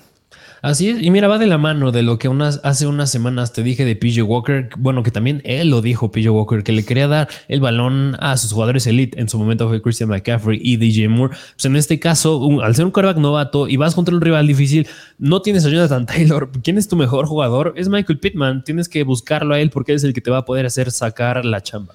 Así 0.63 0.87
es, 0.87 1.03
y 1.03 1.11
mira, 1.11 1.27
va 1.27 1.39
de 1.39 1.45
la 1.45 1.57
mano 1.57 1.91
de 1.91 2.03
lo 2.03 2.17
que 2.17 2.29
hace 2.63 2.87
unas 2.87 3.11
semanas 3.11 3.51
te 3.51 3.63
dije 3.63 3.83
de 3.83 3.97
PJ 3.97 4.23
Walker, 4.23 4.69
bueno, 4.77 5.03
que 5.03 5.11
también 5.11 5.41
él 5.43 5.69
lo 5.69 5.81
dijo, 5.81 6.09
PJ 6.09 6.31
Walker, 6.31 6.63
que 6.63 6.71
le 6.71 6.85
quería 6.85 7.09
dar 7.09 7.27
el 7.49 7.59
balón 7.59 8.15
a 8.19 8.37
sus 8.37 8.53
jugadores 8.53 8.87
elite, 8.87 9.19
en 9.19 9.27
su 9.27 9.37
momento 9.37 9.67
fue 9.67 9.81
Christian 9.81 10.07
McCaffrey 10.07 10.61
y 10.63 10.77
DJ 10.77 11.09
Moore. 11.09 11.35
Pues 11.55 11.65
en 11.65 11.75
este 11.75 11.99
caso, 11.99 12.61
al 12.61 12.75
ser 12.75 12.85
un 12.85 12.91
quarterback 12.91 13.21
novato 13.21 13.67
y 13.67 13.75
vas 13.75 13.93
contra 13.93 14.15
un 14.15 14.21
rival 14.21 14.47
difícil, 14.47 14.87
no 15.17 15.41
tienes 15.41 15.65
a 15.65 15.69
Jonathan 15.69 16.05
Taylor. 16.05 16.49
¿Quién 16.63 16.77
es 16.77 16.87
tu 16.87 16.95
mejor 16.95 17.25
jugador? 17.25 17.73
Es 17.75 17.89
Michael 17.89 18.19
Pittman, 18.19 18.63
tienes 18.63 18.87
que 18.87 19.03
buscarlo 19.03 19.55
a 19.55 19.59
él 19.59 19.69
porque 19.69 19.93
es 19.93 20.05
el 20.05 20.13
que 20.13 20.21
te 20.21 20.31
va 20.31 20.37
a 20.37 20.45
poder 20.45 20.65
hacer 20.65 20.91
sacar 20.91 21.43
la 21.43 21.59
chamba. 21.59 21.93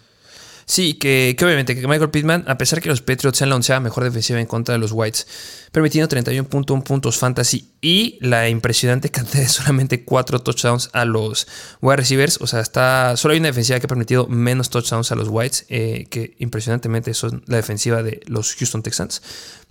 Sí, 0.68 0.94
que, 0.94 1.34
obviamente 1.40 1.74
que 1.74 1.88
Michael 1.88 2.10
Pittman, 2.10 2.44
a 2.46 2.58
pesar 2.58 2.82
que 2.82 2.90
los 2.90 3.00
Patriots 3.00 3.38
sean 3.38 3.48
la 3.48 3.56
onceava 3.56 3.80
mejor 3.80 4.04
defensiva 4.04 4.38
en 4.38 4.44
contra 4.44 4.74
de 4.74 4.78
los 4.78 4.92
Whites, 4.92 5.26
permitiendo 5.72 6.14
31.1 6.14 6.82
puntos 6.82 7.16
fantasy 7.16 7.70
y 7.80 8.18
la 8.20 8.50
impresionante 8.50 9.08
cantidad 9.10 9.44
de 9.44 9.48
solamente 9.48 10.04
4 10.04 10.40
touchdowns 10.40 10.90
a 10.92 11.06
los 11.06 11.48
wide 11.80 11.96
receivers. 11.96 12.38
O 12.42 12.46
sea, 12.46 12.60
está 12.60 13.16
solo 13.16 13.32
hay 13.32 13.40
una 13.40 13.48
defensiva 13.48 13.80
que 13.80 13.86
ha 13.86 13.88
permitido 13.88 14.26
menos 14.26 14.68
touchdowns 14.68 15.10
a 15.10 15.14
los 15.14 15.28
Whites, 15.30 15.64
eh, 15.70 16.06
que 16.10 16.36
impresionantemente 16.38 17.14
son 17.14 17.42
la 17.46 17.56
defensiva 17.56 18.02
de 18.02 18.20
los 18.26 18.54
Houston 18.54 18.82
Texans. 18.82 19.22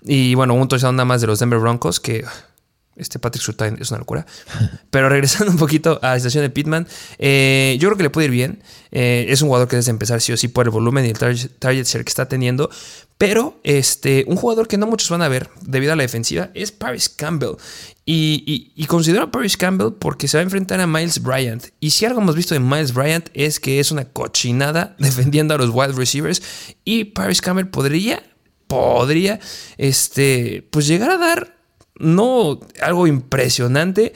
Y 0.02 0.34
bueno, 0.34 0.56
un 0.56 0.68
touchdown 0.68 0.95
nada 0.95 1.06
más 1.06 1.22
de 1.22 1.28
los 1.28 1.38
Denver 1.38 1.60
Broncos, 1.60 2.00
que 2.00 2.26
este 2.98 3.20
Patrick 3.20 3.43
Surtain 3.43 3.78
es 3.80 3.91
una 3.91 4.00
locura. 4.00 4.26
Pero 4.89 5.10
regresando 5.10 5.52
un 5.52 5.58
poquito 5.58 6.00
a 6.02 6.10
la 6.10 6.16
situación 6.18 6.43
de 6.43 6.50
Pittman, 6.50 6.88
eh, 7.20 7.78
yo 7.80 7.89
creo 7.89 7.98
que 7.98 8.04
le 8.04 8.10
puede 8.10 8.26
ir 8.26 8.32
bien. 8.32 8.64
Eh, 8.91 9.26
es 9.30 9.41
un 9.41 9.50
jugador 9.50 9.68
que 9.68 9.76
desde 9.76 9.91
empezar 9.91 10.22
sí 10.22 10.32
o 10.32 10.38
sí 10.38 10.48
por 10.48 10.66
el 10.66 10.72
volumen 10.72 11.06
y 11.06 11.10
el 11.10 11.18
target, 11.18 11.86
share 11.86 12.04
que 12.04 12.10
está 12.10 12.28
teniendo. 12.28 12.70
Pero 13.18 13.60
este, 13.64 14.26
un 14.28 14.36
jugador 14.36 14.68
que 14.68 14.78
no 14.78 14.86
muchos 14.86 15.10
van 15.10 15.22
a 15.22 15.28
ver 15.28 15.50
debido 15.62 15.93
a 15.93 15.95
la 15.95 16.04
defensiva 16.04 16.50
es 16.54 16.72
Paris 16.72 17.10
Campbell. 17.10 17.56
Y, 18.06 18.72
y, 18.74 18.86
considero 18.86 19.26
a 19.26 19.32
Paris 19.32 19.58
Campbell 19.58 19.91
porque 20.00 20.30
se 20.30 20.38
va 20.38 20.41
a 20.41 20.43
enfrentar 20.43 20.80
a 20.80 20.88
Miles 20.88 21.22
Bryant. 21.22 21.66
Y 21.82 21.89
si 21.89 22.06
algo 22.06 22.22
hemos 22.22 22.36
visto 22.36 22.54
de 22.54 22.62
Miles 22.62 22.93
Bryant 22.93 23.28
es 23.34 23.60
que 23.60 23.82
es 23.82 23.91
una 23.91 24.06
cochinada 24.06 24.95
defendiendo 25.00 25.54
a 25.54 25.58
los 25.58 25.72
wide 25.74 25.93
receivers. 25.93 26.41
Y 26.86 27.06
Paris 27.06 27.41
Campbell 27.41 27.68
podría, 27.68 28.24
podría, 28.68 29.39
este, 29.78 30.66
pues 30.72 30.88
llegar 30.88 31.12
a 31.12 31.18
dar 31.18 31.57
no 32.00 32.60
algo 32.82 33.08
impresionante, 33.08 34.14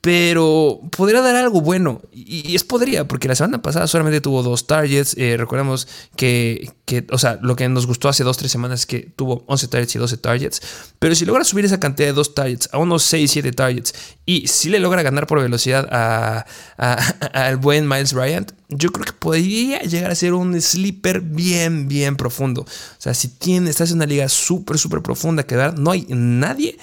pero 0.00 0.80
podría 0.96 1.20
dar 1.20 1.36
algo 1.36 1.60
bueno. 1.60 2.00
Y, 2.12 2.54
es 2.54 2.64
podría, 2.64 3.06
porque 3.06 3.28
la 3.28 3.34
semana 3.34 3.60
pasada 3.60 3.86
solamente 3.86 4.20
tuvo 4.20 4.42
dos 4.42 4.66
targets. 4.66 5.14
Eh, 5.18 5.36
recordemos 5.36 5.88
que, 6.16 6.70
o 7.10 7.18
sea, 7.18 7.38
lo 7.42 7.54
que 7.54 7.68
nos 7.68 7.86
gustó 7.86 8.08
hace 8.08 8.24
dos, 8.24 8.38
tres 8.38 8.50
semanas 8.50 8.80
es 8.80 8.86
que 8.86 9.00
tuvo 9.00 9.44
11 9.46 9.68
targets 9.68 9.94
y 9.94 9.98
12 9.98 10.16
targets. 10.16 10.62
Pero 10.98 11.14
si 11.14 11.26
logra 11.26 11.44
subir 11.44 11.66
esa 11.66 11.78
cantidad 11.80 12.08
de 12.08 12.14
dos 12.14 12.34
targets 12.34 12.70
a 12.72 12.78
unos 12.78 13.02
6, 13.02 13.30
7 13.30 13.52
targets 13.52 13.94
y 14.24 14.48
si 14.48 14.70
le 14.70 14.80
logra 14.80 15.02
ganar 15.02 15.26
por 15.26 15.40
velocidad 15.40 15.86
al 16.78 17.56
buen 17.58 17.86
Miles 17.86 18.14
Bryant, 18.14 18.52
yo 18.68 18.92
creo 18.92 19.04
que 19.04 19.12
podría 19.12 19.80
llegar 19.80 20.10
a 20.10 20.14
ser 20.14 20.32
un 20.32 20.58
sleeper 20.60 21.20
bien, 21.20 21.88
bien 21.88 22.16
profundo. 22.16 22.62
O 22.62 23.00
sea, 23.00 23.12
si 23.12 23.28
tiene, 23.28 23.68
estás 23.68 23.90
en 23.90 23.96
una 23.96 24.06
liga 24.06 24.28
súper, 24.28 24.78
súper 24.78 25.02
profunda 25.02 25.42
que 25.42 25.56
dar, 25.56 25.78
no 25.78 25.90
hay 25.90 26.06
nadie 26.08 26.78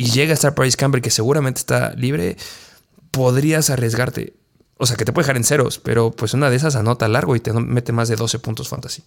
y 0.00 0.04
llega 0.12 0.30
a 0.30 0.34
estar 0.34 0.54
Paris 0.54 0.76
Campbell, 0.76 1.02
que 1.02 1.10
seguramente 1.10 1.58
está 1.58 1.92
libre, 1.94 2.38
podrías 3.10 3.68
arriesgarte. 3.68 4.32
O 4.78 4.86
sea, 4.86 4.96
que 4.96 5.04
te 5.04 5.12
puede 5.12 5.24
dejar 5.24 5.36
en 5.36 5.44
ceros, 5.44 5.78
pero 5.78 6.10
pues 6.10 6.32
una 6.32 6.48
de 6.48 6.56
esas 6.56 6.74
anota 6.74 7.06
largo 7.06 7.36
y 7.36 7.40
te 7.40 7.52
mete 7.52 7.92
más 7.92 8.08
de 8.08 8.16
12 8.16 8.38
puntos 8.38 8.70
fantasy. 8.70 9.02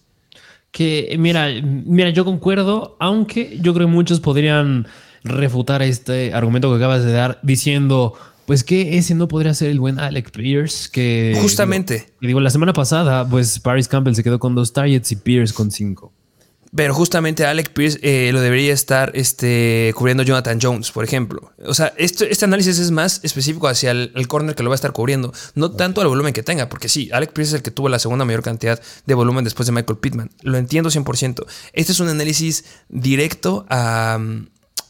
Que 0.70 1.16
mira, 1.18 1.48
mira, 1.64 2.10
yo 2.10 2.24
concuerdo, 2.24 2.96
aunque 3.00 3.58
yo 3.60 3.74
creo 3.74 3.88
que 3.88 3.92
muchos 3.92 4.20
podrían 4.20 4.86
refutar 5.24 5.82
este 5.82 6.32
argumento 6.32 6.70
que 6.70 6.76
acabas 6.76 7.04
de 7.04 7.10
dar 7.10 7.40
diciendo, 7.42 8.14
pues 8.46 8.62
que 8.62 8.96
ese 8.96 9.16
no 9.16 9.26
podría 9.26 9.52
ser 9.52 9.70
el 9.70 9.80
buen 9.80 9.98
Alec 9.98 10.30
Pierce, 10.30 10.88
que... 10.92 11.36
Justamente. 11.42 12.06
digo, 12.20 12.38
la 12.38 12.50
semana 12.50 12.72
pasada, 12.72 13.28
pues 13.28 13.58
Paris 13.58 13.88
Campbell 13.88 14.14
se 14.14 14.22
quedó 14.22 14.38
con 14.38 14.54
dos 14.54 14.72
targets 14.72 15.10
y 15.10 15.16
Pierce 15.16 15.52
con 15.52 15.72
cinco. 15.72 16.12
Pero 16.74 16.92
justamente 16.92 17.46
Alec 17.46 17.72
Pierce 17.72 18.00
eh, 18.02 18.32
lo 18.32 18.40
debería 18.40 18.72
estar 18.72 19.12
este, 19.14 19.92
cubriendo 19.96 20.24
Jonathan 20.24 20.58
Jones, 20.60 20.90
por 20.90 21.04
ejemplo. 21.04 21.52
O 21.64 21.72
sea, 21.72 21.92
este 21.96 22.44
análisis 22.44 22.80
es 22.80 22.90
más 22.90 23.20
específico 23.22 23.68
hacia 23.68 23.92
el, 23.92 24.28
corner 24.28 24.56
que 24.56 24.64
lo 24.64 24.70
va 24.70 24.74
a 24.74 24.76
estar 24.76 24.92
cubriendo, 24.92 25.32
no 25.54 25.70
tanto 25.70 26.00
al 26.00 26.08
volumen 26.08 26.32
que 26.32 26.42
tenga, 26.42 26.68
porque 26.68 26.88
sí, 26.88 27.10
Alec 27.12 27.32
Pierce 27.32 27.50
es 27.50 27.54
el 27.54 27.62
que 27.62 27.70
tuvo 27.70 27.88
la 27.88 28.00
segunda 28.00 28.24
mayor 28.24 28.42
cantidad 28.42 28.82
de 29.06 29.14
volumen 29.14 29.44
después 29.44 29.66
de 29.66 29.72
Michael 29.72 29.98
Pittman. 29.98 30.30
Lo 30.42 30.58
entiendo 30.58 30.90
100%. 30.90 31.46
Este 31.72 31.92
es 31.92 32.00
un 32.00 32.08
análisis 32.08 32.64
directo 32.88 33.66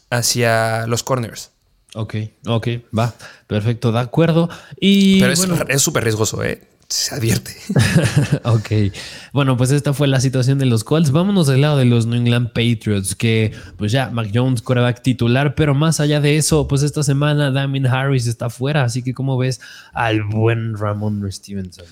hacia 0.09 0.87
los 0.87 1.03
corners. 1.03 1.51
Ok, 1.93 2.15
ok, 2.47 2.67
va, 2.97 3.13
perfecto, 3.47 3.91
de 3.91 3.99
acuerdo. 3.99 4.49
Y, 4.79 5.21
Pero 5.21 5.33
es 5.69 5.81
súper 5.81 6.03
riesgoso, 6.03 6.43
¿eh? 6.43 6.61
Se 6.95 7.13
advierte. 7.13 7.57
ok. 8.45 8.93
Bueno, 9.33 9.57
pues 9.57 9.71
esta 9.71 9.93
fue 9.93 10.07
la 10.07 10.21
situación 10.21 10.57
de 10.59 10.65
los 10.65 10.85
Colts. 10.85 11.11
Vámonos 11.11 11.45
del 11.45 11.61
lado 11.61 11.77
de 11.77 11.83
los 11.83 12.05
New 12.05 12.17
England 12.17 12.53
Patriots, 12.53 13.15
que 13.15 13.51
pues 13.77 13.91
ya 13.91 14.09
Mac 14.09 14.29
Jones, 14.33 14.61
coreback 14.61 15.01
titular, 15.01 15.55
pero 15.55 15.75
más 15.75 15.99
allá 15.99 16.21
de 16.21 16.37
eso, 16.37 16.69
pues 16.69 16.83
esta 16.83 17.03
semana 17.03 17.51
Damien 17.51 17.85
Harris 17.85 18.27
está 18.27 18.49
fuera. 18.49 18.83
Así 18.83 19.03
que, 19.03 19.13
¿cómo 19.13 19.37
ves 19.37 19.59
al 19.93 20.23
buen 20.23 20.77
Ramon 20.77 21.29
Stevenson? 21.29 21.85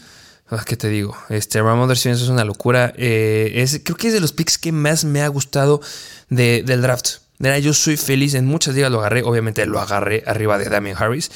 Ah, 0.48 0.64
¿Qué 0.66 0.78
te 0.78 0.88
digo? 0.88 1.18
Este 1.30 1.62
Ramon 1.62 1.94
Stevenson 1.96 2.24
es 2.26 2.30
una 2.30 2.46
locura. 2.46 2.94
Eh, 2.96 3.52
es, 3.56 3.82
creo 3.84 3.98
que 3.98 4.08
es 4.08 4.14
de 4.14 4.22
los 4.22 4.32
picks 4.32 4.58
que 4.58 4.72
más 4.72 5.04
me 5.04 5.22
ha 5.22 5.28
gustado 5.28 5.82
del 6.30 6.82
draft. 6.82 7.18
yo 7.62 7.74
soy 7.74 7.98
feliz. 7.98 8.36
En 8.36 8.46
muchas 8.46 8.74
ligas 8.74 8.90
lo 8.90 9.00
agarré. 9.00 9.24
Obviamente 9.24 9.66
lo 9.66 9.82
agarré 9.82 10.24
arriba 10.26 10.58
de 10.58 10.70
Damien 10.70 10.96
Harris. 10.98 11.30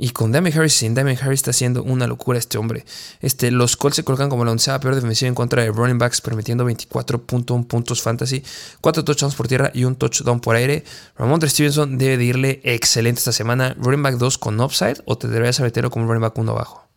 Y 0.00 0.10
con 0.10 0.30
Damien 0.30 0.56
Harris, 0.56 0.74
sin 0.74 0.94
Damien 0.94 1.18
Harris 1.20 1.40
está 1.40 1.50
haciendo 1.50 1.82
una 1.82 2.06
locura 2.06 2.38
este 2.38 2.56
hombre. 2.56 2.84
Este, 3.20 3.50
los 3.50 3.76
Colts 3.76 3.96
se 3.96 4.04
colocan 4.04 4.30
como 4.30 4.44
la 4.44 4.52
onceava 4.52 4.78
peor 4.78 4.94
defensiva 4.94 5.28
en 5.28 5.34
contra 5.34 5.62
de 5.62 5.72
running 5.72 5.98
backs, 5.98 6.20
permitiendo 6.20 6.64
24.1 6.64 7.66
puntos 7.66 8.00
fantasy, 8.00 8.44
4 8.80 9.04
touchdowns 9.04 9.34
por 9.34 9.48
tierra 9.48 9.72
y 9.74 9.84
un 9.84 9.96
touchdown 9.96 10.40
por 10.40 10.54
aire. 10.54 10.84
Ramón 11.16 11.40
Stevenson 11.42 11.98
debe 11.98 12.16
de 12.16 12.24
irle 12.24 12.60
excelente 12.62 13.18
esta 13.18 13.32
semana. 13.32 13.74
Running 13.76 14.02
back 14.04 14.14
2 14.18 14.38
con 14.38 14.60
upside 14.60 15.02
o 15.04 15.18
te 15.18 15.26
deberías 15.26 15.58
meterlo 15.58 15.90
como 15.90 16.06
running 16.06 16.22
back 16.22 16.38
1 16.38 16.52
abajo. 16.52 16.87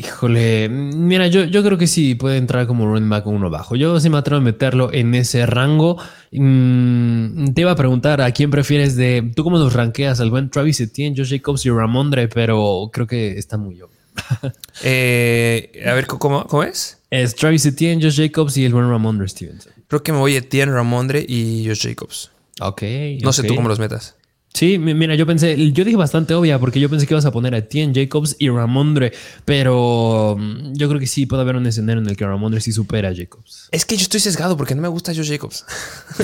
Híjole, 0.00 0.70
mira, 0.70 1.26
yo, 1.26 1.44
yo 1.44 1.62
creo 1.62 1.76
que 1.76 1.86
sí 1.86 2.14
puede 2.14 2.38
entrar 2.38 2.66
como 2.66 2.86
running 2.86 3.10
back 3.10 3.26
uno 3.26 3.50
bajo. 3.50 3.76
Yo 3.76 4.00
sí 4.00 4.08
me 4.08 4.16
atrevo 4.16 4.40
a 4.40 4.42
meterlo 4.42 4.90
en 4.94 5.14
ese 5.14 5.44
rango. 5.44 5.98
Mm, 6.32 7.52
te 7.52 7.60
iba 7.60 7.72
a 7.72 7.76
preguntar 7.76 8.22
a 8.22 8.32
quién 8.32 8.50
prefieres 8.50 8.96
de. 8.96 9.30
¿Tú 9.36 9.44
cómo 9.44 9.58
los 9.58 9.74
rankeas? 9.74 10.18
Al 10.20 10.30
buen 10.30 10.48
Travis 10.48 10.80
Etienne, 10.80 11.14
Josh 11.14 11.28
Jacobs 11.28 11.66
y 11.66 11.70
Ramondre, 11.70 12.28
pero 12.28 12.88
creo 12.90 13.06
que 13.06 13.36
está 13.36 13.58
muy 13.58 13.74
obvio. 13.82 13.98
Eh, 14.82 15.82
a 15.86 15.92
ver, 15.92 16.06
¿cómo, 16.06 16.46
¿cómo 16.46 16.62
es? 16.62 16.98
Es 17.10 17.36
Travis 17.36 17.66
Etienne, 17.66 18.02
Josh 18.02 18.16
Jacobs 18.16 18.56
y 18.56 18.64
el 18.64 18.72
buen 18.72 18.88
Ramondre 18.88 19.28
Stevenson. 19.28 19.74
Creo 19.86 20.02
que 20.02 20.12
me 20.12 20.18
voy 20.18 20.34
Etienne, 20.34 20.72
Ramondre 20.72 21.22
y 21.28 21.66
Josh 21.66 21.86
Jacobs. 21.86 22.30
Ok. 22.62 22.82
No 23.22 23.34
sé 23.34 23.42
tú 23.42 23.54
cómo 23.54 23.68
los 23.68 23.78
metas. 23.78 24.16
Sí, 24.52 24.78
mira, 24.78 25.14
yo 25.14 25.26
pensé, 25.26 25.72
yo 25.72 25.84
dije 25.84 25.96
bastante 25.96 26.34
obvia 26.34 26.58
porque 26.58 26.80
yo 26.80 26.90
pensé 26.90 27.06
que 27.06 27.14
ibas 27.14 27.24
a 27.24 27.30
poner 27.30 27.54
a 27.54 27.58
Etienne 27.58 27.94
Jacobs 27.94 28.34
y 28.38 28.48
Ramondre, 28.48 29.12
pero 29.44 30.36
mm, 30.38 30.74
yo 30.74 30.88
creo 30.88 31.00
que 31.00 31.06
sí 31.06 31.24
puede 31.26 31.42
haber 31.42 31.56
un 31.56 31.66
escenario 31.66 32.02
en 32.02 32.08
el 32.08 32.16
que 32.16 32.26
Ramondre 32.26 32.60
sí 32.60 32.72
supera 32.72 33.10
a 33.10 33.14
Jacobs. 33.14 33.68
Es 33.70 33.84
que 33.84 33.96
yo 33.96 34.02
estoy 34.02 34.20
sesgado 34.20 34.56
porque 34.56 34.74
no 34.74 34.82
me 34.82 34.88
gusta 34.88 35.14
Josh 35.14 35.30
Jacobs. 35.30 35.64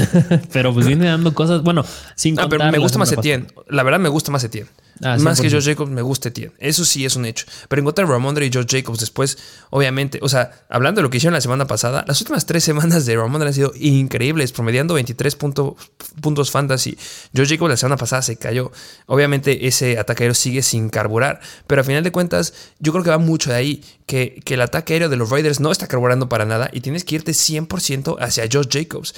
pero 0.52 0.74
pues 0.74 0.86
viene 0.86 1.06
dando 1.06 1.34
cosas, 1.34 1.62
bueno, 1.62 1.84
sin 2.16 2.38
ah, 2.40 2.48
pero 2.50 2.70
me 2.70 2.78
gusta 2.78 2.98
más 2.98 3.12
Etienne. 3.12 3.46
La 3.68 3.84
verdad 3.84 4.00
me 4.00 4.08
gusta 4.08 4.32
más 4.32 4.42
Etienne. 4.42 4.68
Ah, 5.02 5.16
más 5.18 5.40
que 5.40 5.50
Josh 5.50 5.66
Jacobs 5.66 5.90
me 5.90 6.00
gusta 6.00 6.30
Etienne. 6.30 6.54
Eso 6.58 6.84
sí 6.84 7.04
es 7.04 7.16
un 7.16 7.26
hecho. 7.26 7.46
Pero 7.68 7.80
encontrar 7.80 8.08
a 8.08 8.10
Ramondre 8.10 8.46
y 8.46 8.50
Josh 8.52 8.66
Jacobs 8.66 8.98
después, 8.98 9.36
obviamente, 9.70 10.18
o 10.22 10.28
sea, 10.28 10.64
hablando 10.70 11.00
de 11.00 11.02
lo 11.02 11.10
que 11.10 11.18
hicieron 11.18 11.34
la 11.34 11.40
semana 11.40 11.66
pasada, 11.66 12.04
las 12.06 12.20
últimas 12.20 12.46
tres 12.46 12.64
semanas 12.64 13.04
de 13.04 13.16
Ramondre 13.16 13.48
han 13.48 13.54
sido 13.54 13.72
increíbles, 13.78 14.52
promediando 14.52 14.94
23 14.94 15.36
puntos 15.36 16.50
fantasy. 16.50 16.96
Josh 17.36 17.50
Jacobs 17.50 17.70
la 17.70 17.76
semana 17.76 17.96
pasada 17.96 18.22
se 18.22 18.36
cayó. 18.36 18.72
Obviamente 19.06 19.66
ese 19.66 19.98
ataque 19.98 20.24
aéreo 20.24 20.34
sigue 20.34 20.62
sin 20.62 20.88
carburar, 20.88 21.40
pero 21.66 21.82
a 21.82 21.84
final 21.84 22.02
de 22.02 22.12
cuentas 22.12 22.54
yo 22.78 22.92
creo 22.92 23.04
que 23.04 23.10
va 23.10 23.18
mucho 23.18 23.50
de 23.50 23.56
ahí, 23.56 23.84
que, 24.06 24.40
que 24.44 24.54
el 24.54 24.62
ataque 24.62 24.94
aéreo 24.94 25.08
de 25.08 25.16
los 25.16 25.30
Raiders 25.30 25.60
no 25.60 25.72
está 25.72 25.86
carburando 25.86 26.28
para 26.28 26.46
nada 26.46 26.70
y 26.72 26.80
tienes 26.80 27.04
que 27.04 27.16
irte 27.16 27.32
100% 27.32 28.16
hacia 28.20 28.48
Josh 28.50 28.68
Jacobs. 28.70 29.14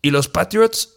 Y 0.00 0.10
los 0.10 0.28
Patriots, 0.28 0.90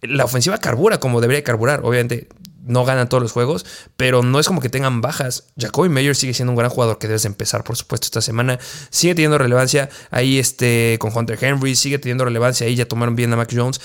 la 0.00 0.24
ofensiva 0.24 0.58
carbura 0.58 0.98
como 0.98 1.20
debería 1.20 1.44
carburar, 1.44 1.80
obviamente 1.84 2.28
no 2.62 2.84
ganan 2.84 3.08
todos 3.08 3.22
los 3.22 3.32
juegos, 3.32 3.66
pero 3.96 4.22
no 4.22 4.38
es 4.40 4.46
como 4.46 4.60
que 4.60 4.68
tengan 4.68 5.00
bajas. 5.00 5.48
Jacoby 5.58 5.88
Mayer 5.88 6.16
sigue 6.16 6.34
siendo 6.34 6.52
un 6.52 6.56
gran 6.56 6.70
jugador 6.70 6.98
que 6.98 7.08
debes 7.08 7.24
empezar, 7.24 7.64
por 7.64 7.76
supuesto, 7.76 8.06
esta 8.06 8.20
semana. 8.20 8.58
Sigue 8.90 9.14
teniendo 9.14 9.38
relevancia 9.38 9.88
ahí 10.10 10.38
este, 10.38 10.96
con 11.00 11.16
Hunter 11.16 11.38
Henry, 11.42 11.74
sigue 11.74 11.98
teniendo 11.98 12.24
relevancia 12.24 12.66
ahí, 12.66 12.74
ya 12.74 12.86
tomaron 12.86 13.16
bien 13.16 13.32
a 13.32 13.36
Mac 13.36 13.50
Jones 13.52 13.80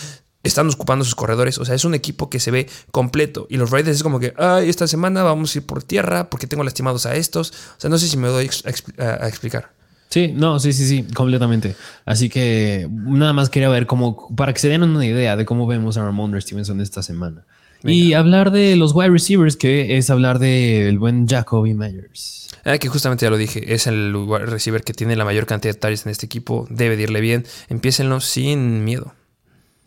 están 0.47 0.69
ocupando 0.69 1.05
sus 1.05 1.15
corredores. 1.15 1.57
O 1.57 1.65
sea, 1.65 1.75
es 1.75 1.85
un 1.85 1.93
equipo 1.93 2.29
que 2.29 2.39
se 2.39 2.51
ve 2.51 2.67
completo. 2.91 3.47
Y 3.49 3.57
los 3.57 3.71
Raiders 3.71 3.97
es 3.97 4.03
como 4.03 4.19
que, 4.19 4.33
ay, 4.37 4.69
esta 4.69 4.87
semana 4.87 5.23
vamos 5.23 5.53
a 5.53 5.59
ir 5.59 5.65
por 5.65 5.83
tierra 5.83 6.29
porque 6.29 6.47
tengo 6.47 6.63
lastimados 6.63 7.05
a 7.05 7.15
estos. 7.15 7.51
O 7.51 7.79
sea, 7.79 7.89
no 7.89 7.97
sé 7.97 8.07
si 8.07 8.17
me 8.17 8.27
doy 8.27 8.49
a, 8.97 9.27
explicar. 9.27 9.71
Sí, 10.09 10.31
no, 10.33 10.59
sí, 10.59 10.71
sí, 10.71 10.87
sí, 10.87 11.03
completamente. 11.13 11.75
Así 12.05 12.29
que 12.29 12.87
nada 12.89 13.33
más 13.33 13.49
quería 13.49 13.69
ver 13.69 13.85
cómo, 13.87 14.33
para 14.35 14.53
que 14.53 14.59
se 14.59 14.69
den 14.69 14.83
una 14.83 15.05
idea 15.05 15.35
de 15.35 15.45
cómo 15.45 15.67
vemos 15.67 15.97
a 15.97 16.03
Ramon 16.03 16.39
Stevenson 16.41 16.79
esta 16.79 17.03
semana. 17.03 17.45
Y 17.83 18.13
hablar 18.13 18.51
de 18.51 18.75
los 18.75 18.93
wide 18.93 19.09
receivers, 19.09 19.55
que 19.55 19.97
es 19.97 20.09
hablar 20.09 20.39
del 20.39 20.99
buen 20.99 21.27
Jacoby 21.27 21.73
Myers. 21.73 22.49
Ah, 22.65 22.77
que 22.77 22.89
justamente 22.89 23.25
ya 23.25 23.29
lo 23.29 23.37
dije, 23.37 23.73
es 23.73 23.87
el 23.87 24.13
wide 24.15 24.45
receiver 24.45 24.83
que 24.83 24.93
tiene 24.93 25.15
la 25.15 25.23
mayor 25.25 25.45
cantidad 25.45 25.73
de 25.73 25.79
targets 25.79 26.05
en 26.05 26.11
este 26.11 26.25
equipo. 26.25 26.67
Debe 26.69 26.97
de 26.97 27.03
irle 27.03 27.21
bien. 27.21 27.45
Empiécenlo 27.69 28.19
sin 28.19 28.83
miedo. 28.83 29.13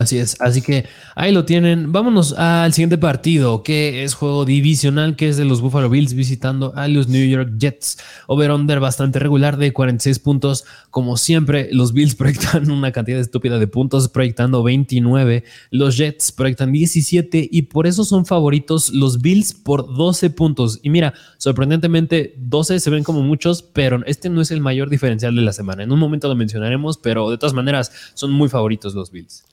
Así 0.01 0.17
es, 0.17 0.41
así 0.41 0.63
que 0.63 0.87
ahí 1.15 1.31
lo 1.31 1.45
tienen. 1.45 1.93
Vámonos 1.93 2.33
al 2.33 2.73
siguiente 2.73 2.97
partido, 2.97 3.63
que 3.63 4.03
es 4.03 4.15
juego 4.15 4.47
divisional, 4.47 5.15
que 5.15 5.29
es 5.29 5.37
de 5.37 5.45
los 5.45 5.61
Buffalo 5.61 5.91
Bills 5.91 6.15
visitando 6.15 6.73
a 6.75 6.89
los 6.89 7.09
New 7.09 7.29
York 7.29 7.59
Jets. 7.59 7.99
Over-under 8.27 8.81
bastante 8.81 9.19
regular 9.19 9.59
de 9.59 9.75
46 9.75 10.19
puntos. 10.21 10.65
Como 10.89 11.19
siempre, 11.19 11.69
los 11.73 11.93
Bills 11.93 12.15
proyectan 12.17 12.71
una 12.71 12.93
cantidad 12.93 13.21
estúpida 13.21 13.59
de 13.59 13.67
puntos, 13.67 14.09
proyectando 14.09 14.63
29. 14.63 15.45
Los 15.71 15.99
Jets 15.99 16.33
proyectan 16.33 16.73
17 16.73 17.47
y 17.53 17.63
por 17.63 17.87
eso 17.87 18.03
son 18.05 18.25
favoritos 18.25 18.95
los 18.95 19.21
Bills 19.21 19.53
por 19.53 19.95
12 19.95 20.31
puntos. 20.31 20.81
Y 20.83 20.89
mira, 20.89 21.13
sorprendentemente 21.37 22.37
12 22.39 22.81
se 22.81 22.89
ven 22.89 23.05
como 23.05 23.21
muchos, 23.21 23.63
pero 23.63 24.03
este 24.07 24.31
no 24.31 24.41
es 24.41 24.51
el 24.51 24.63
mayor 24.63 24.89
diferencial 24.89 25.37
de 25.37 25.43
la 25.43 25.53
semana. 25.53 25.83
En 25.83 25.93
un 25.93 25.99
momento 25.99 26.27
lo 26.27 26.37
mencionaremos, 26.37 26.97
pero 26.97 27.29
de 27.29 27.37
todas 27.37 27.53
maneras 27.53 27.93
son 28.15 28.33
muy 28.33 28.49
favoritos 28.49 28.95
los 28.95 29.11
Bills. 29.11 29.45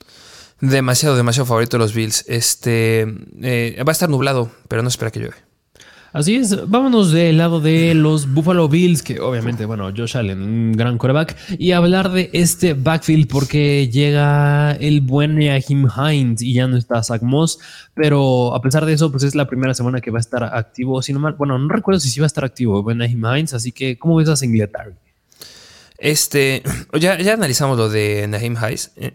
Demasiado, 0.60 1.16
demasiado 1.16 1.46
favorito 1.46 1.76
de 1.76 1.84
los 1.84 1.94
Bills. 1.94 2.24
Este 2.28 3.06
eh, 3.42 3.82
va 3.86 3.90
a 3.90 3.92
estar 3.92 4.08
nublado, 4.08 4.50
pero 4.68 4.82
no 4.82 4.88
espera 4.88 5.10
que 5.10 5.20
llueve. 5.20 5.48
Así 6.10 6.36
es, 6.36 6.68
vámonos 6.68 7.12
del 7.12 7.36
lado 7.36 7.60
de 7.60 7.94
los 7.94 8.32
Buffalo 8.32 8.66
Bills, 8.66 9.02
que 9.02 9.20
obviamente, 9.20 9.66
bueno, 9.66 9.92
Josh 9.94 10.16
Allen, 10.16 10.40
un 10.40 10.72
gran 10.72 10.96
quarterback, 10.96 11.36
y 11.58 11.72
hablar 11.72 12.10
de 12.10 12.30
este 12.32 12.72
backfield 12.72 13.28
porque 13.28 13.88
llega 13.88 14.72
el 14.72 15.02
buen 15.02 15.38
Jim 15.60 15.86
Hines 15.86 16.40
y 16.40 16.54
ya 16.54 16.66
no 16.66 16.78
está 16.78 17.02
Zach 17.02 17.20
Moss, 17.20 17.58
pero 17.92 18.54
a 18.54 18.62
pesar 18.62 18.86
de 18.86 18.94
eso, 18.94 19.12
pues 19.12 19.22
es 19.22 19.34
la 19.34 19.46
primera 19.46 19.74
semana 19.74 20.00
que 20.00 20.10
va 20.10 20.18
a 20.18 20.20
estar 20.20 20.42
activo, 20.42 21.02
si 21.02 21.12
mal, 21.12 21.34
bueno, 21.34 21.58
no 21.58 21.68
recuerdo 21.68 22.00
si 22.00 22.08
sí 22.08 22.20
va 22.20 22.24
a 22.24 22.28
estar 22.28 22.44
activo 22.44 22.82
Jim 23.06 23.24
Hines, 23.26 23.52
así 23.52 23.70
que, 23.70 23.98
¿cómo 23.98 24.16
ves 24.16 24.30
a 24.30 24.36
Singletary? 24.36 24.94
Este, 25.98 26.62
ya, 26.98 27.18
ya 27.18 27.34
analizamos 27.34 27.76
lo 27.76 27.88
de 27.88 28.26
Naheem 28.28 28.56
Hines, 28.56 28.92
eh, 28.96 29.12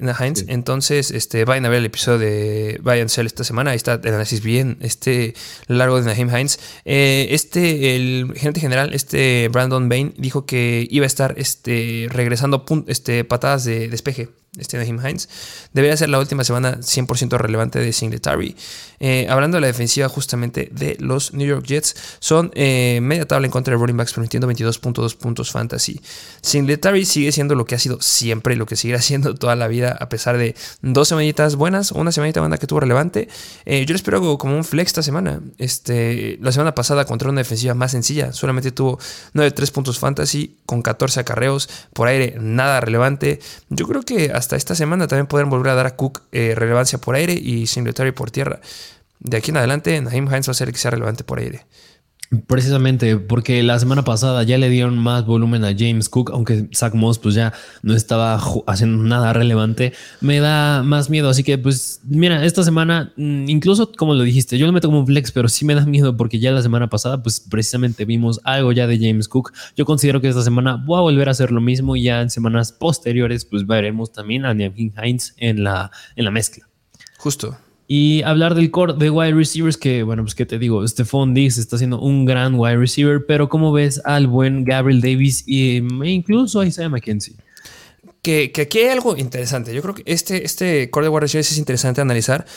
entonces 0.48 1.12
este, 1.12 1.46
vayan 1.46 1.66
a 1.66 1.70
ver 1.70 1.80
el 1.80 1.86
episodio 1.86 2.20
de 2.20 2.80
Bayern 2.84 3.08
Cell 3.10 3.26
esta 3.26 3.46
semana, 3.46 3.72
ahí 3.72 3.78
está 3.78 3.94
el 3.94 4.10
análisis 4.10 4.44
bien 4.44 4.78
este 4.82 5.34
largo 5.68 6.02
de 6.02 6.06
Naheem 6.06 6.30
Hines. 6.30 6.60
Eh, 6.84 7.28
este, 7.32 7.96
el 7.96 8.34
gerente 8.36 8.60
general, 8.60 8.94
este 8.94 9.48
Brandon 9.50 9.88
Bain, 9.88 10.14
dijo 10.18 10.46
que 10.46 10.86
iba 10.92 11.06
a 11.06 11.08
estar 11.08 11.36
este, 11.38 12.08
regresando 12.10 12.66
este, 12.88 13.24
patadas 13.24 13.64
de 13.64 13.88
despeje 13.88 14.30
este 14.58 14.78
Naheem 14.78 14.99
Hines, 14.99 15.30
debería 15.74 15.97
ser 15.97 16.10
la 16.10 16.20
última 16.20 16.43
semana 16.43 16.78
100% 16.78 17.38
relevante 17.38 17.80
de 17.80 17.91
Singletary. 17.91 18.56
Eh, 18.99 19.28
hablando 19.30 19.58
de 19.58 19.62
la 19.62 19.68
defensiva 19.68 20.08
justamente 20.08 20.70
de 20.72 20.95
los 20.99 21.34
New 21.34 21.47
York 21.47 21.66
Jets, 21.66 21.95
son 22.20 22.51
eh, 22.54 22.99
media 23.01 23.26
tabla 23.26 23.47
en 23.47 23.51
contra 23.51 23.74
de 23.74 23.80
running 23.80 23.97
backs, 23.97 24.14
permitiendo 24.14 24.47
22.2 24.47 25.18
puntos 25.18 25.51
fantasy. 25.51 25.99
Singletary 26.41 27.06
sigue 27.06 27.32
siendo 27.32 27.56
lo 27.56 27.66
que 27.66 27.76
ha 27.76 27.80
sido 27.80 27.99
siempre, 28.01 28.56
lo 28.56 28.66
que 28.66 28.76
seguirá 28.76 29.01
siendo 29.01 29.36
toda 29.36 29.56
la 29.56 29.68
vida, 29.68 29.97
a 29.99 30.08
pesar 30.10 30.38
de 30.38 30.56
dos 30.82 31.08
semanitas 31.08 31.56
buenas, 31.56 31.91
una 31.91 32.12
semanita 32.12 32.39
banda 32.39 32.58
que 32.58 32.68
tuvo 32.68 32.80
relevante. 32.80 33.28
Eh, 33.66 33.86
yo 33.86 33.93
le 33.93 33.97
espero 33.97 34.38
como 34.38 34.56
un 34.56 34.64
flex 34.64 34.89
esta 34.89 35.04
semana. 35.04 35.41
Este, 35.58 36.38
la 36.41 36.51
semana 36.51 36.76
pasada 36.76 37.06
contra 37.06 37.30
una 37.30 37.41
defensiva 37.41 37.74
más 37.74 37.91
sencilla, 37.91 38.34
solamente 38.34 38.72
tuvo 38.72 38.99
9-3 39.34 39.72
puntos 39.72 39.99
fantasy 39.99 40.58
con 40.66 40.82
14 40.82 41.20
acarreos 41.22 41.70
por 41.93 42.08
aire, 42.08 42.36
nada 42.39 42.80
relevante. 42.82 43.39
Yo 43.70 43.88
creo 43.88 44.04
que 44.04 44.32
hasta 44.44 44.58
esta 44.58 44.76
semana 44.76 45.08
también 45.08 45.28
podrán 45.28 45.50
volver 45.50 45.72
a 45.72 45.76
dar 45.76 45.86
a 45.86 45.96
Cook 45.96 46.22
eh, 46.34 46.54
relevancia 46.54 47.00
por 47.00 47.16
aire 47.16 47.34
y 47.34 47.66
Singletary 47.68 48.12
por 48.12 48.30
tierra. 48.30 48.60
De 49.20 49.38
aquí 49.38 49.52
en 49.52 49.58
adelante, 49.58 50.00
Naheem 50.02 50.28
Hines 50.28 50.50
va 50.50 50.52
a 50.52 50.54
ser 50.54 50.68
el 50.68 50.74
que 50.74 50.80
sea 50.80 50.91
relevante 50.91 51.24
por 51.24 51.39
aire. 51.39 51.66
Precisamente 52.48 53.18
porque 53.18 53.62
la 53.64 53.78
semana 53.78 54.04
pasada 54.04 54.44
ya 54.44 54.58
le 54.58 54.70
dieron 54.70 54.98
más 54.98 55.26
volumen 55.26 55.64
a 55.66 55.76
James 55.78 56.10
Cook, 56.10 56.32
aunque 56.34 56.68
Zach 56.74 56.94
Moss 56.94 57.20
pues 57.20 57.36
ya 57.36 57.54
no 57.84 57.94
estaba 57.94 58.42
haciendo 58.66 59.04
nada 59.04 59.34
relevante, 59.34 59.94
me 60.22 60.40
da 60.40 60.84
más 60.84 61.10
miedo. 61.10 61.30
Así 61.30 61.44
que 61.44 61.58
pues 61.58 62.02
mira, 62.06 62.44
esta 62.44 62.64
semana, 62.64 63.14
mm, 63.18 63.50
incluso 63.50 63.92
como 63.92 64.16
lo 64.16 64.24
dijiste, 64.24 64.58
yo 64.58 64.66
lo 64.66 64.74
meto 64.74 64.88
como 64.88 65.02
un 65.02 65.08
flex, 65.08 65.32
pero 65.32 65.48
sí 65.48 65.66
me 65.66 65.76
da 65.76 65.86
miedo 65.86 66.18
porque 66.18 66.40
ya 66.40 66.52
la 66.52 66.62
semana 66.62 66.90
pasada 66.90 67.22
pues 67.22 67.40
precisamente 67.40 68.06
vimos 68.06 68.40
algo 68.44 68.72
ya 68.72 68.88
de 68.88 68.98
James 68.98 69.28
Cook. 69.28 69.54
Yo 69.76 69.86
considero 69.86 70.22
que 70.22 70.30
esta 70.30 70.42
semana 70.42 70.82
voy 70.84 70.98
a 70.98 71.02
volver 71.02 71.28
a 71.28 71.32
hacer 71.32 71.52
lo 71.52 71.62
mismo 71.62 71.96
y 71.96 72.04
ya 72.04 72.22
en 72.22 72.30
semanas 72.30 72.72
posteriores 72.72 73.46
pues 73.46 73.68
veremos 73.68 74.12
también 74.12 74.46
a 74.46 74.54
Niamkin 74.54 74.94
Hines 75.04 75.36
en 75.38 75.64
la, 75.64 75.92
en 76.16 76.26
la 76.26 76.32
mezcla. 76.32 76.68
Justo. 77.18 77.58
Y 77.96 78.24
hablar 78.24 78.56
del 78.56 78.72
core 78.72 78.96
de 78.98 79.12
wide 79.12 79.36
receivers, 79.36 79.78
que 79.78 80.02
bueno, 80.02 80.24
pues 80.24 80.34
que 80.34 80.48
te 80.48 80.58
digo, 80.58 80.88
Stephon 80.88 81.36
Diggs 81.36 81.60
está 81.60 81.78
siendo 81.78 82.00
un 82.00 82.26
gran 82.26 82.56
wide 82.56 82.78
receiver, 82.78 83.24
pero 83.28 83.50
¿cómo 83.50 83.72
ves 83.72 84.02
al 84.04 84.26
buen 84.26 84.64
Gabriel 84.64 85.00
Davis 85.00 85.44
e 85.48 85.86
incluso 86.06 86.62
a 86.62 86.66
Isaiah 86.66 86.89
McKenzie? 86.89 87.36
Que, 88.24 88.52
que, 88.52 88.62
aquí 88.62 88.80
hay 88.80 88.88
algo 88.88 89.16
interesante. 89.16 89.76
Yo 89.76 89.84
creo 89.84 89.94
que 89.94 90.02
este, 90.08 90.44
este 90.44 90.89
core 90.89 91.06
de 91.06 91.10
wide 91.12 91.20
receivers 91.20 91.52
es 91.52 91.60
interesante 91.60 92.02
analizar, 92.02 92.48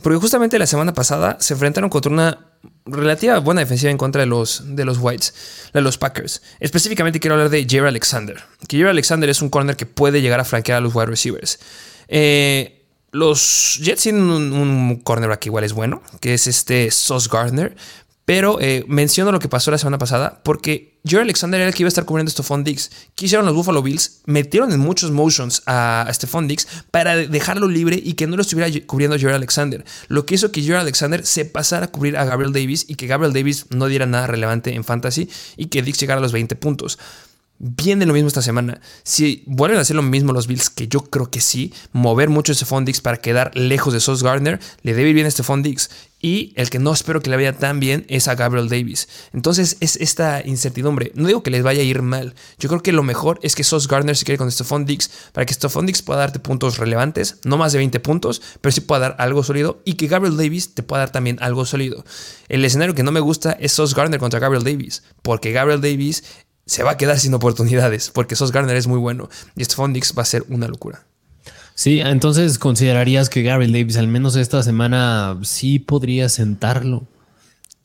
porque 0.00 0.18
justamente 0.18 0.58
la 0.58 0.66
semana 0.66 0.94
pasada 0.94 1.36
se 1.38 1.52
enfrentaron 1.52 1.90
contra 1.90 2.10
una 2.10 2.38
relativa 2.86 3.38
buena 3.40 3.60
defensiva 3.60 3.90
en 3.90 3.98
contra 3.98 4.22
de 4.22 4.26
los, 4.26 4.74
de 4.74 4.86
los 4.86 4.96
Whites, 4.96 5.68
de 5.74 5.82
los 5.82 5.98
Packers. 5.98 6.40
Específicamente 6.60 7.20
quiero 7.20 7.34
hablar 7.34 7.50
de 7.50 7.66
Jerry 7.68 7.88
Alexander. 7.88 8.38
Que 8.66 8.78
Jerry 8.78 8.88
Alexander 8.88 9.28
es 9.28 9.42
un 9.42 9.50
corner 9.50 9.76
que 9.76 9.84
puede 9.84 10.22
llegar 10.22 10.40
a 10.40 10.46
franquear 10.46 10.78
a 10.78 10.80
los 10.80 10.94
wide 10.94 11.08
receivers. 11.08 11.58
Eh, 12.08 12.77
los 13.10 13.78
Jets 13.82 14.02
tienen 14.02 14.22
un, 14.22 14.52
un, 14.52 14.96
cornerback 14.96 15.46
igual 15.46 15.64
es 15.64 15.72
bueno, 15.72 16.02
que 16.20 16.34
es 16.34 16.46
este 16.46 16.90
Sauce 16.90 17.28
Gardner. 17.30 17.76
Pero 18.28 18.60
eh, 18.60 18.84
menciono 18.88 19.32
lo 19.32 19.38
que 19.38 19.48
pasó 19.48 19.70
la 19.70 19.78
semana 19.78 19.96
pasada 19.96 20.42
porque 20.44 20.98
Jerry 21.02 21.22
Alexander 21.22 21.58
era 21.62 21.68
el 21.68 21.74
que 21.74 21.82
iba 21.82 21.86
a 21.86 21.88
estar 21.88 22.04
cubriendo 22.04 22.28
a 22.28 22.32
Stephon 22.32 22.62
Diggs. 22.62 22.90
¿Qué 23.14 23.24
hicieron 23.24 23.46
los 23.46 23.54
Buffalo 23.54 23.82
Bills? 23.82 24.20
Metieron 24.26 24.70
en 24.70 24.80
muchos 24.80 25.10
motions 25.10 25.62
a, 25.64 26.02
a 26.02 26.12
Stephon 26.12 26.46
Diggs 26.46 26.68
para 26.90 27.16
dejarlo 27.16 27.68
libre 27.68 27.98
y 28.04 28.12
que 28.12 28.26
no 28.26 28.36
lo 28.36 28.42
estuviera 28.42 28.70
cubriendo 28.86 29.18
Jerry 29.18 29.32
Alexander. 29.32 29.82
Lo 30.08 30.26
que 30.26 30.34
hizo 30.34 30.52
que 30.52 30.60
Jerry 30.60 30.78
Alexander 30.78 31.24
se 31.24 31.46
pasara 31.46 31.86
a 31.86 31.90
cubrir 31.90 32.18
a 32.18 32.26
Gabriel 32.26 32.52
Davis 32.52 32.84
y 32.86 32.96
que 32.96 33.06
Gabriel 33.06 33.32
Davis 33.32 33.64
no 33.70 33.86
diera 33.86 34.04
nada 34.04 34.26
relevante 34.26 34.74
en 34.74 34.84
fantasy 34.84 35.30
y 35.56 35.68
que 35.68 35.80
Diggs 35.80 35.98
llegara 35.98 36.18
a 36.18 36.22
los 36.22 36.32
20 36.32 36.54
puntos. 36.56 36.98
Viene 37.60 38.06
lo 38.06 38.12
mismo 38.12 38.28
esta 38.28 38.40
semana. 38.40 38.80
Si 39.02 39.42
vuelven 39.46 39.78
a 39.78 39.82
hacer 39.82 39.96
lo 39.96 40.02
mismo 40.02 40.32
los 40.32 40.46
Bills, 40.46 40.70
que 40.70 40.86
yo 40.86 41.00
creo 41.00 41.28
que 41.28 41.40
sí, 41.40 41.74
mover 41.92 42.28
mucho 42.28 42.52
ese 42.52 42.64
Diggs 42.82 43.00
para 43.00 43.16
quedar 43.16 43.50
lejos 43.56 43.92
de 43.92 43.98
Sos 43.98 44.22
Gardner, 44.22 44.60
le 44.82 44.94
debe 44.94 45.08
ir 45.08 45.14
bien 45.14 45.26
a 45.26 45.28
este 45.28 45.42
Diggs. 45.62 45.90
Y 46.20 46.52
el 46.56 46.70
que 46.70 46.78
no 46.78 46.92
espero 46.92 47.20
que 47.20 47.30
le 47.30 47.36
vaya 47.36 47.52
tan 47.52 47.80
bien 47.80 48.04
es 48.08 48.28
a 48.28 48.36
Gabriel 48.36 48.68
Davis. 48.68 49.08
Entonces 49.32 49.76
es 49.80 49.96
esta 49.96 50.40
incertidumbre. 50.44 51.10
No 51.14 51.26
digo 51.26 51.42
que 51.42 51.50
les 51.50 51.62
vaya 51.64 51.80
a 51.80 51.84
ir 51.84 52.02
mal. 52.02 52.34
Yo 52.58 52.68
creo 52.68 52.82
que 52.82 52.92
lo 52.92 53.02
mejor 53.02 53.40
es 53.42 53.54
que 53.56 53.64
Sos 53.64 53.88
Gardner 53.88 54.16
se 54.16 54.24
quede 54.24 54.38
con 54.38 54.50
Stephon 54.50 54.84
Diggs 54.84 55.10
para 55.32 55.44
que 55.44 55.54
Stephon 55.54 55.86
Diggs 55.86 56.02
pueda 56.02 56.20
darte 56.20 56.38
puntos 56.38 56.78
relevantes, 56.78 57.38
no 57.44 57.56
más 57.56 57.72
de 57.72 57.78
20 57.78 57.98
puntos, 58.00 58.40
pero 58.60 58.72
sí 58.72 58.80
pueda 58.80 59.00
dar 59.00 59.16
algo 59.18 59.42
sólido 59.42 59.80
y 59.84 59.94
que 59.94 60.06
Gabriel 60.06 60.36
Davis 60.36 60.74
te 60.74 60.82
pueda 60.84 61.00
dar 61.00 61.12
también 61.12 61.38
algo 61.40 61.64
sólido. 61.64 62.04
El 62.48 62.64
escenario 62.64 62.94
que 62.94 63.02
no 63.02 63.12
me 63.12 63.20
gusta 63.20 63.52
es 63.52 63.72
Sos 63.72 63.94
Gardner 63.94 64.20
contra 64.20 64.40
Gabriel 64.40 64.64
Davis, 64.64 65.02
porque 65.22 65.52
Gabriel 65.52 65.80
Davis 65.80 66.24
se 66.68 66.82
va 66.82 66.92
a 66.92 66.96
quedar 66.96 67.18
sin 67.18 67.34
oportunidades 67.34 68.10
porque 68.10 68.36
Sos 68.36 68.52
Garner 68.52 68.76
es 68.76 68.86
muy 68.86 68.98
bueno 68.98 69.28
y 69.56 69.62
este 69.62 69.74
Fondix 69.74 70.12
va 70.16 70.22
a 70.22 70.26
ser 70.26 70.44
una 70.48 70.68
locura. 70.68 71.04
Sí, 71.74 72.00
entonces 72.00 72.58
considerarías 72.58 73.30
que 73.30 73.42
Gabriel 73.42 73.72
Davis 73.72 73.96
al 73.96 74.08
menos 74.08 74.36
esta 74.36 74.62
semana 74.62 75.38
sí 75.42 75.78
podría 75.78 76.28
sentarlo. 76.28 77.06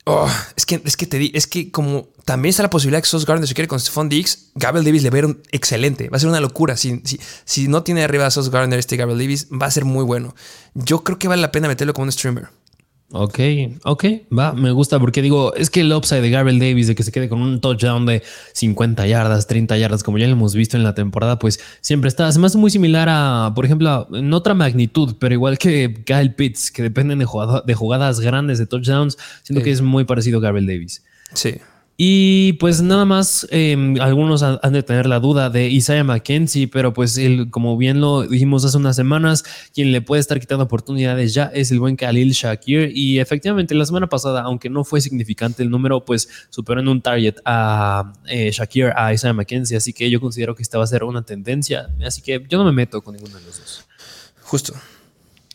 Oh, 0.06 0.30
es 0.58 0.66
que, 0.66 0.82
es 0.84 0.98
que 0.98 1.06
te 1.06 1.18
di, 1.18 1.32
es 1.34 1.48
que 1.48 1.72
como 1.72 2.10
también 2.26 2.50
está 2.50 2.64
la 2.64 2.70
posibilidad 2.70 3.02
que 3.02 3.08
Sos 3.08 3.26
Gardner 3.26 3.48
se 3.48 3.54
quiere 3.54 3.70
con 3.70 3.80
Stephon 3.80 4.10
Diggs, 4.10 4.50
Gabriel 4.56 4.84
Davis 4.84 5.04
le 5.04 5.10
va 5.12 5.16
a 5.16 5.20
ir 5.20 5.42
excelente. 5.52 6.10
Va 6.10 6.18
a 6.18 6.20
ser 6.20 6.28
una 6.28 6.42
locura. 6.42 6.76
Si, 6.76 7.02
si, 7.06 7.20
si 7.46 7.70
no 7.70 7.84
tiene 7.84 8.04
arriba 8.04 8.26
a 8.26 8.32
Sos 8.32 8.50
Gardner 8.50 8.80
este 8.80 8.98
Gabriel 8.98 9.20
Davis, 9.20 9.48
va 9.50 9.68
a 9.68 9.72
ser 9.72 9.86
muy 9.86 10.04
bueno. 10.04 10.36
Yo 10.74 11.06
creo 11.06 11.20
que 11.20 11.30
vale 11.30 11.42
la 11.42 11.54
pena 11.54 11.70
meterlo 11.70 11.94
como 11.94 12.04
un 12.04 12.12
streamer. 12.12 12.50
Ok, 13.16 13.40
ok, 13.84 14.06
va, 14.36 14.54
me 14.54 14.72
gusta 14.72 14.98
porque 15.00 15.22
digo, 15.22 15.54
es 15.54 15.70
que 15.70 15.82
el 15.82 15.94
upside 15.94 16.22
de 16.22 16.32
Gabriel 16.32 16.58
Davis 16.58 16.88
de 16.88 16.96
que 16.96 17.04
se 17.04 17.12
quede 17.12 17.30
con 17.30 17.44
un 17.44 17.62
touchdown 17.62 18.08
de 18.08 18.24
50 18.54 19.06
yardas, 19.06 19.46
30 19.46 19.78
yardas, 19.78 20.02
como 20.02 20.18
ya 20.18 20.26
lo 20.26 20.34
hemos 20.34 20.56
visto 20.56 20.78
en 20.78 20.84
la 20.84 20.96
temporada, 20.96 21.38
pues 21.38 21.60
siempre 21.82 22.08
está. 22.08 22.26
Además, 22.26 22.56
muy 22.56 22.72
similar 22.72 23.10
a, 23.12 23.52
por 23.54 23.66
ejemplo, 23.66 24.08
en 24.14 24.34
otra 24.34 24.56
magnitud, 24.56 25.16
pero 25.20 25.36
igual 25.36 25.60
que 25.60 26.04
Kyle 26.04 26.34
Pitts, 26.34 26.72
que 26.72 26.82
dependen 26.82 27.20
de, 27.20 27.28
de 27.66 27.74
jugadas 27.76 28.20
grandes 28.20 28.58
de 28.58 28.66
touchdowns, 28.66 29.20
siento 29.44 29.64
que 29.64 29.70
es 29.70 29.84
muy 29.84 30.06
parecido 30.06 30.40
a 30.40 30.42
Gabriel 30.42 30.66
Davis. 30.66 31.04
Sí. 31.36 31.54
Y 31.96 32.54
pues 32.54 32.82
nada 32.82 33.06
más, 33.06 33.48
em, 33.52 34.02
algunos 34.02 34.42
han, 34.42 34.74
de 34.74 34.82
tener 34.82 35.06
la 35.06 35.20
duda 35.20 35.52
de 35.52 35.70
Isaiah 35.70 36.04
McKenzie, 36.04 36.68
pero 36.68 36.92
pues 36.92 37.18
él, 37.18 37.52
como 37.52 37.78
bien 37.78 38.02
lo 38.02 38.24
dijimos 38.24 38.66
hace 38.66 38.78
unas 38.78 38.96
semanas, 38.96 39.44
quien 39.74 39.92
le 39.92 40.02
puede 40.02 40.20
estar 40.20 40.40
quitando 40.40 40.64
oportunidades 40.64 41.36
ya 41.36 41.52
es 41.54 41.72
el 41.72 41.80
buen 41.80 41.96
Khalil 41.96 42.32
Shakir. 42.32 42.92
Y 42.96 43.20
efectivamente, 43.20 43.76
la 43.76 43.86
semana 43.86 44.08
pasada, 44.08 44.42
aunque 44.42 44.70
no 44.70 44.84
fue 44.84 45.02
significante 45.02 45.62
el 45.62 45.70
número, 45.70 46.04
pues 46.04 46.28
superó 46.50 46.82
en 46.82 46.88
un 46.88 47.02
target 47.02 47.36
a 47.46 48.14
eh, 48.28 48.50
Shakir, 48.52 48.92
a 48.96 49.14
Isaiah 49.14 49.34
McKenzie. 49.34 49.78
Así 49.78 49.94
que 49.94 50.10
yo 50.10 50.20
considero 50.20 50.56
que 50.56 50.64
esta 50.64 50.80
va 50.80 50.86
a 50.86 50.88
ser 50.88 51.04
una 51.04 51.22
tendencia. 51.22 51.90
Así 52.04 52.24
que 52.24 52.44
yo 52.50 52.58
no 52.58 52.66
me 52.66 52.72
meto 52.72 53.02
con 53.02 53.16
ninguno 53.16 53.38
de 53.38 53.46
los 53.46 53.60
dos. 53.60 53.86
Justo. 54.42 54.74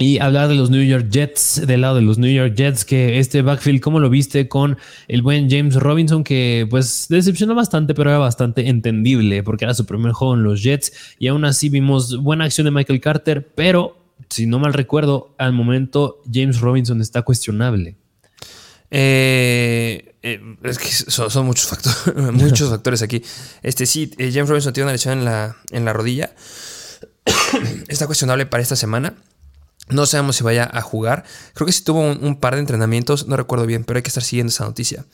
Y 0.00 0.20
hablar 0.20 0.46
de 0.46 0.54
los 0.54 0.70
New 0.70 0.84
York 0.84 1.08
Jets, 1.10 1.66
del 1.66 1.80
lado 1.80 1.96
de 1.96 2.02
los 2.02 2.18
New 2.18 2.30
York 2.30 2.54
Jets, 2.54 2.84
que 2.84 3.18
este 3.18 3.42
backfield, 3.42 3.80
¿cómo 3.80 3.98
lo 3.98 4.08
viste 4.08 4.46
con 4.46 4.78
el 5.08 5.22
buen 5.22 5.50
James 5.50 5.74
Robinson? 5.74 6.22
Que 6.22 6.68
pues 6.70 7.06
decepcionó 7.08 7.56
bastante, 7.56 7.94
pero 7.94 8.10
era 8.10 8.20
bastante 8.20 8.68
entendible 8.68 9.42
porque 9.42 9.64
era 9.64 9.74
su 9.74 9.86
primer 9.86 10.12
juego 10.12 10.34
en 10.34 10.44
los 10.44 10.62
Jets. 10.62 10.92
Y 11.18 11.26
aún 11.26 11.44
así 11.44 11.68
vimos 11.68 12.22
buena 12.22 12.44
acción 12.44 12.66
de 12.66 12.70
Michael 12.70 13.00
Carter, 13.00 13.48
pero 13.56 13.98
si 14.28 14.46
no 14.46 14.60
mal 14.60 14.72
recuerdo, 14.72 15.34
al 15.36 15.52
momento 15.52 16.22
James 16.32 16.60
Robinson 16.60 17.00
está 17.00 17.22
cuestionable. 17.22 17.96
Eh, 18.92 20.14
eh, 20.22 20.40
son, 21.08 21.44
muchos, 21.44 21.66
factores, 21.66 22.14
muchos 22.32 22.70
factores 22.70 23.02
aquí. 23.02 23.22
Este 23.64 23.84
sí, 23.84 24.12
eh, 24.18 24.30
James 24.32 24.48
Robinson 24.48 24.72
tiene 24.72 24.84
una 24.84 24.92
lesión 24.92 25.18
en 25.18 25.24
la, 25.24 25.56
en 25.72 25.84
la 25.84 25.92
rodilla. 25.92 26.32
está 27.88 28.06
cuestionable 28.06 28.46
para 28.46 28.62
esta 28.62 28.76
semana. 28.76 29.14
No 29.90 30.06
sabemos 30.06 30.36
si 30.36 30.44
vaya 30.44 30.68
a 30.70 30.80
jugar. 30.80 31.24
Creo 31.54 31.66
que 31.66 31.72
sí 31.72 31.82
tuvo 31.82 32.00
un, 32.00 32.36
par 32.36 32.54
de 32.54 32.60
entrenamientos, 32.60 33.26
no 33.26 33.36
recuerdo 33.36 33.66
bien, 33.66 33.84
pero 33.84 33.98
hay 33.98 34.02
que 34.02 34.08
estar 34.08 34.22
siguiendo 34.22 34.50
esa 34.50 34.64
noticia. 34.64 35.04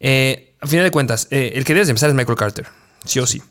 Eh, 0.00 0.54
a 0.60 0.66
final 0.66 0.84
de 0.84 0.90
cuentas, 0.90 1.28
eh, 1.30 1.52
el 1.54 1.64
que 1.64 1.74
debes 1.74 1.88
de 1.88 1.92
empezar 1.92 2.10
es 2.10 2.16
Michael 2.16 2.36
Carter, 2.36 2.66
sí 3.04 3.20
o 3.20 3.26
sí. 3.26 3.42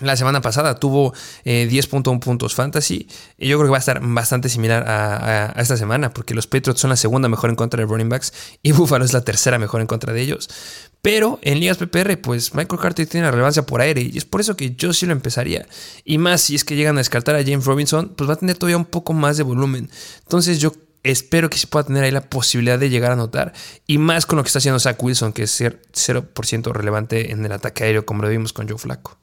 La 0.00 0.16
semana 0.16 0.40
pasada 0.40 0.76
tuvo 0.76 1.12
10.1 1.44 2.16
eh, 2.16 2.20
puntos 2.20 2.54
fantasy. 2.54 3.06
Y 3.36 3.48
yo 3.48 3.58
creo 3.58 3.68
que 3.68 3.72
va 3.72 3.76
a 3.76 3.80
estar 3.80 4.00
bastante 4.02 4.48
similar 4.48 4.84
a, 4.88 5.52
esta 5.60 5.76
semana, 5.76 6.10
porque 6.12 6.34
los 6.34 6.46
Patriots 6.46 6.80
son 6.80 6.90
la 6.90 6.96
segunda 6.96 7.28
mejor 7.28 7.50
en 7.50 7.56
contra 7.56 7.80
de 7.80 7.86
running 7.86 8.08
backs 8.08 8.32
y 8.62 8.72
Buffalo 8.72 9.04
es 9.04 9.12
la 9.12 9.20
tercera 9.20 9.58
mejor 9.58 9.82
en 9.82 9.86
contra 9.86 10.12
de 10.12 10.22
ellos. 10.22 10.48
Pero 11.02 11.38
en 11.42 11.60
ligas 11.60 11.78
PPR, 11.78 12.18
pues 12.20 12.54
Michael 12.54 12.80
Carter 12.80 13.06
tiene 13.06 13.30
relevancia 13.30 13.64
por 13.64 13.80
aire 13.80 14.02
y 14.02 14.18
es 14.18 14.24
por 14.24 14.40
eso 14.40 14.56
que 14.56 14.74
yo 14.74 14.92
sí 14.92 15.06
lo 15.06 15.12
empezaría. 15.12 15.66
Y 16.04 16.18
más 16.18 16.42
si 16.42 16.54
es 16.54 16.64
que 16.64 16.76
llegan 16.76 16.96
a 16.96 17.00
descartar 17.00 17.36
a 17.36 17.42
James 17.42 17.64
Robinson, 17.64 18.12
pues 18.16 18.28
va 18.28 18.34
a 18.34 18.36
tener 18.36 18.58
todavía 18.58 18.76
un 18.76 18.84
poco 18.84 19.12
más 19.12 19.36
de 19.36 19.42
volumen. 19.42 19.90
Entonces 20.24 20.60
yo 20.60 20.72
espero 21.02 21.48
que 21.48 21.56
sí 21.56 21.66
pueda 21.66 21.86
tener 21.86 22.04
ahí 22.04 22.10
la 22.10 22.28
posibilidad 22.28 22.78
de 22.78 22.90
llegar 22.90 23.12
a 23.12 23.16
notar. 23.16 23.54
Y 23.86 23.98
más 23.98 24.26
con 24.26 24.36
lo 24.36 24.42
que 24.42 24.48
está 24.48 24.58
haciendo 24.58 24.78
Zach 24.78 25.02
Wilson, 25.02 25.32
que 25.32 25.44
es 25.44 25.60
0% 25.60 26.72
relevante 26.72 27.32
en 27.32 27.44
el 27.44 27.52
ataque 27.52 27.84
aéreo, 27.84 28.04
como 28.04 28.22
lo 28.22 28.28
vimos 28.28 28.52
con 28.52 28.68
Joe 28.68 28.78
Flaco. 28.78 29.18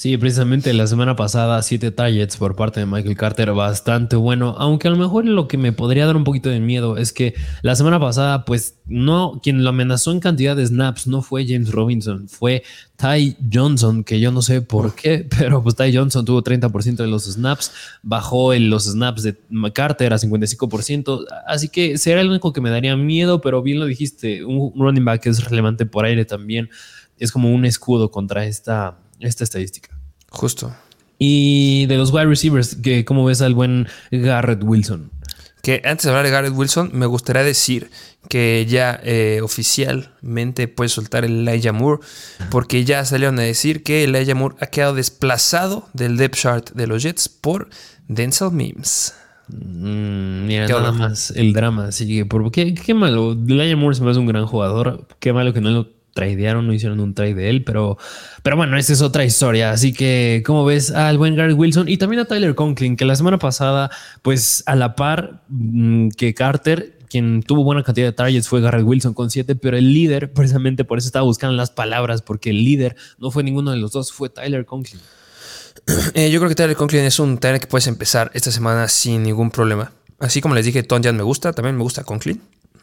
Sí, 0.00 0.16
precisamente 0.16 0.72
la 0.72 0.86
semana 0.86 1.14
pasada, 1.14 1.60
siete 1.60 1.90
targets 1.90 2.38
por 2.38 2.56
parte 2.56 2.80
de 2.80 2.86
Michael 2.86 3.18
Carter, 3.18 3.52
bastante 3.52 4.16
bueno. 4.16 4.54
Aunque 4.56 4.88
a 4.88 4.90
lo 4.90 4.96
mejor 4.96 5.26
lo 5.26 5.46
que 5.46 5.58
me 5.58 5.72
podría 5.72 6.06
dar 6.06 6.16
un 6.16 6.24
poquito 6.24 6.48
de 6.48 6.58
miedo 6.58 6.96
es 6.96 7.12
que 7.12 7.34
la 7.60 7.76
semana 7.76 8.00
pasada, 8.00 8.46
pues 8.46 8.76
no, 8.86 9.40
quien 9.42 9.62
lo 9.62 9.68
amenazó 9.68 10.12
en 10.12 10.20
cantidad 10.20 10.56
de 10.56 10.66
snaps 10.66 11.06
no 11.06 11.20
fue 11.20 11.46
James 11.46 11.70
Robinson, 11.70 12.30
fue 12.30 12.62
Ty 12.96 13.36
Johnson, 13.52 14.02
que 14.02 14.20
yo 14.20 14.32
no 14.32 14.40
sé 14.40 14.62
por 14.62 14.94
qué, 14.94 15.28
pero 15.38 15.62
pues 15.62 15.76
Ty 15.76 15.94
Johnson 15.94 16.24
tuvo 16.24 16.42
30% 16.42 16.96
de 16.96 17.06
los 17.06 17.24
snaps, 17.24 17.70
bajó 18.02 18.54
en 18.54 18.70
los 18.70 18.84
snaps 18.84 19.22
de 19.22 19.36
Carter 19.74 20.14
a 20.14 20.16
55%. 20.16 21.26
Así 21.46 21.68
que 21.68 21.98
será 21.98 22.22
el 22.22 22.30
único 22.30 22.54
que 22.54 22.62
me 22.62 22.70
daría 22.70 22.96
miedo, 22.96 23.42
pero 23.42 23.60
bien 23.60 23.78
lo 23.78 23.84
dijiste, 23.84 24.46
un 24.46 24.72
running 24.76 25.04
back 25.04 25.26
es 25.26 25.44
relevante 25.44 25.84
por 25.84 26.06
aire 26.06 26.24
también. 26.24 26.70
Es 27.18 27.30
como 27.30 27.52
un 27.52 27.66
escudo 27.66 28.10
contra 28.10 28.46
esta 28.46 28.96
esta 29.20 29.44
estadística. 29.44 29.90
Justo. 30.30 30.74
Y 31.18 31.86
de 31.86 31.96
los 31.96 32.12
wide 32.12 32.26
receivers, 32.26 32.76
que 32.76 33.04
¿cómo 33.04 33.24
ves 33.24 33.42
al 33.42 33.54
buen 33.54 33.88
Garrett 34.10 34.62
Wilson? 34.64 35.10
Que 35.62 35.82
antes 35.84 36.04
de 36.04 36.10
hablar 36.10 36.24
de 36.24 36.30
Garrett 36.30 36.54
Wilson, 36.54 36.90
me 36.94 37.04
gustaría 37.04 37.42
decir 37.42 37.90
que 38.28 38.66
ya 38.66 38.98
eh, 39.02 39.40
oficialmente 39.42 40.68
puede 40.68 40.88
soltar 40.88 41.26
el 41.26 41.46
Elijah 41.46 41.72
Moore, 41.72 42.00
porque 42.50 42.84
ya 42.84 43.04
salieron 43.04 43.38
a 43.38 43.42
decir 43.42 43.82
que 43.82 44.04
Elijah 44.04 44.34
Moore 44.34 44.56
ha 44.60 44.66
quedado 44.68 44.94
desplazado 44.94 45.88
del 45.92 46.16
depth 46.16 46.36
chart 46.36 46.70
de 46.70 46.86
los 46.86 47.02
Jets 47.02 47.28
por 47.28 47.68
Denzel 48.08 48.52
Mims. 48.52 49.14
Mm, 49.48 50.46
mira, 50.46 50.68
nada 50.68 50.92
más 50.92 51.32
el 51.32 51.52
drama. 51.52 51.88
Así 51.88 52.06
que, 52.06 52.26
¿qué, 52.52 52.74
qué 52.74 52.94
malo. 52.94 53.32
Elijah 53.32 53.76
Moore 53.76 53.96
se 53.96 54.02
me 54.02 54.10
hace 54.10 54.20
un 54.20 54.26
gran 54.26 54.46
jugador. 54.46 55.06
Qué 55.18 55.34
malo 55.34 55.52
que 55.52 55.60
no 55.60 55.70
lo 55.70 55.99
tradearon, 56.12 56.66
no 56.66 56.72
hicieron 56.72 57.00
un 57.00 57.14
trade 57.14 57.34
de 57.34 57.50
él, 57.50 57.64
pero, 57.64 57.98
pero 58.42 58.56
bueno, 58.56 58.76
esa 58.76 58.92
es 58.92 59.02
otra 59.02 59.24
historia. 59.24 59.70
Así 59.70 59.92
que, 59.92 60.42
como 60.44 60.64
ves, 60.64 60.90
al 60.90 61.18
buen 61.18 61.36
Garrett 61.36 61.56
Wilson 61.56 61.88
y 61.88 61.96
también 61.96 62.20
a 62.20 62.24
Tyler 62.24 62.54
Conklin, 62.54 62.96
que 62.96 63.04
la 63.04 63.16
semana 63.16 63.38
pasada, 63.38 63.90
pues 64.22 64.62
a 64.66 64.76
la 64.76 64.94
par 64.94 65.42
mm, 65.48 66.08
que 66.10 66.34
Carter, 66.34 66.98
quien 67.08 67.42
tuvo 67.42 67.64
buena 67.64 67.82
cantidad 67.82 68.06
de 68.06 68.12
targets 68.12 68.48
fue 68.48 68.60
Garrett 68.60 68.84
Wilson 68.84 69.14
con 69.14 69.30
7, 69.30 69.56
pero 69.56 69.76
el 69.76 69.92
líder, 69.92 70.32
precisamente 70.34 70.84
por 70.84 70.98
eso 70.98 71.06
estaba 71.06 71.24
buscando 71.24 71.56
las 71.56 71.70
palabras, 71.70 72.22
porque 72.22 72.50
el 72.50 72.64
líder 72.64 72.96
no 73.18 73.30
fue 73.30 73.42
ninguno 73.42 73.70
de 73.70 73.76
los 73.76 73.92
dos, 73.92 74.12
fue 74.12 74.28
Tyler 74.28 74.64
Conklin. 74.64 75.00
Eh, 76.14 76.30
yo 76.30 76.38
creo 76.38 76.48
que 76.48 76.54
Tyler 76.54 76.76
Conklin 76.76 77.02
es 77.02 77.18
un 77.18 77.38
Tyler 77.38 77.58
que 77.58 77.66
puedes 77.66 77.86
empezar 77.86 78.30
esta 78.34 78.50
semana 78.50 78.86
sin 78.86 79.22
ningún 79.22 79.50
problema. 79.50 79.92
Así 80.20 80.40
como 80.40 80.54
les 80.54 80.64
dije, 80.64 80.82
Tonjan 80.82 81.16
me 81.16 81.22
gusta, 81.22 81.52
también 81.52 81.76
me 81.76 81.82
gusta 81.82 82.04
Conklin. 82.04 82.40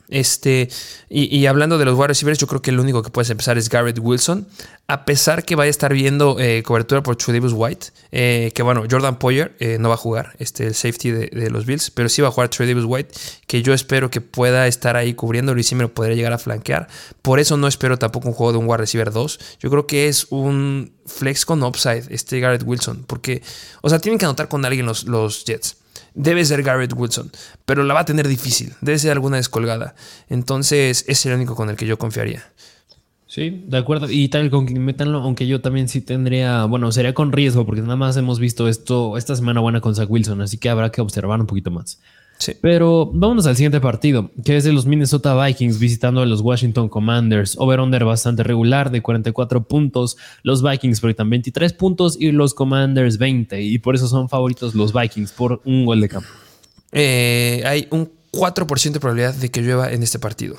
Este, 0.09 0.69
y, 1.09 1.45
hablando 1.47 1.77
de 1.77 1.85
los 1.85 1.95
wide 1.95 2.07
receivers, 2.07 2.39
yo 2.39 2.47
creo 2.47 2.61
que 2.61 2.71
el 2.71 2.79
único 2.79 3.03
que 3.03 3.09
puedes 3.09 3.29
empezar 3.29 3.57
es 3.57 3.69
Garrett 3.69 3.99
Wilson. 3.99 4.47
A 4.87 5.03
pesar 5.03 5.43
que 5.43 5.55
vaya 5.55 5.67
a 5.67 5.71
estar 5.71 5.93
viendo 5.93 6.39
eh, 6.39 6.63
cobertura 6.63 7.03
por 7.03 7.17
Davis 7.17 7.51
White, 7.53 7.87
eh, 8.11 8.51
que 8.55 8.63
bueno, 8.63 8.85
Jordan 8.89 9.19
Poyer 9.19 9.53
eh, 9.59 9.77
no 9.79 9.89
va 9.89 9.95
a 9.95 9.97
jugar, 9.97 10.33
este, 10.39 10.67
el 10.67 10.75
safety 10.75 11.11
de, 11.11 11.49
los 11.49 11.65
Bills, 11.65 11.91
pero 11.91 12.07
sí 12.07 12.21
va 12.21 12.29
a 12.29 12.31
jugar 12.31 12.49
Davis 12.57 12.85
White, 12.85 13.13
que 13.47 13.61
yo 13.61 13.73
espero 13.73 14.09
que 14.09 14.21
pueda 14.21 14.65
estar 14.67 14.95
ahí 14.95 15.13
cubriendo 15.13 15.57
y 15.57 15.63
sí 15.63 15.75
me 15.75 15.83
lo 15.83 15.93
podría 15.93 16.15
llegar 16.15 16.31
a 16.31 16.37
flanquear. 16.37 16.87
Por 17.21 17.39
eso 17.39 17.57
no 17.57 17.67
espero 17.67 17.99
tampoco 17.99 18.29
un 18.29 18.33
juego 18.33 18.53
de 18.53 18.59
un 18.59 18.65
wide 18.65 18.77
receiver 18.77 19.11
2. 19.11 19.39
Yo 19.59 19.69
creo 19.69 19.87
que 19.87 20.07
es 20.07 20.27
un 20.29 20.93
flex 21.05 21.45
con 21.45 21.63
upside, 21.63 22.05
este 22.09 22.39
Garrett 22.39 22.63
Wilson, 22.65 23.03
porque, 23.05 23.41
o 23.81 23.89
sea, 23.89 23.99
tienen 23.99 24.19
que 24.19 24.25
anotar 24.25 24.47
con 24.47 24.63
alguien 24.63 24.85
los, 24.85 25.03
los 25.03 25.43
Jets 25.43 25.77
debe 26.17 26.43
ser 26.43 26.63
Garrett 26.63 26.93
Wilson, 26.93 27.31
pero 27.65 27.83
la 27.83 27.93
va 27.93 28.01
a 28.01 28.05
tener 28.05 28.27
difícil, 28.27 28.73
debe 28.81 28.97
ser 28.99 29.11
alguna 29.11 29.37
descolgada. 29.37 29.95
Entonces, 30.29 31.05
es 31.07 31.25
el 31.25 31.33
único 31.33 31.55
con 31.55 31.69
el 31.69 31.77
que 31.77 31.85
yo 31.85 31.97
confiaría. 31.97 32.43
Sí, 33.27 33.63
de 33.67 33.77
acuerdo. 33.77 34.09
Y 34.09 34.29
tal 34.29 34.49
con 34.49 34.65
que 34.65 34.79
metanlo, 34.79 35.19
aunque 35.19 35.45
yo 35.45 35.61
también 35.61 35.87
sí 35.87 36.01
tendría, 36.01 36.65
bueno, 36.65 36.91
sería 36.91 37.13
con 37.13 37.31
riesgo, 37.31 37.65
porque 37.65 37.81
nada 37.81 37.95
más 37.95 38.17
hemos 38.17 38.39
visto 38.39 38.67
esto 38.67 39.15
esta 39.15 39.35
semana 39.35 39.59
buena 39.59 39.79
con 39.79 39.93
Zach 39.95 40.09
Wilson, 40.09 40.41
así 40.41 40.57
que 40.57 40.69
habrá 40.69 40.91
que 40.91 41.01
observar 41.01 41.39
un 41.39 41.45
poquito 41.45 41.69
más. 41.69 42.01
Pero 42.61 43.09
vámonos 43.13 43.47
al 43.47 43.55
siguiente 43.55 43.81
partido, 43.81 44.31
que 44.45 44.57
es 44.57 44.63
de 44.63 44.71
los 44.71 44.85
Minnesota 44.85 45.35
Vikings 45.43 45.79
visitando 45.79 46.21
a 46.21 46.25
los 46.25 46.41
Washington 46.41 46.87
Commanders. 46.89 47.55
Over-under 47.57 48.05
bastante 48.05 48.43
regular 48.43 48.91
de 48.91 49.01
44 49.01 49.63
puntos. 49.63 50.17
Los 50.43 50.61
Vikings 50.61 51.01
proyectan 51.01 51.29
23 51.29 51.73
puntos 51.73 52.17
y 52.19 52.31
los 52.31 52.53
Commanders 52.53 53.17
20. 53.17 53.61
Y 53.61 53.79
por 53.79 53.95
eso 53.95 54.07
son 54.07 54.29
favoritos 54.29 54.75
los 54.75 54.93
Vikings 54.93 55.31
por 55.31 55.61
un 55.65 55.85
gol 55.85 56.01
de 56.01 56.09
campo. 56.09 56.29
Eh, 56.91 57.63
hay 57.65 57.87
un 57.91 58.09
4% 58.31 58.91
de 58.91 58.99
probabilidad 58.99 59.33
de 59.33 59.49
que 59.49 59.61
llueva 59.61 59.91
en 59.91 60.03
este 60.03 60.19
partido. 60.19 60.55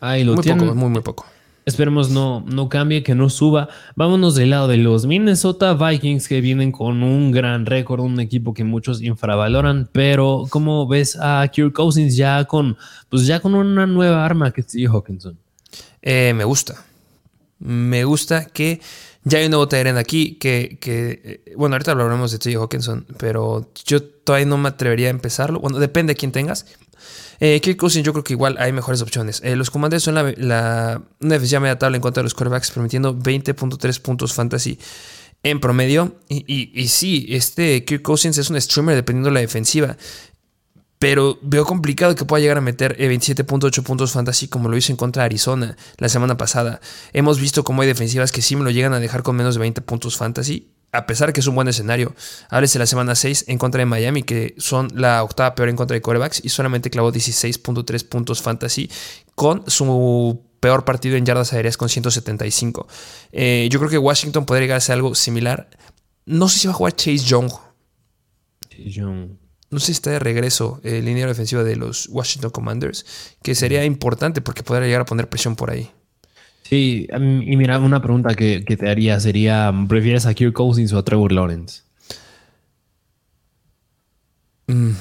Ahí 0.00 0.22
lo 0.22 0.34
muy 0.34 0.44
poco, 0.44 0.74
muy, 0.74 0.90
muy 0.90 1.02
poco. 1.02 1.26
Esperemos 1.66 2.10
no, 2.10 2.44
no 2.46 2.68
cambie, 2.68 3.02
que 3.02 3.14
no 3.14 3.30
suba. 3.30 3.68
Vámonos 3.96 4.34
del 4.34 4.50
lado 4.50 4.68
de 4.68 4.76
los 4.76 5.06
Minnesota 5.06 5.74
Vikings 5.74 6.28
que 6.28 6.40
vienen 6.40 6.72
con 6.72 7.02
un 7.02 7.32
gran 7.32 7.64
récord, 7.64 8.00
un 8.00 8.20
equipo 8.20 8.52
que 8.52 8.64
muchos 8.64 9.00
infravaloran, 9.00 9.88
pero 9.92 10.44
¿cómo 10.50 10.86
ves 10.86 11.16
a 11.20 11.46
Kirk 11.48 11.72
Cousins 11.72 12.16
ya 12.16 12.44
con, 12.44 12.76
pues 13.08 13.26
ya 13.26 13.40
con 13.40 13.54
una 13.54 13.86
nueva 13.86 14.24
arma 14.24 14.52
que 14.52 14.60
es. 14.60 14.74
Hawkinson? 14.88 15.38
Eh, 16.02 16.32
me 16.34 16.44
gusta. 16.44 16.84
Me 17.58 18.04
gusta 18.04 18.46
que 18.46 18.80
ya 19.22 19.38
hay 19.38 19.46
un 19.46 19.52
nuevo 19.52 19.68
Tyrant 19.68 19.96
aquí 19.96 20.34
que, 20.34 20.76
que, 20.80 21.42
eh, 21.46 21.54
bueno, 21.56 21.76
ahorita 21.76 21.92
hablaremos 21.92 22.30
de 22.30 22.38
T. 22.38 22.54
Hawkinson, 22.56 23.06
pero 23.18 23.70
yo 23.86 24.02
todavía 24.02 24.46
no 24.46 24.58
me 24.58 24.68
atrevería 24.68 25.06
a 25.06 25.10
empezarlo. 25.10 25.60
Bueno, 25.60 25.78
depende 25.78 26.12
de 26.12 26.16
quién 26.16 26.30
tengas. 26.30 26.66
Eh, 27.40 27.60
Kirk 27.60 27.76
Cousins, 27.76 28.04
yo 28.04 28.12
creo 28.12 28.24
que 28.24 28.32
igual 28.32 28.56
hay 28.58 28.72
mejores 28.72 29.02
opciones. 29.02 29.40
Eh, 29.44 29.56
los 29.56 29.70
Commanders 29.70 30.02
son 30.04 30.14
la, 30.14 30.22
una 31.20 31.34
defensiva 31.34 31.60
media 31.60 31.78
tabla 31.78 31.96
en 31.96 32.02
contra 32.02 32.22
de 32.22 32.24
los 32.24 32.34
quarterbacks, 32.34 32.70
permitiendo 32.70 33.16
20.3 33.16 34.00
puntos 34.00 34.32
fantasy 34.32 34.78
en 35.42 35.60
promedio. 35.60 36.16
Y, 36.28 36.70
y, 36.74 36.88
sí, 36.88 37.26
este 37.30 37.84
Kirk 37.84 38.02
Cousins 38.02 38.38
es 38.38 38.50
un 38.50 38.60
streamer 38.60 38.96
dependiendo 38.96 39.28
de 39.28 39.34
la 39.34 39.40
defensiva. 39.40 39.96
Pero 40.98 41.38
veo 41.42 41.66
complicado 41.66 42.14
que 42.14 42.24
pueda 42.24 42.40
llegar 42.40 42.56
a 42.56 42.62
meter 42.62 42.96
27.8 42.96 43.78
eh, 43.78 43.82
puntos 43.82 44.12
fantasy 44.12 44.48
como 44.48 44.68
lo 44.68 44.76
hizo 44.76 44.90
en 44.90 44.96
contra 44.96 45.22
de 45.22 45.26
Arizona 45.26 45.76
la 45.98 46.08
semana 46.08 46.36
pasada. 46.38 46.80
Hemos 47.12 47.38
visto 47.40 47.62
cómo 47.62 47.82
hay 47.82 47.88
defensivas 47.88 48.32
que 48.32 48.40
sí 48.40 48.56
me 48.56 48.64
lo 48.64 48.70
llegan 48.70 48.94
a 48.94 49.00
dejar 49.00 49.22
con 49.22 49.36
menos 49.36 49.54
de 49.54 49.60
20 49.60 49.82
puntos 49.82 50.16
fantasy 50.16 50.73
a 50.94 51.06
pesar 51.06 51.32
que 51.32 51.40
es 51.40 51.46
un 51.46 51.54
buen 51.54 51.68
escenario. 51.68 52.14
Háblese 52.48 52.78
la 52.78 52.86
semana 52.86 53.14
6 53.14 53.46
en 53.48 53.58
contra 53.58 53.80
de 53.80 53.86
Miami, 53.86 54.22
que 54.22 54.54
son 54.58 54.88
la 54.94 55.22
octava 55.22 55.54
peor 55.54 55.68
en 55.68 55.76
contra 55.76 55.94
de 55.94 56.00
corebacks, 56.00 56.40
y 56.44 56.48
solamente 56.48 56.90
clavó 56.90 57.12
16.3 57.12 58.08
puntos 58.08 58.40
fantasy 58.40 58.90
con 59.34 59.68
su 59.68 60.42
peor 60.60 60.84
partido 60.84 61.16
en 61.16 61.26
yardas 61.26 61.52
aéreas 61.52 61.76
con 61.76 61.88
175. 61.88 62.86
Eh, 63.32 63.68
yo 63.70 63.78
creo 63.78 63.90
que 63.90 63.98
Washington 63.98 64.46
podría 64.46 64.62
llegar 64.62 64.78
a 64.78 64.80
ser 64.80 64.94
algo 64.94 65.14
similar. 65.14 65.68
No 66.24 66.48
sé 66.48 66.60
si 66.60 66.68
va 66.68 66.72
a 66.72 66.76
jugar 66.76 66.94
Chase 66.94 67.18
Young. 67.18 67.50
Chase 68.70 68.90
Young. 68.90 69.36
No 69.70 69.80
sé 69.80 69.86
si 69.86 69.92
está 69.92 70.10
de 70.10 70.20
regreso 70.20 70.80
el 70.84 71.04
línea 71.04 71.26
defensiva 71.26 71.64
de 71.64 71.76
los 71.76 72.08
Washington 72.08 72.50
Commanders, 72.50 73.04
que 73.42 73.54
sería 73.54 73.84
importante 73.84 74.40
porque 74.40 74.62
podría 74.62 74.86
llegar 74.86 75.02
a 75.02 75.04
poner 75.04 75.28
presión 75.28 75.56
por 75.56 75.70
ahí. 75.70 75.90
Sí, 76.64 77.06
y 77.10 77.56
mira, 77.56 77.78
una 77.78 78.00
pregunta 78.00 78.34
que, 78.34 78.60
te 78.60 78.88
haría 78.88 79.20
sería, 79.20 79.72
¿prefieres 79.86 80.24
a 80.26 80.32
Kirk 80.32 80.54
Cousins 80.54 80.92
o 80.94 80.98
a 80.98 81.04
Trevor 81.04 81.30
Lawrence? 81.30 81.82
Mm, 84.66 84.92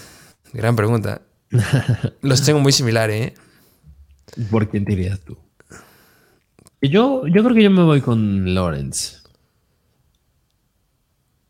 gran 0.51 0.75
pregunta. 0.75 1.21
Los 2.21 2.43
tengo 2.43 2.59
muy 2.59 2.73
similares, 2.73 3.27
¿eh? 3.27 3.33
¿Por 4.51 4.69
quién 4.69 4.83
te 4.83 4.91
dirías 4.95 5.21
tú? 5.21 5.37
Yo, 6.81 7.25
yo 7.27 7.43
creo 7.43 7.55
que 7.55 7.63
yo 7.63 7.71
me 7.71 7.83
voy 7.83 8.01
con 8.01 8.53
Lawrence. 8.53 9.17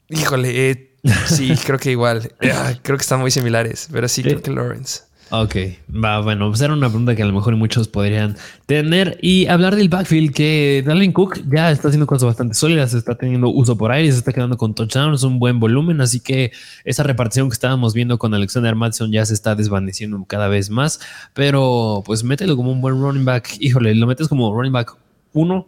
Híjole, 0.10 0.70
eh, 0.70 0.96
sí, 1.26 1.56
creo 1.66 1.80
que 1.80 1.92
igual. 1.92 2.32
Ah, 2.54 2.74
creo 2.84 2.98
que 2.98 3.02
están 3.02 3.20
muy 3.20 3.32
similares, 3.32 3.90
pero 3.92 4.08
sí, 4.08 4.22
creo 4.22 4.42
que 4.44 4.52
Lawrence. 4.52 5.02
Ok, 5.36 5.56
va, 5.90 6.22
bueno, 6.22 6.50
pues 6.50 6.62
era 6.62 6.74
una 6.74 6.90
pregunta 6.90 7.16
que 7.16 7.24
a 7.24 7.26
lo 7.26 7.34
mejor 7.34 7.56
muchos 7.56 7.88
podrían 7.88 8.38
tener. 8.68 9.18
Y 9.20 9.48
hablar 9.48 9.76
del 9.76 9.90
backfield, 9.90 10.32
que 10.32 10.84
Dalvin 10.86 11.12
Cook 11.12 11.42
ya 11.52 11.72
está 11.72 11.88
haciendo 11.88 12.06
cosas 12.06 12.28
bastante 12.28 12.54
sólidas, 12.54 12.94
está 12.94 13.16
teniendo 13.16 13.50
uso 13.50 13.76
por 13.76 13.92
aire, 13.92 14.12
se 14.12 14.20
está 14.20 14.32
quedando 14.32 14.58
con 14.58 14.76
touchdowns, 14.76 15.24
un 15.24 15.40
buen 15.40 15.60
volumen, 15.60 16.02
así 16.02 16.20
que 16.20 16.52
esa 16.86 17.02
repartición 17.02 17.50
que 17.50 17.56
estábamos 17.56 17.96
viendo 17.96 18.20
con 18.20 18.32
Alexander 18.36 18.76
Madison 18.76 19.12
ya 19.12 19.26
se 19.26 19.34
está 19.34 19.56
desvaneciendo 19.56 20.24
cada 20.28 20.50
vez 20.50 20.70
más. 20.70 21.00
Pero 21.34 22.04
pues 22.06 22.24
mételo 22.24 22.56
como 22.56 22.72
un 22.72 22.80
buen 22.80 23.02
running 23.02 23.26
back. 23.26 23.56
Híjole, 23.60 23.96
¿lo 23.96 24.06
metes 24.06 24.28
como 24.28 24.54
running 24.54 24.74
back 24.74 24.96
1? 25.34 25.68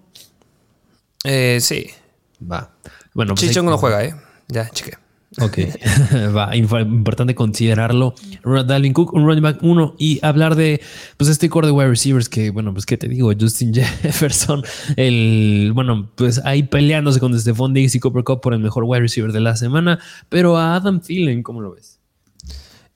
Eh, 1.24 1.58
sí. 1.60 1.88
Va. 2.40 2.70
Bueno, 3.16 3.34
pues 3.34 3.48
Chichón 3.48 3.66
no 3.66 3.80
juega, 3.80 4.04
¿eh? 4.06 4.16
Ya, 4.48 4.70
chique. 4.70 5.05
Ok, 5.42 5.58
va, 6.36 6.56
importante 6.56 7.36
considerarlo. 7.36 8.16
Dalvin 8.44 8.94
Cook, 8.94 9.14
un 9.14 9.26
running 9.26 9.44
back 9.44 9.58
uno 9.62 9.96
y 9.98 10.20
hablar 10.26 10.56
de 10.56 10.82
pues 11.18 11.30
este 11.30 11.50
core 11.50 11.68
de 11.68 11.74
wide 11.74 11.90
receivers 11.90 12.30
que, 12.30 12.52
bueno, 12.52 12.74
pues 12.74 12.86
qué 12.86 12.96
te 12.98 13.10
digo, 13.10 13.32
Justin 13.38 13.74
Jefferson, 14.02 14.64
el, 14.96 15.72
bueno, 15.76 16.10
pues 16.16 16.42
ahí 16.46 16.64
peleándose 16.64 17.20
con 17.20 17.38
Stephon 17.38 17.74
Diggs 17.74 17.96
y 17.96 18.00
Cooper 18.00 18.24
Cup 18.24 18.42
por 18.42 18.54
el 18.54 18.60
mejor 18.60 18.86
wide 18.86 19.02
receiver 19.02 19.34
de 19.34 19.42
la 19.42 19.58
semana, 19.58 20.00
pero 20.30 20.58
a 20.58 20.76
Adam 20.76 21.02
Thielen, 21.02 21.44
¿cómo 21.44 21.60
lo 21.60 21.74
ves? 21.74 22.00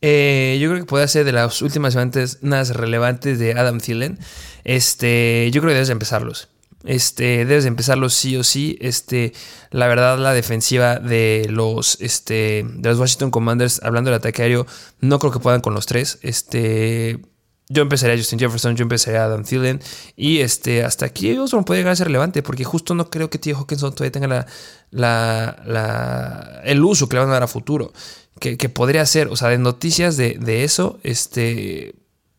Eh, 0.02 0.58
yo 0.62 0.70
creo 0.70 0.80
que 0.80 0.86
puede 0.86 1.08
ser 1.10 1.26
de 1.26 1.34
las 1.34 1.62
últimas 1.62 1.94
semanas 1.94 2.76
relevantes 2.76 3.38
de 3.38 3.52
Adam 3.54 3.80
Thielen. 3.80 4.18
Este, 4.64 5.50
yo 5.52 5.60
creo 5.62 5.72
que 5.72 5.76
debes 5.76 5.90
empezarlos. 5.90 6.48
Este, 6.86 7.46
debes 7.46 7.66
empezarlo 7.66 8.10
sí 8.10 8.38
o 8.38 8.44
sí. 8.44 8.78
Este, 8.82 9.34
la 9.72 9.88
verdad, 9.88 10.18
la 10.18 10.34
defensiva 10.34 11.00
de 11.00 11.48
los, 11.50 12.00
este, 12.00 12.66
de 12.68 12.90
los 12.90 13.00
Washington 13.00 13.32
Commanders, 13.32 13.82
hablando 13.84 14.10
del 14.10 14.20
ataque 14.20 14.44
aéreo, 14.44 14.66
no 15.02 15.20
creo 15.20 15.32
que 15.32 15.40
puedan 15.40 15.62
con 15.62 15.74
los 15.74 15.86
tres. 15.86 16.20
Este, 16.22 17.20
yo 17.68 17.84
empezaría 17.84 18.16
a 18.16 18.18
Justin 18.18 18.40
Jefferson, 18.40 18.76
yo 18.76 18.84
empezaría 18.84 19.22
a 19.22 19.26
Adam 19.26 19.44
Thielen. 19.44 19.82
Y 20.16 20.40
este, 20.40 20.84
hasta 20.84 21.06
aquí 21.06 21.38
Osborne 21.38 21.66
puede 21.66 21.82
llegar 21.82 21.94
a 21.94 21.96
ser 21.96 22.08
relevante, 22.08 22.42
porque 22.42 22.64
justo 22.64 22.96
no 22.96 23.10
creo 23.10 23.30
que 23.30 23.38
T. 23.38 23.54
Hawkinson 23.54 23.94
todavía 23.94 24.12
tenga 24.12 24.28
la, 24.28 25.64
la, 25.66 26.62
el 26.64 26.84
uso 26.84 27.08
que 27.08 27.16
le 27.16 27.20
van 27.22 27.30
a 27.30 27.34
dar 27.34 27.44
a 27.44 27.48
futuro. 27.48 27.94
Que, 28.40 28.58
podría 28.70 29.06
ser, 29.06 29.28
o 29.28 29.36
sea, 29.36 29.50
de 29.50 29.58
noticias 29.58 30.16
de, 30.16 30.38
de 30.40 30.64
eso, 30.64 30.98
este, 31.04 31.94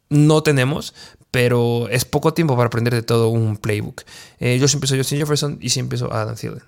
no 0.08 0.42
tenemos, 0.42 0.94
pero 1.30 1.88
es 1.88 2.04
poco 2.04 2.34
tiempo 2.34 2.56
para 2.56 2.66
aprender 2.66 2.94
de 2.94 3.02
todo 3.02 3.28
un 3.28 3.56
playbook. 3.56 4.02
Eh, 4.38 4.58
yo 4.58 4.68
siempre 4.68 4.88
soy 4.88 4.98
Justin 4.98 5.18
Jefferson 5.18 5.58
y 5.60 5.70
siempre 5.70 5.98
soy 5.98 6.08
Adam 6.12 6.34
Thielen. 6.34 6.62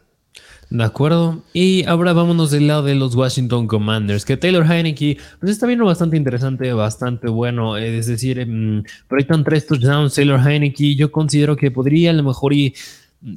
De 0.70 0.84
acuerdo. 0.84 1.42
Y 1.52 1.84
ahora 1.84 2.14
vámonos 2.14 2.50
del 2.50 2.66
lado 2.66 2.84
de 2.84 2.94
los 2.94 3.14
Washington 3.14 3.66
Commanders, 3.66 4.24
que 4.24 4.38
Taylor 4.38 4.64
Heineke 4.64 5.18
pues 5.38 5.52
está 5.52 5.66
viendo 5.66 5.84
bastante 5.84 6.16
interesante, 6.16 6.72
bastante 6.72 7.28
bueno. 7.28 7.76
Eh, 7.76 7.98
es 7.98 8.06
decir, 8.06 8.46
mm, 8.46 8.84
proyectan 9.06 9.44
tres 9.44 9.66
touchdowns 9.66 10.14
Taylor 10.14 10.40
Heineke. 10.40 10.94
Yo 10.94 11.12
considero 11.12 11.56
que 11.56 11.70
podría 11.70 12.10
a 12.10 12.14
lo 12.14 12.22
mejor 12.22 12.54
y... 12.54 12.74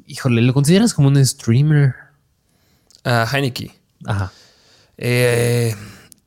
Híjole, 0.07 0.41
¿lo 0.41 0.53
consideras 0.53 0.93
como 0.93 1.09
un 1.09 1.23
streamer? 1.26 1.93
Uh, 3.03 3.36
Heineke. 3.36 3.71
Ajá. 4.05 4.32
Eh, 4.97 5.76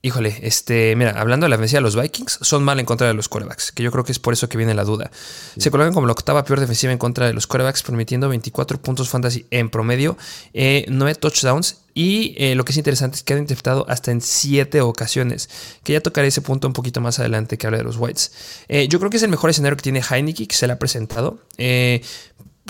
Híjole, 0.01 0.38
este, 0.42 0.94
mira, 0.94 1.11
hablando 1.20 1.46
de 1.46 1.51
la 1.51 1.57
defensiva 1.57 1.78
de 1.78 1.82
los 1.82 2.01
Vikings, 2.01 2.38
son 2.42 2.62
mal 2.62 2.78
en 2.78 2.86
contra 2.86 3.09
de 3.09 3.14
los 3.14 3.28
corebacks, 3.28 3.72
que 3.72 3.82
yo 3.82 3.90
creo 3.90 4.05
que 4.05 4.12
es 4.12 4.20
por 4.20 4.32
eso 4.32 4.49
que 4.49 4.57
viene 4.57 4.72
la 4.72 4.84
duda. 4.84 5.11
Se 5.57 5.72
colocan 5.72 5.92
como 5.92 6.07
la 6.07 6.12
octava 6.12 6.44
peor 6.44 6.61
defensiva 6.61 6.92
en 6.92 6.99
contra 6.99 7.26
de 7.26 7.32
los 7.32 7.49
corebacks, 7.49 7.82
permitiendo 7.82 8.28
24 8.28 8.80
puntos 8.80 9.09
fantasy 9.09 9.46
en 9.51 9.70
promedio, 9.70 10.16
eh, 10.55 10.86
9 10.88 11.16
touchdowns 11.16 11.78
y 11.94 12.36
eh, 12.38 12.55
lo 12.55 12.64
que 12.64 12.70
es 12.70 12.78
interesante 12.78 13.16
es 13.16 13.24
que 13.24 13.32
han 13.32 13.40
interpretado 13.40 13.86
hasta 13.88 14.12
en 14.12 14.20
7 14.20 14.80
ocasiones, 14.82 15.51
que 15.82 15.94
ya 15.94 16.01
tocaré 16.01 16.28
ese 16.28 16.42
punto 16.42 16.68
un 16.68 16.74
poquito 16.74 17.01
más 17.01 17.18
adelante 17.18 17.59
que 17.59 17.66
habla 17.66 17.78
de 17.78 17.84
los 17.84 17.96
Whites. 17.96 18.30
Eh, 18.68 18.86
yo 18.86 19.01
creo 19.01 19.11
que 19.11 19.16
es 19.16 19.24
el 19.24 19.30
mejor 19.30 19.51
escenario 19.51 19.76
que 19.76 19.82
tiene 19.82 20.01
Heineke, 20.01 20.46
que 20.46 20.55
se 20.55 20.68
le 20.68 20.74
ha 20.74 20.78
presentado. 20.78 21.40
Eh, 21.57 22.03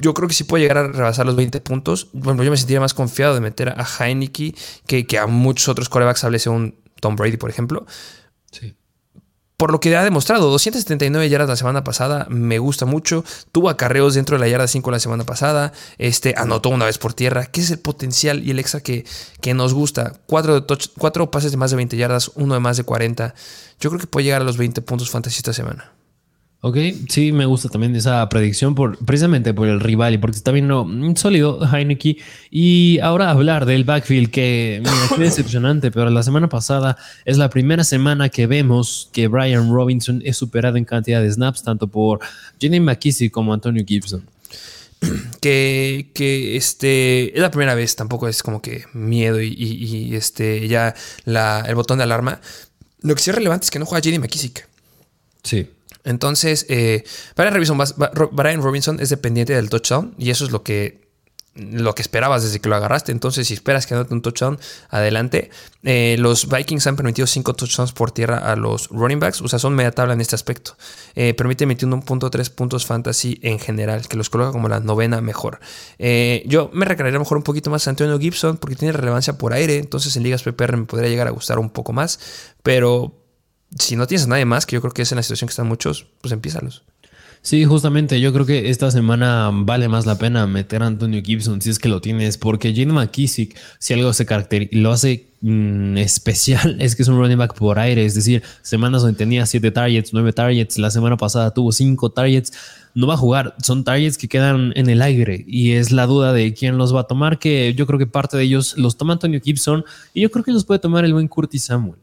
yo 0.01 0.15
creo 0.15 0.29
que 0.29 0.35
sí 0.35 0.45
puede 0.45 0.63
llegar 0.63 0.79
a 0.79 0.89
rebasar 0.89 1.27
los 1.27 1.37
20 1.37 1.61
puntos. 1.61 2.09
Bueno, 2.15 2.43
yo 2.43 2.51
me 2.51 2.57
sentiría 2.57 2.81
más 2.81 2.95
confiado 2.95 3.35
de 3.35 3.41
meter 3.41 3.69
a 3.69 3.85
Heineke 3.85 4.55
que, 4.87 5.07
que 5.07 5.19
a 5.19 5.27
muchos 5.27 5.69
otros 5.69 5.91
corebacks, 5.91 6.25
hablese 6.25 6.49
un 6.49 6.88
Tom 7.01 7.17
Brady, 7.17 7.37
por 7.37 7.51
ejemplo. 7.51 7.87
Sí. 8.51 8.75
por 9.59 9.73
lo 9.73 9.81
que 9.81 9.95
ha 9.97 10.05
demostrado, 10.05 10.51
279 10.51 11.29
yardas 11.29 11.49
la 11.49 11.57
semana 11.57 11.83
pasada, 11.85 12.27
me 12.31 12.59
gusta 12.59 12.87
mucho. 12.87 13.25
Tuvo 13.51 13.69
acarreos 13.69 14.15
dentro 14.15 14.37
de 14.37 14.41
la 14.41 14.49
yarda 14.49 14.69
5 14.69 14.91
la 14.91 15.01
semana 15.01 15.25
pasada. 15.25 15.73
Este, 15.99 16.35
anotó 16.37 16.69
una 16.69 16.85
vez 16.85 16.97
por 16.99 17.13
tierra. 17.13 17.47
¿Qué 17.47 17.61
es 17.61 17.71
el 17.71 17.81
potencial 17.81 18.43
y 18.45 18.53
el 18.53 18.61
extra 18.61 18.81
que, 18.81 19.05
que 19.41 19.55
nos 19.55 19.75
gusta? 19.75 20.15
Cuatro, 20.27 20.65
cuatro 20.97 21.31
pases 21.31 21.51
de 21.51 21.57
más 21.57 21.71
de 21.73 21.77
20 21.77 21.97
yardas, 21.97 22.31
uno 22.37 22.55
de 22.55 22.61
más 22.61 22.77
de 22.77 22.85
40. 22.85 23.35
Yo 23.81 23.91
creo 23.91 24.01
que 24.01 24.07
puede 24.07 24.25
llegar 24.25 24.43
a 24.43 24.45
los 24.45 24.57
20 24.57 24.81
puntos 24.83 25.11
fantasy 25.11 25.39
esta 25.39 25.53
semana. 25.53 25.93
Ok, 26.61 26.77
sí, 27.09 27.31
me 27.31 27.47
gusta 27.47 27.69
también 27.69 27.95
esa 27.95 28.29
predicción 28.29 28.75
por, 28.75 28.99
precisamente 28.99 29.55
por 29.55 29.69
el 29.69 29.79
rival 29.79 30.15
y 30.15 30.19
porque 30.19 30.37
está 30.37 30.51
viendo 30.51 30.83
un 30.83 31.17
sólido 31.17 31.61
Heineken. 31.65 32.17
Y 32.51 32.99
ahora 32.99 33.31
hablar 33.31 33.65
del 33.65 33.85
backfield 33.85 34.31
que 34.33 34.83
me 34.85 35.27
es 35.27 35.37
decepcionante, 35.37 35.93
pero 35.93 36.11
la 36.11 36.25
semana 36.25 36.49
pasada 36.49 36.97
es 37.25 37.39
la 37.39 37.49
primera 37.49 37.85
semana 37.85 38.29
que 38.29 38.49
vemos 38.49 39.09
que 39.13 39.29
Brian 39.29 39.73
Robinson 39.73 40.21
es 40.25 40.37
superado 40.37 40.79
en 40.79 40.85
cantidad 40.85 41.23
de 41.23 41.31
snaps, 41.31 41.63
tanto 41.63 41.87
por 41.87 42.19
Jenny 42.61 42.81
McKissick 42.81 43.31
como 43.31 43.55
Antonio 43.55 43.85
Gibson. 43.87 44.25
Que, 45.41 46.11
que, 46.13 46.57
este 46.57 47.33
es 47.33 47.41
la 47.41 47.53
primera 47.53 47.77
vez, 47.77 47.95
tampoco 47.95 48.27
es 48.27 48.43
como 48.43 48.61
que 48.61 48.85
miedo 48.93 49.41
y, 49.41 50.17
este 50.17 50.67
ya 50.67 50.93
el 51.25 51.75
botón 51.77 51.99
de 51.99 52.05
alarma. 52.05 52.41
Lo 53.03 53.15
que 53.15 53.23
sí 53.23 53.31
es 53.31 53.37
relevante 53.37 53.67
es 53.67 53.71
que 53.71 53.79
no 53.79 53.87
juega 53.87 54.03
Jenny 54.03 54.19
McKissick. 54.19 54.67
Sí. 55.45 55.69
Entonces, 56.05 56.67
eh, 56.69 57.05
Brian, 57.37 58.63
Robinson, 58.63 59.01
es 59.01 59.11
dependiente 59.11 59.55
del 59.55 59.69
touchdown 59.69 60.15
y 60.19 60.31
eso 60.31 60.45
es 60.45 60.51
lo 60.51 60.63
que 60.63 61.07
lo 61.55 61.93
que 61.93 62.03
esperabas 62.03 62.45
desde 62.45 62.61
que 62.61 62.69
lo 62.69 62.77
agarraste. 62.77 63.11
Entonces, 63.11 63.49
si 63.49 63.55
esperas 63.55 63.85
que 63.85 63.95
anote 63.95 64.15
un 64.15 64.23
touchdown, 64.23 64.61
adelante. 64.91 65.51
Eh, 65.83 66.15
los 66.21 66.49
Vikings 66.49 66.87
han 66.87 66.95
permitido 66.95 67.27
5 67.27 67.55
touchdowns 67.55 67.93
por 67.93 68.13
tierra 68.13 68.39
a 68.39 68.55
los 68.55 68.89
running 68.91 69.19
backs. 69.19 69.41
O 69.41 69.49
sea, 69.49 69.59
son 69.59 69.75
media 69.75 69.91
tabla 69.91 70.15
en 70.15 70.21
este 70.21 70.37
aspecto. 70.37 70.77
Permite 71.15 71.67
21.3 71.67 72.51
puntos 72.51 72.87
fantasy 72.87 73.41
en 73.43 73.59
general, 73.59 74.07
que 74.07 74.17
los 74.17 74.31
coloca 74.31 74.53
como 74.53 74.69
la 74.69 74.79
novena 74.79 75.21
mejor. 75.21 75.59
Eh, 75.99 76.45
yo 76.47 76.71
me 76.73 76.85
recrearía 76.85 77.19
mejor 77.19 77.39
un 77.39 77.43
poquito 77.43 77.71
más 77.71 77.89
a 77.89 77.91
Antonio 77.91 78.21
Gibson 78.21 78.57
porque 78.57 78.77
tiene 78.77 78.93
relevancia 78.93 79.37
por 79.37 79.53
aire. 79.53 79.79
Entonces, 79.79 80.17
en 80.17 80.23
ligas 80.23 80.45
PPR 80.45 80.77
me 80.77 80.85
podría 80.85 81.09
llegar 81.09 81.27
a 81.27 81.31
gustar 81.31 81.59
un 81.59 81.71
poco 81.71 81.93
más. 81.93 82.21
Pero 82.63 83.18
si 83.79 83.97
no 83.97 84.07
tienes 84.07 84.27
a 84.27 84.31
nadie 84.31 84.45
más, 84.45 84.67
que 84.67 84.77
yo 84.77 84.81
creo 84.81 84.93
que 84.93 85.03
es 85.03 85.13
en 85.13 85.17
la 85.17 85.23
situación 85.23 85.49
que 85.49 85.53
están 85.53 85.69
muchos, 85.69 86.07
pues 86.21 86.33
empiézalos. 86.33 86.83
Sí, 87.41 87.65
justamente 87.65 88.21
yo 88.21 88.33
creo 88.33 88.45
que 88.45 88.69
esta 88.69 88.91
semana 88.91 89.51
vale 89.53 89.89
más 89.89 90.07
la 90.07 90.19
pena 90.19 90.47
meter 90.47 90.83
a 90.83 90.87
Antonio 90.87 91.23
Gibson 91.23 91.63
si 91.63 91.71
es 91.71 91.79
que 91.79 91.89
lo 91.89 92.01
tienes, 92.01 92.37
porque 92.37 92.75
Gene 92.75 92.93
McKissick, 92.93 93.57
si 93.79 93.95
algo 93.95 94.13
se 94.13 94.27
caracteriza 94.27 94.71
lo 94.73 94.91
hace 94.91 95.29
mm, 95.41 95.97
especial, 95.99 96.77
es 96.81 96.97
que 96.97 97.03
es 97.03 97.09
un 97.09 97.19
running 97.19 97.39
back 97.39 97.55
por 97.55 97.79
aire, 97.79 98.05
es 98.05 98.15
decir, 98.15 98.43
semanas 98.63 99.03
donde 99.03 99.17
tenía 99.17 99.47
7 99.47 99.71
targets, 99.71 100.13
9 100.13 100.33
targets, 100.33 100.79
la 100.79 100.91
semana 100.91 101.17
pasada 101.17 101.55
tuvo 101.55 101.71
5 101.71 102.11
targets, 102.11 102.53
no 102.95 103.07
va 103.07 103.15
a 103.15 103.19
jugar, 103.19 103.55
son 103.63 103.85
targets 103.85 104.19
que 104.19 104.29
quedan 104.29 104.73
en 104.75 104.91
el 104.91 105.01
aire 105.01 105.45
y 105.47 105.73
es 105.73 105.93
la 105.93 106.07
duda 106.07 106.33
de 106.33 106.53
quién 106.55 106.77
los 106.77 106.95
va 106.95 107.03
a 107.03 107.05
tomar, 107.05 107.39
que 107.39 107.73
yo 107.75 107.87
creo 107.87 108.01
que 108.01 108.07
parte 108.07 108.37
de 108.37 108.43
ellos 108.43 108.77
los 108.77 108.97
toma 108.97 109.13
Antonio 109.13 109.41
Gibson 109.41 109.85
y 110.13 110.23
yo 110.23 110.31
creo 110.31 110.45
que 110.45 110.53
los 110.53 110.65
puede 110.65 110.81
tomar 110.81 111.05
el 111.05 111.13
buen 111.13 111.29
Curtis 111.29 111.67
Samuel. 111.67 111.99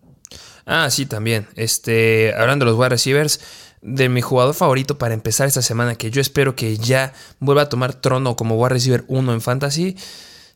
Ah, 0.66 0.90
sí, 0.90 1.06
también. 1.06 1.48
Este, 1.56 2.34
hablando 2.36 2.66
de 2.66 2.72
los 2.72 2.80
wide 2.80 2.90
receivers, 2.90 3.40
de 3.82 4.10
mi 4.10 4.22
jugador 4.22 4.56
favorito 4.56 4.98
para 4.98 5.14
empezar 5.14 5.48
esta 5.48 5.62
semana, 5.62 5.96
que 5.96 6.10
yo 6.10 6.20
espero 6.20 6.56
que 6.56 6.78
ya 6.78 7.14
vuelva 7.40 7.64
a 7.64 7.70
tomar 7.70 7.94
trono 7.94 8.36
como 8.36 8.56
wide 8.56 8.70
receiver 8.70 9.06
1 9.08 9.34
en 9.34 9.42
fantasy, 9.42 9.96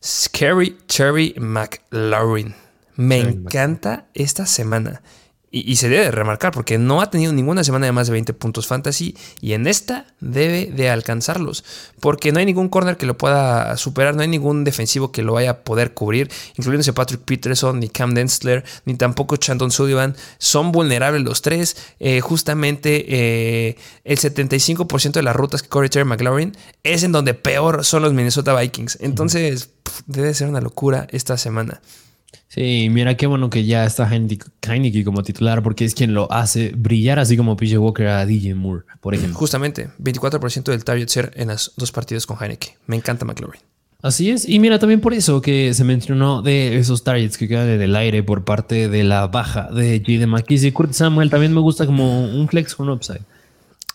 Scary 0.02 0.78
Cherry 0.88 1.34
McLaurin. 1.38 2.54
Me 2.96 3.20
encanta 3.20 4.06
esta 4.14 4.46
semana. 4.46 5.00
Y, 5.52 5.76
se 5.76 5.88
debe 5.88 6.12
remarcar 6.12 6.52
porque 6.52 6.78
no 6.78 7.00
ha 7.00 7.10
tenido 7.10 7.32
ninguna 7.32 7.64
semana 7.64 7.86
de 7.86 7.92
más 7.92 8.06
de 8.06 8.12
20 8.12 8.34
puntos 8.34 8.68
fantasy 8.68 9.16
y 9.40 9.54
en 9.54 9.66
esta 9.66 10.06
debe 10.20 10.66
de 10.66 10.90
alcanzarlos 10.90 11.64
porque 11.98 12.30
no 12.30 12.38
hay 12.38 12.46
ningún 12.46 12.68
corner 12.68 12.96
que 12.96 13.06
lo 13.06 13.18
pueda 13.18 13.76
superar, 13.76 14.14
no 14.14 14.22
hay 14.22 14.28
ningún 14.28 14.62
defensivo 14.64 15.10
que 15.10 15.22
lo 15.22 15.32
vaya 15.32 15.50
a 15.50 15.58
poder 15.58 15.92
cubrir, 15.92 16.30
incluyéndose 16.56 16.92
Patrick 16.92 17.22
Peterson, 17.22 17.80
ni 17.80 17.88
Cam 17.88 18.14
Densler, 18.14 18.64
ni 18.84 18.94
tampoco 18.94 19.36
Chandon 19.36 19.70
Sullivan. 19.70 20.16
Son 20.38 20.72
vulnerables 20.72 21.22
los 21.22 21.42
tres. 21.42 21.76
Eh, 21.98 22.20
justamente 22.20 23.04
eh, 23.08 23.76
el 24.04 24.18
75% 24.18 25.12
de 25.12 25.22
las 25.22 25.36
rutas 25.36 25.62
que 25.62 25.68
corre 25.68 25.88
Terry 25.88 26.04
McLaurin 26.04 26.56
es 26.82 27.02
en 27.02 27.12
donde 27.12 27.34
peor 27.34 27.84
son 27.84 28.02
los 28.02 28.12
Minnesota 28.12 28.58
Vikings. 28.58 28.98
Entonces 29.00 29.70
debe 30.06 30.34
ser 30.34 30.48
una 30.48 30.60
locura 30.60 31.06
esta 31.10 31.36
semana. 31.36 31.80
Sí, 32.48 32.88
mira 32.90 33.16
qué 33.16 33.26
bueno 33.26 33.48
que 33.48 33.64
ya 33.64 33.84
está 33.84 34.10
Heineken 34.10 35.04
como 35.04 35.22
titular 35.22 35.62
porque 35.62 35.84
es 35.84 35.94
quien 35.94 36.14
lo 36.14 36.30
hace 36.32 36.72
brillar 36.76 37.18
así 37.20 37.36
como 37.36 37.56
PJ 37.56 37.78
Walker 37.78 38.08
a 38.08 38.26
DJ 38.26 38.54
Moore, 38.54 38.84
por 39.00 39.14
ejemplo. 39.14 39.38
Justamente, 39.38 39.90
24% 40.02 40.64
del 40.64 40.84
target 40.84 41.08
share 41.08 41.32
en 41.36 41.48
las 41.48 41.72
dos 41.76 41.92
partidas 41.92 42.26
con 42.26 42.36
Heineken. 42.40 42.74
Me 42.86 42.96
encanta 42.96 43.24
McLaurin. 43.24 43.62
Así 44.02 44.30
es, 44.30 44.48
y 44.48 44.58
mira 44.58 44.78
también 44.78 45.00
por 45.00 45.12
eso 45.12 45.42
que 45.42 45.74
se 45.74 45.84
mencionó 45.84 46.40
de 46.40 46.78
esos 46.78 47.04
targets 47.04 47.36
que 47.36 47.46
quedan 47.46 47.68
en 47.68 47.82
el 47.82 47.94
aire 47.94 48.22
por 48.22 48.44
parte 48.44 48.88
de 48.88 49.04
la 49.04 49.26
baja 49.26 49.68
de 49.70 49.98
J.D. 49.98 50.26
McKissick. 50.26 50.72
Kurt 50.72 50.92
Samuel 50.92 51.28
también 51.28 51.52
me 51.52 51.60
gusta 51.60 51.84
como 51.84 52.24
un 52.24 52.48
flex 52.48 52.74
con 52.74 52.88
upside. 52.88 53.20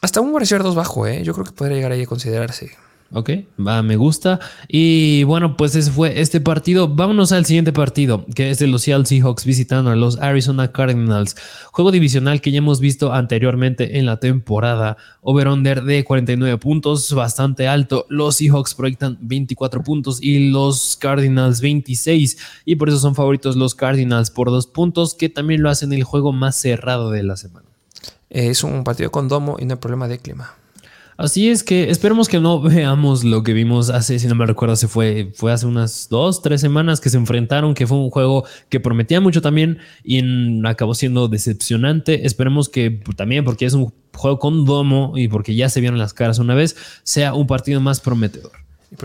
Hasta 0.01 0.21
un 0.21 0.37
receiver 0.39 0.61
2 0.61 0.75
bajo, 0.75 1.07
¿eh? 1.07 1.23
Yo 1.23 1.33
creo 1.33 1.45
que 1.45 1.51
podría 1.51 1.77
llegar 1.77 1.91
ahí 1.91 2.03
a 2.03 2.05
considerarse. 2.05 2.71
Ok, 3.11 3.29
va, 3.65 3.83
me 3.83 3.97
gusta. 3.97 4.39
Y 4.67 5.23
bueno, 5.23 5.55
pues 5.55 5.75
ese 5.75 5.91
fue 5.91 6.19
este 6.19 6.41
partido. 6.41 6.87
Vámonos 6.87 7.31
al 7.31 7.45
siguiente 7.45 7.71
partido, 7.71 8.25
que 8.33 8.49
es 8.49 8.59
de 8.59 8.67
los 8.67 8.81
Seattle 8.81 9.05
Seahawks 9.05 9.45
visitando 9.45 9.91
a 9.91 9.95
los 9.95 10.17
Arizona 10.19 10.71
Cardinals. 10.71 11.35
Juego 11.71 11.91
divisional 11.91 12.41
que 12.41 12.51
ya 12.51 12.57
hemos 12.57 12.79
visto 12.79 13.13
anteriormente 13.13 13.99
en 13.99 14.07
la 14.07 14.19
temporada. 14.19 14.97
Over-under 15.21 15.83
de 15.83 16.03
49 16.03 16.57
puntos, 16.57 17.13
bastante 17.13 17.67
alto. 17.67 18.07
Los 18.09 18.37
Seahawks 18.37 18.73
proyectan 18.73 19.17
24 19.21 19.83
puntos 19.83 20.21
y 20.21 20.49
los 20.49 20.97
Cardinals 20.99 21.61
26. 21.61 22.37
Y 22.65 22.75
por 22.75 22.89
eso 22.89 22.97
son 22.97 23.13
favoritos 23.13 23.55
los 23.55 23.75
Cardinals 23.75 24.31
por 24.31 24.49
dos 24.49 24.65
puntos, 24.65 25.13
que 25.13 25.29
también 25.29 25.61
lo 25.61 25.69
hacen 25.69 25.93
el 25.93 26.03
juego 26.03 26.33
más 26.33 26.55
cerrado 26.55 27.11
de 27.11 27.23
la 27.23 27.37
semana. 27.37 27.67
Es 28.31 28.63
un 28.63 28.83
partido 28.83 29.11
con 29.11 29.27
domo 29.27 29.57
y 29.59 29.65
no 29.65 29.75
hay 29.75 29.79
problema 29.79 30.07
de 30.07 30.17
clima. 30.17 30.55
Así 31.17 31.49
es 31.49 31.63
que 31.63 31.89
esperemos 31.89 32.27
que 32.27 32.39
no 32.39 32.61
veamos 32.61 33.23
lo 33.23 33.43
que 33.43 33.53
vimos 33.53 33.89
hace, 33.89 34.19
si 34.19 34.27
no 34.27 34.35
me 34.35 34.45
recuerdo, 34.45 34.75
se 34.75 34.87
fue, 34.87 35.31
fue 35.35 35.51
hace 35.51 35.65
unas 35.65 36.09
dos, 36.09 36.41
tres 36.41 36.61
semanas 36.61 36.99
que 36.99 37.09
se 37.09 37.17
enfrentaron, 37.17 37.73
que 37.73 37.87
fue 37.87 37.97
un 37.97 38.09
juego 38.09 38.45
que 38.69 38.79
prometía 38.79 39.21
mucho 39.21 39.41
también 39.41 39.79
y 40.03 40.21
acabó 40.65 40.93
siendo 40.93 41.27
decepcionante. 41.27 42.25
Esperemos 42.25 42.69
que 42.69 43.01
también, 43.15 43.45
porque 43.45 43.65
es 43.65 43.73
un 43.73 43.93
juego 44.13 44.39
con 44.39 44.65
domo 44.65 45.13
y 45.15 45.27
porque 45.27 45.55
ya 45.55 45.69
se 45.69 45.79
vieron 45.79 45.99
las 45.99 46.13
caras 46.13 46.39
una 46.39 46.55
vez, 46.55 46.75
sea 47.03 47.33
un 47.33 47.47
partido 47.47 47.79
más 47.79 48.01
prometedor. 48.01 48.51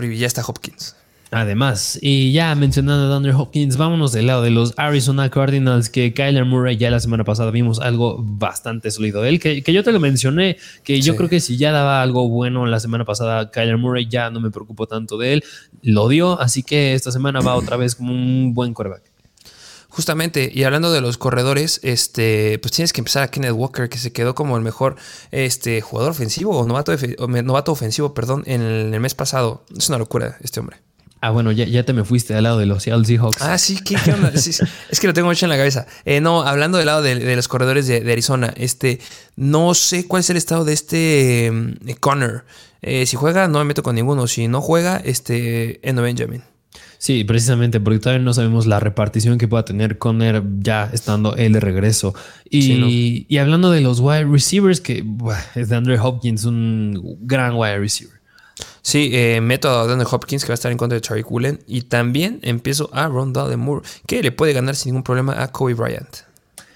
Y 0.01 0.17
ya 0.17 0.27
está 0.27 0.43
Hopkins. 0.45 0.95
Además, 1.33 1.97
y 2.01 2.33
ya 2.33 2.53
mencionando 2.55 3.05
a 3.05 3.15
Thunder 3.15 3.33
Hopkins, 3.33 3.77
vámonos 3.77 4.11
del 4.11 4.27
lado 4.27 4.41
de 4.41 4.49
los 4.49 4.73
Arizona 4.75 5.29
Cardinals, 5.29 5.89
que 5.89 6.13
Kyler 6.13 6.43
Murray 6.43 6.75
ya 6.75 6.91
la 6.91 6.99
semana 6.99 7.23
pasada 7.23 7.51
vimos 7.51 7.79
algo 7.79 8.17
bastante 8.19 8.91
sólido 8.91 9.21
de 9.21 9.29
él, 9.29 9.39
que, 9.39 9.63
yo 9.71 9.81
te 9.81 9.93
lo 9.93 10.01
mencioné, 10.01 10.57
que 10.83 10.99
yo 10.99 11.15
creo 11.15 11.29
que 11.29 11.39
si 11.39 11.55
ya 11.55 11.71
daba 11.71 12.01
algo 12.01 12.27
bueno 12.27 12.65
la 12.65 12.81
semana 12.81 13.05
pasada, 13.05 13.49
Kyler 13.49 13.77
Murray 13.77 14.09
ya 14.09 14.29
no 14.29 14.41
me 14.41 14.51
preocupo 14.51 14.87
tanto 14.87 15.17
de 15.17 15.31
él, 15.31 15.43
lo 15.81 16.09
dio, 16.09 16.37
así 16.41 16.63
que 16.63 16.95
esta 16.95 17.13
semana 17.13 17.39
va 17.39 17.55
otra 17.55 17.77
vez 17.77 17.95
como 17.95 18.11
un 18.11 18.53
buen 18.53 18.73
quarterback. 18.73 19.03
Justamente, 19.87 20.51
y 20.53 20.65
hablando 20.65 20.91
de 20.91 20.99
los 20.99 21.17
corredores, 21.17 21.79
este, 21.81 22.59
pues 22.59 22.73
tienes 22.73 22.91
que 22.91 22.99
empezar 22.99 23.23
a 23.23 23.31
Kenneth 23.31 23.53
Walker, 23.53 23.87
que 23.87 23.99
se 23.99 24.11
quedó 24.11 24.35
como 24.35 24.57
el 24.57 24.63
mejor 24.63 24.97
este, 25.31 25.79
jugador 25.79 26.11
ofensivo 26.11 26.57
o 26.57 26.67
novato, 26.67 26.93
novato 27.43 27.71
ofensivo, 27.71 28.13
perdón, 28.13 28.43
en 28.47 28.61
el 28.61 28.99
mes 28.99 29.15
pasado. 29.15 29.63
Es 29.77 29.87
una 29.87 29.97
locura 29.97 30.37
este 30.41 30.59
hombre. 30.59 30.77
Ah, 31.23 31.29
bueno, 31.29 31.51
ya, 31.51 31.65
ya 31.65 31.83
te 31.83 31.93
me 31.93 32.03
fuiste 32.03 32.33
al 32.33 32.43
lado 32.43 32.57
de 32.57 32.65
los 32.65 32.81
Seattle 32.81 33.05
Seahawks. 33.05 33.43
Ah, 33.43 33.59
sí, 33.59 33.77
¿qué, 33.83 33.95
onda? 34.11 34.31
es 34.33 34.99
que 34.99 35.05
lo 35.05 35.13
tengo 35.13 35.27
mucho 35.27 35.45
en 35.45 35.51
la 35.51 35.57
cabeza. 35.57 35.85
Eh, 36.03 36.19
no, 36.19 36.41
hablando 36.41 36.79
del 36.79 36.87
lado 36.87 37.03
de, 37.03 37.35
los 37.35 37.47
corredores 37.47 37.85
de, 37.85 38.11
Arizona, 38.11 38.51
este, 38.57 38.99
no 39.35 39.75
sé 39.75 40.07
cuál 40.07 40.21
es 40.21 40.31
el 40.31 40.37
estado 40.37 40.65
de 40.65 40.73
este 40.73 41.51
mm, 41.51 41.91
Connor. 41.99 42.43
Eh, 42.81 43.05
si 43.05 43.17
juega, 43.17 43.47
no 43.47 43.59
me 43.59 43.65
meto 43.65 43.83
con 43.83 43.93
ninguno. 43.93 44.25
Si 44.25 44.47
no 44.47 44.61
juega, 44.61 44.97
este, 44.97 45.87
Eno 45.87 46.01
Benjamin. 46.01 46.41
Sí, 46.97 47.23
precisamente, 47.23 47.79
porque 47.79 47.99
todavía 47.99 48.23
no 48.23 48.33
sabemos 48.33 48.65
la 48.65 48.79
repartición 48.79 49.37
que 49.37 49.47
pueda 49.47 49.63
tener 49.63 49.99
Connor 49.99 50.43
ya 50.59 50.89
estando 50.91 51.35
él 51.35 51.53
de 51.53 51.59
regreso. 51.59 52.15
Y, 52.49 53.27
y 53.29 53.37
hablando 53.37 53.69
de 53.69 53.81
los 53.81 53.99
wide 53.99 54.25
receivers, 54.25 54.81
que 54.81 55.05
es 55.53 55.69
de 55.69 55.75
Andre 55.75 55.99
Hopkins, 55.99 56.45
un 56.45 57.19
gran 57.21 57.53
wide 57.53 57.77
receiver. 57.77 58.20
Sí, 58.81 59.11
eh, 59.13 59.41
meto 59.41 59.69
a 59.69 59.85
Daniel 59.85 60.07
Hopkins 60.09 60.43
que 60.43 60.49
va 60.49 60.53
a 60.53 60.55
estar 60.55 60.71
en 60.71 60.77
contra 60.77 60.95
de 60.95 61.01
Charlie 61.01 61.23
Cullen. 61.23 61.59
Y 61.67 61.83
también 61.83 62.39
empiezo 62.41 62.89
a 62.93 63.07
Ron 63.07 63.33
Moore, 63.57 63.87
que 64.07 64.23
le 64.23 64.31
puede 64.31 64.53
ganar 64.53 64.75
sin 64.75 64.91
ningún 64.91 65.03
problema 65.03 65.41
a 65.41 65.51
Kobe 65.51 65.73
Bryant. 65.73 66.31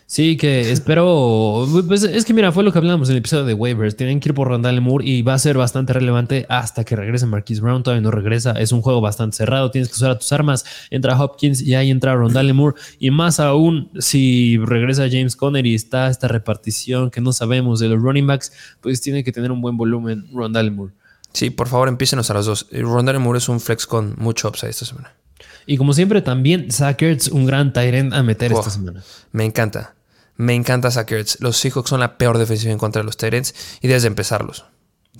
Sí, 0.07 0.37
que 0.37 0.71
espero. 0.71 1.67
Pues 1.87 2.03
es 2.03 2.25
que 2.25 2.33
mira, 2.33 2.51
fue 2.51 2.63
lo 2.63 2.71
que 2.71 2.77
hablamos 2.77 3.09
en 3.09 3.13
el 3.13 3.17
episodio 3.17 3.43
de 3.43 3.55
waivers. 3.55 3.95
Tienen 3.95 4.19
que 4.19 4.29
ir 4.29 4.35
por 4.35 4.47
Rondale 4.47 4.79
Moore 4.79 5.03
y 5.03 5.23
va 5.23 5.33
a 5.33 5.39
ser 5.39 5.57
bastante 5.57 5.93
relevante 5.93 6.45
hasta 6.47 6.83
que 6.83 6.95
regrese 6.95 7.25
Marquise 7.25 7.59
Brown. 7.59 7.81
Todavía 7.81 8.03
no 8.03 8.11
regresa. 8.11 8.51
Es 8.51 8.71
un 8.71 8.83
juego 8.83 9.01
bastante 9.01 9.35
cerrado. 9.35 9.71
Tienes 9.71 9.89
que 9.89 9.95
usar 9.95 10.11
a 10.11 10.19
tus 10.19 10.31
armas. 10.31 10.63
Entra 10.91 11.19
Hopkins 11.19 11.59
y 11.59 11.73
ahí 11.73 11.89
entra 11.89 12.13
Rondale 12.13 12.53
Moore. 12.53 12.79
Y 12.99 13.09
más 13.09 13.39
aún, 13.39 13.89
si 13.97 14.59
regresa 14.59 15.07
James 15.09 15.35
Conner 15.35 15.65
y 15.65 15.73
está 15.73 16.07
esta 16.09 16.27
repartición 16.27 17.09
que 17.09 17.19
no 17.19 17.33
sabemos 17.33 17.79
de 17.79 17.89
los 17.89 17.99
running 17.99 18.27
backs, 18.27 18.53
pues 18.81 19.01
tiene 19.01 19.23
que 19.23 19.31
tener 19.31 19.51
un 19.51 19.59
buen 19.59 19.75
volumen 19.75 20.27
Rondale 20.31 20.69
Moore. 20.69 20.93
Sí, 21.35 21.49
por 21.49 21.67
favor, 21.67 21.89
empícenos 21.89 22.29
a 22.29 22.33
los 22.33 22.45
dos. 22.45 22.67
Rondale 22.71 23.19
Moore 23.19 23.39
es 23.39 23.49
un 23.49 23.59
flex 23.59 23.85
con 23.85 24.15
mucho 24.17 24.47
upside 24.47 24.69
esta 24.69 24.85
semana. 24.85 25.13
Y 25.65 25.75
como 25.75 25.93
siempre, 25.93 26.21
también 26.21 26.71
Sackers, 26.71 27.27
un 27.27 27.45
gran 27.45 27.73
Tyrant 27.73 28.13
a 28.13 28.23
meter 28.23 28.53
esta 28.53 28.69
semana. 28.69 29.03
Me 29.33 29.43
encanta. 29.43 29.95
Me 30.37 30.53
encanta 30.53 30.91
Sackers. 30.91 31.41
Los 31.41 31.57
Seahawks 31.57 31.89
son 31.89 31.99
la 31.99 32.17
peor 32.17 32.37
defensiva 32.37 32.71
en 32.71 32.77
contra 32.77 33.01
de 33.01 33.05
los 33.05 33.17
Tyrants 33.17 33.53
y 33.81 33.89
desde 33.89 34.07
empezarlos. 34.07 34.63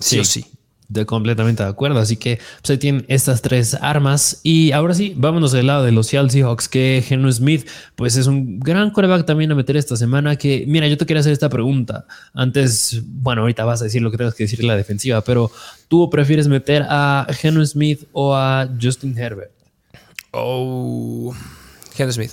Sí, 0.00 0.18
o 0.18 0.24
sí. 0.24 0.46
De 0.88 1.04
completamente 1.04 1.62
de 1.64 1.68
acuerdo. 1.68 1.98
Así 1.98 2.16
que 2.16 2.38
pues, 2.60 2.70
ahí 2.70 2.78
tienen 2.78 3.04
estas 3.08 3.42
tres 3.42 3.74
armas. 3.74 4.40
Y 4.42 4.72
ahora 4.72 4.94
sí, 4.94 5.14
vámonos 5.16 5.52
del 5.52 5.66
lado 5.66 5.84
de 5.84 5.92
los 5.92 6.06
Seattle 6.06 6.30
Seahawks, 6.30 6.68
que 6.68 7.04
Henry 7.08 7.32
Smith, 7.32 7.68
pues 7.96 8.16
es 8.16 8.26
un 8.26 8.60
gran 8.60 8.90
coreback 8.90 9.26
también 9.26 9.50
a 9.50 9.54
meter 9.54 9.76
esta 9.76 9.96
semana. 9.96 10.36
Que, 10.36 10.64
mira, 10.68 10.86
yo 10.86 10.96
te 10.96 11.04
quería 11.06 11.20
hacer 11.20 11.32
esta 11.32 11.48
pregunta. 11.48 12.06
Antes, 12.34 13.02
bueno, 13.04 13.42
ahorita 13.42 13.64
vas 13.64 13.80
a 13.80 13.84
decir 13.84 14.00
lo 14.02 14.10
que 14.10 14.18
tengas 14.18 14.34
que 14.34 14.44
decir 14.44 14.60
en 14.60 14.68
la 14.68 14.76
defensiva, 14.76 15.22
pero 15.22 15.50
¿tú 15.88 16.08
prefieres 16.08 16.46
meter 16.46 16.84
a 16.88 17.26
Henry 17.42 17.66
Smith 17.66 18.04
o 18.12 18.34
a 18.34 18.68
Justin 18.80 19.18
Herbert? 19.18 19.50
Oh, 20.30 21.34
Henry 21.96 22.12
Smith. 22.12 22.32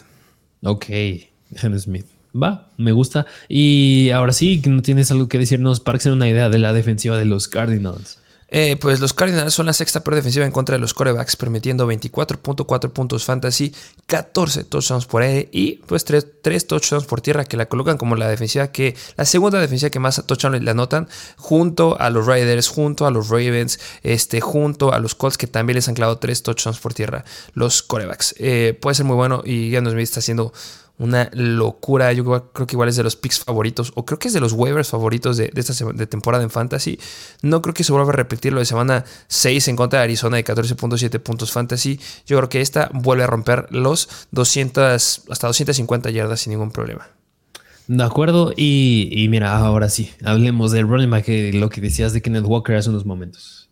Ok, 0.63 0.85
Henry 0.89 1.79
Smith. 1.79 2.05
Va, 2.35 2.69
me 2.77 2.91
gusta. 2.91 3.25
Y 3.47 4.09
ahora 4.09 4.33
sí, 4.33 4.61
no 4.65 4.81
tienes 4.81 5.11
algo 5.11 5.27
que 5.27 5.37
decirnos 5.37 5.79
para 5.79 5.97
que 5.97 6.03
sea 6.03 6.13
una 6.13 6.27
idea 6.27 6.49
de 6.49 6.57
la 6.57 6.73
defensiva 6.73 7.17
de 7.17 7.25
los 7.25 7.47
Cardinals. 7.47 8.19
Eh, 8.55 8.77
pues 8.79 8.99
los 8.99 9.13
Cardinals 9.13 9.51
son 9.51 9.65
la 9.65 9.73
sexta 9.73 10.03
peor 10.03 10.13
defensiva 10.13 10.45
en 10.45 10.51
contra 10.51 10.75
de 10.75 10.79
los 10.79 10.93
corebacks, 10.93 11.35
permitiendo 11.35 11.91
24.4 11.91 12.91
puntos 12.91 13.25
fantasy, 13.25 13.73
14 14.05 14.65
touchdowns 14.65 15.07
por 15.07 15.23
aire 15.23 15.49
y 15.51 15.77
pues 15.87 16.05
3, 16.05 16.67
touchdowns 16.67 17.05
por 17.05 17.19
tierra 17.21 17.45
que 17.45 17.57
la 17.57 17.65
colocan 17.65 17.97
como 17.97 18.15
la 18.15 18.27
defensiva 18.27 18.67
que, 18.67 18.95
la 19.17 19.25
segunda 19.25 19.59
defensiva 19.59 19.89
que 19.89 19.97
más 19.97 20.21
touchdowns 20.27 20.61
le 20.61 20.69
anotan, 20.69 21.09
junto 21.35 21.99
a 21.99 22.11
los 22.11 22.27
Raiders, 22.27 22.67
junto 22.67 23.07
a 23.07 23.11
los 23.11 23.29
Ravens, 23.29 23.79
este, 24.03 24.39
junto 24.39 24.93
a 24.93 24.99
los 24.99 25.15
Colts 25.15 25.39
que 25.39 25.47
también 25.47 25.77
les 25.77 25.89
han 25.89 25.95
clavado 25.95 26.19
3 26.19 26.43
touchdowns 26.43 26.79
por 26.79 26.93
tierra, 26.93 27.25
los 27.55 27.81
corebacks. 27.81 28.35
Eh, 28.37 28.77
puede 28.79 28.93
ser 28.93 29.07
muy 29.07 29.15
bueno 29.15 29.41
y 29.43 29.71
ya 29.71 29.81
nos 29.81 29.95
está 29.95 30.19
haciendo 30.19 30.53
una 30.97 31.29
locura. 31.33 32.11
Yo 32.13 32.23
creo 32.53 32.67
que 32.67 32.75
igual 32.75 32.89
es 32.89 32.95
de 32.95 33.03
los 33.03 33.15
picks 33.15 33.39
favoritos, 33.39 33.91
o 33.95 34.05
creo 34.05 34.19
que 34.19 34.27
es 34.27 34.33
de 34.33 34.39
los 34.39 34.53
waivers 34.53 34.89
favoritos 34.89 35.37
de, 35.37 35.51
esta 35.55 35.73
de 35.93 36.07
temporada 36.07 36.43
en 36.43 36.49
Fantasy. 36.49 36.99
No 37.41 37.61
creo 37.61 37.73
que 37.73 37.83
se 37.83 37.91
vuelva 37.91 38.09
a 38.09 38.15
repetir 38.15 38.53
lo 38.53 38.59
de 38.59 38.65
semana 38.65 39.05
6 39.27 39.67
en 39.69 39.75
contra 39.75 39.99
de 39.99 40.05
Arizona 40.05 40.37
de 40.37 40.45
14.7 40.45 41.19
puntos 41.19 41.51
Fantasy. 41.51 41.99
Yo 42.25 42.37
creo 42.37 42.49
que 42.49 42.61
esta 42.61 42.89
vuelve 42.93 43.23
a 43.23 43.27
romper 43.27 43.67
los 43.71 44.09
200, 44.31 45.23
hasta 45.29 45.47
250 45.47 46.09
yardas 46.11 46.41
sin 46.41 46.51
ningún 46.51 46.71
problema. 46.71 47.07
De 47.87 48.03
acuerdo, 48.03 48.53
y, 48.55 49.27
mira, 49.29 49.57
ahora 49.57 49.89
sí, 49.89 50.11
hablemos 50.23 50.71
del 50.71 50.87
running 50.87 51.09
back, 51.09 51.27
lo 51.53 51.69
que 51.69 51.81
decías 51.81 52.13
de 52.13 52.21
Kenneth 52.21 52.45
Walker 52.45 52.75
hace 52.77 52.89
unos 52.89 53.05
momentos. 53.05 53.62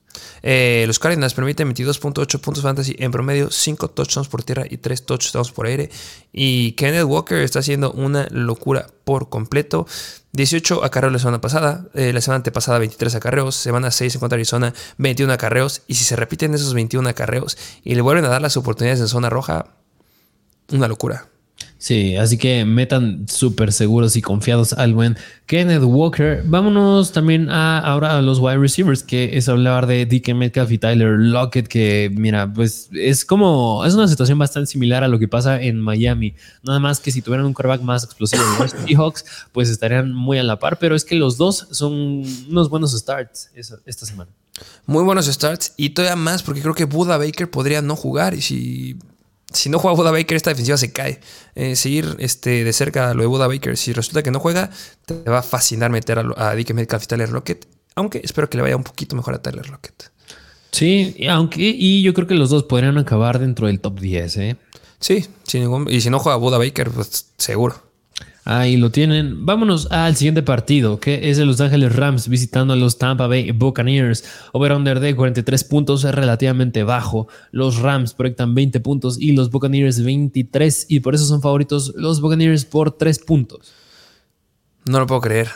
Eh, 0.43 0.83
los 0.87 0.99
Cardinals 0.99 1.33
permiten 1.33 1.73
22.8 1.73 2.39
puntos 2.39 2.63
fantasy 2.63 2.95
en 2.99 3.11
promedio, 3.11 3.49
5 3.49 3.89
touchdowns 3.89 4.27
por 4.27 4.43
tierra 4.43 4.65
y 4.69 4.77
3 4.77 5.05
touchdowns 5.05 5.51
por 5.51 5.65
aire. 5.65 5.89
Y 6.31 6.73
Kenneth 6.73 7.03
Walker 7.03 7.39
está 7.39 7.59
haciendo 7.59 7.91
una 7.91 8.27
locura 8.31 8.87
por 9.03 9.29
completo. 9.29 9.87
18 10.33 10.83
acarreos 10.83 11.13
la 11.13 11.19
semana 11.19 11.41
pasada, 11.41 11.87
eh, 11.93 12.13
la 12.13 12.21
semana 12.21 12.37
antepasada 12.37 12.79
23 12.79 13.15
acarreos, 13.15 13.55
semana 13.55 13.91
6 13.91 14.15
en 14.15 14.19
contra 14.19 14.35
Arizona 14.35 14.73
21 14.97 15.33
acarreos. 15.33 15.81
Y 15.87 15.95
si 15.95 16.05
se 16.05 16.15
repiten 16.15 16.53
esos 16.53 16.73
21 16.73 17.09
acarreos 17.09 17.57
y 17.83 17.95
le 17.95 18.01
vuelven 18.01 18.25
a 18.25 18.29
dar 18.29 18.41
las 18.41 18.57
oportunidades 18.57 19.01
en 19.01 19.07
zona 19.07 19.29
roja, 19.29 19.67
una 20.71 20.87
locura. 20.87 21.30
Sí, 21.81 22.15
así 22.15 22.37
que 22.37 22.63
metan 22.63 23.25
súper 23.27 23.73
seguros 23.73 24.15
y 24.15 24.21
confiados 24.21 24.71
al 24.73 24.93
buen 24.93 25.17
Kenneth 25.47 25.81
Walker. 25.81 26.43
Vámonos 26.45 27.11
también 27.11 27.49
a, 27.49 27.79
ahora 27.79 28.19
a 28.19 28.21
los 28.21 28.37
wide 28.37 28.59
receivers, 28.59 29.01
que 29.01 29.35
es 29.35 29.49
hablar 29.49 29.87
de 29.87 30.05
DK 30.05 30.35
Metcalf 30.35 30.71
y 30.71 30.77
Tyler 30.77 31.17
Lockett, 31.17 31.67
que 31.67 32.11
mira, 32.13 32.53
pues 32.53 32.87
es 32.93 33.25
como, 33.25 33.83
es 33.83 33.95
una 33.95 34.07
situación 34.07 34.37
bastante 34.37 34.67
similar 34.67 35.03
a 35.03 35.07
lo 35.07 35.17
que 35.17 35.27
pasa 35.27 35.59
en 35.59 35.81
Miami. 35.81 36.35
Nada 36.61 36.77
más 36.77 36.99
que 36.99 37.11
si 37.11 37.23
tuvieran 37.23 37.47
un 37.47 37.53
quarterback 37.53 37.81
más 37.81 38.03
explosivo 38.03 38.43
en 38.43 38.59
los 38.61 38.71
Seahawks, 38.85 39.25
pues 39.51 39.67
estarían 39.67 40.13
muy 40.13 40.37
a 40.37 40.43
la 40.43 40.59
par, 40.59 40.77
pero 40.77 40.93
es 40.93 41.03
que 41.03 41.15
los 41.15 41.37
dos 41.37 41.67
son 41.71 42.23
unos 42.47 42.69
buenos 42.69 42.91
starts 42.91 43.49
esta 43.55 44.05
semana. 44.05 44.29
Muy 44.85 45.03
buenos 45.03 45.25
starts 45.25 45.73
y 45.77 45.89
todavía 45.89 46.15
más 46.15 46.43
porque 46.43 46.61
creo 46.61 46.75
que 46.75 46.85
Buda 46.85 47.17
Baker 47.17 47.49
podría 47.49 47.81
no 47.81 47.95
jugar 47.95 48.35
y 48.35 48.41
si 48.41 48.99
si 49.53 49.69
no 49.69 49.79
juega 49.79 49.95
Buda 49.95 50.11
Baker, 50.11 50.35
esta 50.35 50.49
defensiva 50.49 50.77
se 50.77 50.91
cae. 50.91 51.19
Eh, 51.55 51.75
seguir 51.75 52.15
este, 52.19 52.63
de 52.63 52.73
cerca 52.73 53.13
lo 53.13 53.21
de 53.21 53.27
Buda 53.27 53.47
Baker, 53.47 53.77
si 53.77 53.93
resulta 53.93 54.23
que 54.23 54.31
no 54.31 54.39
juega, 54.39 54.69
te 55.05 55.15
va 55.29 55.39
a 55.39 55.43
fascinar 55.43 55.91
meter 55.91 56.19
a, 56.19 56.49
a 56.49 56.55
DK 56.55 56.73
Metcalf 56.73 57.03
y 57.03 57.07
Tyler 57.07 57.29
Rocket. 57.29 57.67
Aunque 57.95 58.21
espero 58.23 58.49
que 58.49 58.57
le 58.57 58.63
vaya 58.63 58.77
un 58.77 58.83
poquito 58.83 59.15
mejor 59.15 59.33
a 59.33 59.41
Tyler 59.41 59.65
Rocket. 59.65 60.11
Sí, 60.71 61.15
aunque, 61.29 61.61
y 61.61 62.01
yo 62.01 62.13
creo 62.13 62.27
que 62.27 62.35
los 62.35 62.49
dos 62.49 62.63
podrían 62.63 62.97
acabar 62.97 63.39
dentro 63.39 63.67
del 63.67 63.81
top 63.81 63.99
10, 63.99 64.37
¿eh? 64.37 64.55
Sí, 64.99 65.25
sin 65.43 65.61
ningún, 65.61 65.87
y 65.89 65.99
si 65.99 66.09
no 66.09 66.19
juega 66.19 66.37
Buda 66.37 66.57
Baker, 66.57 66.89
pues 66.91 67.31
seguro. 67.37 67.90
Ahí 68.43 68.77
lo 68.77 68.89
tienen. 68.89 69.45
Vámonos 69.45 69.91
al 69.91 70.15
siguiente 70.15 70.41
partido, 70.41 70.99
que 70.99 71.29
es 71.29 71.37
de 71.37 71.45
Los 71.45 71.61
Ángeles 71.61 71.95
Rams 71.95 72.27
visitando 72.27 72.73
a 72.73 72.75
los 72.75 72.97
Tampa 72.97 73.27
Bay 73.27 73.51
Buccaneers. 73.51 74.23
Over-under 74.51 74.99
de 74.99 75.15
43 75.15 75.63
puntos 75.65 76.03
es 76.03 76.15
relativamente 76.15 76.83
bajo. 76.83 77.27
Los 77.51 77.77
Rams 77.77 78.13
proyectan 78.13 78.55
20 78.55 78.79
puntos 78.79 79.19
y 79.19 79.33
los 79.33 79.51
Buccaneers 79.51 80.03
23. 80.03 80.87
Y 80.89 81.01
por 81.01 81.13
eso 81.13 81.25
son 81.25 81.41
favoritos 81.41 81.93
los 81.95 82.19
Buccaneers 82.19 82.65
por 82.65 82.91
3 82.91 83.19
puntos. 83.19 83.73
No 84.85 84.99
lo 84.99 85.05
puedo 85.05 85.21
creer. 85.21 85.49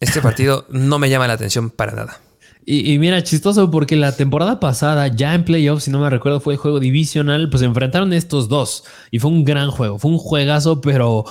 Este 0.00 0.22
partido 0.22 0.64
no 0.70 0.98
me 0.98 1.10
llama 1.10 1.26
la 1.26 1.34
atención 1.34 1.68
para 1.68 1.92
nada. 1.92 2.20
Y, 2.68 2.92
y, 2.92 2.98
mira, 2.98 3.22
chistoso 3.22 3.70
porque 3.70 3.94
la 3.94 4.10
temporada 4.10 4.58
pasada, 4.58 5.06
ya 5.06 5.34
en 5.34 5.44
playoffs, 5.44 5.84
si 5.84 5.92
no 5.92 6.00
me 6.00 6.10
recuerdo, 6.10 6.40
fue 6.40 6.54
el 6.54 6.58
juego 6.58 6.80
divisional, 6.80 7.48
pues 7.48 7.62
enfrentaron 7.62 8.12
estos 8.12 8.48
dos. 8.48 8.82
Y 9.12 9.20
fue 9.20 9.30
un 9.30 9.44
gran 9.44 9.70
juego, 9.70 10.00
fue 10.00 10.10
un 10.10 10.18
juegazo, 10.18 10.80
pero 10.80 11.24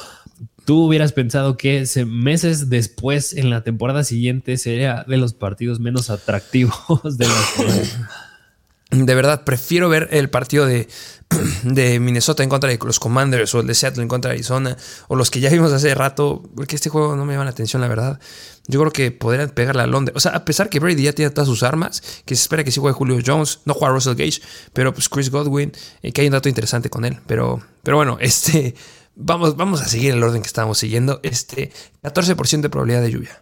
tú 0.65 0.85
hubieras 0.85 1.13
pensado 1.13 1.57
que 1.57 1.85
meses 2.05 2.69
después, 2.69 3.33
en 3.33 3.49
la 3.49 3.63
temporada 3.63 4.03
siguiente, 4.03 4.57
sería 4.57 5.05
de 5.07 5.17
los 5.17 5.33
partidos 5.33 5.79
menos 5.79 6.09
atractivos 6.09 7.17
de 7.17 7.27
la 7.27 9.05
De 9.05 9.15
verdad, 9.15 9.43
prefiero 9.43 9.89
ver 9.89 10.09
el 10.11 10.29
partido 10.29 10.65
de, 10.65 10.87
de, 11.63 11.99
Minnesota 11.99 12.43
en 12.43 12.49
contra 12.49 12.69
de 12.69 12.79
los 12.83 12.99
Commanders 12.99 13.53
o 13.53 13.59
el 13.59 13.67
de 13.67 13.75
Seattle 13.75 14.01
en 14.01 14.07
contra 14.09 14.29
de 14.29 14.35
Arizona 14.35 14.77
o 15.07 15.15
los 15.15 15.29
que 15.29 15.39
ya 15.39 15.49
vimos 15.49 15.71
hace 15.71 15.93
rato, 15.93 16.43
porque 16.55 16.75
este 16.75 16.89
juego 16.89 17.15
no 17.15 17.25
me 17.25 17.33
llama 17.33 17.45
la 17.45 17.51
atención, 17.51 17.81
la 17.81 17.87
verdad. 17.87 18.19
Yo 18.67 18.79
creo 18.79 18.91
que 18.91 19.11
podrían 19.11 19.49
pegarle 19.49 19.83
a 19.83 19.87
Londres. 19.87 20.15
O 20.17 20.19
sea, 20.19 20.31
a 20.31 20.45
pesar 20.45 20.69
que 20.69 20.79
Brady 20.79 21.03
ya 21.03 21.13
tiene 21.13 21.29
todas 21.29 21.47
sus 21.47 21.61
armas, 21.61 22.01
que 22.25 22.35
se 22.35 22.41
espera 22.41 22.63
que 22.63 22.71
sí 22.71 22.79
juegue 22.79 22.95
Julio 22.95 23.19
Jones, 23.23 23.59
no 23.65 23.75
juega 23.75 23.93
Russell 23.93 24.15
Gage, 24.15 24.41
pero 24.73 24.93
pues 24.93 25.09
Chris 25.09 25.29
Godwin, 25.29 25.71
eh, 26.01 26.11
que 26.11 26.21
hay 26.21 26.27
un 26.27 26.33
dato 26.33 26.49
interesante 26.49 26.89
con 26.89 27.05
él. 27.05 27.19
Pero, 27.27 27.61
pero 27.83 27.97
bueno, 27.97 28.17
este 28.21 28.73
Vamos, 29.15 29.55
vamos 29.55 29.81
a 29.81 29.85
seguir 29.85 30.13
el 30.13 30.23
orden 30.23 30.41
que 30.41 30.47
estábamos 30.47 30.77
siguiendo. 30.77 31.19
Este 31.23 31.71
14% 32.03 32.61
de 32.61 32.69
probabilidad 32.69 33.01
de 33.01 33.11
lluvia. 33.11 33.41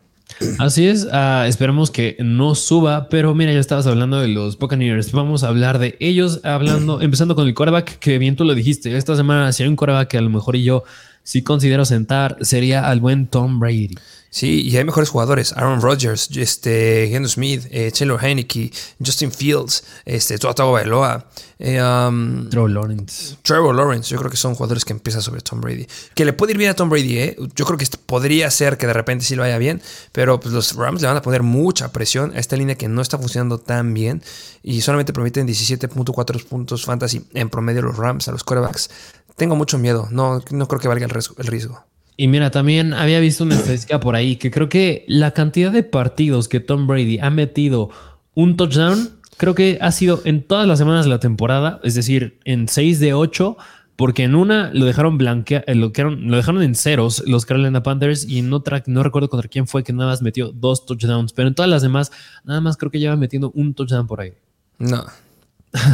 Así 0.57 0.88
es, 0.88 1.05
uh, 1.05 1.43
esperemos 1.45 1.91
que 1.91 2.17
no 2.19 2.55
suba, 2.55 3.07
pero 3.09 3.36
mira, 3.36 3.53
ya 3.53 3.59
estabas 3.59 3.86
hablando 3.88 4.19
de 4.19 4.28
los 4.28 4.57
Buccaneers, 4.57 5.11
vamos 5.11 5.43
a 5.43 5.49
hablar 5.49 5.80
de 5.80 5.95
ellos, 5.99 6.41
hablando, 6.43 7.01
empezando 7.01 7.36
con 7.36 7.47
el 7.47 7.53
quarterback, 7.53 7.99
que 7.99 8.17
bien 8.17 8.36
tú 8.36 8.43
lo 8.43 8.55
dijiste, 8.55 8.95
esta 8.97 9.15
semana 9.15 9.51
si 9.51 9.63
hay 9.63 9.69
un 9.69 9.76
quarterback 9.76 10.09
que 10.09 10.17
a 10.17 10.21
lo 10.21 10.30
mejor 10.30 10.55
y 10.55 10.63
yo 10.63 10.84
sí 11.24 11.43
considero 11.43 11.86
sentar, 11.86 12.38
sería 12.41 12.89
al 12.89 12.99
buen 12.99 13.28
Tom 13.28 13.59
Brady. 13.59 13.95
Sí, 14.34 14.67
y 14.67 14.77
hay 14.77 14.84
mejores 14.84 15.09
jugadores. 15.09 15.53
Aaron 15.53 15.79
Rodgers, 15.79 16.27
este, 16.36 17.15
Smith, 17.27 17.67
eh, 17.69 17.91
Taylor 17.95 18.19
Heineke, 18.19 18.71
Justin 18.97 19.31
Fields, 19.31 19.84
este, 20.05 20.39
Tua 20.39 20.53
Bailoa. 20.53 21.27
Eh, 21.59 21.79
um, 21.79 22.49
Trevor 22.49 22.71
Lawrence. 22.71 23.38
Trevor 23.43 23.75
Lawrence, 23.75 24.09
yo 24.09 24.17
creo 24.17 24.31
que 24.31 24.38
son 24.38 24.55
jugadores 24.55 24.86
que 24.86 24.93
empiezan 24.93 25.21
sobre 25.21 25.41
Tom 25.41 25.61
Brady. 25.61 25.86
Que 26.15 26.25
le 26.25 26.34
puede 26.34 26.53
ir 26.53 26.57
bien 26.57 26.71
a 26.71 26.73
Tom 26.73 26.89
Brady, 26.89 27.19
¿eh? 27.19 27.38
Yo 27.55 27.63
creo 27.63 27.77
que 27.77 27.86
podría 28.07 28.49
ser 28.49 28.79
que 28.79 28.88
de 28.88 28.93
repente 28.93 29.23
sí 29.23 29.36
lo 29.36 29.43
vaya 29.43 29.59
bien, 29.59 29.84
pero 30.11 30.39
pues, 30.39 30.51
los 30.51 30.75
Rams 30.75 31.03
le 31.03 31.09
van 31.09 31.17
a 31.17 31.21
poner 31.21 31.43
mucha 31.43 31.91
presión 31.91 32.36
a 32.36 32.39
esta 32.39 32.55
línea 32.55 32.73
que 32.73 32.88
no 32.88 33.03
está 33.03 33.19
funcionando 33.19 33.59
tan 33.59 33.93
bien 33.93 34.23
y 34.63 34.81
solamente 34.81 35.13
permiten 35.13 35.47
17.4 35.47 36.43
puntos 36.45 36.86
fantasy 36.86 37.23
en 37.36 37.51
promedio 37.51 37.84
los 37.84 37.97
Rams 37.97 38.27
a 38.29 38.31
los 38.31 38.43
quarterbacks. 38.43 38.89
Tengo 39.36 39.55
mucho 39.55 39.77
miedo, 39.77 40.07
no, 40.09 40.41
no 40.49 40.67
creo 40.67 40.79
que 40.81 40.88
valga 40.88 41.05
el 41.05 41.11
riesgo. 41.11 41.86
Y 42.16 42.28
mira, 42.28 42.51
también 42.51 42.93
había 42.93 43.20
visto 43.20 43.43
una 43.43 43.55
estadística 43.55 43.99
por 43.99 44.16
ahí 44.16 44.36
que 44.36 44.51
creo 44.51 44.70
que 44.70 45.03
la 45.07 45.32
cantidad 45.32 45.72
de 45.72 45.84
partidos 45.84 46.47
que 46.47 46.59
Tom 46.59 46.86
Brady 46.86 47.20
ha 47.20 47.30
metido 47.30 47.89
un 48.36 48.55
touchdown, 48.55 49.09
creo 49.38 49.55
que 49.55 49.78
ha 49.82 49.91
sido 49.91 50.22
en 50.26 50.43
todas 50.43 50.68
las 50.68 50.80
semanas 50.80 51.05
de 51.05 51.09
la 51.09 51.20
temporada, 51.20 51.80
es 51.84 51.95
decir, 51.95 52.39
en 52.45 52.68
6 52.68 52.99
de 52.99 53.14
8, 53.14 53.57
porque 53.95 54.24
en 54.24 54.36
una 54.36 54.72
lo 54.74 54.86
dejaron 54.86 55.18
blanquear, 55.18 55.64
eh, 55.68 55.76
lo, 55.76 55.91
lo 55.95 56.38
dejaron 56.38 56.61
en 56.64 56.76
ceros 56.76 57.24
los 57.28 57.45
Carolina 57.45 57.84
Panthers 57.84 58.26
y 58.26 58.39
en 58.39 58.51
otra 58.53 58.84
no 58.88 59.03
recuerdo 59.03 59.30
contra 59.30 59.49
quién 59.49 59.68
fue 59.68 59.84
que 59.84 59.93
nada 59.93 60.09
más 60.09 60.22
metió 60.22 60.51
dos 60.51 60.86
touchdowns, 60.86 61.34
pero 61.34 61.47
en 61.47 61.55
todas 61.55 61.70
las 61.70 61.82
demás 61.82 62.11
nada 62.43 62.61
más 62.61 62.78
creo 62.78 62.91
que 62.91 62.99
lleva 62.99 63.16
metiendo 63.16 63.51
un 63.51 63.74
touchdown 63.74 64.07
por 64.07 64.22
ahí. 64.22 64.34
No, 64.80 65.05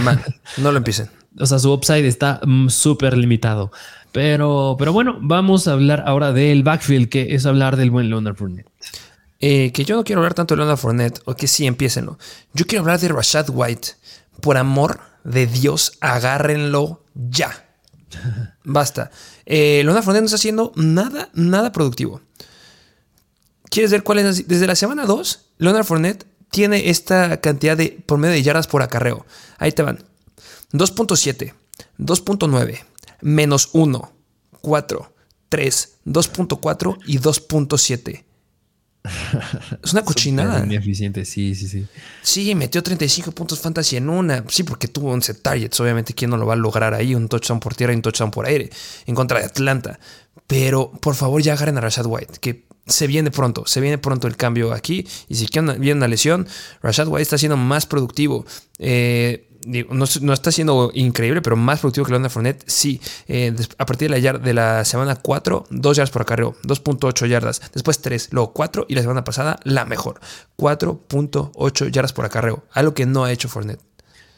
mal, 0.04 0.24
no 0.58 0.72
lo 0.72 0.78
empiecen. 0.78 1.10
O 1.38 1.46
sea, 1.46 1.60
su 1.60 1.72
upside 1.72 2.08
está 2.08 2.42
mm, 2.46 2.70
súper 2.70 3.18
limitado. 3.18 3.72
Pero, 4.12 4.76
pero 4.78 4.92
bueno, 4.92 5.18
vamos 5.22 5.68
a 5.68 5.74
hablar 5.74 6.04
ahora 6.06 6.34
del 6.34 6.64
backfield, 6.64 7.10
que 7.10 7.36
es 7.36 7.46
hablar 7.46 7.78
del 7.78 7.92
buen 7.92 8.10
Leonard 8.10 8.36
Fournette. 8.36 8.70
Eh, 9.40 9.72
que 9.72 9.86
yo 9.86 9.96
no 9.96 10.04
quiero 10.04 10.20
hablar 10.22 10.34
tanto 10.34 10.56
de 10.56 10.60
Leonard 10.60 10.78
Fournette, 10.78 11.22
o 11.26 11.36
que 11.36 11.48
sí, 11.48 11.68
empiecenlo. 11.68 12.18
Yo 12.54 12.66
quiero 12.66 12.82
hablar 12.82 13.00
de 13.00 13.08
Rashad 13.10 13.50
White. 13.50 13.90
Por 14.42 14.58
amor 14.58 15.00
de 15.24 15.48
Dios, 15.48 15.98
agárrenlo 16.02 17.04
ya. 17.14 17.70
Basta. 18.64 19.12
Eh, 19.46 19.82
Leonard 19.84 20.04
Fournette 20.04 20.24
no 20.24 20.26
está 20.26 20.38
haciendo 20.38 20.72
nada, 20.76 21.30
nada 21.34 21.72
productivo. 21.72 22.22
¿Quieres 23.70 23.92
ver 23.92 24.04
cuál 24.04 24.20
es? 24.20 24.48
Desde 24.48 24.66
la 24.66 24.76
semana 24.76 25.06
2, 25.06 25.52
Leonard 25.60 25.86
Fournette 25.86 26.26
tiene 26.50 26.90
esta 26.90 27.40
cantidad 27.42 27.78
de 27.78 28.02
por 28.06 28.18
medio 28.18 28.34
de 28.34 28.42
yardas 28.42 28.68
por 28.68 28.82
acarreo. 28.82 29.26
Ahí 29.58 29.72
te 29.72 29.84
van. 29.84 30.04
2.7, 30.74 31.54
2.9, 32.00 32.80
menos 33.22 33.70
1, 33.74 34.12
4, 34.62 35.14
3, 35.50 35.98
2.4 36.06 36.98
y 37.06 37.20
2.7. 37.20 38.26
Es 39.84 39.94
una 39.94 40.02
cochinada. 40.06 40.66
Muy 40.66 40.76
eficiente, 40.76 41.26
sí, 41.26 41.56
sí, 41.56 41.68
sí. 41.68 41.86
Sí, 42.22 42.56
metió 42.56 42.84
35 42.84 43.32
puntos 43.32 43.60
fantasy 43.60 43.98
en 43.98 44.10
una. 44.10 44.44
Sí, 44.50 44.64
porque 44.64 44.88
tuvo 44.88 45.12
11 45.12 45.36
targets. 45.36 45.80
Obviamente, 45.80 46.14
¿quién 46.14 46.30
no 46.32 46.38
lo 46.38 46.46
va 46.46 46.54
a 46.54 46.58
lograr 46.58 46.94
ahí? 46.94 47.16
Un 47.16 47.28
touchdown 47.28 47.60
por 47.60 47.76
tierra 47.76 47.94
y 47.94 47.96
un 47.96 48.02
touchdown 48.02 48.32
por 48.32 48.46
aire 48.46 48.70
en 49.06 49.16
contra 49.16 49.40
de 49.40 49.46
Atlanta. 49.46 50.00
Pero 50.48 50.92
por 50.92 51.16
favor, 51.16 51.42
ya 51.42 51.54
agarren 51.54 51.78
a 51.78 51.82
Rashad 51.82 52.06
White, 52.06 52.40
que 52.42 52.66
se 52.88 53.08
viene 53.08 53.32
pronto. 53.32 53.64
Se 53.66 53.82
viene 53.82 53.98
pronto 53.98 54.28
el 54.28 54.36
cambio 54.36 54.74
aquí. 54.74 55.08
Y 55.28 55.36
si 55.36 55.48
viene 55.78 55.94
una 55.94 56.08
lesión, 56.08 56.48
Rashad 56.82 57.08
White 57.08 57.22
está 57.22 57.38
siendo 57.38 57.58
más 57.58 57.86
productivo. 57.86 58.46
Eh, 58.80 59.49
no, 59.66 60.34
está 60.34 60.52
siendo 60.52 60.92
increíble, 60.94 61.42
pero 61.42 61.56
más 61.56 61.80
productivo 61.80 62.06
que 62.06 62.12
Leonard 62.12 62.32
Fournette, 62.32 62.64
sí. 62.68 63.02
Eh, 63.28 63.54
a 63.78 63.86
partir 63.86 64.10
de 64.10 64.22
la, 64.22 64.34
de 64.38 64.54
la 64.54 64.86
semana 64.86 65.16
4, 65.16 65.66
2 65.70 65.98
yardas 65.98 66.12
por 66.12 66.22
acarreo, 66.22 66.56
2.8 66.64 67.28
yardas, 67.28 67.62
después 67.74 68.00
3, 68.02 68.30
luego 68.32 68.54
4 68.54 68.86
y 68.88 68.96
la 68.96 69.02
semana 69.02 69.24
pasada 69.24 69.60
la 69.64 69.86
mejor, 69.86 70.20
4.8 70.58 71.92
yardas 71.92 72.14
por 72.14 72.26
acarreo, 72.26 72.64
algo 72.72 72.94
que 72.94 73.06
no 73.06 73.24
ha 73.24 73.32
hecho 73.32 73.50
Fournette. 73.50 73.89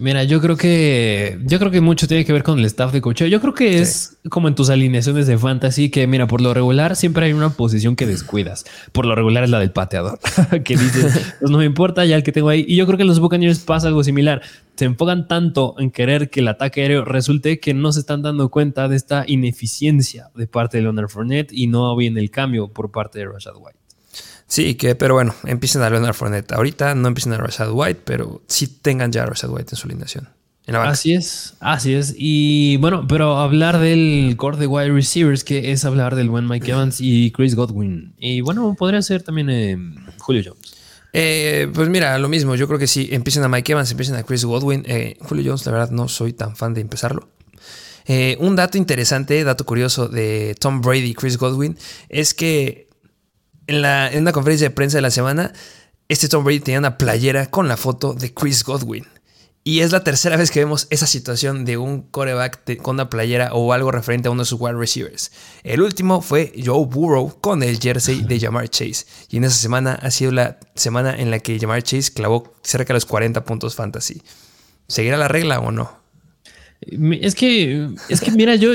Mira, 0.02 0.24
yo 0.24 0.42
creo 0.42 0.58
que 0.58 1.38
yo 1.44 1.60
creo 1.60 1.70
que 1.70 1.80
mucho 1.80 2.08
tiene 2.08 2.26
que 2.26 2.34
ver 2.34 2.42
con 2.42 2.58
el 2.58 2.66
staff 2.66 2.92
de 2.92 3.02
cocheo. 3.02 3.28
Yo 3.28 3.40
creo 3.40 3.54
que 3.54 3.78
es 3.82 4.18
como 4.32 4.48
en 4.48 4.56
tus 4.56 4.72
alineaciones 4.72 5.28
de 5.28 5.38
fantasy 5.38 5.92
que 5.92 6.08
mira, 6.08 6.26
por 6.26 6.42
lo 6.42 6.56
regular 6.56 6.96
siempre 6.96 7.28
hay 7.28 7.34
una 7.34 7.52
posición 7.52 7.96
que 7.96 8.08
descuidas. 8.08 8.66
Por 8.94 9.06
lo 9.06 9.14
regular 9.14 9.44
es 9.44 9.52
la 9.52 9.60
del 9.60 9.72
pateador, 9.72 10.20
que 10.66 10.76
dices, 10.76 11.36
pues 11.40 11.52
no 11.52 11.60
me 11.60 11.66
importa 11.66 12.04
ya 12.06 12.16
el 12.16 12.24
que 12.24 12.32
tengo 12.32 12.50
ahí. 12.50 12.66
Y 12.68 12.78
yo 12.78 12.88
creo 12.88 12.98
que 12.98 13.04
en 13.04 13.10
los 13.10 13.20
Buccaneers 13.20 13.60
pasa 13.60 13.90
algo 13.90 14.04
similar. 14.04 14.42
Se 14.76 14.86
enfocan 14.86 15.28
tanto 15.28 15.76
en 15.78 15.92
querer 15.92 16.32
que 16.32 16.40
el 16.40 16.48
ataque 16.48 16.82
aéreo 16.82 17.06
resulte 17.06 17.60
que 17.60 17.76
no 17.76 17.92
se 17.92 18.00
están 18.00 18.24
dando 18.24 18.50
cuenta 18.50 18.88
de 18.88 18.96
esta 18.96 19.24
ineficiencia 19.28 20.32
de 20.34 20.48
parte 20.48 20.78
de 20.78 20.84
Leonard 20.84 21.10
Fournette 21.10 21.54
y 21.54 21.68
no 21.68 21.96
viene 21.96 22.22
el 22.22 22.32
cambio 22.32 22.70
por 22.70 22.90
parte 22.90 23.20
de 23.20 23.28
Rashad 23.28 23.54
White. 23.56 23.78
Sí, 24.52 24.76
que, 24.76 24.96
pero 24.96 25.14
bueno, 25.14 25.34
empiecen 25.46 25.82
a 25.82 25.90
Leonard 25.90 26.14
Fournette. 26.14 26.52
Ahorita 26.52 26.94
no 26.94 27.08
empiecen 27.08 27.32
a 27.32 27.38
Rashad 27.38 27.72
White, 27.72 28.02
pero 28.04 28.42
sí 28.48 28.68
tengan 28.68 29.10
ya 29.10 29.24
a 29.24 29.26
Rashad 29.26 29.50
White 29.50 29.70
en 29.72 29.78
su 29.78 29.88
alineación. 29.88 30.28
así 30.68 31.14
es, 31.14 31.54
así 31.62 31.94
es. 31.94 32.14
Y 32.18 32.76
bueno, 32.76 33.08
pero 33.08 33.38
hablar 33.38 33.80
del 33.80 34.36
core 34.36 34.58
de 34.58 34.68
wide 34.68 34.92
receivers, 34.92 35.46
que 35.46 35.72
es 35.72 35.86
hablar 35.86 36.18
del 36.18 36.30
buen 36.30 36.50
Mike 36.50 36.70
Evans 36.70 37.00
y 37.00 37.32
Chris 37.32 37.56
Godwin. 37.56 38.14
Y 38.18 38.42
bueno, 38.42 38.76
podría 38.78 39.02
ser 39.02 39.24
también 39.24 39.50
eh, 39.50 39.78
Julio 40.18 40.42
Jones. 40.46 40.74
Eh, 41.14 41.70
pues 41.74 41.88
mira, 41.88 42.20
lo 42.20 42.28
mismo. 42.28 42.56
Yo 42.56 42.68
creo 42.68 42.78
que 42.78 42.88
sí, 42.88 43.08
empiecen 43.10 43.46
a 43.46 43.48
Mike 43.48 43.72
Evans, 43.72 43.90
empiecen 43.90 44.16
a 44.16 44.24
Chris 44.24 44.44
Godwin. 44.44 44.84
Eh, 44.86 45.16
Julio 45.22 45.46
Jones, 45.48 45.66
la 45.66 45.72
verdad, 45.72 45.92
no 45.92 46.10
soy 46.10 46.34
tan 46.34 46.58
fan 46.58 46.74
de 46.74 46.82
empezarlo. 46.82 47.30
un 48.40 48.58
dato 48.58 48.78
interesante, 48.78 49.46
dato 49.46 49.66
curioso 49.66 50.10
de 50.10 50.58
Tom 50.60 50.82
Brady 50.82 51.12
y 51.12 51.14
Chris 51.14 51.38
Godwin 51.38 51.78
es 52.10 52.34
que 52.34 52.91
en, 53.68 53.82
la, 53.82 54.12
en 54.12 54.22
una 54.22 54.32
conferencia 54.32 54.70
de 54.70 54.76
prensa 54.76 54.98
de 54.98 55.02
la 55.02 55.12
semana, 55.12 55.54
este 56.10 56.28
Tom 56.28 56.44
Brady 56.44 56.60
tenía 56.60 56.80
una 56.80 56.98
playera 56.98 57.50
con 57.50 57.68
la 57.68 57.78
foto 57.78 58.14
de 58.14 58.34
Chris 58.34 58.64
Godwin. 58.64 59.06
Y 59.64 59.82
es 59.82 59.92
la 59.92 60.04
tercera 60.04 60.38
vez 60.38 60.50
que 60.50 60.60
vemos 60.60 60.88
esa 60.90 61.06
situación 61.06 61.66
de 61.66 61.78
un 61.78 62.02
coreback 62.02 62.82
con 62.82 62.96
una 62.96 63.12
playera 63.12 63.54
o 63.54 63.74
algo 63.74 63.92
referente 63.92 64.28
a 64.28 64.32
uno 64.32 64.42
de 64.42 64.48
sus 64.48 64.60
wide 64.60 64.74
receivers. 64.74 65.32
El 65.64 65.82
último 65.82 66.22
fue 66.22 66.52
Joe 66.66 66.86
Burrow 66.88 67.40
con 67.40 67.62
el 67.62 67.80
jersey 67.80 68.24
de 68.24 68.40
Jamar 68.42 68.70
Chase. 68.70 69.06
Y 69.30 69.38
en 69.38 69.44
esa 69.44 69.56
semana 69.56 70.00
ha 70.02 70.10
sido 70.10 70.32
la 70.32 70.60
semana 70.74 71.16
en 71.16 71.30
la 71.30 71.38
que 71.40 71.60
Jamar 71.60 71.84
Chase 71.84 72.12
clavó 72.12 72.56
cerca 72.64 72.88
de 72.88 72.96
los 72.96 73.06
40 73.06 73.46
puntos 73.46 73.76
fantasy. 73.76 74.24
¿Seguirá 74.88 75.16
la 75.16 75.28
regla 75.28 75.60
o 75.60 75.72
no? 75.72 76.01
Es 76.82 77.36
que, 77.36 77.90
es 78.10 78.22
que 78.22 78.32
mira, 78.32 78.56
yo, 78.56 78.72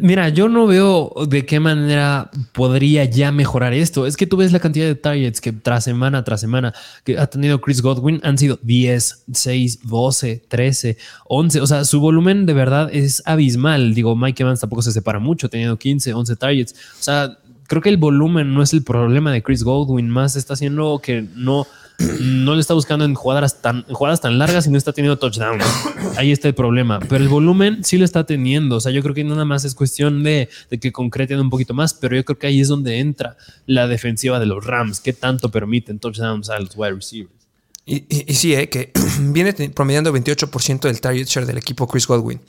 mira, 0.00 0.28
yo 0.28 0.48
no 0.48 0.68
veo 0.68 1.12
de 1.28 1.44
qué 1.44 1.58
manera 1.58 2.30
podría 2.52 3.04
ya 3.04 3.32
mejorar 3.32 3.74
esto. 3.74 4.06
Es 4.06 4.16
que 4.16 4.28
tú 4.28 4.36
ves 4.36 4.52
la 4.52 4.60
cantidad 4.60 4.86
de 4.86 4.94
targets 4.94 5.40
que 5.40 5.52
tras 5.52 5.82
semana 5.82 6.22
tras 6.22 6.40
semana 6.40 6.72
que 7.02 7.18
ha 7.18 7.26
tenido 7.26 7.60
Chris 7.60 7.82
Godwin 7.82 8.20
han 8.22 8.38
sido 8.38 8.60
10, 8.62 9.24
6, 9.32 9.80
12, 9.82 10.44
13, 10.46 10.96
11. 11.26 11.60
O 11.60 11.66
sea, 11.66 11.84
su 11.84 11.98
volumen 11.98 12.46
de 12.46 12.54
verdad 12.54 12.88
es 12.92 13.24
abismal. 13.26 13.92
Digo, 13.92 14.14
Mike 14.14 14.44
Evans 14.44 14.60
tampoco 14.60 14.82
se 14.82 14.92
separa 14.92 15.18
mucho, 15.18 15.48
teniendo 15.48 15.76
15, 15.76 16.14
11 16.14 16.36
targets. 16.36 16.72
O 16.72 17.02
sea, 17.02 17.38
creo 17.66 17.82
que 17.82 17.88
el 17.88 17.96
volumen 17.96 18.54
no 18.54 18.62
es 18.62 18.72
el 18.72 18.84
problema 18.84 19.32
de 19.32 19.42
Chris 19.42 19.64
Godwin, 19.64 20.08
más 20.08 20.36
está 20.36 20.54
haciendo 20.54 21.00
que 21.02 21.26
no 21.34 21.66
no 22.20 22.54
le 22.54 22.60
está 22.60 22.74
buscando 22.74 23.04
en 23.04 23.14
jugadas 23.14 23.60
tan, 23.60 23.84
jugadas 23.84 24.20
tan 24.20 24.38
largas 24.38 24.66
y 24.66 24.70
no 24.70 24.78
está 24.78 24.92
teniendo 24.92 25.18
touchdowns. 25.18 25.64
Ahí 26.16 26.32
está 26.32 26.48
el 26.48 26.54
problema. 26.54 27.00
Pero 27.00 27.16
el 27.16 27.28
volumen 27.28 27.84
sí 27.84 27.98
lo 27.98 28.04
está 28.04 28.24
teniendo. 28.24 28.76
O 28.76 28.80
sea, 28.80 28.92
yo 28.92 29.02
creo 29.02 29.14
que 29.14 29.24
nada 29.24 29.44
más 29.44 29.64
es 29.64 29.74
cuestión 29.74 30.22
de, 30.22 30.48
que 30.80 30.92
concreten 30.92 31.40
un 31.40 31.50
poquito 31.50 31.74
más, 31.74 31.94
pero 31.94 32.16
yo 32.16 32.24
creo 32.24 32.38
que 32.38 32.46
ahí 32.46 32.60
es 32.60 32.68
donde 32.68 32.98
entra 32.98 33.36
la 33.66 33.86
defensiva 33.86 34.38
de 34.38 34.46
los 34.46 34.64
Rams. 34.64 35.00
¿Qué 35.00 35.12
tanto 35.12 35.50
permiten 35.50 35.98
touchdowns 35.98 36.50
a 36.50 36.58
los 36.58 36.76
wide 36.76 36.92
receivers? 36.92 37.32
Y, 37.84 38.04
sí, 38.34 38.54
eh, 38.54 38.68
que 38.68 38.92
viene 39.20 39.52
promediando 39.70 40.12
28% 40.12 40.80
del 40.80 41.00
target 41.00 41.26
share 41.26 41.46
del 41.46 41.58
equipo 41.58 41.86
Chris 41.86 42.06
Godwin. 42.06 42.40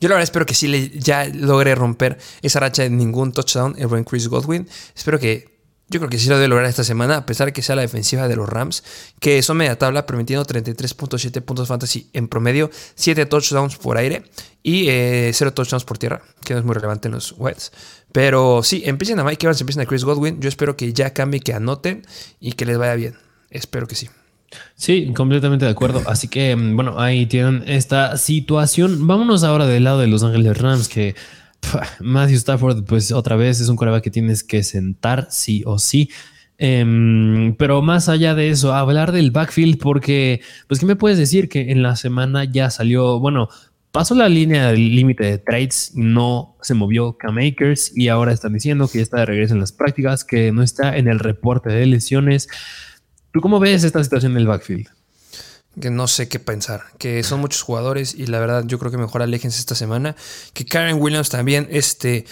Yo 0.00 0.08
la 0.08 0.14
verdad 0.14 0.22
espero 0.22 0.46
que 0.46 0.54
sí 0.54 0.68
le, 0.68 0.90
ya 0.90 1.26
logre 1.26 1.74
romper 1.74 2.18
esa 2.40 2.60
racha 2.60 2.82
de 2.82 2.90
ningún 2.90 3.32
touchdown 3.32 3.74
el 3.78 3.86
buen 3.86 4.04
Chris 4.04 4.28
Godwin. 4.28 4.68
Espero 4.94 5.18
que 5.18 5.59
yo 5.90 5.98
creo 5.98 6.08
que 6.08 6.18
sí 6.18 6.28
lo 6.28 6.36
debe 6.36 6.48
lograr 6.48 6.68
esta 6.68 6.84
semana, 6.84 7.16
a 7.16 7.26
pesar 7.26 7.46
de 7.46 7.52
que 7.52 7.62
sea 7.62 7.74
la 7.74 7.82
defensiva 7.82 8.28
de 8.28 8.36
los 8.36 8.48
Rams, 8.48 8.84
que 9.18 9.42
son 9.42 9.56
media 9.56 9.76
tabla, 9.76 10.06
permitiendo 10.06 10.46
33.7 10.46 11.42
puntos 11.42 11.66
fantasy 11.66 12.08
en 12.12 12.28
promedio, 12.28 12.70
7 12.94 13.26
touchdowns 13.26 13.76
por 13.76 13.98
aire 13.98 14.22
y 14.62 14.84
0 14.84 14.88
eh, 14.88 15.52
touchdowns 15.52 15.84
por 15.84 15.98
tierra, 15.98 16.22
que 16.44 16.54
no 16.54 16.60
es 16.60 16.64
muy 16.64 16.74
relevante 16.74 17.08
en 17.08 17.14
los 17.14 17.34
Wets. 17.36 17.72
Pero 18.12 18.62
sí, 18.62 18.82
empiecen 18.86 19.18
a 19.18 19.24
Mike 19.24 19.44
Evans, 19.44 19.60
empiecen 19.60 19.82
a 19.82 19.86
Chris 19.86 20.04
Godwin. 20.04 20.40
Yo 20.40 20.48
espero 20.48 20.76
que 20.76 20.92
ya 20.92 21.12
cambie, 21.12 21.40
que 21.40 21.54
anoten 21.54 22.06
y 22.38 22.52
que 22.52 22.66
les 22.66 22.78
vaya 22.78 22.94
bien. 22.94 23.14
Espero 23.50 23.88
que 23.88 23.96
sí. 23.96 24.08
Sí, 24.74 25.12
completamente 25.14 25.64
de 25.64 25.70
acuerdo. 25.70 26.02
Así 26.06 26.28
que, 26.28 26.54
mm, 26.54 26.76
bueno, 26.76 27.00
ahí 27.00 27.26
tienen 27.26 27.64
esta 27.66 28.16
situación. 28.16 29.06
Vámonos 29.06 29.44
ahora 29.44 29.66
del 29.66 29.84
lado 29.84 29.98
de 30.00 30.06
Los 30.06 30.22
Ángeles 30.22 30.58
Rams, 30.58 30.88
que 30.88 31.14
Matthew 32.00 32.36
Stafford, 32.36 32.84
pues 32.84 33.12
otra 33.12 33.36
vez 33.36 33.60
es 33.60 33.68
un 33.68 33.76
coreback 33.76 34.04
que 34.04 34.10
tienes 34.10 34.42
que 34.44 34.62
sentar 34.62 35.28
sí 35.30 35.62
o 35.66 35.78
sí. 35.78 36.10
Em, 36.58 37.54
pero 37.56 37.80
más 37.80 38.10
allá 38.10 38.34
de 38.34 38.50
eso, 38.50 38.74
hablar 38.74 39.12
del 39.12 39.30
backfield, 39.30 39.78
porque, 39.78 40.42
pues, 40.68 40.78
¿qué 40.78 40.86
me 40.86 40.96
puedes 40.96 41.16
decir? 41.16 41.48
Que 41.48 41.70
en 41.70 41.82
la 41.82 41.96
semana 41.96 42.44
ya 42.44 42.68
salió, 42.68 43.18
bueno, 43.18 43.48
pasó 43.92 44.14
la 44.14 44.28
línea 44.28 44.70
del 44.70 44.94
límite 44.94 45.24
de 45.24 45.38
trades, 45.38 45.92
no 45.94 46.56
se 46.60 46.74
movió 46.74 47.16
K-Makers 47.16 47.96
y 47.96 48.08
ahora 48.08 48.32
están 48.32 48.52
diciendo 48.52 48.88
que 48.88 48.98
ya 48.98 49.02
está 49.02 49.20
de 49.20 49.26
regreso 49.26 49.54
en 49.54 49.60
las 49.60 49.72
prácticas, 49.72 50.24
que 50.24 50.52
no 50.52 50.62
está 50.62 50.96
en 50.98 51.08
el 51.08 51.18
reporte 51.18 51.70
de 51.70 51.86
lesiones. 51.86 52.48
¿Tú 53.32 53.40
cómo 53.40 53.58
ves 53.58 53.84
esta 53.84 54.04
situación 54.04 54.34
del 54.34 54.46
backfield? 54.46 54.88
Que 55.78 55.90
no 55.90 56.08
sé 56.08 56.28
qué 56.28 56.38
pensar, 56.38 56.84
que 56.98 57.22
son 57.22 57.40
muchos 57.40 57.62
jugadores 57.62 58.14
y 58.14 58.26
la 58.26 58.40
verdad 58.40 58.64
yo 58.66 58.78
creo 58.78 58.90
que 58.90 58.98
mejor 58.98 59.22
aléjense 59.22 59.60
esta 59.60 59.74
semana, 59.74 60.16
que 60.52 60.64
Karen 60.64 61.00
Williams 61.00 61.28
también, 61.28 61.68
este, 61.70 62.24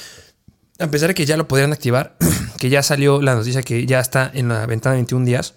a 0.79 0.89
pesar 0.89 1.09
de 1.09 1.15
que 1.15 1.27
ya 1.27 1.37
lo 1.37 1.47
podrían 1.47 1.73
activar, 1.73 2.17
que 2.59 2.69
ya 2.69 2.83
salió 2.83 3.23
la 3.23 3.35
noticia 3.35 3.63
que 3.63 3.87
ya 3.87 4.01
está 4.01 4.31
en 4.33 4.49
la 4.49 4.67
ventana 4.67 4.95
de 4.95 4.99
21 5.03 5.25
días, 5.25 5.55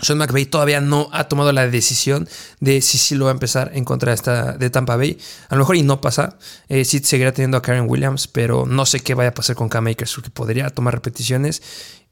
Sean 0.00 0.18
McVay 0.18 0.46
todavía 0.46 0.80
no 0.80 1.08
ha 1.12 1.28
tomado 1.28 1.52
la 1.52 1.66
decisión 1.66 2.28
de 2.60 2.80
si 2.82 2.98
sí 2.98 3.14
lo 3.14 3.24
va 3.26 3.32
a 3.32 3.34
empezar 3.34 3.72
en 3.74 3.84
contra 3.84 4.10
de, 4.10 4.14
esta, 4.14 4.52
de 4.52 4.70
Tampa 4.70 4.96
Bay. 4.96 5.18
A 5.48 5.54
lo 5.54 5.60
mejor 5.60 5.76
y 5.76 5.82
no 5.82 6.00
pasa. 6.00 6.38
Eh, 6.68 6.84
sí 6.84 7.00
seguirá 7.00 7.32
teniendo 7.32 7.56
a 7.56 7.62
Karen 7.62 7.86
Williams, 7.88 8.28
pero 8.28 8.66
no 8.66 8.86
sé 8.86 9.00
qué 9.00 9.14
vaya 9.14 9.30
a 9.30 9.34
pasar 9.34 9.56
con 9.56 9.68
Cam 9.68 9.84
Makers, 9.84 10.14
porque 10.14 10.30
podría 10.30 10.70
tomar 10.70 10.94
repeticiones 10.94 11.62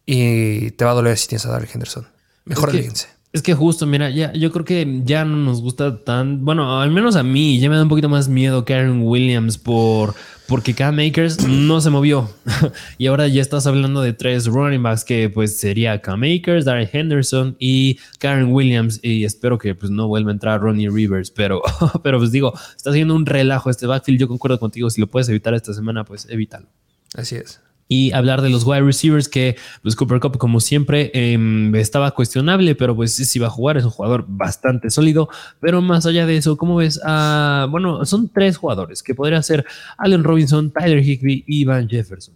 y 0.04 0.72
te 0.72 0.84
va 0.84 0.92
a 0.92 0.94
doler 0.94 1.16
si 1.18 1.28
tienes 1.28 1.46
a 1.46 1.50
Darrell 1.50 1.70
Henderson. 1.72 2.08
Mejor 2.44 2.70
aléjense. 2.70 3.15
Es 3.36 3.42
que 3.42 3.52
justo, 3.52 3.86
mira, 3.86 4.08
ya, 4.08 4.32
yo 4.32 4.50
creo 4.50 4.64
que 4.64 5.02
ya 5.04 5.26
no 5.26 5.36
nos 5.36 5.60
gusta 5.60 6.02
tan, 6.02 6.42
bueno, 6.42 6.80
al 6.80 6.90
menos 6.90 7.16
a 7.16 7.22
mí, 7.22 7.60
ya 7.60 7.68
me 7.68 7.76
da 7.76 7.82
un 7.82 7.90
poquito 7.90 8.08
más 8.08 8.30
miedo 8.30 8.64
Karen 8.64 9.02
Williams 9.02 9.58
por, 9.58 10.14
porque 10.48 10.72
Cam 10.72 10.96
Makers 10.96 11.46
no 11.46 11.82
se 11.82 11.90
movió. 11.90 12.30
y 12.96 13.08
ahora 13.08 13.28
ya 13.28 13.42
estás 13.42 13.66
hablando 13.66 14.00
de 14.00 14.14
tres 14.14 14.46
running 14.46 14.82
backs 14.82 15.04
que 15.04 15.28
pues 15.28 15.58
sería 15.58 16.00
Cam 16.00 16.20
Makers, 16.20 16.64
Darren 16.64 16.88
Henderson 16.90 17.56
y 17.58 17.98
Karen 18.20 18.54
Williams. 18.54 19.00
Y 19.02 19.24
espero 19.24 19.58
que 19.58 19.74
pues 19.74 19.92
no 19.92 20.08
vuelva 20.08 20.30
a 20.30 20.32
entrar 20.32 20.62
Ronnie 20.62 20.88
Rivers, 20.88 21.30
pero, 21.30 21.60
pero 22.02 22.16
pues 22.16 22.32
digo, 22.32 22.54
está 22.74 22.88
haciendo 22.88 23.14
un 23.14 23.26
relajo 23.26 23.68
este 23.68 23.86
backfield. 23.86 24.18
Yo 24.18 24.28
concuerdo 24.28 24.58
contigo, 24.58 24.88
si 24.88 24.98
lo 24.98 25.08
puedes 25.08 25.28
evitar 25.28 25.52
esta 25.52 25.74
semana, 25.74 26.04
pues 26.04 26.26
evítalo. 26.30 26.68
Así 27.14 27.36
es 27.36 27.65
y 27.88 28.12
hablar 28.12 28.42
de 28.42 28.50
los 28.50 28.64
wide 28.64 28.82
receivers 28.82 29.28
que 29.28 29.56
pues 29.82 29.94
Cooper 29.94 30.20
Cup 30.20 30.38
como 30.38 30.60
siempre 30.60 31.10
em, 31.14 31.74
estaba 31.74 32.10
cuestionable 32.12 32.74
pero 32.74 32.96
pues 32.96 33.14
sí 33.14 33.38
va 33.38 33.46
a 33.46 33.50
jugar 33.50 33.76
es 33.76 33.84
un 33.84 33.90
jugador 33.90 34.24
bastante 34.26 34.90
sólido 34.90 35.28
pero 35.60 35.80
más 35.80 36.06
allá 36.06 36.26
de 36.26 36.36
eso 36.36 36.56
¿cómo 36.56 36.76
ves? 36.76 37.00
bueno 37.04 38.04
son 38.04 38.28
tres 38.28 38.56
jugadores 38.56 39.02
que 39.02 39.14
podría 39.14 39.42
ser 39.42 39.64
Allen 39.98 40.24
Robinson 40.24 40.72
Tyler 40.72 41.02
Higby 41.02 41.44
y 41.46 41.64
Van 41.64 41.88
Jefferson 41.88 42.34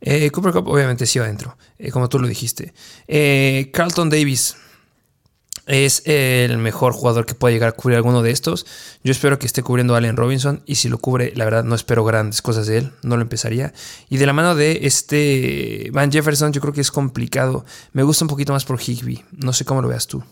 eh, 0.00 0.30
Cooper 0.30 0.52
Cup 0.52 0.68
obviamente 0.68 1.06
sí 1.06 1.18
va 1.18 1.26
adentro 1.26 1.56
eh, 1.78 1.90
como 1.90 2.08
tú 2.08 2.18
lo 2.18 2.26
dijiste 2.26 2.74
eh, 3.06 3.70
Carlton 3.72 4.10
Davis 4.10 4.56
es 5.66 6.02
el 6.06 6.58
mejor 6.58 6.92
jugador 6.92 7.26
que 7.26 7.34
pueda 7.34 7.52
llegar 7.52 7.70
a 7.70 7.72
cubrir 7.72 7.96
alguno 7.96 8.22
de 8.22 8.30
estos. 8.30 8.66
Yo 9.02 9.12
espero 9.12 9.38
que 9.38 9.46
esté 9.46 9.62
cubriendo 9.62 9.94
a 9.94 9.98
Allen 9.98 10.16
Robinson 10.16 10.62
y 10.64 10.76
si 10.76 10.88
lo 10.88 10.98
cubre, 10.98 11.32
la 11.34 11.44
verdad 11.44 11.64
no 11.64 11.74
espero 11.74 12.04
grandes 12.04 12.40
cosas 12.40 12.66
de 12.66 12.78
él, 12.78 12.92
no 13.02 13.16
lo 13.16 13.22
empezaría. 13.22 13.74
Y 14.08 14.16
de 14.18 14.26
la 14.26 14.32
mano 14.32 14.54
de 14.54 14.80
este 14.82 15.90
Van 15.92 16.10
Jefferson, 16.10 16.52
yo 16.52 16.60
creo 16.60 16.72
que 16.72 16.80
es 16.80 16.90
complicado. 16.90 17.64
Me 17.92 18.04
gusta 18.04 18.24
un 18.24 18.28
poquito 18.28 18.52
más 18.52 18.64
por 18.64 18.80
Higby, 18.80 19.24
no 19.32 19.52
sé 19.52 19.64
cómo 19.64 19.82
lo 19.82 19.88
veas 19.88 20.06
tú. 20.06 20.22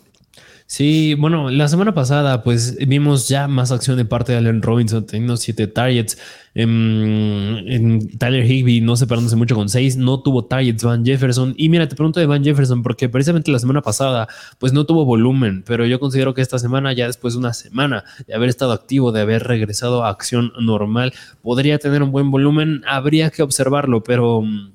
Sí, 0.67 1.13
bueno, 1.13 1.51
la 1.51 1.67
semana 1.67 1.93
pasada 1.93 2.41
pues 2.41 2.75
vimos 2.87 3.27
ya 3.27 3.47
más 3.47 3.71
acción 3.71 3.97
de 3.97 4.05
parte 4.05 4.31
de 4.31 4.39
Allen 4.39 4.63
Robinson 4.63 5.05
teniendo 5.05 5.37
siete 5.37 5.67
targets. 5.67 6.17
En, 6.55 8.09
Tyler 8.17 8.49
Higby 8.49 8.81
no 8.81 8.95
separándose 8.95 9.35
mucho 9.35 9.53
con 9.53 9.69
seis, 9.69 9.95
no 9.95 10.21
tuvo 10.23 10.45
targets 10.45 10.83
Van 10.83 11.05
Jefferson. 11.05 11.53
Y 11.55 11.69
mira, 11.69 11.87
te 11.87 11.95
pregunto 11.95 12.19
de 12.19 12.25
Van 12.25 12.43
Jefferson 12.43 12.81
porque 12.81 13.09
precisamente 13.09 13.51
la 13.51 13.59
semana 13.59 13.83
pasada 13.83 14.27
pues 14.57 14.73
no 14.73 14.87
tuvo 14.87 15.05
volumen, 15.05 15.63
pero 15.67 15.85
yo 15.85 15.99
considero 15.99 16.33
que 16.33 16.41
esta 16.41 16.57
semana, 16.57 16.93
ya 16.93 17.05
después 17.05 17.35
de 17.35 17.41
una 17.41 17.53
semana 17.53 18.03
de 18.25 18.33
haber 18.33 18.49
estado 18.49 18.71
activo, 18.71 19.11
de 19.11 19.21
haber 19.21 19.43
regresado 19.43 20.03
a 20.03 20.09
acción 20.09 20.51
normal, 20.59 21.13
podría 21.43 21.77
tener 21.77 22.01
un 22.01 22.11
buen 22.11 22.31
volumen. 22.31 22.81
Habría 22.87 23.29
que 23.29 23.43
observarlo, 23.43 24.03
pero... 24.03 24.41
Mm, 24.41 24.71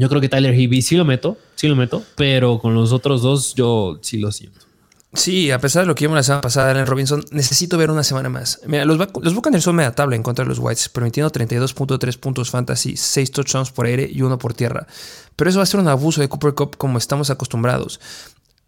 yo 0.00 0.08
creo 0.08 0.20
que 0.20 0.28
Tyler 0.28 0.54
Higby 0.54 0.80
sí 0.80 0.96
lo 0.96 1.04
meto, 1.04 1.36
sí 1.56 1.66
lo 1.66 1.74
meto, 1.74 2.04
pero 2.14 2.60
con 2.60 2.72
los 2.72 2.92
otros 2.92 3.20
dos 3.20 3.56
yo 3.56 3.98
sí 4.00 4.18
lo 4.18 4.30
siento. 4.30 4.67
Sí, 5.14 5.50
a 5.50 5.58
pesar 5.58 5.82
de 5.82 5.86
lo 5.86 5.94
que 5.94 6.04
vimos 6.04 6.16
la 6.16 6.22
semana 6.22 6.42
pasada, 6.42 6.70
Allen 6.70 6.86
Robinson, 6.86 7.24
necesito 7.30 7.78
ver 7.78 7.90
una 7.90 8.04
semana 8.04 8.28
más. 8.28 8.60
Mira, 8.66 8.84
los, 8.84 8.98
los 8.98 9.34
Buccaneers 9.34 9.64
son 9.64 9.76
media 9.76 9.94
tabla 9.94 10.16
en 10.16 10.22
contra 10.22 10.44
de 10.44 10.50
los 10.50 10.58
Whites, 10.58 10.90
permitiendo 10.90 11.32
32.3 11.32 12.18
puntos 12.18 12.50
fantasy, 12.50 12.94
6 12.94 13.32
touchdowns 13.32 13.70
por 13.70 13.86
aire 13.86 14.06
y 14.10 14.20
uno 14.20 14.38
por 14.38 14.52
tierra. 14.52 14.86
Pero 15.34 15.48
eso 15.48 15.60
va 15.60 15.62
a 15.62 15.66
ser 15.66 15.80
un 15.80 15.88
abuso 15.88 16.20
de 16.20 16.28
Cooper 16.28 16.54
Cup 16.54 16.76
como 16.76 16.98
estamos 16.98 17.30
acostumbrados. 17.30 18.00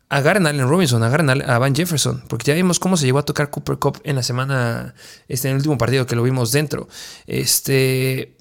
Agarren 0.08 0.46
a 0.46 0.50
Allen 0.50 0.68
Robinson, 0.68 1.02
agarren 1.02 1.28
a 1.28 1.58
Van 1.58 1.74
Jefferson, 1.74 2.24
porque 2.26 2.46
ya 2.46 2.54
vimos 2.54 2.80
cómo 2.80 2.96
se 2.96 3.04
llegó 3.04 3.18
a 3.18 3.24
tocar 3.24 3.50
Cooper 3.50 3.78
Cup 3.78 4.00
en 4.04 4.16
la 4.16 4.22
semana, 4.22 4.94
este, 5.28 5.48
en 5.48 5.52
el 5.52 5.58
último 5.58 5.76
partido 5.76 6.06
que 6.06 6.16
lo 6.16 6.22
vimos 6.22 6.52
dentro. 6.52 6.88
Este, 7.26 8.34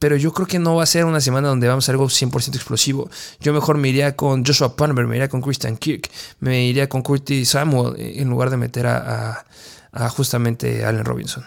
pero 0.00 0.16
yo 0.16 0.32
creo 0.32 0.48
que 0.48 0.58
no 0.58 0.74
va 0.76 0.82
a 0.82 0.86
ser 0.86 1.04
una 1.04 1.20
semana 1.20 1.48
donde 1.48 1.68
vamos 1.68 1.88
a 1.88 1.92
algo 1.92 2.06
100% 2.06 2.56
explosivo. 2.56 3.10
Yo 3.38 3.52
mejor 3.52 3.76
me 3.76 3.90
iría 3.90 4.16
con 4.16 4.44
Joshua 4.44 4.74
Palmer, 4.74 5.06
me 5.06 5.16
iría 5.16 5.28
con 5.28 5.42
Christian 5.42 5.76
Kirk, 5.76 6.10
me 6.40 6.64
iría 6.64 6.88
con 6.88 7.02
Curtis 7.02 7.50
Samuel 7.50 7.94
en 7.98 8.28
lugar 8.30 8.48
de 8.48 8.56
meter 8.56 8.86
a, 8.86 8.96
a, 9.30 9.44
a 9.92 10.08
justamente 10.08 10.86
Allen 10.86 11.04
Robinson. 11.04 11.44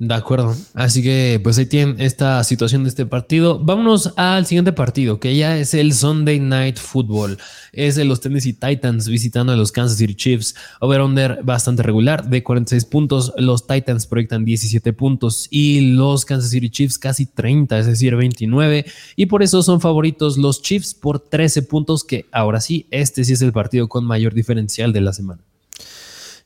De 0.00 0.14
acuerdo. 0.14 0.56
Así 0.72 1.02
que 1.02 1.38
pues 1.42 1.58
ahí 1.58 1.66
tienen 1.66 2.00
esta 2.00 2.42
situación 2.42 2.84
de 2.84 2.88
este 2.88 3.04
partido. 3.04 3.58
Vámonos 3.58 4.14
al 4.16 4.46
siguiente 4.46 4.72
partido, 4.72 5.20
que 5.20 5.36
ya 5.36 5.58
es 5.58 5.74
el 5.74 5.92
Sunday 5.92 6.40
Night 6.40 6.78
Football. 6.78 7.36
Es 7.74 7.96
de 7.96 8.06
los 8.06 8.20
Tennessee 8.22 8.54
Titans 8.54 9.08
visitando 9.08 9.52
a 9.52 9.56
los 9.56 9.72
Kansas 9.72 9.98
City 9.98 10.14
Chiefs. 10.14 10.54
Over-under 10.80 11.40
bastante 11.42 11.82
regular 11.82 12.30
de 12.30 12.42
46 12.42 12.86
puntos. 12.86 13.34
Los 13.36 13.66
Titans 13.66 14.06
proyectan 14.06 14.46
17 14.46 14.94
puntos 14.94 15.48
y 15.50 15.92
los 15.92 16.24
Kansas 16.24 16.48
City 16.48 16.70
Chiefs 16.70 16.96
casi 16.96 17.26
30, 17.26 17.78
es 17.80 17.84
decir, 17.84 18.16
29. 18.16 18.86
Y 19.16 19.26
por 19.26 19.42
eso 19.42 19.62
son 19.62 19.82
favoritos 19.82 20.38
los 20.38 20.62
Chiefs 20.62 20.94
por 20.94 21.18
13 21.18 21.60
puntos, 21.64 22.04
que 22.04 22.24
ahora 22.32 22.62
sí, 22.62 22.86
este 22.90 23.22
sí 23.22 23.34
es 23.34 23.42
el 23.42 23.52
partido 23.52 23.86
con 23.86 24.06
mayor 24.06 24.32
diferencial 24.32 24.94
de 24.94 25.02
la 25.02 25.12
semana. 25.12 25.42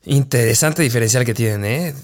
Interesante 0.05 0.83
diferencial 0.83 1.25
que 1.25 1.33
tienen, 1.33 1.65
¿eh? 1.65 1.95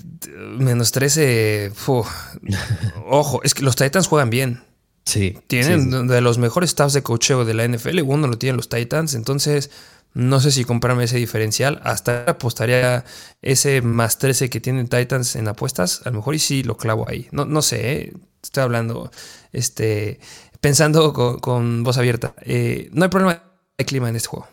Menos 0.58 0.92
13. 0.92 1.72
Ojo, 3.08 3.42
es 3.44 3.54
que 3.54 3.64
los 3.64 3.76
Titans 3.76 4.08
juegan 4.08 4.30
bien. 4.30 4.64
Sí. 5.06 5.38
Tienen 5.48 6.08
de 6.08 6.22
los 6.22 6.38
mejores 6.38 6.72
staffs 6.72 6.94
de 6.94 7.04
cocheo 7.04 7.46
de 7.46 7.54
la 7.54 7.68
NFL. 7.68 8.02
Uno 8.02 8.28
lo 8.28 8.38
tienen 8.38 8.58
los 8.58 8.70
Titans. 8.70 9.14
Entonces, 9.14 9.70
no 10.14 10.40
sé 10.40 10.52
si 10.52 10.64
comprarme 10.66 11.06
ese 11.06 11.18
diferencial. 11.18 11.80
Hasta 11.84 12.24
apostaría 12.28 13.06
ese 13.42 13.82
más 13.82 14.18
13 14.18 14.50
que 14.50 14.60
tienen 14.60 14.88
Titans 14.88 15.36
en 15.36 15.48
apuestas. 15.48 16.02
A 16.06 16.10
lo 16.10 16.18
mejor 16.18 16.36
y 16.36 16.40
sí 16.40 16.64
lo 16.64 16.78
clavo 16.78 17.08
ahí. 17.08 17.28
No, 17.32 17.46
no 17.46 17.62
sé, 17.62 17.94
¿eh? 17.94 18.14
Estoy 18.44 18.64
hablando, 18.64 19.12
este, 19.52 20.20
pensando 20.60 21.14
con, 21.14 21.84
voz 21.84 21.98
abierta. 21.98 22.34
Eh, 22.42 22.90
no 22.92 23.04
hay 23.04 23.10
problema 23.10 23.44
de 23.78 23.86
clima 23.86 24.10
en 24.10 24.16
este 24.16 24.30
juego. 24.30 24.48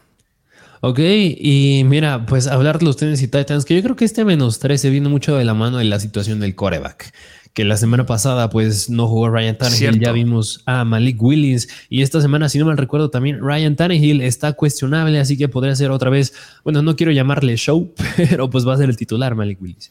Ok, 0.80 1.00
y 1.00 1.82
mira, 1.84 2.24
pues 2.26 2.46
hablar 2.46 2.78
de 2.78 2.84
los 2.84 2.96
Tennessee 2.96 3.26
Titans, 3.26 3.64
que 3.64 3.74
yo 3.74 3.82
creo 3.82 3.96
que 3.96 4.04
este 4.04 4.24
menos 4.24 4.60
13 4.60 4.90
viene 4.90 5.08
mucho 5.08 5.36
de 5.36 5.44
la 5.44 5.54
mano 5.54 5.78
de 5.78 5.84
la 5.84 5.98
situación 5.98 6.38
del 6.38 6.54
coreback. 6.54 7.12
Que 7.52 7.64
la 7.64 7.76
semana 7.76 8.06
pasada, 8.06 8.50
pues 8.50 8.88
no 8.88 9.08
jugó 9.08 9.30
Ryan 9.30 9.58
Tannehill, 9.58 9.98
ya 9.98 10.12
vimos 10.12 10.62
a 10.66 10.84
Malik 10.84 11.20
Willis. 11.20 11.68
Y 11.88 12.02
esta 12.02 12.20
semana, 12.20 12.48
si 12.48 12.58
no 12.58 12.66
mal 12.66 12.76
recuerdo, 12.76 13.10
también 13.10 13.40
Ryan 13.40 13.74
Tannehill 13.74 14.20
está 14.20 14.52
cuestionable, 14.52 15.18
así 15.18 15.36
que 15.36 15.48
podría 15.48 15.74
ser 15.74 15.90
otra 15.90 16.10
vez. 16.10 16.34
Bueno, 16.62 16.82
no 16.82 16.94
quiero 16.94 17.10
llamarle 17.10 17.56
show, 17.56 17.92
pero 18.16 18.48
pues 18.48 18.66
va 18.66 18.74
a 18.74 18.76
ser 18.76 18.88
el 18.88 18.96
titular 18.96 19.34
Malik 19.34 19.60
Willis. 19.60 19.90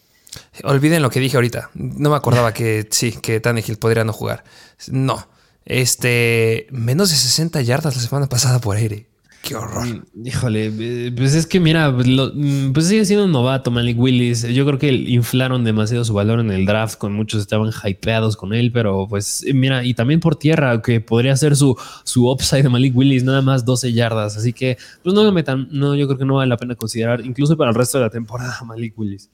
Olviden 0.63 1.01
lo 1.01 1.09
que 1.09 1.19
dije 1.19 1.35
ahorita. 1.35 1.71
No 1.73 2.09
me 2.09 2.15
acordaba 2.15 2.53
que 2.53 2.87
sí, 2.91 3.13
que 3.21 3.41
Tannehill 3.41 3.77
podría 3.77 4.05
no 4.05 4.13
jugar. 4.13 4.45
No. 4.89 5.27
Este, 5.65 6.67
menos 6.71 7.09
de 7.09 7.17
60 7.17 7.61
yardas 7.61 7.97
la 7.97 8.01
semana 8.01 8.29
pasada 8.29 8.61
por 8.61 8.77
aire. 8.77 9.07
Qué 9.47 9.55
horror. 9.55 10.05
Híjole, 10.25 10.73
eh, 10.77 11.13
pues 11.15 11.33
es 11.33 11.47
que 11.47 11.61
mira, 11.61 11.89
mm, 11.89 12.73
pues 12.73 12.89
sigue 12.89 13.05
siendo 13.05 13.23
un 13.23 13.31
novato 13.31 13.71
Malik 13.71 13.97
Willis. 13.97 14.41
Yo 14.41 14.65
creo 14.65 14.77
que 14.77 14.91
inflaron 14.91 15.63
demasiado 15.63 16.03
su 16.03 16.13
valor 16.13 16.41
en 16.41 16.51
el 16.51 16.65
draft, 16.65 16.97
con 16.97 17.13
muchos 17.13 17.43
estaban 17.43 17.71
hypeados 17.71 18.35
con 18.35 18.53
él, 18.53 18.73
pero 18.73 19.07
pues 19.07 19.45
eh, 19.47 19.53
mira, 19.53 19.85
y 19.85 19.93
también 19.93 20.19
por 20.19 20.35
tierra, 20.35 20.81
que 20.81 20.99
podría 20.99 21.33
ser 21.37 21.55
su, 21.55 21.77
su 22.03 22.29
upside 22.29 22.63
de 22.63 22.67
Malik 22.67 22.93
Willis, 22.93 23.23
nada 23.23 23.41
más 23.41 23.63
12 23.63 23.93
yardas. 23.93 24.35
Así 24.35 24.51
que, 24.51 24.77
pues 25.01 25.15
no 25.15 25.23
lo 25.23 25.31
metan, 25.31 25.69
no, 25.71 25.95
yo 25.95 26.07
creo 26.07 26.17
que 26.17 26.25
no 26.25 26.35
vale 26.35 26.49
la 26.49 26.57
pena 26.57 26.75
considerar, 26.75 27.25
incluso 27.25 27.55
para 27.55 27.69
el 27.69 27.75
resto 27.77 27.99
de 27.99 28.03
la 28.03 28.09
temporada, 28.09 28.59
Malik 28.65 28.99
Willis. 28.99 29.29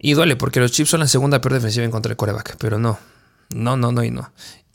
Y 0.00 0.14
duele, 0.14 0.34
porque 0.34 0.58
los 0.58 0.72
Chips 0.72 0.90
son 0.90 0.98
la 0.98 1.06
segunda 1.06 1.40
peor 1.40 1.54
defensiva 1.54 1.84
en 1.84 1.92
contra 1.92 2.10
del 2.10 2.16
coreback, 2.16 2.56
pero 2.58 2.80
no, 2.80 2.98
no, 3.54 3.76
no, 3.76 3.92
no 3.92 4.02
y 4.02 4.10
no. 4.10 4.28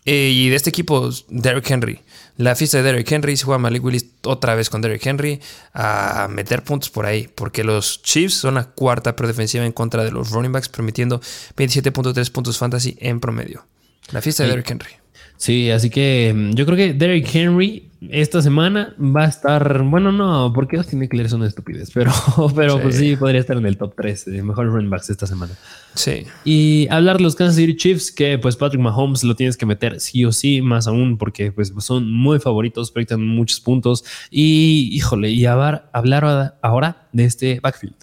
Eh, 0.06 0.30
y 0.30 0.48
de 0.48 0.56
este 0.56 0.70
equipo, 0.70 1.10
Derrick 1.28 1.70
Henry. 1.70 2.00
La 2.38 2.56
fiesta 2.56 2.78
de 2.78 2.84
Derrick 2.84 3.12
Henry, 3.12 3.36
se 3.36 3.46
juega 3.46 3.58
Malik 3.58 3.84
Willis 3.84 4.06
otra 4.24 4.54
vez 4.54 4.70
con 4.70 4.82
Derrick 4.82 5.06
Henry 5.06 5.42
a 5.74 6.28
meter 6.30 6.64
puntos 6.64 6.92
por 6.92 7.08
ahí, 7.08 7.28
porque 7.34 7.64
los 7.64 8.04
Chiefs 8.04 8.36
son 8.36 8.56
la 8.56 8.66
cuarta 8.66 9.16
pero 9.16 9.28
defensiva 9.28 9.66
en 9.66 9.72
contra 9.72 10.04
de 10.04 10.12
los 10.12 10.30
running 10.30 10.52
backs, 10.52 10.70
permitiendo 10.70 11.20
27.3 11.56 12.32
puntos 12.32 12.58
fantasy 12.60 12.96
en 13.02 13.20
promedio. 13.20 13.66
La 14.12 14.22
fiesta 14.22 14.44
de 14.44 14.50
Derrick 14.50 14.70
Henry. 14.70 14.92
Sí, 15.36 15.72
así 15.72 15.90
que 15.90 16.34
mm, 16.36 16.52
yo 16.54 16.66
creo 16.66 16.78
que 16.78 16.94
Derrick 16.94 17.34
Henry 17.34 17.87
esta 18.02 18.42
semana 18.42 18.96
va 19.00 19.24
a 19.24 19.28
estar, 19.28 19.82
bueno, 19.84 20.12
no, 20.12 20.52
porque 20.54 20.78
Austin 20.78 21.02
Eckler 21.02 21.30
son 21.30 21.44
estúpidos, 21.44 21.90
pero, 21.92 22.12
pero 22.56 22.76
sí. 22.76 22.80
pues 22.82 22.96
sí, 22.96 23.16
podría 23.16 23.42
estar 23.42 23.58
en 23.58 23.66
el 23.66 23.78
top 23.78 23.96
3 23.96 24.26
de 24.26 24.44
mejores 24.44 24.72
running 24.72 24.90
backs 24.90 25.10
esta 25.10 25.26
semana. 25.26 25.54
Sí. 25.96 26.26
Y 26.46 26.88
hablar 26.90 27.18
de 27.18 27.24
los 27.24 27.36
Kansas 27.36 27.56
City 27.56 27.76
Chiefs, 27.76 28.12
que 28.12 28.38
pues 28.38 28.56
Patrick 28.56 28.82
Mahomes 28.82 29.24
lo 29.24 29.36
tienes 29.36 29.58
que 29.58 29.66
meter 29.66 30.00
sí 30.00 30.26
o 30.26 30.32
sí, 30.32 30.62
más 30.62 30.88
aún, 30.88 31.18
porque 31.18 31.52
pues 31.52 31.74
son 31.80 32.12
muy 32.12 32.40
favoritos, 32.40 32.92
proyectan 32.92 33.26
muchos 33.26 33.60
puntos. 33.60 34.06
Y 34.30 34.90
híjole, 34.94 35.32
y 35.32 35.46
hablar, 35.46 35.90
hablar 35.92 36.58
ahora 36.62 37.08
de 37.12 37.26
este 37.26 37.60
backfield. 37.60 37.96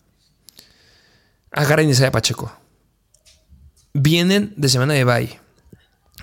Agarren 1.52 1.88
Isaiah 1.88 2.10
Pacheco. 2.10 2.52
Vienen 3.92 4.52
de 4.56 4.68
semana 4.68 4.94
de 4.94 5.04
bye. 5.04 5.40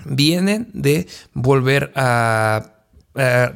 Vienen 0.04 0.68
de 0.74 1.06
volver 1.32 1.90
a 1.94 2.71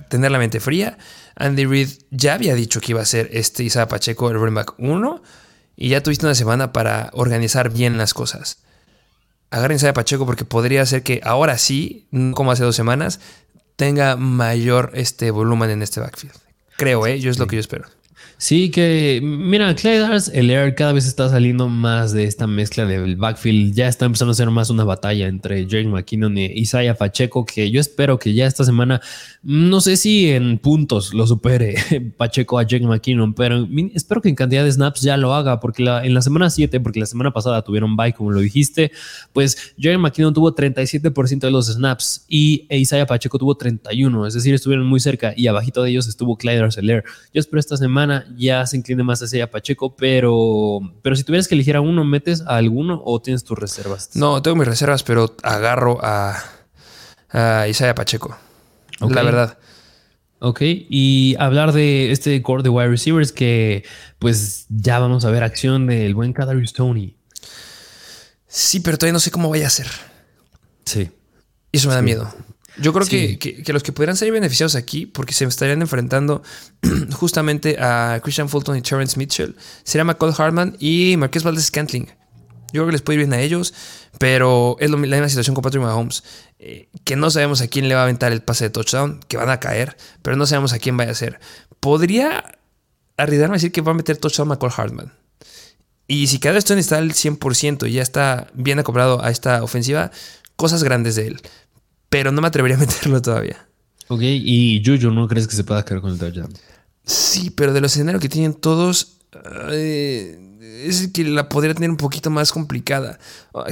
tener 0.08 0.30
la 0.30 0.38
mente 0.38 0.60
fría. 0.60 0.98
Andy 1.36 1.66
Reid 1.66 1.88
ya 2.10 2.34
había 2.34 2.54
dicho 2.54 2.80
que 2.80 2.92
iba 2.92 3.02
a 3.02 3.06
ser 3.06 3.28
este 3.32 3.62
Isaiah 3.62 3.88
Pacheco 3.88 4.30
el 4.30 4.36
running 4.36 4.54
back 4.54 4.74
1 4.78 5.22
y 5.76 5.90
ya 5.90 6.02
tuviste 6.02 6.24
una 6.24 6.34
semana 6.34 6.72
para 6.72 7.10
organizar 7.12 7.70
bien 7.70 7.98
las 7.98 8.14
cosas. 8.14 8.58
Agárrense 9.50 9.88
a 9.88 9.92
Pacheco 9.92 10.26
porque 10.26 10.44
podría 10.44 10.84
ser 10.86 11.02
que 11.02 11.20
ahora 11.22 11.58
sí, 11.58 12.08
como 12.34 12.52
hace 12.52 12.64
dos 12.64 12.74
semanas, 12.74 13.20
tenga 13.76 14.16
mayor 14.16 14.90
este 14.94 15.30
volumen 15.30 15.70
en 15.70 15.82
este 15.82 16.00
backfield. 16.00 16.34
Creo, 16.76 17.06
¿eh? 17.06 17.20
Yo 17.20 17.30
es 17.30 17.38
lo 17.38 17.46
que 17.46 17.56
yo 17.56 17.60
espero. 17.60 17.86
Sí, 18.38 18.70
que 18.70 19.20
mira, 19.22 19.74
el 20.32 20.50
Air 20.50 20.74
cada 20.74 20.92
vez 20.92 21.06
está 21.06 21.30
saliendo 21.30 21.70
más 21.70 22.12
de 22.12 22.24
esta 22.24 22.46
mezcla 22.46 22.84
del 22.84 23.16
backfield. 23.16 23.74
Ya 23.74 23.88
está 23.88 24.04
empezando 24.04 24.32
a 24.32 24.34
ser 24.34 24.50
más 24.50 24.68
una 24.68 24.84
batalla 24.84 25.26
entre 25.26 25.64
Jake 25.64 25.88
McKinnon 25.88 26.36
y 26.36 26.44
Isaiah 26.44 26.94
Pacheco, 26.94 27.46
que 27.46 27.70
yo 27.70 27.80
espero 27.80 28.18
que 28.18 28.34
ya 28.34 28.46
esta 28.46 28.62
semana, 28.64 29.00
no 29.42 29.80
sé 29.80 29.96
si 29.96 30.28
en 30.28 30.58
puntos 30.58 31.14
lo 31.14 31.26
supere 31.26 31.76
Pacheco 32.18 32.58
a 32.58 32.64
Jake 32.64 32.86
McKinnon, 32.86 33.32
pero 33.32 33.66
espero 33.94 34.20
que 34.20 34.28
en 34.28 34.34
cantidad 34.34 34.64
de 34.64 34.72
snaps 34.72 35.00
ya 35.00 35.16
lo 35.16 35.32
haga, 35.34 35.58
porque 35.58 35.82
en 35.84 36.12
la 36.12 36.20
semana 36.20 36.50
7, 36.50 36.78
porque 36.80 37.00
la 37.00 37.06
semana 37.06 37.32
pasada 37.32 37.62
tuvieron 37.62 37.96
bye, 37.96 38.12
como 38.12 38.32
lo 38.32 38.40
dijiste, 38.40 38.92
pues 39.32 39.72
Jake 39.78 39.96
McKinnon 39.96 40.34
tuvo 40.34 40.54
37% 40.54 41.38
de 41.38 41.50
los 41.50 41.68
snaps 41.68 42.26
y 42.28 42.66
Isaiah 42.68 43.06
Pacheco 43.06 43.38
tuvo 43.38 43.56
31, 43.56 44.26
es 44.26 44.34
decir, 44.34 44.54
estuvieron 44.54 44.86
muy 44.86 45.00
cerca 45.00 45.32
y 45.34 45.46
abajito 45.46 45.82
de 45.82 45.88
ellos 45.88 46.06
estuvo 46.06 46.36
Clyde 46.36 46.60
Arcelor. 46.60 47.02
Yo 47.32 47.40
espero 47.40 47.60
esta 47.60 47.78
semana 47.78 48.25
ya 48.36 48.66
se 48.66 48.76
incline 48.76 49.02
más 49.02 49.22
hacia 49.22 49.50
Pacheco, 49.50 49.94
pero, 49.96 50.80
pero 51.02 51.16
si 51.16 51.24
tuvieras 51.24 51.48
que 51.48 51.54
elegir 51.54 51.76
a 51.76 51.80
uno, 51.80 52.04
¿metes 52.04 52.42
a 52.42 52.56
alguno 52.56 53.02
o 53.04 53.20
tienes 53.20 53.44
tus 53.44 53.58
reservas? 53.58 54.10
No, 54.14 54.42
tengo 54.42 54.56
mis 54.56 54.66
reservas, 54.66 55.02
pero 55.02 55.34
agarro 55.42 55.98
a, 56.02 56.42
a 57.30 57.68
Isaiah 57.68 57.94
Pacheco. 57.94 58.36
La 59.00 59.22
verdad. 59.22 59.58
Ok, 60.38 60.60
y 60.62 61.34
hablar 61.38 61.72
de 61.72 62.12
este 62.12 62.42
core 62.42 62.62
de 62.62 62.68
wide 62.68 62.88
receivers 62.88 63.32
que 63.32 63.84
pues 64.18 64.66
ya 64.68 64.98
vamos 64.98 65.24
a 65.24 65.30
ver 65.30 65.42
acción 65.42 65.86
del 65.86 66.14
buen 66.14 66.32
Kadarius 66.32 66.72
Tony. 66.74 67.16
Sí, 68.46 68.80
pero 68.80 68.98
todavía 68.98 69.14
no 69.14 69.20
sé 69.20 69.30
cómo 69.30 69.48
vaya 69.48 69.66
a 69.66 69.70
ser. 69.70 69.86
Sí. 70.84 71.10
Y 71.72 71.78
eso 71.78 71.88
me 71.88 71.94
da 71.94 72.02
miedo. 72.02 72.32
Yo 72.78 72.92
creo 72.92 73.06
que, 73.06 73.62
los 73.72 73.82
que 73.82 73.92
podrían 73.92 74.16
ser 74.16 74.30
beneficiados 74.30 74.74
aquí, 74.74 75.06
porque 75.06 75.32
se 75.32 75.44
estarían 75.44 75.80
enfrentando 75.80 76.42
justamente 77.14 77.78
a 77.80 78.20
Christian 78.22 78.48
Fulton 78.48 78.76
y 78.76 78.82
Terrence 78.82 79.18
Mitchell, 79.18 79.56
sería 79.82 80.04
McCall 80.04 80.34
Hartman 80.36 80.76
y 80.78 81.16
Marqués 81.16 81.42
Valdez 81.42 81.64
Scantling. 81.64 82.06
Yo 82.72 82.82
creo 82.82 82.86
que 82.86 82.92
les 82.92 83.02
puede 83.02 83.20
ir 83.20 83.26
bien 83.26 83.32
a 83.32 83.40
ellos, 83.40 83.72
pero 84.18 84.76
es 84.80 84.90
la 84.90 84.96
misma 84.96 85.28
situación 85.28 85.54
con 85.54 85.62
Patrick 85.62 85.82
Mahomes, 85.82 86.24
eh, 86.58 86.88
que 87.04 87.16
no 87.16 87.30
sabemos 87.30 87.62
a 87.62 87.68
quién 87.68 87.88
le 87.88 87.94
va 87.94 88.00
a 88.00 88.04
aventar 88.04 88.32
el 88.32 88.42
pase 88.42 88.64
de 88.64 88.70
touchdown, 88.70 89.20
que 89.28 89.36
van 89.36 89.48
a 89.48 89.60
caer, 89.60 89.96
pero 90.20 90.36
no 90.36 90.46
sabemos 90.46 90.72
a 90.72 90.78
quién 90.78 90.96
vaya 90.96 91.12
a 91.12 91.14
ser. 91.14 91.40
Podría 91.80 92.58
arriesgarme 93.16 93.54
a 93.54 93.58
decir 93.58 93.72
que 93.72 93.80
va 93.80 93.92
a 93.92 93.94
meter 93.94 94.18
touchdown 94.18 94.48
McCall 94.48 94.72
Hartman. 94.76 95.12
Y 96.08 96.26
si 96.26 96.38
cada 96.38 96.58
Stone 96.58 96.80
está 96.80 96.98
al 96.98 97.12
100% 97.12 97.88
y 97.88 97.92
ya 97.92 98.02
está 98.02 98.48
bien 98.52 98.78
acoplado 98.78 99.24
a 99.24 99.30
esta 99.30 99.62
ofensiva, 99.62 100.10
cosas 100.56 100.82
grandes 100.84 101.16
de 101.16 101.28
él 101.28 101.40
pero 102.16 102.32
no 102.32 102.40
me 102.40 102.48
atrevería 102.48 102.78
a 102.78 102.80
meterlo 102.86 103.20
todavía. 103.20 103.68
Ok, 104.08 104.22
y 104.22 104.82
Juju, 104.82 105.10
¿no 105.10 105.28
crees 105.28 105.46
que 105.46 105.54
se 105.54 105.64
pueda 105.64 105.84
quedar 105.84 106.00
con 106.00 106.12
el 106.12 106.18
touchdown? 106.18 106.50
Sí, 107.04 107.50
pero 107.50 107.74
de 107.74 107.82
los 107.82 107.92
escenarios 107.92 108.22
que 108.22 108.30
tienen 108.30 108.54
todos, 108.54 109.18
es 109.52 111.08
que 111.12 111.24
la 111.24 111.50
podría 111.50 111.74
tener 111.74 111.90
un 111.90 111.98
poquito 111.98 112.30
más 112.30 112.52
complicada. 112.52 113.18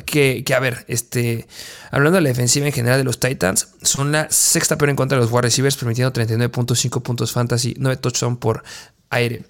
Que, 0.04 0.44
que, 0.44 0.54
a 0.54 0.60
ver, 0.60 0.84
este, 0.88 1.46
hablando 1.90 2.16
de 2.16 2.20
la 2.20 2.28
defensiva 2.28 2.66
en 2.66 2.72
general 2.72 2.98
de 2.98 3.04
los 3.04 3.18
Titans, 3.18 3.68
son 3.80 4.12
la 4.12 4.28
sexta 4.30 4.76
peor 4.76 4.90
en 4.90 4.96
contra 4.96 5.16
de 5.16 5.24
los 5.24 5.32
wide 5.32 5.42
receivers, 5.42 5.76
permitiendo 5.76 6.12
39.5 6.12 7.00
puntos 7.00 7.32
fantasy, 7.32 7.74
9 7.78 7.96
touchdowns 7.96 8.38
por 8.38 8.62
aire 9.08 9.46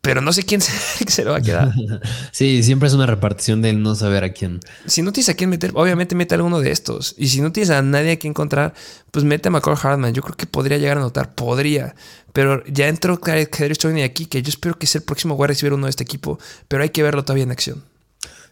pero 0.00 0.20
no 0.20 0.32
sé 0.32 0.44
quién 0.44 0.60
se, 1.06 1.24
lo 1.24 1.32
va 1.32 1.38
a 1.38 1.42
quedar. 1.42 1.72
sí, 2.32 2.62
siempre 2.62 2.88
es 2.88 2.94
una 2.94 3.06
repartición 3.06 3.62
de 3.62 3.72
no 3.72 3.94
saber 3.94 4.24
a 4.24 4.32
quién. 4.32 4.60
Si 4.86 5.02
no 5.02 5.12
tienes 5.12 5.28
a 5.28 5.34
quién 5.34 5.50
meter, 5.50 5.72
obviamente 5.74 6.14
mete 6.14 6.34
a 6.34 6.36
alguno 6.36 6.60
de 6.60 6.70
estos. 6.70 7.14
Y 7.18 7.28
si 7.28 7.40
no 7.40 7.52
tienes 7.52 7.70
a 7.70 7.82
nadie 7.82 8.12
a 8.12 8.18
quien 8.18 8.32
encontrar, 8.32 8.74
pues 9.10 9.24
mete 9.24 9.48
a 9.48 9.50
McCall 9.50 9.78
Hartman. 9.80 10.14
Yo 10.14 10.22
creo 10.22 10.36
que 10.36 10.46
podría 10.46 10.78
llegar 10.78 10.98
a 10.98 11.00
notar, 11.00 11.34
podría. 11.34 11.94
Pero 12.32 12.64
ya 12.66 12.88
entró 12.88 13.20
Kadri 13.20 13.74
Stoney 13.74 14.02
aquí, 14.02 14.26
que 14.26 14.42
yo 14.42 14.48
espero 14.48 14.78
que 14.78 14.86
sea 14.86 15.00
el 15.00 15.04
próximo 15.04 15.42
a 15.42 15.46
recibir 15.46 15.72
uno 15.72 15.86
de 15.86 15.90
este 15.90 16.04
equipo, 16.04 16.38
pero 16.68 16.82
hay 16.82 16.90
que 16.90 17.02
verlo 17.02 17.24
todavía 17.24 17.44
en 17.44 17.50
acción. 17.50 17.89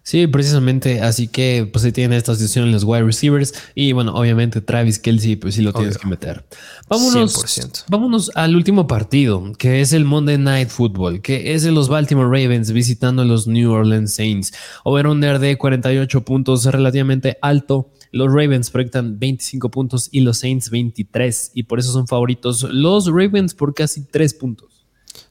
Sí, 0.09 0.27
precisamente. 0.27 1.03
Así 1.03 1.29
que 1.29 1.69
pues 1.71 1.83
se 1.83 1.93
tienen 1.93 2.17
esta 2.17 2.35
situación 2.35 2.65
en 2.65 2.73
los 2.73 2.83
wide 2.83 3.03
receivers. 3.03 3.53
Y 3.75 3.93
bueno, 3.93 4.15
obviamente 4.15 4.63
Travis 4.63 4.99
Kelsey, 4.99 5.37
pues 5.37 5.57
sí 5.57 5.61
lo 5.61 5.75
tienes 5.75 5.99
que 5.99 6.07
meter. 6.07 6.47
Vámonos, 6.89 7.85
vámonos 7.89 8.31
al 8.35 8.57
último 8.57 8.87
partido, 8.87 9.53
que 9.59 9.83
es 9.83 9.93
el 9.93 10.07
Monday 10.07 10.39
Night 10.39 10.71
Football, 10.71 11.21
que 11.21 11.53
es 11.53 11.63
de 11.63 11.73
los 11.73 11.91
Baltimore 11.91 12.25
Ravens 12.27 12.73
visitando 12.73 13.21
a 13.21 13.27
los 13.27 13.47
New 13.47 13.71
Orleans 13.71 14.15
Saints. 14.15 14.55
Over-under 14.83 15.39
de 15.39 15.59
48 15.59 16.25
puntos, 16.25 16.65
relativamente 16.65 17.37
alto. 17.43 17.91
Los 18.11 18.29
Ravens 18.29 18.71
proyectan 18.71 19.19
25 19.19 19.71
puntos 19.71 20.09
y 20.11 20.21
los 20.21 20.39
Saints 20.39 20.71
23. 20.71 21.51
Y 21.53 21.65
por 21.65 21.81
eso 21.81 21.93
son 21.93 22.09
favoritos 22.09 22.63
los 22.63 23.09
Ravens 23.09 23.53
por 23.53 23.75
casi 23.75 24.05
3 24.05 24.33
puntos. 24.33 24.87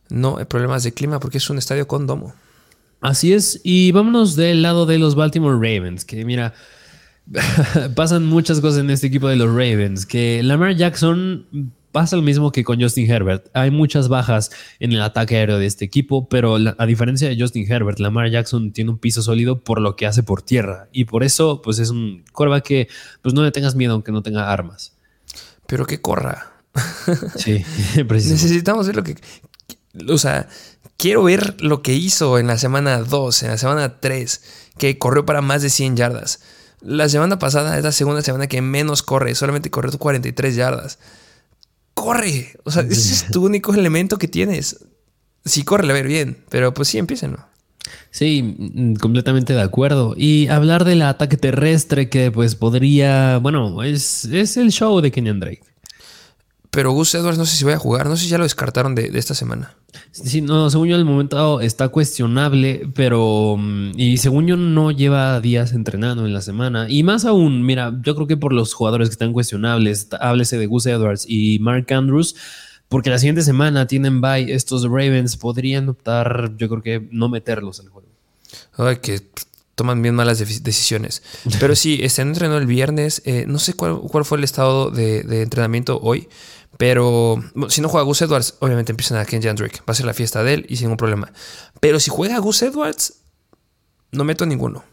No, 0.10 0.38
el 0.38 0.45
problema 0.45 0.78
es 0.78 0.84
de 0.84 0.94
clima 0.94 1.20
porque 1.20 1.40
es 1.40 1.49
un 1.49 1.58
estadio 1.58 1.88
con 1.88 2.06
domo. 2.06 2.36
Así 2.99 3.34
es, 3.34 3.61
y 3.64 3.91
vámonos 3.91 4.36
del 4.36 4.61
lado 4.61 4.86
de 4.86 4.98
los 4.98 5.15
Baltimore 5.15 5.56
Ravens, 5.56 6.03
que 6.03 6.26
mira, 6.26 6.53
pasan 7.95 8.26
muchas 8.26 8.60
cosas 8.60 8.80
en 8.80 8.90
este 8.90 9.07
equipo 9.07 9.28
de 9.28 9.36
los 9.36 9.49
Ravens, 9.49 10.06
que 10.06 10.41
Lamar 10.41 10.76
Jackson 10.76 11.45
pasa 11.91 12.15
lo 12.15 12.22
mismo 12.22 12.52
que 12.52 12.64
con 12.64 12.82
Justin 12.82 13.10
Herbert. 13.10 13.48
Hay 13.53 13.72
muchas 13.72 14.07
bajas 14.07 14.52
en 14.80 14.91
el 14.91 15.02
ataque 15.02 15.36
aéreo 15.38 15.57
de 15.57 15.65
este 15.65 15.86
equipo, 15.86 16.28
pero 16.30 16.56
a 16.56 16.86
diferencia 16.86 17.30
de 17.30 17.40
Justin 17.40 17.72
Herbert, 17.72 17.99
Lamar 17.99 18.30
Jackson 18.30 18.72
tiene 18.72 18.91
un 18.91 18.98
piso 18.98 19.22
sólido 19.22 19.60
por 19.64 19.82
lo 19.82 19.95
que 19.95 20.06
hace 20.06 20.24
por 20.24 20.41
tierra, 20.41 20.88
y 20.91 21.06
por 21.06 21.24
eso 21.24 21.61
pues 21.61 21.80
es 21.80 21.90
un 21.90 22.24
corva 22.32 22.61
que 22.61 22.88
pues 23.22 23.34
no 23.34 23.44
le 23.44 23.52
tengas 23.52 23.76
miedo 23.76 23.94
aunque 23.94 24.11
no 24.11 24.22
tenga 24.22 24.52
armas. 24.52 24.98
Pero 25.68 25.86
que 25.86 26.02
corra. 26.02 26.53
Sí, 27.36 27.64
Necesitamos 28.10 28.88
ver 28.88 28.95
lo 28.95 29.03
que... 29.03 29.15
O 30.07 30.18
sea, 30.18 30.48
quiero 30.98 31.24
ver 31.24 31.56
lo 31.61 31.82
que 31.82 31.94
hizo 31.94 32.40
en 32.40 32.48
la 32.48 32.57
semana 32.57 32.98
2, 32.98 33.44
en 33.44 33.49
la 33.49 33.57
semana 33.57 33.99
3, 33.99 34.41
que 34.78 34.98
corrió 34.98 35.26
para 35.26 35.41
más 35.41 35.61
de 35.61 35.69
100 35.69 35.95
yardas. 35.95 36.41
La 36.82 37.10
semana 37.10 37.40
pasada 37.40 37.78
es 37.78 37.84
la 37.84 37.91
segunda 37.91 38.22
semana 38.22 38.48
que 38.48 38.61
menos 38.61 39.02
corre, 39.02 39.34
solamente 39.36 39.72
corrió 39.72 39.91
43 39.98 40.56
yardas. 40.56 40.99
Corre, 41.94 42.56
o 42.64 42.72
sea, 42.72 42.84
ese 42.84 43.14
es 43.14 43.32
tu 43.32 43.45
único 43.45 43.74
elemento 43.74 44.18
que 44.18 44.28
tienes. 44.28 44.86
Sí, 45.45 45.64
corre 45.64 45.90
a 45.90 45.94
ver 45.94 46.07
bien, 46.07 46.44
pero 46.49 46.74
pues 46.74 46.90
sí, 46.90 46.98
empiecen. 46.98 47.38
Sí, 48.11 48.56
mm, 48.57 48.95
completamente 48.95 49.53
de 49.53 49.61
acuerdo. 49.61 50.14
Y 50.15 50.48
hablar 50.49 50.84
del 50.84 51.02
ataque 51.02 51.38
terrestre 51.38 52.10
que 52.10 52.32
pues 52.32 52.56
podría, 52.56 53.38
bueno, 53.38 53.82
es, 53.84 54.26
es 54.26 54.57
el 54.57 54.72
show 54.72 54.99
de 55.02 55.11
Kenyan 55.11 55.40
Drake. 55.40 55.64
Pero 56.78 56.91
Gus 56.91 57.16
Edwards 57.16 57.40
no 57.40 57.48
sé 57.48 57.56
si 57.56 57.64
voy 57.64 57.74
a 57.74 57.80
jugar, 57.80 58.06
no 58.06 58.16
sé 58.16 58.26
si 58.26 58.30
ya 58.30 58.38
lo 58.38 58.44
descartaron 58.44 58.94
de, 58.94 59.10
esta 59.16 59.34
semana. 59.34 59.74
Sí, 60.12 60.41
no, 60.41 60.70
según 60.70 60.88
yo 60.88 60.95
el 60.95 61.06
momento 61.06 61.60
está 61.60 61.90
cuestionable, 61.90 62.88
pero 62.94 63.56
mm, 63.58 63.94
y 63.95 64.18
según 64.18 64.45
yo 64.45 64.58
no 64.58 64.91
lleva 64.91 65.41
días 65.41 65.72
entrenando 65.72 66.28
en 66.28 66.36
la 66.36 66.41
semana. 66.41 66.86
Y 66.88 67.02
más 67.02 67.26
aún, 67.26 67.66
mira, 67.66 67.99
yo 68.04 68.14
creo 68.14 68.28
que 68.28 68.38
por 68.38 68.54
los 68.54 68.76
jugadores 68.76 69.10
que 69.10 69.14
están 69.14 69.34
cuestionables, 69.34 70.10
háblese 70.22 70.60
de 70.60 70.68
Gus 70.68 70.86
Edwards 70.86 71.26
y 71.28 71.58
Mark 71.58 71.91
Andrews, 71.91 72.36
porque 72.90 73.10
la 73.10 73.18
siguiente 73.18 73.41
semana 73.41 73.88
tienen 73.88 74.22
bye, 74.22 74.54
estos 74.54 74.84
Ravens 74.84 75.36
podrían 75.36 75.90
optar, 75.90 76.54
yo 76.58 76.70
creo 76.70 76.84
que 76.84 77.08
no 77.10 77.28
meterlos 77.28 77.80
al 77.80 77.90
juego. 77.90 78.08
Ay, 78.78 78.98
que 78.98 79.24
toman 79.74 80.02
bien 80.04 80.14
malas 80.14 80.38
decisiones. 80.40 81.24
Pero 81.60 81.76
sí, 81.76 81.99
están 82.02 82.30
entrenando 82.30 82.60
el 82.60 82.66
viernes. 82.66 83.22
Eh, 83.26 83.45
no 83.48 83.60
sé 83.60 83.74
cuál, 83.74 84.26
fue 84.26 84.38
el 84.40 84.44
estado 84.44 84.90
de, 84.90 85.24
de 85.24 85.44
entrenamiento 85.44 85.99
hoy. 86.02 86.28
Pero 86.78 87.44
si 87.70 87.82
no 87.82 87.90
juega 87.90 88.06
Gus 88.06 88.22
Edwards, 88.22 88.56
obviamente 88.60 88.91
empiezan 88.91 89.18
a 89.18 89.26
Ken 89.26 89.41
Drake. 89.41 89.80
Va 89.80 89.91
a 89.91 89.95
ser 89.95 90.06
la 90.06 90.14
fiesta 90.14 90.44
de 90.44 90.54
él 90.54 90.66
y 90.70 90.78
sin 90.78 90.86
ningún 90.86 90.98
problema. 90.98 91.32
Pero 91.80 91.99
si 91.99 92.10
juega 92.10 92.38
Gus 92.40 92.62
Edwards, 92.62 93.22
no 94.12 94.24
meto 94.24 94.44
a 94.44 94.48
ninguno. 94.48 94.84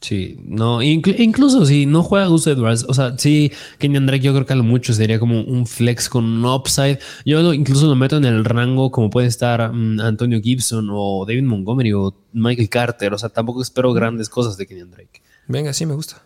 Sí, 0.00 0.38
no, 0.44 0.80
incluso 0.80 1.66
si 1.66 1.84
no 1.84 2.04
juega 2.04 2.28
Gus 2.28 2.46
Edwards, 2.46 2.86
o 2.88 2.94
sea, 2.94 3.18
sí, 3.18 3.50
Kenyan 3.78 4.06
Drake 4.06 4.22
yo 4.22 4.32
creo 4.32 4.46
que 4.46 4.52
a 4.52 4.56
lo 4.56 4.62
mucho 4.62 4.92
sería 4.92 5.18
como 5.18 5.42
un 5.42 5.66
flex 5.66 6.08
con 6.08 6.24
un 6.24 6.44
upside. 6.44 7.00
Yo 7.24 7.52
incluso 7.52 7.86
lo 7.86 7.96
meto 7.96 8.16
en 8.16 8.24
el 8.24 8.44
rango 8.44 8.92
como 8.92 9.10
puede 9.10 9.26
estar 9.26 9.72
mm, 9.72 10.00
Antonio 10.00 10.40
Gibson 10.40 10.88
o 10.92 11.24
David 11.26 11.42
Montgomery 11.42 11.92
o 11.94 12.14
Michael 12.32 12.68
Carter. 12.68 13.12
O 13.12 13.18
sea, 13.18 13.28
tampoco 13.28 13.60
espero 13.60 13.92
grandes 13.92 14.28
cosas 14.28 14.56
de 14.56 14.66
Kenyan 14.66 14.92
Drake. 14.92 15.20
Venga, 15.48 15.72
sí 15.72 15.84
me 15.84 15.94
gusta. 15.94 16.22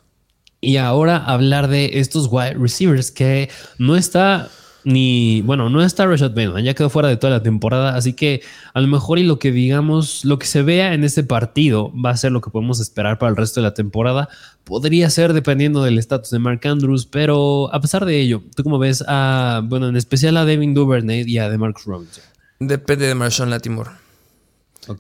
Y 0.61 0.77
ahora 0.77 1.17
hablar 1.17 1.69
de 1.69 1.99
estos 1.99 2.29
wide 2.31 2.55
receivers 2.55 3.11
que 3.11 3.49
no 3.79 3.97
está 3.97 4.51
ni, 4.85 5.43
bueno, 5.43 5.69
no 5.71 5.83
está 5.83 6.07
Rashad 6.07 6.31
Bateman, 6.31 6.65
ya 6.65 6.75
quedó 6.75 6.91
fuera 6.91 7.09
de 7.09 7.17
toda 7.17 7.33
la 7.33 7.43
temporada, 7.43 7.95
así 7.95 8.13
que 8.13 8.43
a 8.75 8.81
lo 8.81 8.89
mejor 8.89 9.19
y 9.19 9.23
lo 9.23 9.39
que 9.39 9.53
digamos, 9.53 10.25
lo 10.25 10.39
que 10.39 10.47
se 10.47 10.63
vea 10.63 10.95
en 10.95 11.05
este 11.05 11.25
partido 11.25 11.93
va 11.95 12.11
a 12.11 12.17
ser 12.17 12.33
lo 12.33 12.41
que 12.41 12.51
podemos 12.51 12.81
esperar 12.81 13.19
para 13.19 13.31
el 13.31 13.37
resto 13.37 13.61
de 13.61 13.65
la 13.65 13.75
temporada. 13.75 14.29
Podría 14.65 15.11
ser 15.11 15.33
dependiendo 15.33 15.83
del 15.83 15.99
estatus 15.99 16.31
de 16.31 16.39
Mark 16.39 16.61
Andrews, 16.65 17.07
pero 17.07 17.73
a 17.75 17.81
pesar 17.81 18.05
de 18.05 18.21
ello, 18.21 18.43
¿tú 18.55 18.63
cómo 18.63 18.79
ves 18.79 19.05
a, 19.07 19.63
bueno, 19.65 19.89
en 19.89 19.97
especial 19.97 20.37
a 20.37 20.45
Devin 20.45 20.75
Duvernay 20.75 21.25
y 21.27 21.39
a 21.39 21.49
Marcus 21.59 21.85
Robinson? 21.85 22.25
Depende 22.59 23.07
de 23.07 23.15
Marshawn 23.15 23.51
Latimore. 23.51 24.02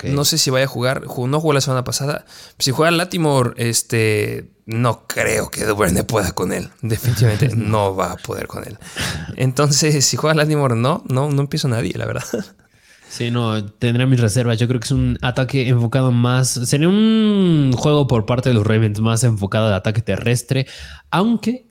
No 0.04 0.24
sé 0.24 0.38
si 0.38 0.50
vaya 0.50 0.66
a 0.66 0.68
jugar. 0.68 1.02
No 1.02 1.40
jugó 1.40 1.52
la 1.52 1.60
semana 1.60 1.84
pasada. 1.84 2.24
Si 2.58 2.70
juega 2.70 2.90
Latimore, 2.90 3.54
este. 3.56 4.50
No 4.64 5.06
creo 5.08 5.50
que 5.50 5.64
Duverne 5.64 6.04
pueda 6.04 6.32
con 6.32 6.52
él. 6.52 6.70
Definitivamente 6.82 7.48
no 7.56 7.96
va 7.96 8.12
a 8.12 8.16
poder 8.16 8.46
con 8.46 8.64
él. 8.66 8.78
Entonces, 9.36 10.04
si 10.04 10.16
juega 10.16 10.34
Latimore, 10.34 10.76
no, 10.76 11.02
no, 11.08 11.30
no 11.30 11.42
empiezo 11.42 11.68
nadie, 11.68 11.92
la 11.96 12.06
verdad. 12.06 12.24
Sí, 13.08 13.30
no, 13.30 13.62
tendré 13.62 14.06
mis 14.06 14.18
reservas. 14.18 14.56
Yo 14.56 14.66
creo 14.66 14.80
que 14.80 14.86
es 14.86 14.90
un 14.90 15.18
ataque 15.20 15.68
enfocado 15.68 16.12
más. 16.12 16.48
Sería 16.48 16.88
un 16.88 17.70
juego 17.76 18.06
por 18.06 18.24
parte 18.24 18.48
de 18.48 18.54
los 18.54 18.66
Ravens 18.66 19.00
más 19.00 19.22
enfocado 19.22 19.66
al 19.66 19.74
ataque 19.74 20.00
terrestre. 20.00 20.66
Aunque 21.10 21.66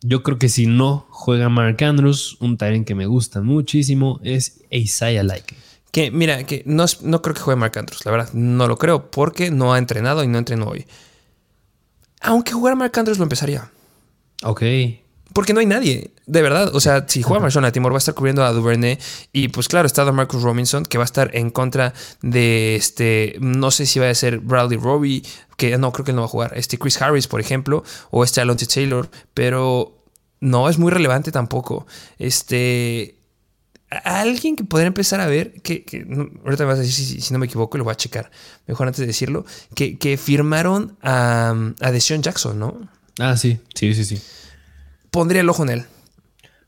yo 0.00 0.22
creo 0.22 0.38
que 0.38 0.48
si 0.48 0.66
no 0.66 1.06
juega 1.10 1.50
Mark 1.50 1.84
Andrews, 1.84 2.38
un 2.40 2.56
talent 2.56 2.86
que 2.86 2.94
me 2.94 3.04
gusta 3.04 3.42
muchísimo 3.42 4.20
es 4.22 4.62
Isaiah 4.70 5.22
Like. 5.22 5.54
Que 5.96 6.10
mira, 6.10 6.44
que 6.44 6.62
no, 6.66 6.84
no 7.00 7.22
creo 7.22 7.34
que 7.34 7.40
juegue 7.40 7.58
Mark 7.58 7.78
Andrews, 7.78 8.04
la 8.04 8.12
verdad, 8.12 8.28
no 8.34 8.68
lo 8.68 8.76
creo, 8.76 9.10
porque 9.10 9.50
no 9.50 9.72
ha 9.72 9.78
entrenado 9.78 10.22
y 10.22 10.28
no 10.28 10.36
entrenó 10.36 10.66
hoy. 10.66 10.86
Aunque 12.20 12.52
jugar 12.52 12.76
Mark 12.76 12.92
Andrews 12.98 13.16
lo 13.16 13.22
empezaría. 13.22 13.70
Ok. 14.42 14.60
Porque 15.32 15.54
no 15.54 15.60
hay 15.60 15.64
nadie, 15.64 16.10
de 16.26 16.42
verdad. 16.42 16.76
O 16.76 16.80
sea, 16.80 17.06
si 17.08 17.22
juega 17.22 17.40
Marshall 17.40 17.72
Timor 17.72 17.92
va 17.92 17.96
a 17.96 18.04
estar 18.04 18.14
cubriendo 18.14 18.44
a 18.44 18.52
Duvernay. 18.52 18.98
Y 19.32 19.48
pues 19.48 19.68
claro, 19.68 19.86
está 19.86 20.04
Marcus 20.12 20.42
Robinson, 20.42 20.84
que 20.84 20.98
va 20.98 21.04
a 21.04 21.06
estar 21.06 21.34
en 21.34 21.48
contra 21.48 21.94
de 22.20 22.76
este. 22.76 23.36
No 23.40 23.70
sé 23.70 23.86
si 23.86 23.98
va 23.98 24.10
a 24.10 24.14
ser 24.14 24.40
Bradley 24.40 24.76
Robbie, 24.78 25.22
que 25.56 25.78
no 25.78 25.92
creo 25.92 26.04
que 26.04 26.10
él 26.10 26.16
no 26.16 26.20
va 26.20 26.26
a 26.26 26.28
jugar. 26.28 26.52
Este 26.58 26.76
Chris 26.76 27.00
Harris, 27.00 27.26
por 27.26 27.40
ejemplo, 27.40 27.84
o 28.10 28.22
este 28.22 28.42
Alonso 28.42 28.66
Taylor. 28.66 29.08
Pero 29.32 30.04
no 30.40 30.68
es 30.68 30.76
muy 30.76 30.92
relevante 30.92 31.32
tampoco. 31.32 31.86
Este. 32.18 33.15
Alguien 33.90 34.56
que 34.56 34.64
podría 34.64 34.88
empezar 34.88 35.20
a 35.20 35.26
ver, 35.26 35.60
que, 35.62 35.84
ahorita 36.44 36.64
me 36.64 36.70
vas 36.70 36.78
a 36.78 36.82
decir 36.82 37.20
si, 37.22 37.32
no 37.32 37.38
me 37.38 37.46
equivoco, 37.46 37.78
lo 37.78 37.84
voy 37.84 37.92
a 37.92 37.96
checar, 37.96 38.30
mejor 38.66 38.88
antes 38.88 39.00
de 39.00 39.06
decirlo, 39.06 39.44
que, 39.74 39.96
que 39.96 40.16
firmaron 40.16 40.96
a, 41.02 41.54
a 41.80 41.92
Deshaun 41.92 42.22
Jackson, 42.22 42.58
¿no? 42.58 42.88
Ah, 43.18 43.36
sí, 43.36 43.58
sí, 43.74 43.94
sí, 43.94 44.04
sí 44.04 44.20
pondría 45.16 45.40
el 45.40 45.48
ojo 45.48 45.62
en 45.62 45.70
él. 45.70 45.84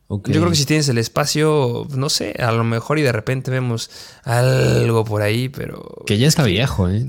Yo 0.08 0.22
creo 0.22 0.48
que 0.48 0.56
si 0.56 0.64
tienes 0.64 0.88
el 0.88 0.96
espacio, 0.96 1.86
no 1.94 2.08
sé, 2.08 2.34
a 2.38 2.50
lo 2.50 2.64
mejor 2.64 2.98
y 2.98 3.02
de 3.02 3.12
repente 3.12 3.50
vemos 3.50 3.90
algo 4.24 5.04
por 5.04 5.20
ahí, 5.20 5.50
pero... 5.50 6.02
Que 6.06 6.16
ya 6.16 6.26
está 6.26 6.44
viejo, 6.44 6.88
¿eh? 6.88 7.06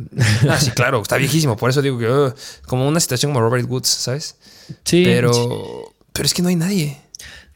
Ah, 0.49 0.59
sí, 0.59 0.71
claro, 0.71 1.01
está 1.01 1.15
viejísimo. 1.15 1.55
Por 1.55 1.69
eso 1.69 1.81
digo 1.81 1.97
que 1.97 2.09
oh, 2.09 2.35
como 2.67 2.85
una 2.85 2.99
situación 2.99 3.31
como 3.31 3.39
Robert 3.39 3.69
Woods, 3.69 3.87
¿sabes? 3.87 4.35
Sí. 4.83 5.03
Pero, 5.05 5.93
pero 6.11 6.25
es 6.25 6.33
que 6.33 6.41
no 6.41 6.49
hay 6.49 6.57
nadie. 6.57 6.97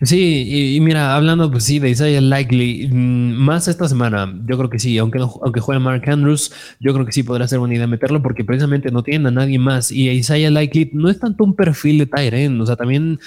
Sí, 0.02 0.76
y, 0.76 0.82
mira, 0.82 1.16
hablando 1.16 1.50
pues 1.50 1.64
sí 1.64 1.80
de 1.80 1.90
Isaiah 1.90 2.20
Likely, 2.20 2.90
mm, 2.92 3.36
más 3.36 3.68
esta 3.68 3.88
semana, 3.88 4.34
yo 4.46 4.58
creo 4.58 4.70
que 4.70 4.80
sí, 4.80 4.98
aunque 4.98 5.20
aunque 5.20 5.62
juegue 5.62 5.80
Mark 5.80 6.04
Andrews, 6.10 6.52
yo 6.80 6.94
creo 6.94 7.06
que 7.06 7.14
sí 7.14 7.24
podrá 7.24 7.48
ser 7.48 7.60
buena 7.60 7.76
idea 7.76 7.88
meterlo 7.88 8.22
porque 8.22 8.44
precisamente 8.44 8.92
no 8.92 9.04
tienen 9.04 9.28
a 9.28 9.32
nadie 9.32 9.60
más 9.60 9.92
y 9.92 10.10
Isaiah 10.10 10.50
Likely 10.52 10.90
no 10.94 11.10
es 11.10 11.20
tanto 11.20 11.44
un 11.44 11.56
perfil 11.56 12.00
de 12.00 12.06
Tyren, 12.08 12.60
o 12.60 12.66
sea, 12.66 12.76
también 12.76 13.20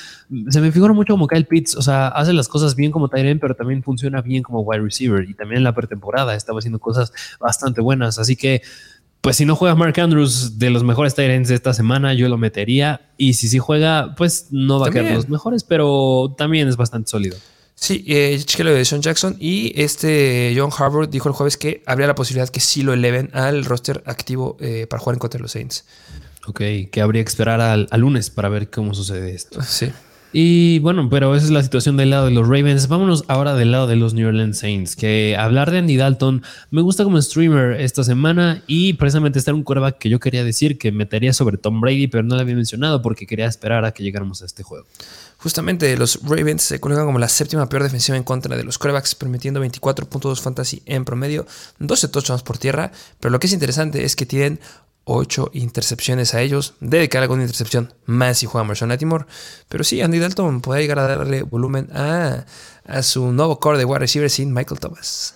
se 0.48 0.60
me 0.60 0.70
figura 0.70 0.92
mucho 0.92 1.14
como 1.14 1.28
Kyle 1.28 1.46
Pitts, 1.46 1.76
o 1.76 1.82
sea, 1.82 2.08
hace 2.08 2.32
las 2.34 2.48
cosas 2.48 2.74
bien 2.74 2.90
como 2.90 3.08
Tyren, 3.08 3.38
pero 3.38 3.54
también 3.54 3.82
funciona 3.82 4.20
bien 4.20 4.42
como 4.42 4.60
wide 4.60 4.82
receiver 4.82 5.26
y 5.28 5.34
también 5.34 5.58
en 5.58 5.64
la 5.64 5.74
pretemporada 5.74 6.34
estaba 6.34 6.58
haciendo 6.58 6.78
cosas 6.78 7.12
bastante 7.40 7.80
buenas, 7.80 8.18
así 8.18 8.36
que 8.36 8.60
pues 9.20 9.36
si 9.36 9.44
no 9.44 9.56
juega 9.56 9.74
Mark 9.74 9.98
Andrews 9.98 10.58
de 10.58 10.70
los 10.70 10.84
mejores 10.84 11.14
Tyrants 11.14 11.48
de 11.48 11.54
esta 11.54 11.74
semana, 11.74 12.14
yo 12.14 12.28
lo 12.28 12.38
metería. 12.38 13.10
Y 13.16 13.34
si 13.34 13.48
sí 13.48 13.58
juega, 13.58 14.14
pues 14.16 14.48
no 14.50 14.78
va 14.78 14.88
a 14.88 14.90
quedar 14.90 15.12
los 15.12 15.28
mejores, 15.28 15.64
pero 15.64 16.34
también 16.38 16.68
es 16.68 16.76
bastante 16.76 17.10
sólido. 17.10 17.36
Sí, 17.74 18.04
eh, 18.08 18.42
lo 18.58 18.72
de 18.72 18.84
Sean 18.86 19.02
Jackson 19.02 19.36
y 19.38 19.72
este 19.80 20.54
John 20.56 20.70
Harvard 20.76 21.10
dijo 21.10 21.28
el 21.28 21.34
jueves 21.34 21.58
que 21.58 21.82
habría 21.84 22.06
la 22.06 22.14
posibilidad 22.14 22.48
que 22.48 22.60
sí 22.60 22.82
lo 22.82 22.94
eleven 22.94 23.28
al 23.34 23.66
roster 23.66 24.02
activo 24.06 24.56
eh, 24.60 24.86
para 24.88 24.98
jugar 24.98 25.16
en 25.16 25.18
contra 25.18 25.38
de 25.38 25.42
los 25.42 25.52
Saints. 25.52 25.84
Ok, 26.46 26.60
que 26.90 27.00
habría 27.02 27.22
que 27.22 27.28
esperar 27.28 27.60
al, 27.60 27.86
al, 27.90 28.00
lunes 28.00 28.30
para 28.30 28.48
ver 28.48 28.70
cómo 28.70 28.94
sucede 28.94 29.34
esto. 29.34 29.60
Sí. 29.62 29.92
Y 30.38 30.80
bueno, 30.80 31.08
pero 31.08 31.34
esa 31.34 31.46
es 31.46 31.50
la 31.50 31.62
situación 31.62 31.96
del 31.96 32.10
lado 32.10 32.26
de 32.26 32.30
los 32.30 32.46
Ravens. 32.46 32.88
Vámonos 32.88 33.24
ahora 33.26 33.54
del 33.54 33.72
lado 33.72 33.86
de 33.86 33.96
los 33.96 34.12
New 34.12 34.28
Orleans 34.28 34.58
Saints, 34.58 34.94
que 34.94 35.34
hablar 35.34 35.70
de 35.70 35.78
Andy 35.78 35.96
Dalton 35.96 36.42
me 36.70 36.82
gusta 36.82 37.04
como 37.04 37.22
streamer 37.22 37.80
esta 37.80 38.04
semana 38.04 38.62
y 38.66 38.92
precisamente 38.92 39.38
está 39.38 39.52
en 39.52 39.56
un 39.56 39.62
quarterback 39.62 39.96
que 39.96 40.10
yo 40.10 40.20
quería 40.20 40.44
decir 40.44 40.76
que 40.76 40.92
metería 40.92 41.32
sobre 41.32 41.56
Tom 41.56 41.80
Brady, 41.80 42.08
pero 42.08 42.22
no 42.22 42.34
lo 42.34 42.42
había 42.42 42.54
mencionado 42.54 43.00
porque 43.00 43.26
quería 43.26 43.46
esperar 43.46 43.86
a 43.86 43.92
que 43.92 44.02
llegáramos 44.02 44.42
a 44.42 44.44
este 44.44 44.62
juego. 44.62 44.84
Justamente 45.38 45.96
los 45.96 46.20
Ravens 46.22 46.60
se 46.60 46.80
colocan 46.80 47.06
como 47.06 47.18
la 47.18 47.30
séptima 47.30 47.66
peor 47.70 47.84
defensiva 47.84 48.18
en 48.18 48.22
contra 48.22 48.58
de 48.58 48.64
los 48.64 48.76
quarterbacks, 48.76 49.14
permitiendo 49.14 49.64
24.2 49.64 50.38
fantasy 50.38 50.82
en 50.84 51.06
promedio, 51.06 51.46
12 51.78 52.08
touchdowns 52.08 52.42
por 52.42 52.58
tierra, 52.58 52.92
pero 53.20 53.32
lo 53.32 53.40
que 53.40 53.46
es 53.46 53.54
interesante 53.54 54.04
es 54.04 54.14
que 54.14 54.26
tienen 54.26 54.60
8 55.08 55.50
intercepciones 55.54 56.34
a 56.34 56.42
ellos. 56.42 56.74
Debe 56.80 57.08
quedar 57.08 57.22
alguna 57.22 57.42
intercepción 57.42 57.94
más 58.06 58.38
si 58.38 58.46
juega 58.46 58.64
Marshall 58.64 58.88
Latimore. 58.88 59.26
Pero 59.68 59.84
sí, 59.84 60.02
Andy 60.02 60.18
Dalton 60.18 60.60
puede 60.60 60.82
llegar 60.82 60.98
a 60.98 61.06
darle 61.06 61.42
volumen 61.44 61.88
a, 61.94 62.44
a 62.84 63.02
su 63.02 63.32
nuevo 63.32 63.60
core 63.60 63.78
de 63.78 63.84
wide 63.84 64.00
receiver 64.00 64.28
sin 64.28 64.52
Michael 64.52 64.80
Thomas. 64.80 65.35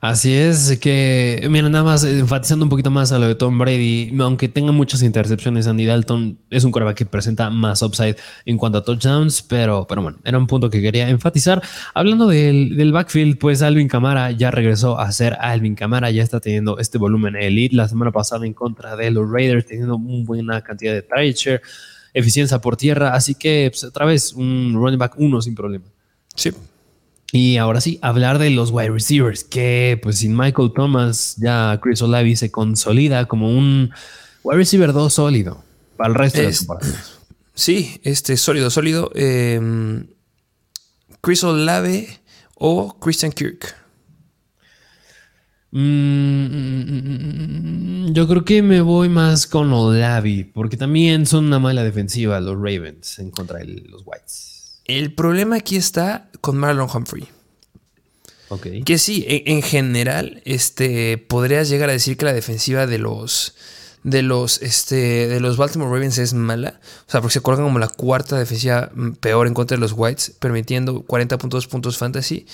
Así 0.00 0.32
es, 0.32 0.78
que, 0.78 1.46
mira, 1.50 1.68
nada 1.68 1.84
más 1.84 2.04
enfatizando 2.04 2.64
un 2.64 2.70
poquito 2.70 2.90
más 2.90 3.12
a 3.12 3.18
lo 3.18 3.28
de 3.28 3.34
Tom 3.34 3.58
Brady, 3.58 4.10
aunque 4.18 4.48
tenga 4.48 4.72
muchas 4.72 5.02
intercepciones, 5.02 5.66
Andy 5.66 5.84
Dalton 5.84 6.38
es 6.48 6.64
un 6.64 6.72
coreback 6.72 6.96
que 6.96 7.04
presenta 7.04 7.50
más 7.50 7.82
upside 7.82 8.16
en 8.46 8.56
cuanto 8.56 8.78
a 8.78 8.84
touchdowns, 8.84 9.42
pero, 9.42 9.86
pero 9.86 10.00
bueno, 10.00 10.16
era 10.24 10.38
un 10.38 10.46
punto 10.46 10.70
que 10.70 10.80
quería 10.80 11.10
enfatizar. 11.10 11.62
Hablando 11.92 12.28
del, 12.28 12.92
backfield, 12.92 13.36
pues 13.36 13.60
Alvin 13.60 13.88
Camara 13.88 14.30
ya 14.30 14.50
regresó 14.50 14.98
a 14.98 15.12
ser 15.12 15.36
Alvin 15.38 15.74
Camara, 15.74 16.10
ya 16.10 16.22
está 16.22 16.40
teniendo 16.40 16.78
este 16.78 16.96
volumen 16.96 17.36
elite 17.36 17.76
la 17.76 17.86
semana 17.86 18.10
pasada 18.10 18.46
en 18.46 18.54
contra 18.54 18.96
de 18.96 19.10
los 19.10 19.30
Raiders, 19.30 19.66
teniendo 19.66 19.96
una 19.96 20.24
buena 20.24 20.62
cantidad 20.62 20.94
de 20.94 21.02
target 21.02 21.60
eficiencia 22.14 22.58
por 22.58 22.76
tierra, 22.76 23.14
así 23.14 23.34
que 23.34 23.68
pues, 23.70 23.84
otra 23.84 24.06
vez 24.06 24.32
un 24.32 24.72
running 24.74 24.98
back 24.98 25.12
uno 25.18 25.42
sin 25.42 25.54
problema. 25.54 25.84
Sí, 26.34 26.52
y 27.32 27.56
ahora 27.58 27.80
sí, 27.80 27.98
hablar 28.02 28.38
de 28.38 28.50
los 28.50 28.70
wide 28.70 28.90
receivers, 28.90 29.44
que 29.44 29.98
pues 30.02 30.18
sin 30.18 30.36
Michael 30.36 30.72
Thomas 30.74 31.36
ya 31.38 31.78
Chris 31.82 32.02
Olavi 32.02 32.34
se 32.36 32.50
consolida 32.50 33.26
como 33.26 33.50
un 33.56 33.90
wide 34.42 34.58
receiver 34.58 34.92
2 34.92 35.12
sólido 35.12 35.62
para 35.96 36.08
el 36.08 36.14
resto 36.16 36.40
de 36.40 36.50
la 36.50 36.56
temporada. 36.56 37.04
Sí, 37.54 38.00
este 38.04 38.36
sólido, 38.36 38.70
sólido. 38.70 39.10
Em, 39.14 40.06
Chris 41.20 41.44
Olave 41.44 42.20
o 42.54 42.98
Christian 42.98 43.32
Kirk. 43.32 43.76
Mm, 45.72 46.00
yo 48.12 48.26
creo 48.26 48.44
que 48.44 48.60
me 48.62 48.80
voy 48.80 49.08
más 49.08 49.46
con 49.46 49.72
Olavi, 49.72 50.42
porque 50.44 50.76
también 50.76 51.26
son 51.26 51.44
una 51.46 51.60
mala 51.60 51.84
defensiva 51.84 52.40
los 52.40 52.56
Ravens 52.56 53.20
en 53.20 53.30
contra 53.30 53.58
de 53.58 53.66
los 53.66 54.02
Whites. 54.04 54.59
El 54.96 55.14
problema 55.14 55.56
aquí 55.56 55.76
está 55.76 56.28
con 56.40 56.56
Marlon 56.56 56.88
Humphrey. 56.92 57.28
Okay. 58.48 58.82
Que 58.82 58.98
sí, 58.98 59.24
en, 59.28 59.62
general, 59.62 60.42
este, 60.44 61.16
podrías 61.18 61.68
llegar 61.68 61.88
a 61.88 61.92
decir 61.92 62.16
que 62.16 62.24
la 62.24 62.32
defensiva 62.32 62.88
de 62.88 62.98
los, 62.98 63.54
de 64.02 64.22
los, 64.22 64.60
este, 64.60 65.28
de 65.28 65.38
los 65.38 65.56
Baltimore 65.56 65.92
Ravens 65.92 66.18
es 66.18 66.34
mala. 66.34 66.80
O 67.06 67.10
sea, 67.10 67.20
porque 67.20 67.34
se 67.34 67.40
colocan 67.40 67.66
como 67.66 67.78
la 67.78 67.86
cuarta 67.86 68.36
defensiva 68.36 68.90
mm, 68.92 69.12
peor 69.12 69.46
en 69.46 69.54
contra 69.54 69.76
de 69.76 69.80
los 69.80 69.92
Whites, 69.92 70.32
permitiendo 70.40 71.04
40.2 71.06 71.68
puntos 71.68 71.96
fantasy. 71.96 72.46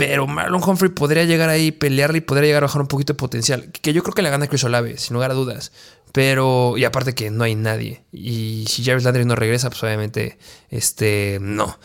Pero 0.00 0.26
Marlon 0.26 0.62
Humphrey 0.66 0.90
podría 0.90 1.26
llegar 1.26 1.50
ahí, 1.50 1.72
pelearle 1.72 2.18
y 2.18 2.20
podría 2.22 2.46
llegar 2.46 2.62
a 2.62 2.68
bajar 2.68 2.80
un 2.80 2.88
poquito 2.88 3.12
de 3.12 3.18
potencial. 3.18 3.70
Que 3.70 3.92
yo 3.92 4.02
creo 4.02 4.14
que 4.14 4.22
la 4.22 4.30
gana 4.30 4.46
Chris 4.46 4.64
Olave, 4.64 4.96
sin 4.96 5.12
lugar 5.12 5.30
a 5.30 5.34
dudas. 5.34 5.72
Pero, 6.12 6.78
y 6.78 6.84
aparte 6.84 7.14
que 7.14 7.30
no 7.30 7.44
hay 7.44 7.54
nadie. 7.54 8.02
Y 8.10 8.64
si 8.66 8.82
Jarvis 8.82 9.04
Landry 9.04 9.26
no 9.26 9.34
regresa, 9.34 9.68
pues 9.68 9.82
obviamente, 9.82 10.38
este, 10.70 11.36
no. 11.42 11.78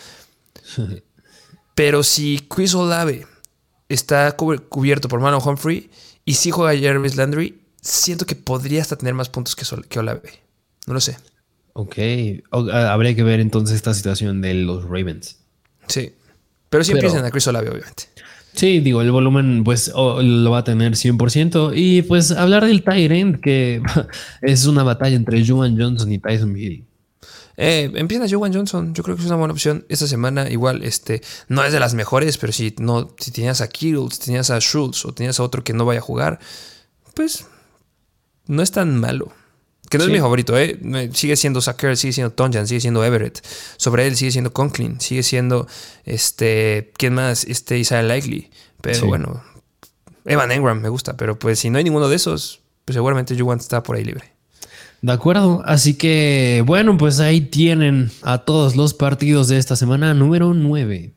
Pero 1.75 2.03
si 2.03 2.47
Chris 2.49 2.73
Olave 2.73 3.27
está 3.89 4.33
cubierto 4.37 5.09
por 5.09 5.19
Marlon 5.19 5.45
Humphrey 5.45 5.89
y 6.23 6.35
si 6.35 6.51
juega 6.51 6.81
Jarvis 6.81 7.17
Landry, 7.17 7.63
siento 7.81 8.25
que 8.25 8.37
podría 8.37 8.81
hasta 8.81 8.95
tener 8.95 9.13
más 9.13 9.27
puntos 9.27 9.57
que, 9.57 9.65
que 9.89 9.99
Olave. 9.99 10.21
No 10.87 10.93
lo 10.93 11.01
sé. 11.01 11.17
Ok. 11.73 11.97
habría 12.71 13.13
que 13.13 13.23
ver 13.23 13.41
entonces 13.41 13.75
esta 13.75 13.93
situación 13.93 14.39
de 14.39 14.53
los 14.53 14.85
Ravens. 14.85 15.39
Sí. 15.87 16.13
Pero 16.75 16.83
sí 16.83 16.91
empiezan 16.91 17.23
a 17.23 17.31
Chris 17.31 17.47
Olave, 17.47 17.69
obviamente. 17.69 18.03
Sí, 18.51 18.79
digo, 18.79 19.01
el 19.01 19.11
volumen 19.11 19.63
pues 19.63 19.91
lo 19.93 20.51
va 20.51 20.59
a 20.59 20.63
tener 20.63 20.93
100%. 20.93 21.71
Y 21.73 22.01
pues 22.01 22.31
hablar 22.31 22.65
del 22.65 22.83
Tyrant, 22.83 23.39
que 23.41 23.81
es 24.41 24.65
una 24.65 24.83
batalla 24.83 25.15
entre 25.15 25.45
Juwan 25.45 25.79
Johnson 25.79 26.11
y 26.11 26.19
Tyson 26.19 26.57
Hill. 26.57 26.85
Eh, 27.57 27.89
empieza 27.95 28.27
Juwan 28.29 28.53
Johnson, 28.53 28.93
yo 28.93 29.03
creo 29.03 29.15
que 29.15 29.21
es 29.21 29.27
una 29.27 29.37
buena 29.37 29.53
opción 29.53 29.85
esta 29.87 30.07
semana. 30.07 30.49
Igual, 30.49 30.83
este, 30.83 31.21
no 31.47 31.63
es 31.63 31.71
de 31.71 31.79
las 31.79 31.93
mejores, 31.93 32.37
pero 32.37 32.51
si 32.51 32.75
no, 32.79 33.15
si 33.17 33.31
tenías 33.31 33.61
a 33.61 33.69
Kittle, 33.69 34.07
si 34.11 34.19
tenías 34.19 34.49
a 34.49 34.59
Schultz 34.59 35.05
o 35.05 35.13
tenías 35.13 35.39
a 35.39 35.43
otro 35.43 35.63
que 35.63 35.71
no 35.71 35.85
vaya 35.85 35.99
a 35.99 36.03
jugar, 36.03 36.39
pues 37.13 37.47
no 38.47 38.61
es 38.61 38.71
tan 38.71 38.99
malo. 38.99 39.31
Que 39.89 39.97
no 39.97 40.05
es 40.05 40.09
mi 40.09 40.19
favorito, 40.19 40.57
¿eh? 40.57 40.79
Sigue 41.13 41.35
siendo 41.35 41.61
Sacker, 41.61 41.95
sigue 41.97 42.13
siendo 42.13 42.33
Tonjan, 42.33 42.67
sigue 42.67 42.81
siendo 42.81 43.03
Everett. 43.03 43.45
Sobre 43.77 44.07
él 44.07 44.15
sigue 44.15 44.31
siendo 44.31 44.51
Conklin, 44.51 44.99
sigue 44.99 45.23
siendo 45.23 45.67
este. 46.05 46.91
¿Quién 46.97 47.13
más? 47.13 47.43
Este 47.45 47.77
Isaiah 47.77 48.03
Likely. 48.03 48.49
Pero 48.81 49.07
bueno, 49.07 49.43
Evan 50.25 50.51
Engram 50.51 50.81
me 50.81 50.89
gusta, 50.89 51.17
pero 51.17 51.37
pues 51.39 51.59
si 51.59 51.69
no 51.69 51.77
hay 51.77 51.83
ninguno 51.83 52.07
de 52.07 52.15
esos, 52.15 52.61
pues 52.83 52.95
seguramente 52.95 53.37
Juwan 53.37 53.59
está 53.59 53.83
por 53.83 53.95
ahí 53.95 54.03
libre. 54.03 54.33
De 55.01 55.11
acuerdo, 55.11 55.61
así 55.65 55.95
que 55.95 56.63
bueno, 56.65 56.97
pues 56.97 57.19
ahí 57.19 57.41
tienen 57.41 58.11
a 58.23 58.39
todos 58.39 58.75
los 58.75 58.93
partidos 58.93 59.47
de 59.47 59.57
esta 59.57 59.75
semana 59.75 60.13
número 60.13 60.53
9. 60.53 61.14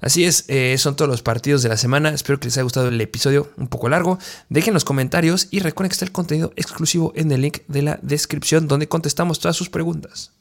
Así 0.00 0.24
es, 0.24 0.44
eh, 0.48 0.76
son 0.78 0.96
todos 0.96 1.10
los 1.10 1.22
partidos 1.22 1.62
de 1.62 1.68
la 1.68 1.76
semana. 1.76 2.10
Espero 2.10 2.38
que 2.38 2.46
les 2.46 2.56
haya 2.56 2.62
gustado 2.64 2.88
el 2.88 3.00
episodio 3.00 3.50
un 3.56 3.68
poco 3.68 3.88
largo. 3.88 4.18
Dejen 4.48 4.74
los 4.74 4.84
comentarios 4.84 5.48
y 5.50 5.60
recuerden 5.60 5.90
que 5.90 5.94
está 5.94 6.04
el 6.04 6.12
contenido 6.12 6.52
exclusivo 6.56 7.12
en 7.16 7.30
el 7.32 7.42
link 7.42 7.58
de 7.68 7.82
la 7.82 7.98
descripción 8.02 8.68
donde 8.68 8.88
contestamos 8.88 9.40
todas 9.40 9.56
sus 9.56 9.70
preguntas. 9.70 10.32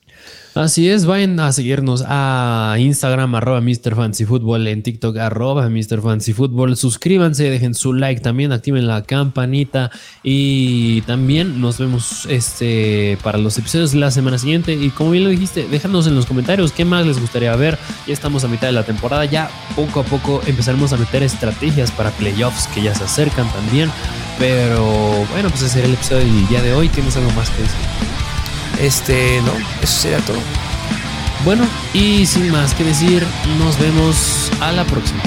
Así 0.55 0.87
es, 0.87 1.07
vayan 1.07 1.39
a 1.39 1.51
seguirnos 1.51 2.03
a 2.07 2.75
Instagram, 2.77 3.33
arroba 3.33 3.59
Mr. 3.59 3.95
Football, 4.27 4.67
en 4.67 4.83
TikTok, 4.83 5.17
arroba 5.17 5.67
Mr. 5.67 5.99
Football. 6.35 6.77
Suscríbanse, 6.77 7.49
dejen 7.49 7.73
su 7.73 7.91
like 7.91 8.21
también, 8.21 8.51
activen 8.51 8.85
la 8.85 9.01
campanita 9.01 9.89
y 10.21 11.01
también 11.01 11.59
nos 11.59 11.79
vemos 11.79 12.27
este 12.27 13.17
para 13.23 13.39
los 13.39 13.57
episodios 13.57 13.93
de 13.93 13.97
la 13.97 14.11
semana 14.11 14.37
siguiente. 14.37 14.73
Y 14.73 14.91
como 14.91 15.09
bien 15.09 15.23
lo 15.23 15.31
dijiste, 15.31 15.67
déjanos 15.67 16.05
en 16.05 16.13
los 16.13 16.27
comentarios 16.27 16.71
qué 16.71 16.85
más 16.85 17.07
les 17.07 17.19
gustaría 17.19 17.55
ver. 17.55 17.79
Ya 18.05 18.13
estamos 18.13 18.43
a 18.43 18.47
mitad 18.47 18.67
de 18.67 18.73
la 18.73 18.83
temporada, 18.83 19.25
ya 19.25 19.49
poco 19.75 20.01
a 20.01 20.03
poco 20.03 20.39
empezaremos 20.45 20.93
a 20.93 20.97
meter 20.97 21.23
estrategias 21.23 21.89
para 21.89 22.11
playoffs 22.11 22.67
que 22.67 22.83
ya 22.83 22.93
se 22.93 23.05
acercan 23.05 23.51
también. 23.53 23.89
Pero 24.37 24.85
bueno, 25.31 25.49
pues 25.49 25.63
ese 25.63 25.69
será 25.69 25.87
el 25.87 25.95
episodio 25.95 26.19
del 26.19 26.47
día 26.47 26.61
de 26.61 26.73
hoy. 26.73 26.89
¿Tienes 26.89 27.17
algo 27.17 27.31
más 27.31 27.49
que 27.49 27.63
decir? 27.63 28.22
Este, 28.79 29.41
no, 29.41 29.53
eso 29.81 30.01
sería 30.01 30.19
todo. 30.19 30.39
Bueno, 31.45 31.65
y 31.93 32.25
sin 32.25 32.51
más 32.51 32.73
que 32.73 32.83
decir, 32.83 33.25
nos 33.59 33.77
vemos 33.79 34.51
a 34.61 34.71
la 34.71 34.85
próxima. 34.85 35.21